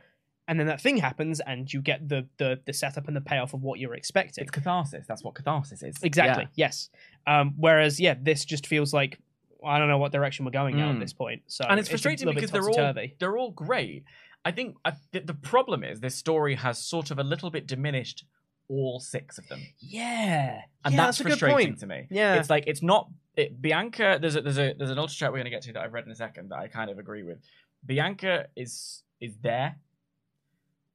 And 0.48 0.60
then 0.60 0.68
that 0.68 0.80
thing 0.80 0.98
happens 0.98 1.40
and 1.40 1.72
you 1.72 1.82
get 1.82 2.08
the, 2.08 2.28
the, 2.36 2.60
the 2.66 2.72
setup 2.72 3.08
and 3.08 3.16
the 3.16 3.20
payoff 3.20 3.52
of 3.52 3.64
what 3.64 3.80
you're 3.80 3.94
expecting. 3.94 4.42
It's 4.42 4.50
catharsis. 4.52 5.04
That's 5.08 5.24
what 5.24 5.34
catharsis 5.34 5.82
is. 5.82 5.96
Exactly. 6.04 6.44
Yeah. 6.54 6.66
Yes. 6.66 6.88
Um, 7.26 7.54
whereas, 7.56 7.98
yeah, 7.98 8.14
this 8.20 8.44
just 8.44 8.68
feels 8.68 8.94
like 8.94 9.18
I 9.66 9.80
don't 9.80 9.88
know 9.88 9.98
what 9.98 10.12
direction 10.12 10.44
we're 10.44 10.52
going 10.52 10.76
now 10.76 10.90
at 10.90 10.96
Mm. 10.96 11.00
this 11.00 11.12
point. 11.12 11.42
So 11.48 11.64
and 11.68 11.80
it's 11.80 11.88
a 11.88 11.90
frustrating 11.92 12.32
because 12.32 12.52
they're 12.52 12.68
all 12.70 12.94
they're 13.18 13.36
all 13.36 13.50
great. 13.50 14.04
I 14.46 14.52
think 14.52 14.76
I, 14.84 14.92
the, 15.10 15.20
the 15.20 15.34
problem 15.34 15.82
is 15.82 15.98
this 15.98 16.14
story 16.14 16.54
has 16.54 16.78
sort 16.78 17.10
of 17.10 17.18
a 17.18 17.24
little 17.24 17.50
bit 17.50 17.66
diminished 17.66 18.24
all 18.68 19.00
six 19.00 19.38
of 19.38 19.48
them, 19.48 19.60
yeah, 19.80 20.60
and 20.84 20.94
yeah, 20.94 21.04
that's, 21.04 21.20
good 21.20 21.38
frustrating 21.38 21.76
to 21.76 21.86
me. 21.86 22.06
Yeah. 22.10 22.36
it's 22.36 22.48
like 22.48 22.64
it's 22.68 22.82
not 22.82 23.10
it, 23.36 23.60
Bianca. 23.60 24.18
There's 24.20 24.36
a 24.36 24.40
there's 24.42 24.58
a 24.58 24.72
there's 24.78 24.90
an 24.90 24.98
ultra 24.98 25.16
chat 25.16 25.32
we're 25.32 25.38
going 25.38 25.46
to 25.46 25.50
get 25.50 25.62
to 25.62 25.72
that 25.72 25.82
I've 25.82 25.92
read 25.92 26.04
in 26.06 26.12
a 26.12 26.14
second 26.16 26.50
that 26.50 26.58
I 26.58 26.68
kind 26.68 26.90
of 26.90 26.98
agree 27.00 27.24
with. 27.24 27.38
Bianca 27.84 28.46
is 28.54 29.02
is 29.20 29.34
there. 29.42 29.76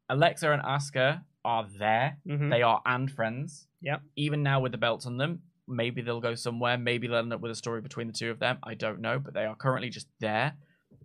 Alexa 0.10 0.50
and 0.50 0.64
Asuka 0.64 1.24
are 1.44 1.68
there. 1.78 2.18
Mhm. 2.26 2.50
They 2.52 2.62
are 2.62 2.82
and 2.86 3.12
friends. 3.12 3.68
Yeah. 3.82 3.98
Even 4.16 4.44
now 4.44 4.62
with 4.62 4.72
the 4.72 4.78
belts 4.78 5.06
on 5.06 5.18
them, 5.18 5.42
maybe 5.68 6.02
they'll 6.02 6.22
go 6.22 6.36
somewhere. 6.36 6.78
Maybe 6.78 7.08
they'll 7.08 7.18
end 7.18 7.34
up 7.34 7.42
with 7.42 7.52
a 7.52 7.56
story 7.56 7.82
between 7.82 8.08
the 8.08 8.14
two 8.14 8.32
of 8.32 8.40
them. 8.40 8.60
I 8.64 8.76
don't 8.76 9.02
know, 9.02 9.20
but 9.20 9.34
they 9.34 9.46
are 9.46 9.56
currently 9.56 9.90
just 9.90 10.08
there. 10.20 10.54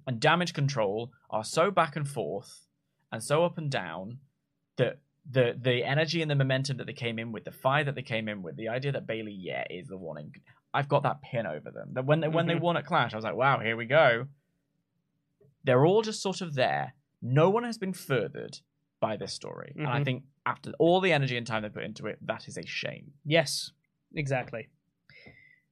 And 0.07 0.21
damage 0.21 0.53
control 0.55 1.13
are 1.31 1.45
so 1.45 1.71
back 1.71 1.97
and 1.97 2.07
forth 2.09 2.67
and 3.11 3.23
so 3.23 3.45
up 3.45 3.59
and 3.59 3.71
down 3.71 4.19
that 4.77 4.99
the 5.29 5.57
the 5.61 5.83
energy 5.85 6.23
and 6.23 6.31
the 6.31 6.37
momentum 6.37 6.77
that 6.77 6.87
they 6.87 6.93
came 6.93 7.19
in 7.19 7.33
with, 7.33 7.45
the 7.45 7.51
fire 7.51 7.83
that 7.83 7.97
they 7.97 8.03
came 8.03 8.29
in 8.29 8.43
with, 8.43 8.57
the 8.57 8.69
idea 8.69 8.93
that 8.93 9.07
Bayley, 9.07 9.33
yeah, 9.33 9.65
is 9.69 9.89
the 9.89 9.97
one 9.97 10.19
in. 10.19 10.31
I've 10.73 10.89
got 10.89 11.03
that 11.03 11.23
pin 11.23 11.47
over 11.47 11.71
them. 11.73 11.95
That 11.95 12.05
when 12.07 12.21
they 12.21 12.29
when 12.29 12.47
they 12.47 12.55
Mhm. 12.55 12.61
won 12.61 12.77
at 12.77 12.87
Clash, 12.87 13.13
I 13.13 13.17
was 13.17 13.25
like, 13.25 13.35
wow, 13.35 13.59
here 13.59 13.77
we 13.77 13.87
go. 13.87 14.29
They're 15.65 15.85
all 15.85 16.03
just 16.03 16.23
sort 16.23 16.41
of 16.41 16.55
there. 16.55 16.95
No 17.21 17.51
one 17.51 17.65
has 17.65 17.79
been 17.79 17.93
furthered 17.93 18.59
by 19.01 19.17
this 19.17 19.33
story, 19.33 19.73
and 19.77 19.89
I 19.89 20.01
Mhm. 20.01 20.05
think 20.05 20.25
after 20.45 20.73
all 20.79 21.01
the 21.01 21.13
energy 21.13 21.37
and 21.37 21.47
time 21.47 21.63
they 21.63 21.69
put 21.69 21.83
into 21.83 22.07
it, 22.07 22.19
that 22.25 22.47
is 22.47 22.57
a 22.57 22.65
shame. 22.65 23.15
Yes, 23.25 23.73
exactly. 24.15 24.69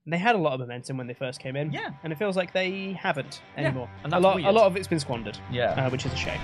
And 0.05 0.13
they 0.13 0.19
had 0.19 0.35
a 0.35 0.39
lot 0.39 0.53
of 0.53 0.61
momentum 0.61 0.99
when 0.99 1.07
they 1.07 1.15
first 1.15 1.41
came 1.41 1.57
in. 1.57 1.73
Yeah. 1.73 1.91
and 2.03 2.13
it 2.13 2.17
feels 2.19 2.37
like 2.37 2.53
they 2.53 2.93
haven't 2.93 3.41
Yeah, 3.57 3.65
anymore. 3.69 3.89
and 4.03 4.13
a 4.13 4.17
that's 4.17 4.23
lot, 4.23 4.33
a 4.39 4.43
weird. 4.43 4.55
lot 4.55 4.67
of 4.67 4.77
it's 4.77 4.89
been 4.89 5.01
squandered, 5.01 5.39
Yeah. 5.51 5.87
uh, 5.87 5.91
which 5.91 6.05
is 6.05 6.13
a 6.13 6.17
shame. 6.17 6.41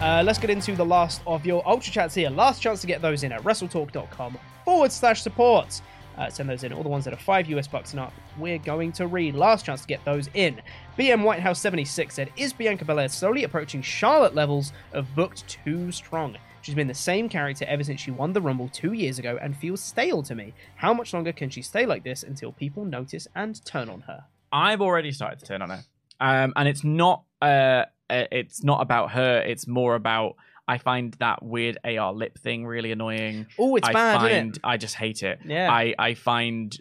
Uh, 0.00 0.22
let's 0.24 0.38
get 0.38 0.48
into 0.48 0.76
the 0.76 0.84
last 0.84 1.22
of 1.26 1.44
your 1.44 1.66
Ultra 1.68 1.92
Chats 1.92 2.14
here. 2.14 2.30
Last 2.30 2.62
chance 2.62 2.80
to 2.82 2.86
get 2.86 3.02
those 3.02 3.24
in 3.24 3.32
at 3.32 3.42
WrestleTalk.com 3.42 4.38
forward 4.64 4.92
slash 4.92 5.22
support. 5.22 5.80
Uh, 6.18 6.28
send 6.28 6.48
those 6.48 6.64
in, 6.64 6.72
all 6.72 6.82
the 6.82 6.88
ones 6.88 7.04
that 7.04 7.14
are 7.14 7.18
5 7.18 7.48
US 7.50 7.68
bucks 7.68 7.92
and 7.92 8.00
up. 8.00 8.12
We're 8.38 8.58
going 8.58 8.92
to 8.92 9.06
read. 9.06 9.34
Last 9.34 9.64
chance 9.64 9.82
to 9.82 9.86
get 9.86 10.04
those 10.04 10.28
in. 10.34 10.60
BM 10.98 11.22
Whitehouse 11.22 11.60
76 11.60 12.14
said, 12.14 12.30
Is 12.36 12.52
Bianca 12.52 12.84
Belair 12.84 13.08
slowly 13.08 13.44
approaching 13.44 13.82
Charlotte 13.82 14.34
levels 14.34 14.72
of 14.92 15.06
booked 15.14 15.46
too 15.48 15.92
strong? 15.92 16.36
She's 16.60 16.74
been 16.74 16.88
the 16.88 16.94
same 16.94 17.28
character 17.28 17.64
ever 17.66 17.84
since 17.84 18.00
she 18.00 18.10
won 18.10 18.32
the 18.32 18.40
Rumble 18.40 18.68
two 18.68 18.92
years 18.92 19.18
ago 19.18 19.38
and 19.40 19.56
feels 19.56 19.80
stale 19.80 20.22
to 20.24 20.34
me. 20.34 20.52
How 20.76 20.92
much 20.92 21.14
longer 21.14 21.32
can 21.32 21.50
she 21.50 21.62
stay 21.62 21.86
like 21.86 22.04
this 22.04 22.24
until 22.24 22.52
people 22.52 22.84
notice 22.84 23.28
and 23.34 23.64
turn 23.64 23.88
on 23.88 24.02
her? 24.02 24.24
I've 24.52 24.80
already 24.80 25.12
started 25.12 25.38
to 25.38 25.46
turn 25.46 25.62
on 25.62 25.70
her, 25.70 25.84
um, 26.20 26.52
and 26.56 26.68
it's 26.68 26.82
not 26.82 27.22
uh, 27.40 27.84
uh, 28.10 28.24
it's 28.32 28.64
not 28.64 28.80
about 28.80 29.12
her. 29.12 29.40
It's 29.40 29.66
more 29.66 29.94
about 29.94 30.36
I 30.68 30.78
find 30.78 31.14
that 31.14 31.42
weird 31.42 31.78
AR 31.84 32.12
lip 32.12 32.38
thing 32.38 32.66
really 32.66 32.92
annoying. 32.92 33.46
Oh, 33.58 33.74
it's 33.76 33.88
I 33.88 33.92
bad, 33.92 34.20
find 34.20 34.56
it? 34.56 34.60
I 34.62 34.76
just 34.76 34.94
hate 34.94 35.22
it. 35.22 35.40
Yeah. 35.44 35.72
I 35.72 35.94
I 35.98 36.14
find 36.14 36.78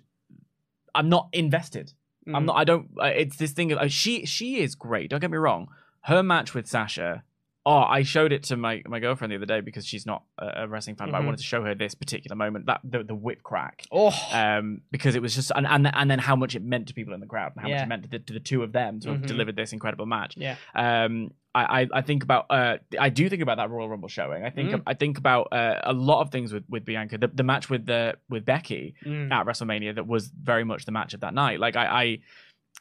I'm 0.93 1.09
not 1.09 1.29
invested. 1.33 1.93
I'm 2.27 2.43
Mm. 2.43 2.45
not. 2.47 2.55
I 2.57 2.63
don't. 2.65 2.89
Uh, 3.01 3.05
it's 3.05 3.37
this 3.37 3.51
thing 3.53 3.71
of 3.71 3.77
uh, 3.79 3.87
she. 3.87 4.25
She 4.25 4.59
is 4.59 4.75
great. 4.75 5.09
Don't 5.09 5.21
get 5.21 5.31
me 5.31 5.37
wrong. 5.37 5.69
Her 6.01 6.21
match 6.21 6.53
with 6.53 6.67
Sasha. 6.67 7.23
Oh, 7.69 7.83
I 7.97 8.03
showed 8.03 8.31
it 8.31 8.43
to 8.43 8.55
my, 8.55 8.81
my 8.87 8.99
girlfriend 8.99 9.31
the 9.31 9.35
other 9.35 9.45
day 9.45 9.59
because 9.59 9.85
she's 9.85 10.05
not 10.05 10.23
a, 10.39 10.67
wrestling 10.69 10.95
fan, 10.95 11.11
but 11.11 11.17
I 11.17 11.21
Mhm. 11.21 11.25
wanted 11.25 11.37
to 11.39 11.43
show 11.53 11.61
her 11.65 11.75
this 11.75 11.93
particular 11.95 12.35
moment 12.35 12.65
that 12.67 12.79
the, 12.83 13.03
the 13.03 13.13
whip 13.15 13.43
crack 13.43 13.83
Oh, 13.91 14.13
um, 14.31 14.81
because 14.89 15.15
it 15.15 15.21
was 15.21 15.35
just 15.35 15.51
and, 15.53 15.67
and 15.67 15.93
and 15.93 16.09
then 16.09 16.19
how 16.19 16.35
much 16.37 16.55
it 16.55 16.63
meant 16.63 16.87
to 16.87 16.93
people 16.93 17.13
in 17.13 17.19
the 17.19 17.25
crowd 17.33 17.51
and 17.55 17.61
how 17.61 17.67
much 17.69 17.81
it 17.83 17.87
meant 17.89 18.03
to 18.03 18.09
the, 18.09 18.19
to 18.19 18.33
the 18.33 18.39
two 18.39 18.63
of 18.63 18.71
them 18.71 18.99
to 19.01 19.09
have 19.09 19.21
Mhm. 19.21 19.27
delivered 19.27 19.55
this 19.57 19.73
incredible 19.73 20.05
match. 20.05 20.35
yeah. 20.37 20.55
Um, 20.75 21.31
I, 21.55 21.81
I 21.81 21.87
I 21.99 22.01
think 22.03 22.23
about 22.23 22.45
uh 22.51 22.77
I 22.99 23.09
do 23.09 23.27
think 23.29 23.41
about 23.41 23.57
that 23.57 23.69
Royal 23.71 23.89
Rumble 23.89 24.09
showing. 24.09 24.45
I 24.45 24.51
think 24.51 24.71
Mm. 24.71 24.83
I 24.85 24.93
think 24.93 25.17
about 25.17 25.47
uh, 25.51 25.79
a 25.83 25.93
lot 25.93 26.21
of 26.21 26.29
things 26.29 26.53
with 26.53 26.63
with 26.69 26.85
Bianca. 26.85 27.17
The, 27.17 27.27
the 27.29 27.43
match 27.43 27.69
with 27.69 27.85
the 27.85 28.15
with 28.29 28.45
Becky 28.45 28.93
Mm. 29.05 29.31
at 29.31 29.45
WrestleMania 29.47 29.95
that 29.95 30.07
was 30.07 30.27
very 30.29 30.63
much 30.63 30.85
the 30.85 30.91
match 30.93 31.13
of 31.15 31.19
that 31.21 31.33
night. 31.33 31.59
Like 31.59 31.75
I 31.75 31.85
I, 32.03 32.19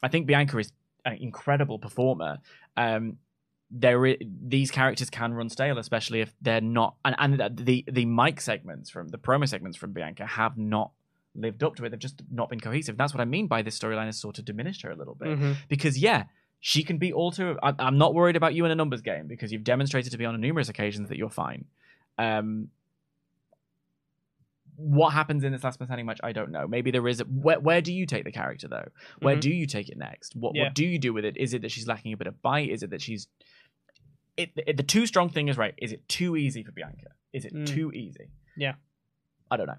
I 0.03 0.07
think 0.09 0.27
Bianca 0.27 0.57
is 0.59 0.71
an 1.05 1.17
incredible 1.17 1.79
performer. 1.79 2.37
Um, 2.75 3.17
there 3.69 4.15
these 4.21 4.71
characters 4.71 5.09
can 5.09 5.33
run 5.33 5.49
stale, 5.49 5.77
especially 5.77 6.21
if 6.21 6.33
they're 6.41 6.61
not. 6.61 6.95
And 7.03 7.15
and 7.19 7.57
the 7.57 7.83
the 7.91 8.05
mic 8.05 8.39
segments 8.41 8.89
from 8.89 9.09
the 9.09 9.17
promo 9.17 9.47
segments 9.47 9.77
from 9.77 9.91
Bianca 9.91 10.25
have 10.25 10.57
not 10.57 10.91
lived 11.35 11.63
up 11.63 11.75
to 11.75 11.85
it. 11.85 11.89
They've 11.89 11.99
just 11.99 12.21
not 12.31 12.49
been 12.49 12.59
cohesive. 12.59 12.97
That's 12.97 13.13
what 13.13 13.21
I 13.21 13.25
mean 13.25 13.47
by 13.47 13.61
this 13.61 13.77
storyline 13.77 14.05
has 14.05 14.17
sort 14.17 14.39
of 14.39 14.45
diminished 14.45 14.81
her 14.83 14.89
a 14.91 14.95
little 14.95 15.15
bit 15.15 15.27
Mhm. 15.37 15.55
because 15.67 15.97
yeah. 15.97 16.25
She 16.59 16.81
can 16.83 16.97
beat 16.97 17.13
all 17.13 17.29
two. 17.31 17.55
I, 17.61 17.71
I'm 17.77 17.99
not 17.99 18.15
worried 18.15 18.35
about 18.35 18.55
you 18.55 18.65
in 18.65 18.71
a 18.71 18.75
numbers 18.75 19.01
game 19.01 19.27
because 19.27 19.51
you've 19.51 19.63
demonstrated 19.63 20.11
to 20.11 20.17
me 20.17 20.25
on 20.25 20.41
numerous 20.41 20.69
occasions 20.69 21.07
that 21.09 21.17
you're 21.19 21.29
fine. 21.29 21.65
Um, 22.17 22.69
what 24.75 25.11
happens 25.13 25.43
in 25.43 25.51
this 25.51 25.63
last 25.63 25.79
man 25.79 25.87
standing 25.87 26.05
match, 26.05 26.19
I 26.23 26.31
don't 26.31 26.51
know. 26.51 26.67
Maybe 26.67 26.91
there 26.91 27.07
is. 27.07 27.19
A, 27.19 27.23
where, 27.25 27.59
where 27.59 27.81
do 27.81 27.91
you 27.91 28.05
take 28.05 28.23
the 28.25 28.31
character 28.31 28.67
though? 28.67 28.89
Where 29.21 29.35
Mhm. 29.37 29.41
do 29.41 29.49
you 29.51 29.65
take 29.65 29.89
it 29.89 29.97
next? 29.97 30.35
What 30.35 30.55
Yeah. 30.55 30.63
what 30.65 30.75
do 30.75 30.85
you 30.85 30.99
do 30.99 31.13
with 31.13 31.25
it? 31.25 31.35
Is 31.37 31.53
it 31.53 31.61
that 31.63 31.71
she's 31.71 31.87
lacking 31.87 32.13
a 32.13 32.17
bit 32.17 32.27
of 32.27 32.41
bite? 32.41 32.69
Is 32.69 32.83
it 32.83 32.91
that 32.91 33.01
she's 33.01 33.27
it, 34.37 34.51
it- 34.67 34.77
the 34.77 34.83
too 34.83 35.05
strong 35.05 35.29
thing 35.29 35.47
is 35.49 35.57
right. 35.57 35.73
Is 35.77 35.91
it 35.91 36.07
too 36.07 36.35
easy 36.37 36.63
for 36.63 36.71
Bianca? 36.71 37.07
Is 37.33 37.43
it 37.45 37.53
Mm. 37.53 37.67
too 37.67 37.91
easy? 37.91 38.29
Yeah. 38.55 38.75
I 39.51 39.57
don't 39.57 39.67
know. 39.67 39.77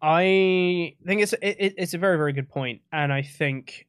I 0.00 0.96
think 1.06 1.22
it's 1.22 1.32
it, 1.34 1.56
it- 1.58 1.74
it's 1.78 1.94
a 1.94 1.98
very 1.98 2.16
very 2.16 2.32
good 2.32 2.48
point, 2.48 2.82
and 2.92 3.12
I 3.12 3.22
think 3.22 3.86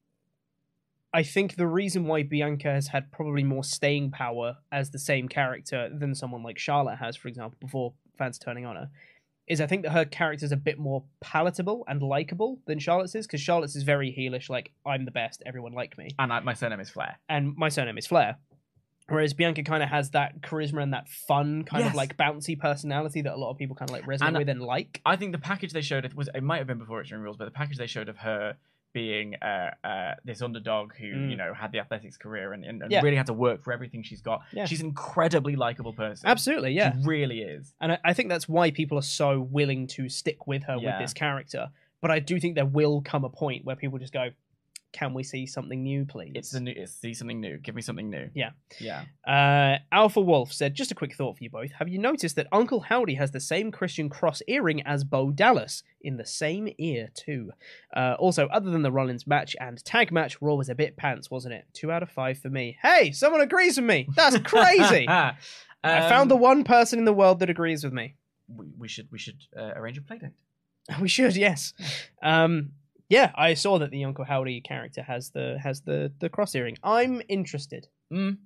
I 1.14 1.24
think 1.24 1.56
the 1.56 1.68
reason 1.68 2.06
why 2.06 2.24
Bianca 2.24 2.70
has 2.72 2.88
had 2.88 3.12
probably 3.12 3.44
more 3.44 3.64
staying 3.64 4.12
power 4.12 4.58
as 4.72 4.92
the 4.92 5.00
same 5.00 5.28
character 5.28 5.90
than 5.94 6.16
someone 6.16 6.42
like 6.44 6.58
Charlotte 6.58 6.98
has, 6.98 7.16
for 7.16 7.28
example, 7.28 7.58
before 7.60 7.94
fans 8.18 8.40
turning 8.40 8.66
on 8.66 8.76
her, 8.76 8.90
is 9.48 9.62
I 9.62 9.68
think 9.68 9.84
that 9.84 9.92
her 9.92 10.06
character 10.06 10.44
is 10.46 10.52
a 10.52 10.58
bit 10.58 10.80
more 10.80 11.04
palatable 11.22 11.84
and 11.88 12.02
likable 12.02 12.60
than 12.66 12.80
Charlotte's 12.80 13.14
is, 13.14 13.28
because 13.28 13.42
Charlotte's 13.42 13.76
is 13.76 13.84
very 13.84 14.12
heelish, 14.12 14.50
like 14.50 14.72
I'm 14.88 15.06
the 15.06 15.12
best, 15.12 15.44
everyone 15.46 15.74
like 15.74 15.98
me, 16.00 16.10
And 16.18 16.34
I, 16.34 16.40
my 16.40 16.54
surname 16.54 16.80
is 16.80 16.90
Flair. 16.90 17.18
and 17.30 17.56
my 17.56 17.70
surname 17.70 17.98
is 18.00 18.08
Flair. 18.08 18.38
Whereas 19.10 19.34
Bianca 19.34 19.64
kind 19.64 19.84
of 19.84 19.90
has 19.90 20.12
that 20.12 20.42
charisma 20.42 20.82
and 20.82 20.94
that 20.94 21.10
fun 21.10 21.64
kind 21.64 21.84
Yes. 21.84 21.92
of 21.92 21.96
like 21.96 22.16
bouncy 22.18 22.58
personality 22.58 23.22
that 23.22 23.34
a 23.34 23.38
lot 23.38 23.52
of 23.52 23.58
people 23.58 23.76
kind 23.76 23.90
of 23.90 23.94
like 23.96 24.06
resonate 24.06 24.28
And- 24.30 24.38
with 24.38 24.50
and 24.50 24.62
like. 24.62 25.02
I 25.06 25.16
think 25.18 25.32
the 25.34 25.38
package 25.40 25.74
they 25.74 25.82
showed 25.82 26.06
it 26.06 26.16
was 26.16 26.30
it 26.34 26.42
might 26.44 26.58
have 26.60 26.68
been 26.68 26.78
before 26.80 27.02
Extreme 27.02 27.22
Rules, 27.22 27.38
but 27.38 27.46
the 27.46 27.52
package 27.52 27.78
they 27.78 27.88
showed 27.88 28.08
of 28.10 28.18
her 28.18 28.56
being 28.94 29.34
uh, 29.42 29.72
uh, 29.84 30.14
this 30.24 30.42
underdog 30.44 30.94
who 30.96 31.08
Mm. 31.08 31.30
you 31.32 31.36
know 31.36 31.52
had 31.54 31.72
the 31.72 31.80
athletics 31.80 32.16
career 32.16 32.54
and, 32.54 32.64
and, 32.64 32.84
and 32.84 32.92
Yeah. 32.92 33.02
really 33.02 33.18
had 33.18 33.26
to 33.26 33.34
work 33.34 33.64
for 33.64 33.74
everything 33.74 34.04
she's 34.04 34.22
got. 34.22 34.44
Yeah. 34.52 34.66
She's 34.66 34.82
an 34.82 34.88
incredibly 34.88 35.56
likable 35.56 35.94
person. 35.94 36.30
Absolutely, 36.30 36.74
yeah. 36.74 36.94
She 36.94 37.00
really 37.08 37.42
is. 37.42 37.74
And 37.82 37.94
I, 37.94 37.98
I 38.06 38.14
think 38.14 38.30
that's 38.30 38.48
why 38.48 38.70
people 38.70 38.98
are 39.00 39.02
so 39.04 39.40
willing 39.42 39.88
to 39.88 40.10
stick 40.10 40.46
with 40.46 40.64
her 40.66 40.78
Yeah. 40.80 40.92
with 40.92 41.00
this 41.06 41.14
character. 41.14 41.70
But 42.02 42.12
I 42.12 42.20
do 42.20 42.40
think 42.40 42.54
there 42.56 42.66
will 42.68 43.02
come 43.02 43.24
a 43.26 43.30
point 43.30 43.66
where 43.66 43.76
people 43.76 43.98
just 43.98 44.14
go, 44.14 44.30
"Can 44.94 45.14
we 45.14 45.24
see 45.24 45.46
something 45.46 45.84
new, 45.84 46.06
please?" 46.06 46.32
It's 46.36 46.52
the 46.52 46.62
new. 46.62 46.74
It's 46.76 46.94
see 46.94 47.14
something 47.14 47.42
new. 47.42 47.58
Give 47.58 47.76
me 47.76 47.82
something 47.82 48.10
new. 48.10 48.30
Yeah. 48.34 48.52
Yeah. 48.80 49.04
Uh, 49.28 49.80
Alpha 49.92 50.22
Wolf 50.22 50.54
said, 50.54 50.74
just 50.76 50.92
a 50.92 50.96
quick 50.96 51.14
thought 51.16 51.38
for 51.38 51.44
you 51.44 51.50
both. 51.50 51.72
Have 51.74 51.90
you 51.90 51.98
noticed 52.00 52.36
that 52.38 52.48
Uncle 52.52 52.80
Howdy 52.80 53.16
has 53.16 53.32
the 53.32 53.40
same 53.40 53.72
Christian 53.72 54.10
cross 54.10 54.42
earring 54.48 54.82
as 54.86 55.04
Bo 55.04 55.32
Dallas 55.32 55.84
in 56.02 56.16
the 56.18 56.26
same 56.26 56.70
ear, 56.78 57.10
too? 57.14 57.52
Uh, 57.96 58.16
also, 58.20 58.48
other 58.48 58.70
than 58.72 58.82
the 58.84 58.92
Rollins 58.92 59.28
match 59.28 59.56
and 59.60 59.84
tag 59.84 60.12
match, 60.12 60.42
Raw 60.42 60.54
was 60.56 60.70
a 60.70 60.76
bit 60.76 60.96
pants, 60.96 61.30
wasn't 61.30 61.56
it? 61.56 61.66
Two 61.74 61.92
out 61.92 62.04
of 62.04 62.10
five 62.10 62.38
for 62.40 62.50
me. 62.50 62.78
Hey, 62.82 63.12
someone 63.12 63.42
agrees 63.42 63.76
with 63.78 63.86
me. 63.86 64.08
That's 64.16 64.38
crazy. 64.44 65.08
I 65.86 66.08
found 66.08 66.32
the 66.32 66.36
Um, 66.36 66.42
one 66.42 66.64
person 66.64 66.98
in 67.00 67.04
the 67.06 67.14
world 67.14 67.40
that 67.40 67.50
agrees 67.50 67.84
with 67.84 67.92
me. 67.92 68.16
We, 68.48 68.68
we 68.78 68.88
should 68.88 69.10
we 69.12 69.20
should 69.20 69.38
uh, 69.58 69.72
arrange 69.76 69.98
a 69.98 70.02
playdate. 70.02 70.32
We 71.02 71.08
should, 71.08 71.36
yes. 71.38 71.74
Um, 72.22 72.72
yeah, 73.10 73.32
I 73.36 73.54
saw 73.54 73.80
that 73.80 73.92
the 73.92 74.04
Uncle 74.06 74.26
Howdy 74.26 74.62
character 74.62 75.02
has 75.04 75.32
the 75.32 75.58
has 75.62 75.82
the 75.82 76.12
the 76.20 76.30
cross 76.30 76.56
earring. 76.56 76.78
I'm 76.84 77.22
interested. 77.30 77.88
Mm. 78.12 78.38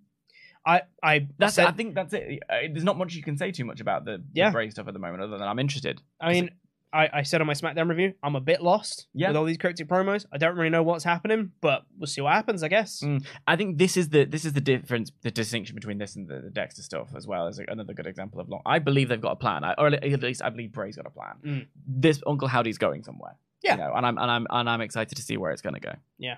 I 0.66 0.82
I 1.02 1.28
That's. 1.38 1.56
said, 1.56 1.68
I 1.68 1.72
think 1.72 1.96
that's 1.96 2.14
it. 2.14 2.40
Uh, 2.50 2.56
there's 2.72 2.84
not 2.84 2.98
much 2.98 3.14
you 3.16 3.24
can 3.24 3.38
say 3.38 3.52
too 3.52 3.64
much 3.66 3.80
about 3.80 4.04
the, 4.06 4.22
the 4.34 4.50
Bray 4.52 4.70
stuff 4.70 4.88
at 4.88 4.94
the 4.94 5.00
moment, 5.00 5.24
other 5.24 5.38
than 5.38 5.48
I'm 5.48 5.60
interested. 5.60 6.02
I 6.20 6.34
mean, 6.34 6.50
I, 6.92 7.10
I 7.14 7.22
said 7.24 7.40
on 7.42 7.48
my 7.48 7.54
SmackDown 7.54 7.88
review, 7.90 8.14
I'm 8.24 8.36
a 8.36 8.42
bit 8.42 8.62
lost 8.62 9.08
Yeah. 9.14 9.28
with 9.30 9.38
all 9.38 9.44
these 9.46 9.58
cryptic 9.58 9.88
promos. 9.88 10.26
I 10.32 10.38
don't 10.38 10.56
really 10.58 10.70
know 10.70 10.84
what's 10.84 11.04
happening, 11.04 11.52
but 11.62 11.84
we'll 11.98 12.08
see 12.08 12.22
what 12.22 12.34
happens, 12.34 12.64
I 12.64 12.70
guess. 12.70 13.02
Mm. 13.02 13.26
I 13.46 13.56
think 13.56 13.78
this 13.78 13.96
is 13.98 14.10
the 14.10 14.26
this 14.26 14.44
is 14.46 14.54
the 14.54 14.62
difference, 14.62 15.12
the 15.22 15.32
distinction 15.32 15.76
between 15.76 15.98
this 16.00 16.16
and 16.18 16.28
the, 16.28 16.42
the 16.42 16.50
Dexter 16.50 16.82
stuff 16.82 17.10
as 17.16 17.26
well 17.28 17.48
as 17.48 17.60
another 17.66 17.94
good 17.94 18.08
example 18.08 18.42
of 18.42 18.50
long. 18.50 18.62
I 18.66 18.80
believe 18.80 19.08
they've 19.10 19.22
got 19.22 19.34
a 19.34 19.36
plan, 19.38 19.64
I, 19.64 19.74
or 19.78 19.88
at 19.88 20.04
least 20.24 20.42
I 20.44 20.50
believe 20.50 20.74
Bray's 20.74 20.98
got 20.98 21.06
a 21.06 21.10
plan. 21.12 21.36
Mm. 21.46 21.68
This 21.88 22.22
Uncle 22.28 22.48
Howdy's 22.50 22.78
going 22.78 23.04
somewhere. 23.04 23.38
Yeah. 23.64 23.72
you 23.74 23.78
know, 23.80 23.94
and 23.96 24.06
I'm 24.06 24.18
and 24.18 24.32
I'm 24.32 24.48
and 24.50 24.70
I'm 24.70 24.82
excited 24.82 25.16
to 25.16 25.22
see 25.22 25.38
where 25.38 25.52
it's 25.52 25.62
going 25.62 25.76
to 25.76 25.80
go. 25.80 25.94
Yeah. 26.18 26.38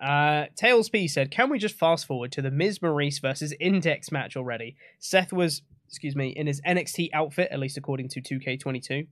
Uh, 0.00 0.46
Tails 0.56 0.88
P 0.88 1.08
said, 1.08 1.30
"Can 1.30 1.50
we 1.50 1.58
just 1.58 1.74
fast 1.76 2.06
forward 2.06 2.32
to 2.32 2.42
the 2.42 2.50
Miz 2.50 2.80
Maurice 2.80 3.18
versus 3.18 3.52
Index 3.60 4.12
match 4.12 4.36
already? 4.36 4.76
Seth 4.98 5.32
was, 5.32 5.62
excuse 5.88 6.14
me, 6.14 6.28
in 6.28 6.46
his 6.46 6.60
NXT 6.62 7.10
outfit, 7.12 7.48
at 7.50 7.58
least 7.58 7.76
according 7.76 8.08
to 8.10 8.20
2K22. 8.22 9.08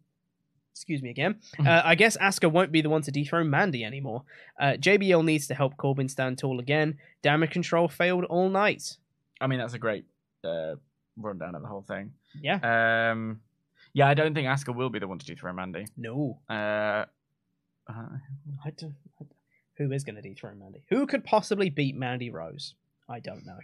Excuse 0.73 1.03
me 1.03 1.11
again. 1.11 1.41
Uh, 1.67 1.83
I 1.85 1.95
guess 1.97 2.17
Asuka 2.19 2.53
won't 2.53 2.71
be 2.71 2.83
the 2.83 2.89
one 2.91 3.03
to 3.03 3.11
dethrone 3.11 3.51
Mandy 3.51 3.83
anymore. 3.83 4.23
Uh, 4.61 4.75
JBL 4.79 5.25
needs 5.25 5.49
to 5.49 5.55
help 5.55 5.77
Corbin 5.77 6.09
stand 6.09 6.39
tall 6.39 6.61
again. 6.61 6.99
Damage 7.23 7.51
control 7.51 7.89
failed 7.89 8.25
all 8.25 8.49
night. 8.51 8.97
I 9.41 9.49
mean, 9.49 9.59
that's 9.59 9.75
a 9.75 9.79
great 9.79 10.05
uh, 10.45 10.77
rundown 11.17 11.55
of 11.57 11.63
the 11.63 11.69
whole 11.69 11.83
thing. 11.83 12.13
Yeah. 12.41 13.11
Um, 13.11 13.41
yeah, 13.95 14.07
I 14.07 14.15
don't 14.15 14.35
think 14.35 14.47
Asuka 14.47 14.77
will 14.77 14.91
be 14.91 14.99
the 15.01 15.09
one 15.09 15.19
to 15.19 15.27
dethrone 15.27 15.57
Mandy. 15.57 15.87
No. 15.97 16.39
Uh, 16.49 17.07
uh, 17.89 18.19
I 18.65 18.71
don't, 18.71 18.95
I- 19.21 19.25
who 19.79 19.93
is 19.93 20.05
going 20.05 20.17
to 20.17 20.23
dethrone 20.23 20.59
Mandy? 20.59 20.83
Who 20.89 21.07
could 21.07 21.23
possibly 21.25 21.69
beat 21.71 21.95
Mandy 21.97 22.31
Rose? 22.31 22.75
I 23.09 23.21
don't 23.21 23.47
know. 23.47 23.59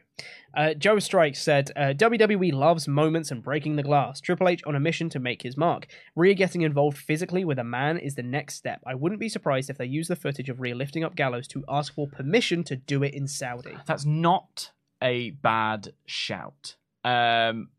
Uh, 0.54 0.74
Joe 0.74 1.00
Strike 1.00 1.34
said 1.34 1.70
uh, 1.74 1.94
WWE 1.96 2.52
loves 2.52 2.86
moments 2.86 3.32
and 3.32 3.42
breaking 3.42 3.74
the 3.74 3.82
glass. 3.82 4.20
Triple 4.20 4.48
H 4.48 4.62
on 4.64 4.76
a 4.76 4.80
mission 4.80 5.08
to 5.08 5.18
make 5.18 5.42
his 5.42 5.56
mark. 5.56 5.88
Rhea 6.14 6.34
getting 6.34 6.62
involved 6.62 6.96
physically 6.98 7.44
with 7.44 7.58
a 7.58 7.64
man 7.64 7.98
is 7.98 8.14
the 8.14 8.22
next 8.22 8.54
step. 8.54 8.80
I 8.86 8.94
wouldn't 8.94 9.20
be 9.20 9.28
surprised 9.28 9.68
if 9.68 9.78
they 9.78 9.86
use 9.86 10.06
the 10.06 10.14
footage 10.14 10.48
of 10.48 10.60
Rhea 10.60 10.76
lifting 10.76 11.02
up 11.02 11.16
Gallows 11.16 11.48
to 11.48 11.64
ask 11.68 11.92
for 11.92 12.06
permission 12.06 12.62
to 12.64 12.76
do 12.76 13.02
it 13.02 13.14
in 13.14 13.26
Saudi. 13.26 13.76
that's 13.86 14.04
not 14.04 14.70
a 15.02 15.30
bad 15.30 15.92
shout. 16.06 16.76
Um, 17.02 17.70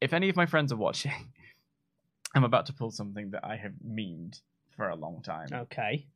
if 0.00 0.14
any 0.14 0.30
of 0.30 0.36
my 0.36 0.46
friends 0.46 0.72
are 0.72 0.76
watching, 0.76 1.12
I'm 2.34 2.44
about 2.44 2.64
to 2.66 2.72
pull 2.72 2.92
something 2.92 3.32
that 3.32 3.44
I 3.44 3.56
have 3.56 3.72
memed 3.86 4.40
for 4.78 4.88
a 4.88 4.96
long 4.96 5.20
time. 5.22 5.48
Okay. 5.52 6.06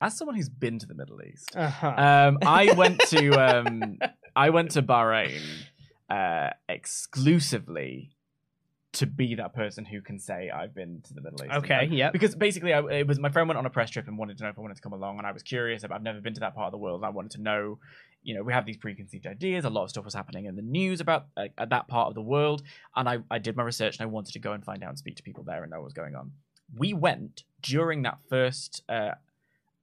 As 0.00 0.16
someone 0.18 0.36
who's 0.36 0.48
been 0.48 0.78
to 0.80 0.86
the 0.86 0.94
Middle 0.94 1.20
East, 1.22 1.56
Uh-huh. 1.56 1.88
um, 1.96 2.38
I 2.46 2.72
went 2.74 3.00
to 3.08 3.30
um, 3.34 3.98
I 4.36 4.50
went 4.50 4.72
to 4.72 4.82
Bahrain 4.82 5.40
uh, 6.10 6.50
exclusively 6.68 8.10
to 8.92 9.06
be 9.06 9.34
that 9.36 9.52
person 9.54 9.84
who 9.84 10.00
can 10.00 10.20
say 10.20 10.50
I've 10.50 10.72
been 10.74 11.00
to 11.08 11.14
the 11.14 11.20
Middle 11.20 11.44
East. 11.44 11.54
Okay, 11.56 11.86
yep. 11.90 12.12
Because 12.12 12.34
basically, 12.36 12.72
I, 12.72 12.80
it 13.00 13.06
was 13.08 13.18
my 13.18 13.28
friend 13.30 13.48
went 13.48 13.58
on 13.58 13.66
a 13.66 13.70
press 13.70 13.90
trip 13.90 14.06
and 14.06 14.16
wanted 14.18 14.36
to 14.38 14.44
know 14.44 14.50
if 14.50 14.58
I 14.58 14.60
wanted 14.60 14.76
to 14.76 14.82
come 14.82 14.92
along, 14.92 15.18
and 15.18 15.26
I 15.26 15.32
was 15.32 15.42
curious. 15.42 15.84
I've 15.84 16.02
never 16.02 16.20
been 16.20 16.34
to 16.34 16.40
that 16.40 16.54
part 16.54 16.66
of 16.66 16.72
the 16.72 16.78
world. 16.78 17.00
And 17.00 17.06
I 17.06 17.10
wanted 17.10 17.32
to 17.32 17.40
know. 17.42 17.78
You 18.26 18.34
know, 18.34 18.42
we 18.42 18.54
have 18.54 18.64
these 18.64 18.78
preconceived 18.78 19.26
ideas. 19.26 19.66
A 19.66 19.70
lot 19.70 19.84
of 19.84 19.90
stuff 19.90 20.04
was 20.06 20.14
happening 20.14 20.46
in 20.46 20.56
the 20.56 20.62
news 20.62 21.00
about 21.02 21.26
uh, 21.36 21.48
that 21.68 21.88
part 21.88 22.08
of 22.08 22.14
the 22.14 22.22
world, 22.22 22.62
and 22.96 23.06
I, 23.06 23.18
I 23.30 23.38
did 23.38 23.54
my 23.54 23.62
research 23.62 23.98
and 23.98 24.02
I 24.02 24.10
wanted 24.10 24.32
to 24.32 24.38
go 24.38 24.52
and 24.52 24.64
find 24.64 24.82
out 24.82 24.88
and 24.88 24.98
speak 24.98 25.16
to 25.16 25.22
people 25.22 25.44
there 25.44 25.62
and 25.62 25.70
know 25.70 25.76
what 25.78 25.84
was 25.84 25.92
going 25.92 26.14
on. 26.14 26.32
We 26.76 26.92
went 26.92 27.44
during 27.62 28.02
that 28.02 28.18
first 28.28 28.82
uh, 28.88 29.12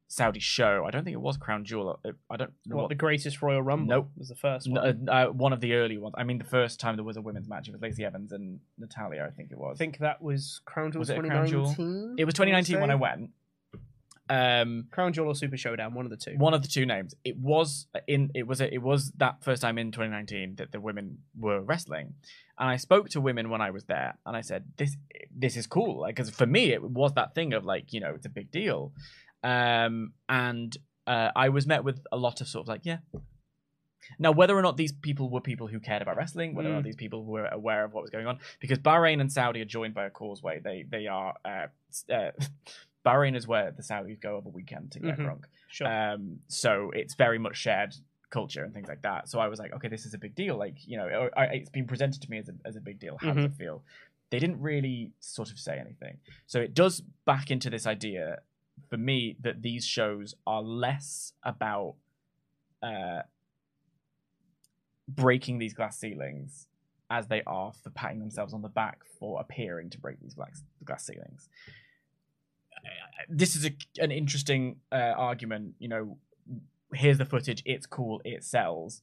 Saudi 0.08 0.40
show. 0.40 0.84
I 0.86 0.92
don't 0.92 1.04
think 1.04 1.14
it 1.14 1.22
was 1.22 1.38
Crown 1.38 1.64
Jewel. 1.64 2.00
uh, 2.04 2.12
I 2.30 2.38
don't 2.38 2.52
know 2.66 2.76
what, 2.76 2.82
what 2.84 2.90
the 2.90 2.96
greatest 2.96 3.42
Royal 3.42 3.62
Rumble 3.62 3.88
Nope. 3.88 4.10
was 4.18 4.28
the 4.30 4.36
first 4.36 4.70
one. 4.70 5.08
uh, 5.08 5.12
uh, 5.12 5.28
one 5.28 5.54
of 5.54 5.62
the 5.62 5.74
early 5.74 5.98
ones. 5.98 6.16
I 6.18 6.24
mean, 6.24 6.38
the 6.38 6.44
first 6.44 6.80
time 6.80 6.96
there 6.98 7.06
was 7.06 7.18
a 7.18 7.22
women's 7.22 7.48
match, 7.48 7.68
it 7.68 7.72
was 7.72 7.82
Lacey 7.82 8.04
Evans 8.04 8.32
and 8.32 8.60
Natalya. 8.78 9.26
I 9.26 9.32
think 9.32 9.52
it 9.52 9.58
was. 9.58 9.78
I 9.78 9.80
think 9.80 10.00
that 10.00 10.22
was 10.22 10.62
Crown 10.66 10.92
Jewel 10.92 11.00
Was 11.00 11.10
it 11.10 11.18
a 11.18 11.22
Crown 11.22 11.48
Jewel? 11.48 11.74
2019. 11.74 12.16
it 12.18 12.26
was 12.26 12.34
2019 12.34 12.82
when 12.82 12.92
I 12.92 12.96
went. 12.96 13.30
Um, 14.32 14.86
Crown 14.92 15.12
Jewel 15.12 15.28
or 15.28 15.36
Super 15.36 15.58
Showdown, 15.58 15.94
one 15.94 16.06
of 16.06 16.10
the 16.12 16.16
two. 16.16 16.36
one 16.38 16.54
of 16.54 16.62
the 16.62 16.68
two 16.70 16.86
names. 16.86 17.14
It 17.26 17.38
was 17.38 17.88
in. 18.08 18.32
It 18.34 18.48
was. 18.48 18.62
A, 18.62 18.74
it 18.74 18.82
was 18.82 19.12
that 19.18 19.44
first 19.44 19.62
time 19.62 19.78
in 19.78 19.92
2019 19.92 20.56
that 20.56 20.72
the 20.72 20.80
women 20.80 21.18
were 21.38 21.60
wrestling, 21.60 22.14
and 22.58 22.70
I 22.70 22.78
spoke 22.78 23.10
to 23.10 23.20
women 23.20 23.50
when 23.50 23.60
I 23.60 23.72
was 23.72 23.84
there, 23.86 24.18
and 24.26 24.38
I 24.38 24.42
said, 24.42 24.64
"This, 24.78 24.96
this 25.36 25.58
is 25.58 25.68
cool." 25.68 26.00
Like, 26.00 26.16
because 26.16 26.30
for 26.30 26.46
me, 26.46 26.72
it 26.72 26.82
was 26.82 27.12
that 27.16 27.36
thing 27.36 27.52
of 27.54 27.66
like, 27.66 27.92
you 27.92 28.00
know, 28.00 28.14
it's 28.16 28.26
a 28.26 28.30
big 28.30 28.52
deal, 28.52 28.94
um, 29.44 30.14
and 30.30 30.78
uh, 31.08 31.32
I 31.36 31.50
was 31.50 31.68
met 31.68 31.84
with 31.84 32.00
a 32.12 32.18
lot 32.18 32.40
of 32.40 32.48
sort 32.48 32.64
of 32.64 32.68
like, 32.70 32.86
yeah. 32.86 33.00
Now, 34.18 34.32
whether 34.32 34.58
or 34.58 34.62
not 34.62 34.78
these 34.78 34.92
people 34.94 35.30
were 35.30 35.42
people 35.42 35.68
who 35.68 35.80
cared 35.80 36.02
about 36.02 36.18
wrestling, 36.18 36.56
whether 36.56 36.70
or 36.70 36.74
not 36.74 36.82
Mm. 36.82 36.86
these 36.86 36.96
people 36.96 37.24
were 37.24 37.46
aware 37.46 37.84
of 37.84 37.94
what 37.94 38.02
was 38.02 38.10
going 38.12 38.28
on, 38.28 38.40
because 38.60 38.80
Bahrain 38.80 39.22
and 39.22 39.32
Saudi 39.32 39.62
are 39.62 39.66
joined 39.66 39.94
by 39.94 40.06
a 40.06 40.10
causeway. 40.10 40.60
They 40.60 40.86
they 40.90 41.08
are. 41.08 41.36
Uh, 41.44 41.68
uh, 42.14 42.32
Bahrain 43.06 43.36
is 43.36 43.48
where 43.48 43.72
the 43.72 43.82
Saudis 43.82 44.20
go 44.22 44.36
over 44.36 44.50
weekend 44.50 44.92
to 44.92 45.00
get 45.00 45.18
Mhm. 45.18 45.24
drunk. 45.24 45.48
Sure. 45.70 45.88
Um, 45.88 46.40
so 46.48 46.92
it's 46.92 47.16
very 47.16 47.40
much 47.40 47.58
shared 47.58 47.96
culture 48.30 48.64
and 48.64 48.74
things 48.74 48.88
like 48.88 49.02
that. 49.02 49.28
So 49.28 49.40
I 49.40 49.48
was 49.48 49.60
like, 49.60 49.74
okay, 49.74 49.88
this 49.88 50.06
is 50.06 50.14
a 50.14 50.18
big 50.18 50.36
deal. 50.36 50.56
Like, 50.58 50.88
you 50.88 50.98
know, 50.98 51.08
or- 51.08 51.32
it's 51.52 51.70
been 51.70 51.88
presented 51.88 52.22
to 52.22 52.30
me 52.30 52.38
as 52.38 52.48
a, 52.50 52.54
as 52.64 52.76
a 52.76 52.82
big 52.82 53.00
deal. 53.00 53.18
How 53.20 53.34
does 53.34 53.46
it 53.46 53.54
feel? 53.54 53.84
They 54.30 54.40
didn't 54.40 54.62
really 54.62 55.12
sort 55.20 55.52
of 55.52 55.60
say 55.60 55.78
anything. 55.78 56.20
So 56.48 56.62
it 56.62 56.74
does 56.74 57.02
back 57.26 57.52
into 57.52 57.70
this 57.70 57.86
idea 57.86 58.42
for 58.90 58.98
me 58.98 59.36
that 59.42 59.62
these 59.62 59.86
shows 59.86 60.36
are 60.48 60.62
less 60.62 61.34
about 61.44 61.96
uh, 62.82 63.24
breaking 65.08 65.58
these 65.58 65.74
glass 65.74 65.98
ceilings 66.00 66.68
as 67.10 67.28
they 67.28 67.42
are 67.46 67.74
for 67.74 67.90
patting 67.90 68.20
themselves 68.20 68.54
on 68.54 68.62
the 68.62 68.70
back 68.70 69.04
for 69.20 69.42
appearing 69.42 69.90
to 69.90 70.00
break 70.00 70.20
these 70.22 70.34
glass, 70.34 70.64
glass 70.86 71.06
ceilings 71.06 71.50
this 73.30 73.56
is 73.56 73.66
a, 73.66 73.72
an 74.00 74.12
interesting 74.12 74.78
uh, 74.92 74.96
argument. 75.18 75.76
You 75.80 75.88
know, 75.90 76.18
here's 76.94 77.18
the 77.18 77.26
footage. 77.26 77.62
It's 77.66 77.86
cool. 77.86 78.22
It 78.26 78.44
sells. 78.44 79.02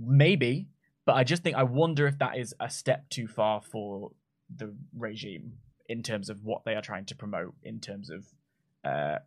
Maybe, 0.00 0.68
but 1.04 1.14
I 1.14 1.24
just 1.24 1.42
think 1.42 1.56
I 1.56 1.64
wonder 1.64 2.06
if 2.06 2.18
that 2.18 2.38
is 2.38 2.54
a 2.60 2.70
step 2.70 3.08
too 3.10 3.26
far 3.26 3.60
for 3.60 4.12
the 4.54 4.72
regime 4.96 5.54
in 5.88 6.02
terms 6.02 6.30
of 6.30 6.44
what 6.44 6.64
they 6.64 6.74
are 6.74 6.82
trying 6.82 7.04
to 7.06 7.16
promote 7.16 7.54
in 7.64 7.80
terms 7.80 8.08
of 8.10 8.26
uh, 8.84 9.18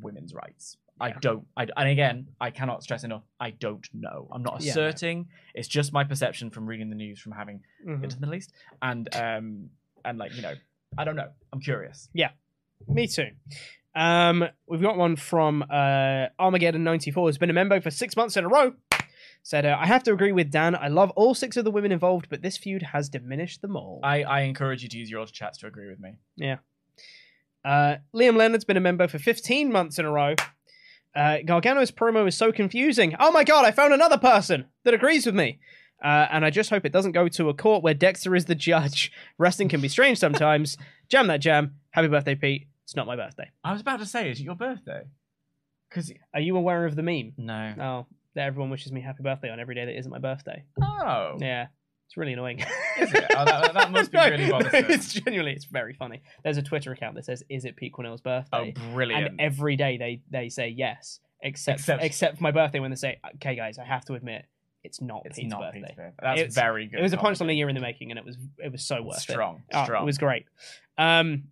women's 0.00 0.32
rights. 0.32 0.76
I 1.02 1.12
don't. 1.12 1.46
I, 1.56 1.66
and 1.76 1.88
again, 1.88 2.28
I 2.40 2.50
cannot 2.50 2.82
stress 2.82 3.04
enough. 3.04 3.22
I 3.38 3.50
don't 3.50 3.86
know. 3.94 4.28
I'm 4.32 4.42
not 4.42 4.60
Yeah, 4.62 4.70
asserting. 4.72 5.28
It's 5.54 5.68
just 5.68 5.92
my 5.94 6.04
perception 6.04 6.50
from 6.50 6.66
reading 6.66 6.90
the 6.90 6.96
news, 6.96 7.18
from 7.20 7.32
having 7.32 7.62
Mhm. 7.86 8.00
been 8.02 8.10
to 8.10 8.16
the 8.16 8.20
Middle 8.20 8.34
East, 8.34 8.52
and 8.82 9.08
um, 9.16 9.70
and 10.04 10.18
like 10.18 10.34
you 10.34 10.42
know, 10.42 10.54
I 10.98 11.04
don't 11.04 11.16
know. 11.16 11.30
I'm 11.52 11.60
curious. 11.60 12.08
Me 12.88 13.06
too. 13.06 13.28
Um, 13.94 14.44
we've 14.68 14.82
got 14.82 14.96
one 14.96 15.16
from 15.16 15.64
uh, 15.70 16.26
Armageddon 16.38 16.84
ninety 16.84 17.10
four. 17.10 17.28
who's 17.28 17.38
been 17.38 17.50
a 17.50 17.54
member 17.54 17.80
for 17.80 17.90
six 17.90 18.16
months 18.16 18.36
in 18.36 18.44
a 18.44 18.48
row. 18.48 18.74
Said, 19.42 19.64
uh, 19.64 19.76
I 19.80 19.86
have 19.86 20.02
to 20.02 20.12
agree 20.12 20.32
with 20.32 20.50
Dan. 20.50 20.76
I 20.76 20.88
love 20.88 21.10
all 21.12 21.34
six 21.34 21.56
of 21.56 21.64
the 21.64 21.70
women 21.70 21.92
involved, 21.92 22.28
but 22.28 22.42
this 22.42 22.58
feud 22.58 22.82
has 22.82 23.08
diminished 23.08 23.62
them 23.62 23.74
all. 23.74 24.00
I, 24.02 24.22
I 24.22 24.40
encourage 24.42 24.82
you 24.82 24.88
to 24.90 24.98
use 24.98 25.10
your 25.10 25.20
Ultra 25.20 25.32
Chats 25.32 25.58
to 25.58 25.66
agree 25.66 25.88
with 25.88 25.98
me. 25.98 26.18
Yeah. 26.36 26.58
Uh, 27.64 27.96
Liam 28.14 28.36
Leonard's 28.36 28.64
been 28.66 28.76
a 28.76 28.80
member 28.80 29.08
for 29.08 29.18
15 29.18 29.72
months 29.72 29.98
in 29.98 30.04
a 30.04 30.10
row. 30.10 30.34
Uh, 31.14 31.38
Gargano's 31.44 31.90
promo 31.90 32.28
is 32.28 32.36
so 32.36 32.52
confusing. 32.52 33.16
Oh 33.18 33.32
my 33.32 33.42
god, 33.44 33.64
I 33.64 33.70
found 33.70 33.94
another 33.94 34.18
person 34.18 34.66
that 34.84 34.94
agrees 34.94 35.24
with 35.26 35.34
me. 35.34 35.58
Uh, 36.02 36.26
and 36.30 36.44
I 36.44 36.50
just 36.50 36.70
hope 36.70 36.84
it 36.84 36.92
doesn't 36.92 37.12
go 37.12 37.28
to 37.28 37.48
a 37.48 37.54
court 37.54 37.82
where 37.82 37.94
Dexter 37.94 38.34
is 38.34 38.46
the 38.46 38.54
judge. 38.54 39.10
Wrestling 39.38 39.68
can 39.68 39.80
be 39.80 39.88
strange 39.88 40.18
sometimes. 40.18 40.76
jam 41.08 41.26
that 41.26 41.40
jam. 41.40 41.76
Happy 41.90 42.08
birthday, 42.08 42.34
Pete. 42.34 42.66
It's 42.90 42.96
not 42.96 43.06
my 43.06 43.14
birthday. 43.14 43.48
I 43.62 43.70
was 43.70 43.80
about 43.80 44.00
to 44.00 44.04
say, 44.06 44.32
is 44.32 44.40
it 44.40 44.42
your 44.42 44.56
birthday? 44.56 45.02
Because 45.88 46.12
Are 46.34 46.40
you 46.40 46.56
aware 46.56 46.86
of 46.86 46.96
the 46.96 47.04
meme? 47.04 47.34
no. 47.36 47.74
Oh, 47.80 48.06
that 48.34 48.46
everyone 48.48 48.68
wishes 48.68 48.90
me 48.90 49.00
happy 49.00 49.22
birthday 49.22 49.48
on 49.48 49.60
every 49.60 49.76
day 49.76 49.84
that 49.84 49.96
isn't 49.96 50.10
my 50.10 50.18
birthday. 50.18 50.64
Oh. 50.82 51.36
Yeah, 51.38 51.68
it's 52.08 52.16
really 52.16 52.32
annoying. 52.32 52.58
Is 52.98 53.14
it? 53.14 53.26
Oh, 53.36 53.44
that- 53.44 53.74
that 53.74 53.92
must 53.92 54.10
be 54.10 54.18
No, 54.18 54.28
really 54.28 54.50
bothersome. 54.50 54.86
It's 54.90 55.12
genuinely, 55.12 55.52
it's 55.52 55.66
very 55.66 55.94
funny. 55.94 56.20
There's 56.42 56.56
a 56.56 56.62
Twitter 56.64 56.90
account 56.90 57.14
that 57.14 57.24
says, 57.26 57.44
"Is 57.48 57.64
it 57.64 57.76
Pete 57.76 57.92
birthday?" 57.94 58.44
Oh, 58.52 58.72
brilliant. 58.92 59.28
and 59.28 59.40
every 59.40 59.76
day 59.76 59.96
they 59.96 60.20
they 60.32 60.48
say 60.48 60.66
yes, 60.68 61.20
except 61.40 61.78
Except- 61.78 62.02
except, 62.02 62.36
for 62.38 62.42
my 62.42 62.50
birthday 62.50 62.80
when 62.80 62.90
they 62.90 62.96
say, 62.96 63.20
"Okay, 63.36 63.54
guys, 63.54 63.78
I 63.78 63.84
have 63.84 64.04
to 64.06 64.14
admit, 64.14 64.46
it's 64.82 65.00
not 65.00 65.22
it's 65.26 65.38
Pete's 65.38 65.50
not 65.52 65.60
birthday." 65.60 65.80
Pete's 65.82 65.94
birthday. 65.94 66.12
That's 66.20 66.40
It 66.40 66.46
was- 66.46 66.54
very 66.56 66.86
good. 66.88 66.98
It 66.98 67.02
was 67.04 67.12
a 67.12 67.18
punchline 67.18 67.38
comedy. 67.38 67.46
the 67.54 67.58
year 67.58 67.68
in 67.68 67.76
the 67.76 67.80
making, 67.80 68.10
and 68.10 68.18
it 68.18 68.24
was 68.24 68.36
it 68.58 68.72
was 68.72 68.82
so 68.84 69.00
worth 69.00 69.20
Strong, 69.20 69.62
it. 69.68 69.76
Oh, 69.76 69.84
strong. 69.84 70.02
It 70.02 70.06
was 70.06 70.18
great. 70.18 70.46
Um, 70.98 71.44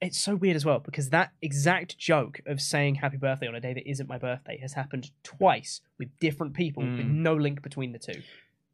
it's 0.00 0.18
so 0.18 0.34
weird 0.34 0.56
as 0.56 0.64
well 0.64 0.78
because 0.78 1.10
that 1.10 1.32
exact 1.40 1.96
joke 1.98 2.40
of 2.46 2.60
saying 2.60 2.96
happy 2.96 3.16
birthday 3.16 3.46
on 3.46 3.54
a 3.54 3.60
day 3.60 3.72
that 3.74 3.88
isn't 3.88 4.08
my 4.08 4.18
birthday 4.18 4.58
has 4.58 4.74
happened 4.74 5.10
twice 5.22 5.80
with 5.98 6.08
different 6.20 6.52
people 6.54 6.82
with 6.82 6.92
Mm. 7.06 7.14
no 7.14 7.34
link 7.34 7.62
between 7.62 7.92
the 7.92 7.98
two. 7.98 8.20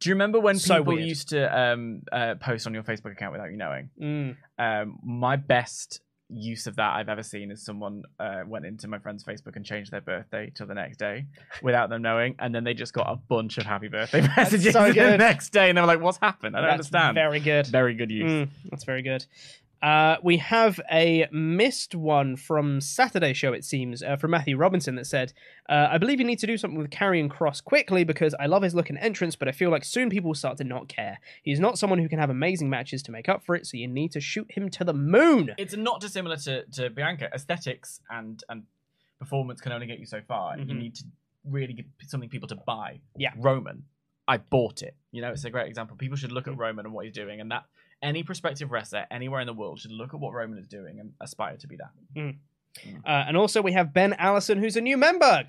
Do 0.01 0.09
you 0.09 0.15
remember 0.17 0.41
when 0.41 0.59
So 0.59 0.79
people 0.79 0.95
weird. 0.95 1.07
used 1.09 1.29
to 1.29 1.57
um, 1.61 2.03
uh, 2.11 2.35
post 2.41 2.67
on 2.67 2.75
your 2.75 2.83
Facebook 2.83 3.13
account 3.13 3.31
without 3.33 3.51
you 3.53 3.57
knowing? 3.57 3.91
Mm. 4.01 4.37
Um, 4.59 4.99
my 5.05 5.37
best 5.37 6.01
use 6.35 6.67
of 6.67 6.77
that 6.77 6.95
I've 6.97 7.11
ever 7.11 7.23
seen 7.23 7.51
is 7.51 7.63
someone 7.63 8.03
uh, 8.19 8.41
went 8.47 8.65
into 8.65 8.89
my 8.89 8.99
friend's 8.99 9.23
Facebook 9.23 9.55
and 9.55 9.65
changed 9.67 9.91
their 9.93 10.01
birthday 10.01 10.51
till 10.55 10.67
the 10.67 10.75
next 10.75 10.97
day 10.97 11.27
without 11.63 11.89
them 11.91 12.01
knowing, 12.03 12.35
and 12.41 12.55
then 12.55 12.65
they 12.65 12.73
just 12.75 12.95
got 12.95 13.07
a 13.09 13.17
bunch 13.17 13.59
of 13.59 13.65
happy 13.67 13.89
birthday 13.89 14.23
messages 14.37 14.73
so 14.73 14.91
the 14.93 15.19
next 15.19 15.51
day, 15.51 15.69
and 15.69 15.77
they 15.77 15.83
were 15.83 15.87
like, 15.87 16.01
"What's 16.01 16.17
happened? 16.19 16.57
I 16.57 16.61
don't 16.63 16.71
That's 16.71 16.89
understand." 16.93 17.15
Very 17.17 17.39
good. 17.39 17.67
Very 17.67 17.95
good 17.95 18.11
use. 18.11 18.31
Mm, 18.31 18.49
that's 18.71 18.85
very 18.85 19.03
good. 19.03 19.25
Uh, 19.83 20.17
we 20.23 20.37
have 20.37 20.81
a 20.93 21.27
missed 21.33 21.95
one 21.97 22.37
from 22.37 22.81
Saturday 22.81 23.33
show, 23.33 23.53
it 23.53 23.65
seems, 23.65 24.01
uh, 24.03 24.15
from 24.17 24.31
Matthew 24.31 24.57
Robinson 24.57 24.95
that 24.95 25.07
said, 25.07 25.33
uh, 25.69 25.89
I 25.91 25.99
believe 25.99 26.21
you 26.21 26.25
need 26.27 26.39
to 26.39 26.47
do 26.47 26.57
something 26.57 26.79
with 26.79 26.91
Karrion 26.91 27.29
Kross 27.29 27.63
quickly 27.63 28.05
because 28.05 28.33
I 28.39 28.47
love 28.47 28.63
his 28.63 28.77
look 28.77 28.91
and 28.91 28.99
entrance, 29.01 29.35
but 29.35 29.49
I 29.49 29.53
feel 29.53 29.71
like 29.71 29.85
soon 29.85 30.09
people 30.09 30.29
will 30.29 30.37
start 30.37 30.57
to 30.59 30.65
not 30.65 30.87
care. 30.89 31.19
He's 31.43 31.59
not 31.59 31.79
someone 31.79 31.99
who 31.99 32.09
can 32.09 32.21
have 32.21 32.31
amazing 32.31 32.71
matches 32.71 33.03
to 33.05 33.11
make 33.13 33.29
up 33.29 33.45
for 33.45 33.57
it, 33.57 33.67
so 33.67 33.77
you 33.77 33.89
need 33.89 34.13
to 34.13 34.21
shoot 34.21 34.47
him 34.53 34.71
to 34.71 34.85
the 34.85 34.95
moon. 34.95 35.51
It's 35.59 35.77
not 35.77 36.01
dissimilar 36.01 36.37
to, 36.37 36.65
to 36.67 36.89
Bianca. 36.91 37.29
Aesthetics 37.35 38.01
and 38.09 38.43
and 38.49 38.63
performance 39.19 39.61
can 39.61 39.73
only 39.73 39.87
get 39.87 39.99
you 39.99 40.07
so 40.07 40.21
far. 40.21 40.57
You 40.59 40.65
Mhm. 40.65 40.79
need 40.79 40.95
to 40.97 41.05
really 41.45 41.73
get 41.73 41.87
something 42.07 42.29
people 42.29 42.49
to 42.49 42.57
buy. 42.57 43.01
Yeah. 43.17 43.31
Roman, 43.37 43.85
I 44.29 44.37
bought 44.37 44.83
it. 44.83 44.95
You 45.11 45.23
know, 45.23 45.33
it's 45.33 45.45
a 45.45 45.51
great 45.51 45.69
example. 45.69 45.97
People 45.97 46.17
should 46.17 46.31
look 46.33 46.47
at 46.47 46.55
Mm. 46.55 46.59
Roman 46.59 46.87
and 46.87 46.95
what 46.95 47.05
he's 47.05 47.15
doing, 47.15 47.41
and 47.41 47.51
that 47.51 47.65
any 48.03 48.23
prospective 48.23 48.71
wrestler 48.71 49.07
anywhere 49.11 49.41
in 49.41 49.47
the 49.47 49.53
world 49.53 49.79
should 49.79 49.93
look 49.93 50.15
at 50.15 50.21
what 50.21 50.33
Roman 50.33 50.59
is 50.59 50.67
doing 50.67 51.01
and 51.01 51.13
aspire 51.21 51.57
to 51.57 51.67
be 51.67 51.77
that. 51.77 51.91
Uh, 53.05 53.25
and 53.27 53.37
also, 53.37 53.63
we 53.63 53.73
have 53.73 53.93
Ben 53.93 54.15
Allison, 54.15 54.59
who's 54.59 54.77
a 54.77 54.81
new 54.81 54.97
member. 54.97 55.45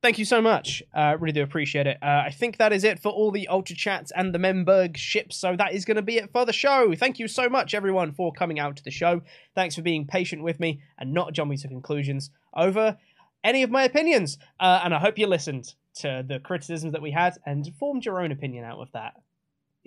Thank 0.00 0.18
you 0.18 0.24
so 0.24 0.40
much. 0.40 0.80
Uh, 0.94 1.16
really 1.18 1.32
do 1.32 1.42
appreciate 1.42 1.88
it. 1.88 1.98
Uh, 2.00 2.22
I 2.24 2.30
think 2.30 2.58
that 2.58 2.72
is 2.72 2.84
it 2.84 3.00
for 3.00 3.08
all 3.08 3.32
the 3.32 3.48
Ultra 3.48 3.74
Chats 3.74 4.12
and 4.14 4.32
the 4.32 4.38
Memberg 4.38 4.96
ships. 4.96 5.36
So 5.36 5.56
that 5.56 5.72
is 5.74 5.84
going 5.84 5.96
to 5.96 6.02
be 6.02 6.18
it 6.18 6.30
for 6.32 6.46
the 6.46 6.52
show. 6.52 6.94
Thank 6.94 7.18
you 7.18 7.26
so 7.26 7.48
much, 7.48 7.74
everyone, 7.74 8.12
for 8.12 8.32
coming 8.32 8.60
out 8.60 8.76
to 8.76 8.84
the 8.84 8.92
show. 8.92 9.22
Thanks 9.56 9.74
for 9.74 9.82
being 9.82 10.06
patient 10.06 10.44
with 10.44 10.60
me 10.60 10.82
and 10.98 11.12
not 11.12 11.32
jumping 11.32 11.58
to 11.58 11.68
conclusions 11.68 12.30
over 12.56 12.96
any 13.42 13.64
of 13.64 13.70
my 13.70 13.82
opinions. 13.82 14.38
Uh, 14.60 14.80
and 14.84 14.94
I 14.94 15.00
hope 15.00 15.18
you 15.18 15.26
listened 15.26 15.74
to 15.96 16.24
the 16.26 16.38
criticisms 16.38 16.92
that 16.92 17.02
we 17.02 17.10
had 17.10 17.36
and 17.44 17.68
formed 17.80 18.04
your 18.04 18.20
own 18.20 18.30
opinion 18.30 18.64
out 18.64 18.78
of 18.78 18.92
that. 18.92 19.14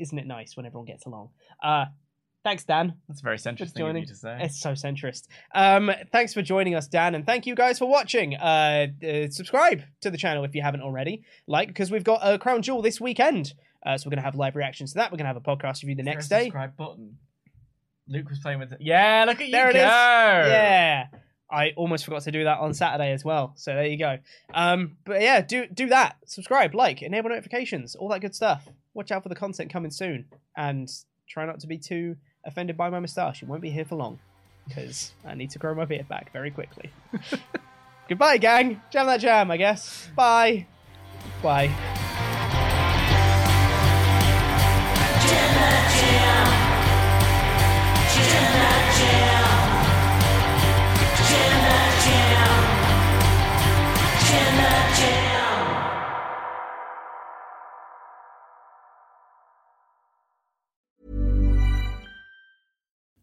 Isn't 0.01 0.17
it 0.17 0.27
nice 0.27 0.57
when 0.57 0.65
everyone 0.65 0.85
gets 0.85 1.05
along? 1.05 1.29
Uh, 1.63 1.85
thanks, 2.43 2.63
Dan. 2.63 2.95
That's 3.07 3.21
a 3.21 3.23
very 3.23 3.37
centrist 3.37 3.71
thing 3.73 3.87
of 3.87 3.95
you 3.95 4.05
to 4.05 4.15
say. 4.15 4.37
It's 4.41 4.59
so 4.59 4.71
centrist. 4.71 5.27
Um, 5.53 5.91
thanks 6.11 6.33
for 6.33 6.41
joining 6.41 6.75
us, 6.75 6.87
Dan, 6.87 7.15
and 7.15 7.25
thank 7.25 7.45
you 7.45 7.55
guys 7.55 7.77
for 7.79 7.87
watching. 7.87 8.35
Uh, 8.35 8.87
uh, 9.03 9.29
subscribe 9.29 9.83
to 10.01 10.09
the 10.09 10.17
channel 10.17 10.43
if 10.43 10.55
you 10.55 10.61
haven't 10.61 10.81
already. 10.81 11.23
Like, 11.47 11.67
because 11.67 11.91
we've 11.91 12.03
got 12.03 12.19
a 12.23 12.39
Crown 12.39 12.61
Jewel 12.61 12.81
this 12.81 12.99
weekend. 12.99 13.53
Uh, 13.85 13.97
so 13.97 14.07
we're 14.07 14.11
going 14.11 14.19
to 14.19 14.25
have 14.25 14.35
live 14.35 14.55
reactions 14.55 14.91
to 14.93 14.97
that. 14.97 15.11
We're 15.11 15.17
going 15.17 15.25
to 15.25 15.33
have 15.33 15.37
a 15.37 15.41
podcast 15.41 15.83
review 15.83 15.95
the 15.95 16.03
next 16.03 16.27
day. 16.27 16.45
Subscribe 16.45 16.75
button. 16.75 17.17
Luke 18.07 18.29
was 18.29 18.39
playing 18.39 18.59
with 18.59 18.73
it. 18.73 18.79
Yeah, 18.81 19.23
look 19.27 19.39
at 19.39 19.45
you 19.47 19.51
There 19.51 19.69
it 19.69 19.73
go. 19.73 19.79
is. 19.79 19.83
Yeah. 20.51 21.05
I 21.49 21.71
almost 21.75 22.05
forgot 22.05 22.23
to 22.23 22.31
do 22.31 22.45
that 22.45 22.59
on 22.59 22.73
Saturday 22.73 23.11
as 23.11 23.25
well. 23.25 23.53
So 23.55 23.73
there 23.73 23.85
you 23.85 23.97
go. 23.97 24.17
Um, 24.53 24.97
but 25.05 25.21
yeah, 25.21 25.41
do 25.41 25.67
do 25.67 25.87
that. 25.89 26.15
Subscribe, 26.25 26.73
like, 26.73 27.01
enable 27.01 27.29
notifications, 27.29 27.95
all 27.95 28.07
that 28.09 28.21
good 28.21 28.33
stuff. 28.33 28.67
Watch 28.93 29.11
out 29.11 29.23
for 29.23 29.29
the 29.29 29.35
content 29.35 29.71
coming 29.71 29.91
soon, 29.91 30.25
and 30.55 30.91
try 31.29 31.45
not 31.45 31.59
to 31.61 31.67
be 31.67 31.77
too 31.77 32.17
offended 32.45 32.77
by 32.77 32.89
my 32.89 32.99
moustache. 32.99 33.41
It 33.41 33.47
won't 33.47 33.61
be 33.61 33.69
here 33.69 33.85
for 33.85 33.95
long 33.95 34.19
because 34.67 35.11
I 35.25 35.35
need 35.35 35.51
to 35.51 35.59
grow 35.59 35.73
my 35.73 35.85
beard 35.85 36.07
back 36.07 36.31
very 36.33 36.51
quickly. 36.51 36.91
Goodbye, 38.09 38.37
gang. 38.37 38.81
Jam 38.91 39.05
that 39.05 39.21
jam, 39.21 39.51
I 39.51 39.57
guess. 39.57 40.09
Bye. 40.15 40.67
Bye. 41.41 41.71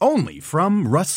Only 0.00 0.38
from 0.38 0.86
Rust 0.86 1.16